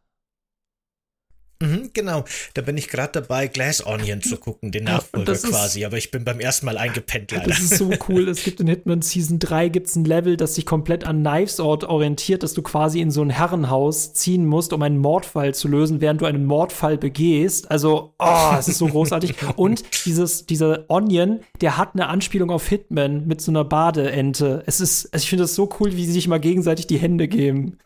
Mhm, 1.61 1.91
genau, 1.93 2.25
da 2.55 2.63
bin 2.63 2.77
ich 2.77 2.87
gerade 2.87 3.21
dabei, 3.21 3.49
Glass 3.49 3.85
Onion 3.85 4.23
zu 4.23 4.37
gucken, 4.37 4.71
den 4.71 4.85
Nachfolger 4.85 5.35
quasi, 5.35 5.85
aber 5.85 5.97
ich 5.97 6.13
bin 6.13 6.23
beim 6.23 6.39
ersten 6.39 6.67
Mal 6.67 6.79
eingepennt 6.79 7.33
leider. 7.33 7.49
Das 7.49 7.59
ist 7.59 7.79
so 7.79 7.91
cool, 8.09 8.29
es 8.29 8.45
gibt 8.45 8.61
in 8.61 8.69
Hitman 8.69 9.03
Season 9.03 9.41
3 9.41 9.69
gibt's 9.69 9.97
ein 9.97 10.05
Level, 10.05 10.37
das 10.37 10.55
sich 10.55 10.67
komplett 10.67 11.05
an 11.05 11.25
Knives 11.25 11.59
Out 11.59 11.83
orientiert, 11.83 12.45
dass 12.45 12.55
du 12.55 12.63
quasi 12.63 13.01
in 13.01 13.11
so 13.11 13.23
ein 13.23 13.31
Herrenhaus 13.31 14.13
ziehen 14.15 14.47
musst, 14.47 14.73
um 14.73 14.83
einen 14.83 14.99
Mordfall 14.99 15.53
zu 15.53 15.67
lösen, 15.67 16.01
während 16.01 16.21
du 16.21 16.27
einen 16.27 16.45
Mordfall 16.45 16.97
begehst. 16.97 17.71
Also, 17.73 18.15
oh, 18.21 18.55
es 18.57 18.69
ist 18.69 18.79
so 18.79 18.87
großartig. 18.87 19.35
Und 19.57 19.83
dieses, 20.07 20.47
dieser 20.47 20.85
Onion, 20.89 21.41
der 21.61 21.77
hat 21.77 21.95
eine 21.95 22.07
Anspielung 22.07 22.51
auf 22.51 22.69
Hitman 22.69 23.27
mit 23.27 23.41
so 23.41 23.51
einer 23.51 23.65
Badeente. 23.65 24.63
Es 24.67 24.81
ist, 24.81 25.13
also 25.13 25.25
ich 25.25 25.29
finde 25.29 25.43
das 25.43 25.57
so 25.57 25.69
cool, 25.81 25.97
wie 25.97 26.07
sie 26.07 26.13
sich 26.13 26.29
mal 26.29 26.39
gegenseitig 26.39 26.87
die 26.87 26.99
Hände 26.99 27.27
geben. 27.27 27.79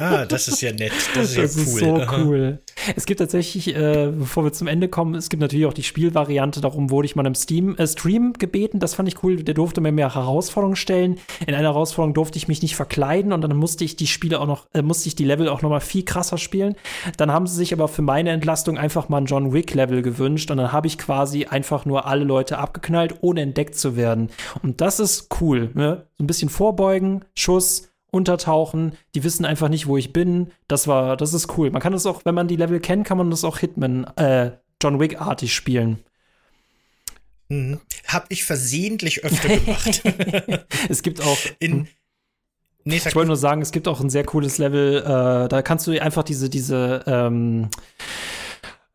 ah, 0.00 0.26
das 0.26 0.48
ist 0.48 0.60
ja 0.62 0.72
nett, 0.72 0.92
das 1.14 1.36
ist 1.36 1.38
das 1.38 1.56
ja 1.56 1.62
cool. 1.62 2.00
Ist 2.00 2.08
so 2.08 2.16
cool. 2.16 2.58
Es 2.96 3.03
gibt 3.06 3.20
tatsächlich, 3.20 3.74
äh, 3.74 4.12
bevor 4.16 4.44
wir 4.44 4.52
zum 4.52 4.68
Ende 4.68 4.88
kommen, 4.88 5.14
es 5.14 5.28
gibt 5.28 5.40
natürlich 5.40 5.66
auch 5.66 5.72
die 5.72 5.82
Spielvariante. 5.82 6.60
Darum 6.60 6.90
wurde 6.90 7.06
ich 7.06 7.16
mal 7.16 7.26
im 7.26 7.34
Steam, 7.34 7.76
äh, 7.76 7.86
Stream 7.86 8.34
gebeten. 8.34 8.78
Das 8.78 8.94
fand 8.94 9.08
ich 9.08 9.22
cool. 9.22 9.42
Der 9.42 9.54
durfte 9.54 9.80
mir 9.80 9.92
mehr 9.92 10.14
Herausforderungen 10.14 10.76
stellen. 10.76 11.18
In 11.46 11.54
einer 11.54 11.68
Herausforderung 11.68 12.14
durfte 12.14 12.38
ich 12.38 12.48
mich 12.48 12.62
nicht 12.62 12.76
verkleiden 12.76 13.32
und 13.32 13.40
dann 13.40 13.56
musste 13.56 13.84
ich 13.84 13.96
die 13.96 14.06
Spiele 14.06 14.40
auch 14.40 14.46
noch, 14.46 14.66
äh, 14.74 14.82
musste 14.82 15.08
ich 15.08 15.16
die 15.16 15.24
Level 15.24 15.48
auch 15.48 15.62
noch 15.62 15.70
mal 15.70 15.80
viel 15.80 16.04
krasser 16.04 16.38
spielen. 16.38 16.76
Dann 17.16 17.32
haben 17.32 17.46
sie 17.46 17.56
sich 17.56 17.72
aber 17.72 17.88
für 17.88 18.02
meine 18.02 18.30
Entlastung 18.30 18.78
einfach 18.78 19.08
mal 19.08 19.18
ein 19.18 19.26
John 19.26 19.52
Wick 19.52 19.74
Level 19.74 20.02
gewünscht 20.02 20.50
und 20.50 20.56
dann 20.58 20.72
habe 20.72 20.86
ich 20.86 20.98
quasi 20.98 21.46
einfach 21.46 21.86
nur 21.86 22.06
alle 22.06 22.24
Leute 22.24 22.58
abgeknallt, 22.58 23.16
ohne 23.20 23.42
entdeckt 23.42 23.76
zu 23.76 23.96
werden. 23.96 24.30
Und 24.62 24.80
das 24.80 25.00
ist 25.00 25.28
cool. 25.40 25.70
Ne? 25.74 26.06
So 26.16 26.24
ein 26.24 26.26
bisschen 26.26 26.48
vorbeugen, 26.48 27.24
Schuss 27.34 27.93
untertauchen, 28.14 28.96
die 29.14 29.24
wissen 29.24 29.44
einfach 29.44 29.68
nicht, 29.68 29.86
wo 29.86 29.96
ich 29.96 30.12
bin. 30.12 30.52
Das 30.68 30.86
war, 30.86 31.16
das 31.16 31.34
ist 31.34 31.58
cool. 31.58 31.70
Man 31.70 31.82
kann 31.82 31.92
das 31.92 32.06
auch, 32.06 32.24
wenn 32.24 32.34
man 32.34 32.48
die 32.48 32.56
Level 32.56 32.80
kennt, 32.80 33.06
kann 33.06 33.18
man 33.18 33.30
das 33.30 33.44
auch 33.44 33.58
Hitman, 33.58 34.04
äh, 34.16 34.52
John 34.82 35.00
Wick-artig 35.00 35.52
spielen. 35.54 35.98
Mhm. 37.48 37.80
Hab 38.06 38.26
ich 38.30 38.44
versehentlich 38.44 39.24
öfter 39.24 39.48
gemacht. 39.48 40.02
es 40.88 41.02
gibt 41.02 41.20
auch. 41.20 41.38
In, 41.58 41.72
hm? 41.72 41.86
nee, 42.84 42.96
ich 42.96 43.14
wollte 43.14 43.28
nur 43.28 43.36
sagen, 43.36 43.60
es 43.60 43.72
gibt 43.72 43.88
auch 43.88 44.00
ein 44.00 44.10
sehr 44.10 44.24
cooles 44.24 44.58
Level, 44.58 44.98
äh, 44.98 45.48
da 45.48 45.62
kannst 45.62 45.86
du 45.86 46.00
einfach 46.00 46.22
diese, 46.22 46.48
diese, 46.48 47.02
ähm, 47.06 47.68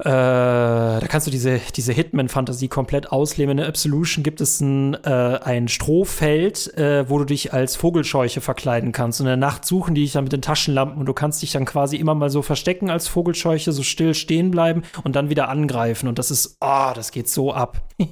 Äh, 0.01 0.05
da 0.05 1.05
kannst 1.09 1.27
du 1.27 1.31
diese, 1.31 1.59
diese 1.75 1.91
Hitman-Fantasie 1.91 2.69
komplett 2.69 3.11
ausleben. 3.11 3.51
In 3.51 3.57
der 3.57 3.67
Absolution 3.67 4.23
gibt 4.23 4.39
es 4.39 4.61
ein, 4.61 4.93
äh, 4.93 5.39
ein 5.43 5.67
Strohfeld, 5.67 6.73
äh, 6.77 7.09
wo 7.09 7.19
du 7.19 7.25
dich 7.25 7.51
als 7.51 7.75
Vogelscheuche 7.75 8.39
verkleiden 8.39 8.93
kannst. 8.93 9.19
Und 9.19 9.25
in 9.25 9.31
der 9.31 9.37
Nacht 9.37 9.65
suchen 9.65 9.95
die 9.95 10.01
dich 10.03 10.13
dann 10.13 10.23
mit 10.23 10.31
den 10.31 10.41
Taschenlampen 10.41 10.99
und 10.99 11.05
du 11.05 11.13
kannst 11.13 11.41
dich 11.41 11.51
dann 11.51 11.65
quasi 11.65 11.97
immer 11.97 12.15
mal 12.15 12.29
so 12.29 12.41
verstecken 12.41 12.89
als 12.89 13.09
Vogelscheuche, 13.09 13.73
so 13.73 13.83
still 13.83 14.13
stehen 14.13 14.51
bleiben 14.51 14.83
und 15.03 15.17
dann 15.17 15.29
wieder 15.29 15.49
angreifen. 15.49 16.07
Und 16.07 16.17
das 16.17 16.31
ist, 16.31 16.55
oh, 16.61 16.91
das 16.95 17.11
geht 17.11 17.27
so 17.27 17.53
ab. 17.53 17.83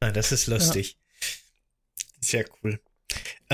ah, 0.00 0.10
das 0.10 0.32
ist 0.32 0.48
lustig. 0.48 0.96
Ja. 0.96 1.28
Sehr 2.20 2.44
cool. 2.64 2.80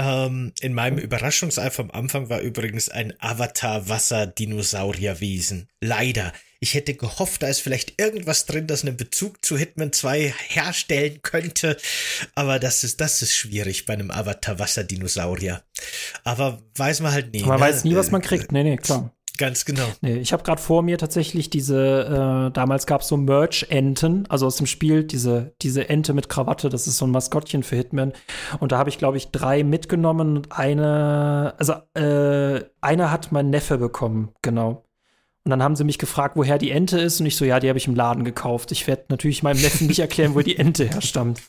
Ähm, 0.03 0.55
in 0.63 0.73
meinem 0.73 0.97
Überraschungsei 0.97 1.71
vom 1.71 1.91
Anfang 1.91 2.31
war 2.31 2.41
übrigens 2.41 2.89
ein 2.89 3.13
Avatar-Wasser-Dinosaurierwesen. 3.19 5.69
Leider. 5.83 6.33
Ich 6.59 6.73
hätte 6.73 6.95
gehofft, 6.95 7.43
da 7.43 7.49
ist 7.49 7.61
vielleicht 7.61 8.01
irgendwas 8.01 8.47
drin, 8.47 8.67
das 8.67 8.83
einen 8.83 8.97
Bezug 8.97 9.45
zu 9.45 9.59
Hitman 9.59 9.93
2 9.93 10.33
herstellen 10.49 11.21
könnte. 11.21 11.77
Aber 12.35 12.59
das 12.59 12.83
ist, 12.83 13.03
das 13.03 13.21
ist 13.21 13.35
schwierig 13.35 13.85
bei 13.85 13.93
einem 13.93 14.11
Avatar-Wasser-Dinosaurier. 14.11 15.63
Aber 16.25 16.63
weiß 16.77 17.01
man 17.01 17.13
halt 17.13 17.35
nie. 17.35 17.43
Man 17.43 17.61
ne? 17.61 17.67
weiß 17.67 17.85
nie, 17.85 17.95
was 17.95 18.11
man 18.11 18.23
kriegt. 18.23 18.53
Nee, 18.53 18.63
nee, 18.63 18.79
klar. 18.79 19.15
Ganz 19.41 19.65
genau. 19.65 19.87
Nee, 20.03 20.19
ich 20.19 20.35
habe 20.35 20.43
gerade 20.43 20.61
vor 20.61 20.83
mir 20.83 20.99
tatsächlich 20.99 21.49
diese, 21.49 22.51
äh, 22.51 22.53
damals 22.53 22.87
gab 22.87 23.01
es 23.01 23.09
so 23.09 23.17
Merch-Enten, 23.17 24.27
also 24.29 24.45
aus 24.45 24.57
dem 24.57 24.67
Spiel, 24.67 25.03
diese, 25.03 25.55
diese 25.63 25.89
Ente 25.89 26.13
mit 26.13 26.29
Krawatte, 26.29 26.69
das 26.69 26.87
ist 26.87 26.99
so 26.99 27.07
ein 27.07 27.11
Maskottchen 27.11 27.63
für 27.63 27.75
Hitman. 27.75 28.13
Und 28.59 28.73
da 28.73 28.77
habe 28.77 28.91
ich, 28.91 28.99
glaube 28.99 29.17
ich, 29.17 29.31
drei 29.31 29.65
mitgenommen 29.65 30.37
und 30.37 30.53
eine, 30.53 31.55
also 31.57 31.73
äh, 31.95 32.67
eine 32.83 33.11
hat 33.11 33.33
mein 33.33 33.49
Neffe 33.49 33.79
bekommen, 33.79 34.35
genau. 34.43 34.85
Und 35.45 35.51
dann 35.51 35.63
haben 35.63 35.75
sie 35.75 35.85
mich 35.85 35.99
gefragt, 35.99 36.37
woher 36.37 36.59
die 36.59 36.71
Ente 36.71 36.99
ist. 36.99 37.19
Und 37.21 37.27
ich 37.27 37.37
so, 37.37 37.47
ja, 37.47 37.61
die 37.61 37.69
habe 37.69 37.79
ich 37.79 37.87
im 37.87 37.95
Laden 37.95 38.25
gekauft. 38.25 38.73
Ich 38.73 38.87
werde 38.87 39.05
natürlich 39.09 39.43
meinem 39.43 39.61
Neffen 39.63 39.87
nicht 39.87 39.99
erklären, 39.99 40.35
wo 40.35 40.41
die 40.41 40.59
Ente 40.59 40.87
herstammt. 40.87 41.41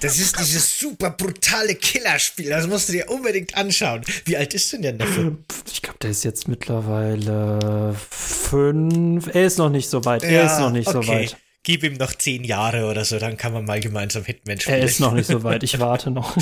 das 0.00 0.18
ist 0.18 0.38
dieses 0.38 0.78
super 0.78 1.10
brutale 1.10 1.74
Killerspiel. 1.74 2.50
Das 2.50 2.68
musst 2.68 2.88
du 2.88 2.92
dir 2.92 3.10
unbedingt 3.10 3.56
anschauen. 3.56 4.02
Wie 4.26 4.36
alt 4.36 4.54
ist 4.54 4.72
denn 4.72 4.82
der 4.82 4.92
Neffe? 4.92 5.38
Ich 5.72 5.82
glaube, 5.82 5.98
der 6.00 6.10
ist 6.10 6.24
jetzt 6.24 6.46
mittlerweile 6.46 7.96
fünf. 8.10 9.34
Er 9.34 9.46
ist 9.46 9.58
noch 9.58 9.70
nicht 9.70 9.88
so 9.88 10.04
weit. 10.04 10.22
Er 10.22 10.30
ja, 10.30 10.46
ist 10.46 10.60
noch 10.60 10.70
nicht 10.70 10.88
okay. 10.88 11.04
so 11.04 11.12
weit. 11.12 11.36
Gib 11.64 11.84
ihm 11.84 11.94
noch 11.94 12.14
zehn 12.14 12.42
Jahre 12.42 12.90
oder 12.90 13.04
so, 13.04 13.20
dann 13.20 13.36
kann 13.36 13.52
man 13.52 13.64
mal 13.64 13.78
gemeinsam 13.78 14.24
Hitman 14.24 14.58
spielen. 14.58 14.78
Er 14.78 14.84
ist 14.84 14.98
noch 14.98 15.12
nicht 15.12 15.26
so 15.26 15.44
weit, 15.44 15.62
ich 15.62 15.78
warte 15.78 16.10
noch. 16.10 16.36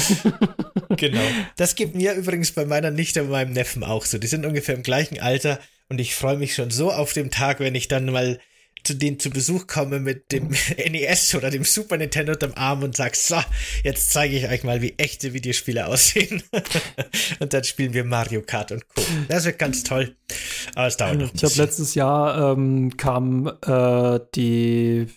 genau. 0.96 1.20
Das 1.56 1.74
gibt 1.74 1.94
mir 1.94 2.14
übrigens 2.14 2.52
bei 2.52 2.64
meiner 2.64 2.90
Nichte 2.90 3.22
und 3.22 3.30
meinem 3.30 3.52
Neffen 3.52 3.84
auch 3.84 4.06
so. 4.06 4.16
Die 4.16 4.26
sind 4.26 4.46
ungefähr 4.46 4.74
im 4.74 4.82
gleichen 4.82 5.20
Alter 5.20 5.60
und 5.90 6.00
ich 6.00 6.14
freue 6.14 6.38
mich 6.38 6.54
schon 6.54 6.70
so 6.70 6.90
auf 6.90 7.12
den 7.12 7.30
Tag, 7.30 7.60
wenn 7.60 7.74
ich 7.74 7.88
dann 7.88 8.06
mal 8.06 8.38
zu 8.84 8.94
denen 8.94 9.18
zu 9.18 9.28
Besuch 9.28 9.66
komme 9.66 10.00
mit 10.00 10.32
dem 10.32 10.48
NES 10.90 11.34
oder 11.34 11.50
dem 11.50 11.64
Super 11.64 11.98
Nintendo 11.98 12.32
unterm 12.32 12.52
Arm 12.54 12.82
und 12.82 12.96
sag, 12.96 13.14
so, 13.14 13.36
jetzt 13.84 14.10
zeige 14.12 14.36
ich 14.36 14.48
euch 14.48 14.64
mal, 14.64 14.80
wie 14.80 14.94
echte 14.96 15.34
Videospiele 15.34 15.86
aussehen. 15.88 16.42
und 17.40 17.52
dann 17.52 17.64
spielen 17.64 17.92
wir 17.92 18.04
Mario 18.04 18.40
Kart 18.40 18.72
und 18.72 18.88
Co. 18.88 19.02
Das 19.28 19.44
wird 19.44 19.58
ganz 19.58 19.82
toll. 19.82 20.16
Aber 20.74 20.86
es 20.86 20.96
dauert 20.96 21.18
noch 21.18 21.30
ein 21.30 21.32
Ich 21.34 21.44
habe 21.44 21.54
letztes 21.56 21.94
Jahr 21.94 22.52
ähm, 22.52 22.96
kam 22.96 23.52
äh, 23.66 24.20
die 24.34 25.08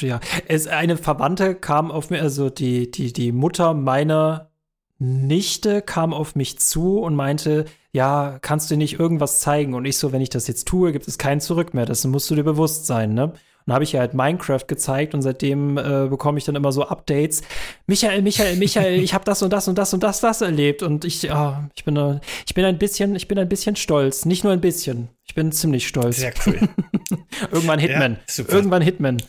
ja, 0.00 0.20
es 0.46 0.68
eine 0.68 0.96
Verwandte 0.96 1.56
kam 1.56 1.90
auf 1.90 2.10
mir, 2.10 2.22
also 2.22 2.50
die 2.50 2.90
die 2.90 3.12
die 3.12 3.32
Mutter 3.32 3.74
meiner 3.74 4.52
Nichte 4.98 5.82
kam 5.82 6.12
auf 6.12 6.36
mich 6.36 6.58
zu 6.60 7.00
und 7.00 7.16
meinte, 7.16 7.64
ja, 7.92 8.38
kannst 8.42 8.70
du 8.70 8.76
nicht 8.76 8.98
irgendwas 8.98 9.40
zeigen? 9.40 9.74
Und 9.74 9.84
ich 9.84 9.96
so, 9.98 10.12
wenn 10.12 10.20
ich 10.20 10.30
das 10.30 10.46
jetzt 10.46 10.68
tue, 10.68 10.92
gibt 10.92 11.08
es 11.08 11.18
kein 11.18 11.40
Zurück 11.40 11.74
mehr. 11.74 11.86
Das 11.86 12.04
musst 12.04 12.30
du 12.30 12.34
dir 12.34 12.44
bewusst 12.44 12.86
sein, 12.86 13.14
ne? 13.14 13.32
Und 13.66 13.74
habe 13.74 13.84
ich 13.84 13.92
ja 13.92 14.00
halt 14.00 14.14
Minecraft 14.14 14.66
gezeigt 14.66 15.12
und 15.12 15.20
seitdem 15.20 15.76
äh, 15.76 16.06
bekomme 16.08 16.38
ich 16.38 16.44
dann 16.44 16.56
immer 16.56 16.72
so 16.72 16.84
Updates. 16.84 17.42
Michael, 17.86 18.22
Michael, 18.22 18.56
Michael, 18.56 18.98
ich 19.02 19.12
habe 19.12 19.26
das 19.26 19.42
und 19.42 19.52
das 19.52 19.68
und 19.68 19.76
das 19.76 19.92
und 19.92 20.02
das 20.02 20.20
das 20.20 20.40
erlebt 20.40 20.82
und 20.82 21.04
ich, 21.04 21.30
oh, 21.30 21.54
ich 21.74 21.84
bin, 21.84 21.96
äh, 21.96 22.20
ich 22.46 22.54
bin 22.54 22.64
ein 22.64 22.78
bisschen, 22.78 23.14
ich 23.14 23.28
bin 23.28 23.38
ein 23.38 23.48
bisschen 23.48 23.76
stolz. 23.76 24.24
Nicht 24.24 24.42
nur 24.42 24.54
ein 24.54 24.62
bisschen. 24.62 25.08
Ich 25.26 25.34
bin 25.34 25.52
ziemlich 25.52 25.86
stolz. 25.86 26.16
Sehr 26.16 26.32
cool. 26.46 26.60
Irgendwann 27.52 27.78
Hitman. 27.78 28.18
Ja, 28.34 28.44
Irgendwann 28.48 28.80
Hitman. 28.80 29.22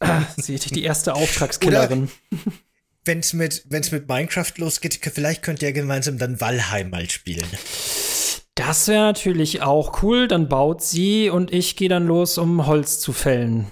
Ah, 0.00 0.22
sie 0.36 0.56
die 0.56 0.82
erste 0.82 1.14
Auftragskillerin. 1.14 2.08
Oder 2.32 2.52
wenn 3.06 3.20
es 3.20 3.32
mit, 3.32 3.64
wenn's 3.68 3.92
mit 3.92 4.08
Minecraft 4.08 4.52
losgeht, 4.56 4.98
vielleicht 5.12 5.42
könnt 5.42 5.62
ihr 5.62 5.72
gemeinsam 5.72 6.18
dann 6.18 6.40
Valheim 6.40 6.90
mal 6.90 7.08
spielen. 7.08 7.46
Das 8.54 8.88
wäre 8.88 9.04
natürlich 9.04 9.62
auch 9.62 10.02
cool. 10.02 10.28
Dann 10.28 10.48
baut 10.48 10.82
sie 10.82 11.28
und 11.28 11.52
ich 11.52 11.76
gehe 11.76 11.88
dann 11.88 12.06
los, 12.06 12.38
um 12.38 12.66
Holz 12.66 13.00
zu 13.00 13.12
fällen. 13.12 13.66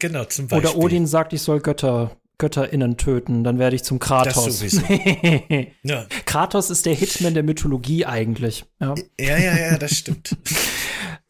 Genau, 0.00 0.24
zum 0.24 0.48
Beispiel. 0.48 0.68
Oder 0.68 0.78
Odin 0.78 1.06
sagt, 1.06 1.32
ich 1.32 1.42
soll 1.42 1.60
Götter, 1.60 2.16
GötterInnen 2.38 2.96
töten. 2.96 3.44
Dann 3.44 3.58
werde 3.58 3.76
ich 3.76 3.84
zum 3.84 4.00
Kratos. 4.00 4.44
Das 4.44 4.58
sowieso. 4.58 4.82
ja. 5.82 6.06
Kratos 6.26 6.70
ist 6.70 6.86
der 6.86 6.94
Hitman 6.94 7.34
der 7.34 7.44
Mythologie 7.44 8.04
eigentlich. 8.04 8.64
Ja, 8.80 8.94
ja, 9.18 9.38
ja, 9.38 9.56
ja 9.56 9.78
das 9.78 9.96
stimmt. 9.96 10.36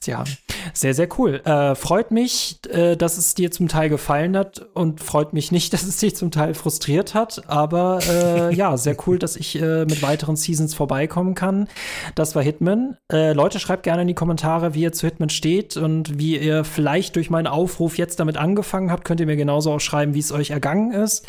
Ja, 0.06 0.22
sehr, 0.72 0.94
sehr 0.94 1.08
cool. 1.18 1.40
Äh, 1.44 1.74
freut 1.74 2.10
mich, 2.10 2.58
äh, 2.68 2.96
dass 2.96 3.18
es 3.18 3.34
dir 3.34 3.50
zum 3.50 3.68
Teil 3.68 3.88
gefallen 3.88 4.36
hat 4.36 4.66
und 4.74 5.00
freut 5.00 5.32
mich 5.32 5.52
nicht, 5.52 5.72
dass 5.72 5.84
es 5.84 5.98
dich 5.98 6.16
zum 6.16 6.30
Teil 6.30 6.54
frustriert 6.54 7.14
hat. 7.14 7.48
Aber 7.48 8.00
äh, 8.08 8.54
ja, 8.54 8.76
sehr 8.76 8.96
cool, 9.06 9.18
dass 9.18 9.36
ich 9.36 9.60
äh, 9.60 9.84
mit 9.84 10.02
weiteren 10.02 10.36
Seasons 10.36 10.74
vorbeikommen 10.74 11.34
kann. 11.34 11.68
Das 12.14 12.34
war 12.34 12.42
Hitman. 12.42 12.96
Äh, 13.12 13.32
Leute, 13.32 13.58
schreibt 13.58 13.82
gerne 13.82 14.02
in 14.02 14.08
die 14.08 14.14
Kommentare, 14.14 14.74
wie 14.74 14.82
ihr 14.82 14.92
zu 14.92 15.06
Hitman 15.06 15.30
steht 15.30 15.76
und 15.76 16.18
wie 16.18 16.36
ihr 16.36 16.64
vielleicht 16.64 17.16
durch 17.16 17.30
meinen 17.30 17.46
Aufruf 17.46 17.98
jetzt 17.98 18.20
damit 18.20 18.36
angefangen 18.36 18.90
habt. 18.90 19.04
Könnt 19.04 19.20
ihr 19.20 19.26
mir 19.26 19.36
genauso 19.36 19.72
auch 19.72 19.80
schreiben, 19.80 20.14
wie 20.14 20.20
es 20.20 20.32
euch 20.32 20.50
ergangen 20.50 20.92
ist. 20.92 21.26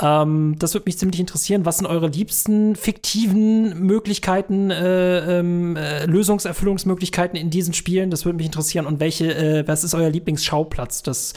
Ähm, 0.00 0.56
das 0.58 0.74
würde 0.74 0.84
mich 0.86 0.98
ziemlich 0.98 1.20
interessieren. 1.20 1.64
Was 1.64 1.78
sind 1.78 1.86
eure 1.86 2.08
liebsten 2.08 2.76
fiktiven 2.76 3.78
Möglichkeiten, 3.80 4.70
äh, 4.70 5.38
ähm, 5.38 5.76
Lösungserfüllungsmöglichkeiten 6.06 7.38
in 7.38 7.50
diesen 7.50 7.74
Spielen? 7.74 7.90
spielen? 7.90 8.10
Das 8.10 8.24
würde 8.24 8.36
mich 8.36 8.46
interessieren. 8.46 8.59
Und 8.86 9.00
welche, 9.00 9.34
äh, 9.34 9.68
was 9.68 9.84
ist 9.84 9.94
euer 9.94 10.10
Lieblingsschauplatz? 10.10 11.02
Das 11.02 11.34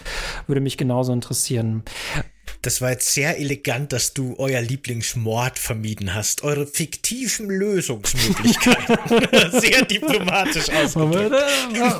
würde 0.47 0.61
mich 0.61 0.77
genauso 0.77 1.13
interessieren. 1.13 1.83
Das 2.63 2.81
war 2.81 2.89
jetzt 2.91 3.13
sehr 3.13 3.39
elegant, 3.39 3.91
dass 3.91 4.13
du 4.13 4.35
euer 4.37 4.61
Lieblingsmord 4.61 5.59
vermieden 5.59 6.13
hast. 6.13 6.43
Eure 6.43 6.65
fiktiven 6.65 7.49
Lösungsmöglichkeiten. 7.49 9.51
sehr 9.59 9.83
diplomatisch 9.83 10.69
ausgedrückt. 10.69 11.35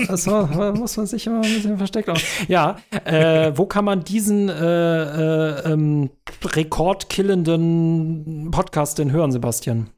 Das 0.08 0.26
muss 0.26 0.96
man 0.96 1.06
sich 1.06 1.28
immer 1.28 1.42
ein 1.42 1.54
bisschen 1.54 1.78
versteckt 1.78 2.10
auf. 2.10 2.24
Ja, 2.48 2.78
äh, 3.04 3.52
wo 3.56 3.66
kann 3.66 3.84
man 3.84 4.06
diesen 4.06 4.48
äh, 4.48 4.54
äh, 4.54 5.74
ähm, 5.74 6.12
rekordkillenden 6.42 8.50
Podcast 8.52 9.00
denn 9.00 9.12
hören, 9.12 9.34
Sebastian? 9.34 9.90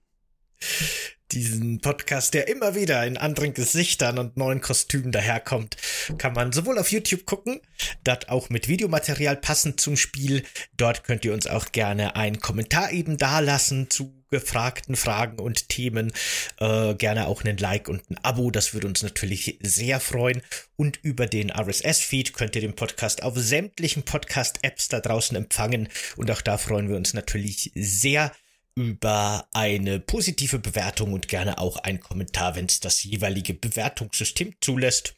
Diesen 1.32 1.82
Podcast, 1.82 2.34
der 2.34 2.48
immer 2.48 2.76
wieder 2.76 3.06
in 3.06 3.18
anderen 3.18 3.54
Gesichtern 3.54 4.20
und 4.20 4.38
neuen 4.38 4.62
Kostümen 4.62 5.12
daherkommt, 5.12 5.78
kann 6.18 6.34
man 6.34 6.52
sowohl 6.52 6.78
auf 6.78 6.92
YouTube 6.92 7.26
gucken, 7.26 7.62
dort 8.04 8.30
auch 8.30 8.50
mit 8.50 8.68
Videomaterial 8.68 9.38
passend 9.38 9.80
zum 9.80 9.98
Spiel. 9.98 10.44
Dort 10.78 11.04
könnt 11.04 11.26
ihr 11.26 11.34
uns 11.34 11.48
auch 11.48 11.72
gerne 11.72 12.16
einen 12.16 12.40
Kommentar 12.40 12.92
eben 12.92 13.18
dalassen 13.18 13.90
zu 13.90 14.14
gefragten 14.30 14.96
Fragen 14.96 15.40
und 15.40 15.70
Themen. 15.70 16.12
Äh, 16.60 16.96
gerne 16.96 17.28
auch 17.28 17.44
einen 17.44 17.58
Like 17.58 17.88
und 17.88 18.10
ein 18.10 18.18
Abo, 18.24 18.52
das 18.52 18.74
würde 18.74 18.88
uns 18.88 19.02
natürlich 19.04 19.60
sehr 19.62 20.00
freuen. 20.00 20.42
Und 20.76 21.00
über 21.04 21.26
den 21.28 21.52
RSS-Feed 21.52 22.34
könnt 22.34 22.56
ihr 22.56 22.62
den 22.62 22.76
Podcast 22.76 23.24
auf 23.24 23.38
sämtlichen 23.38 24.04
Podcast-Apps 24.04 24.90
da 24.90 25.00
draußen 25.00 25.38
empfangen. 25.38 25.90
Und 26.18 26.30
auch 26.32 26.42
da 26.42 26.58
freuen 26.58 26.90
wir 26.90 26.98
uns 26.98 27.14
natürlich 27.14 27.72
sehr 27.76 28.32
über 28.76 29.48
eine 29.54 30.00
positive 30.00 30.60
Bewertung 30.60 31.14
und 31.14 31.28
gerne 31.28 31.58
auch 31.58 31.78
einen 31.78 32.02
Kommentar, 32.02 32.56
wenn 32.56 32.66
es 32.66 32.80
das 32.82 33.04
jeweilige 33.04 33.54
Bewertungssystem 33.54 34.54
zulässt. 34.62 35.16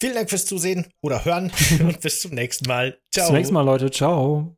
Vielen 0.00 0.14
Dank 0.14 0.30
fürs 0.30 0.46
Zusehen 0.46 0.86
oder 1.00 1.24
Hören 1.24 1.52
und 1.80 2.00
bis 2.00 2.20
zum 2.20 2.32
nächsten 2.32 2.66
Mal. 2.68 2.98
Ciao. 3.10 3.24
Bis 3.24 3.26
zum 3.26 3.36
nächsten 3.36 3.54
Mal, 3.54 3.62
Leute. 3.62 3.90
Ciao. 3.90 4.56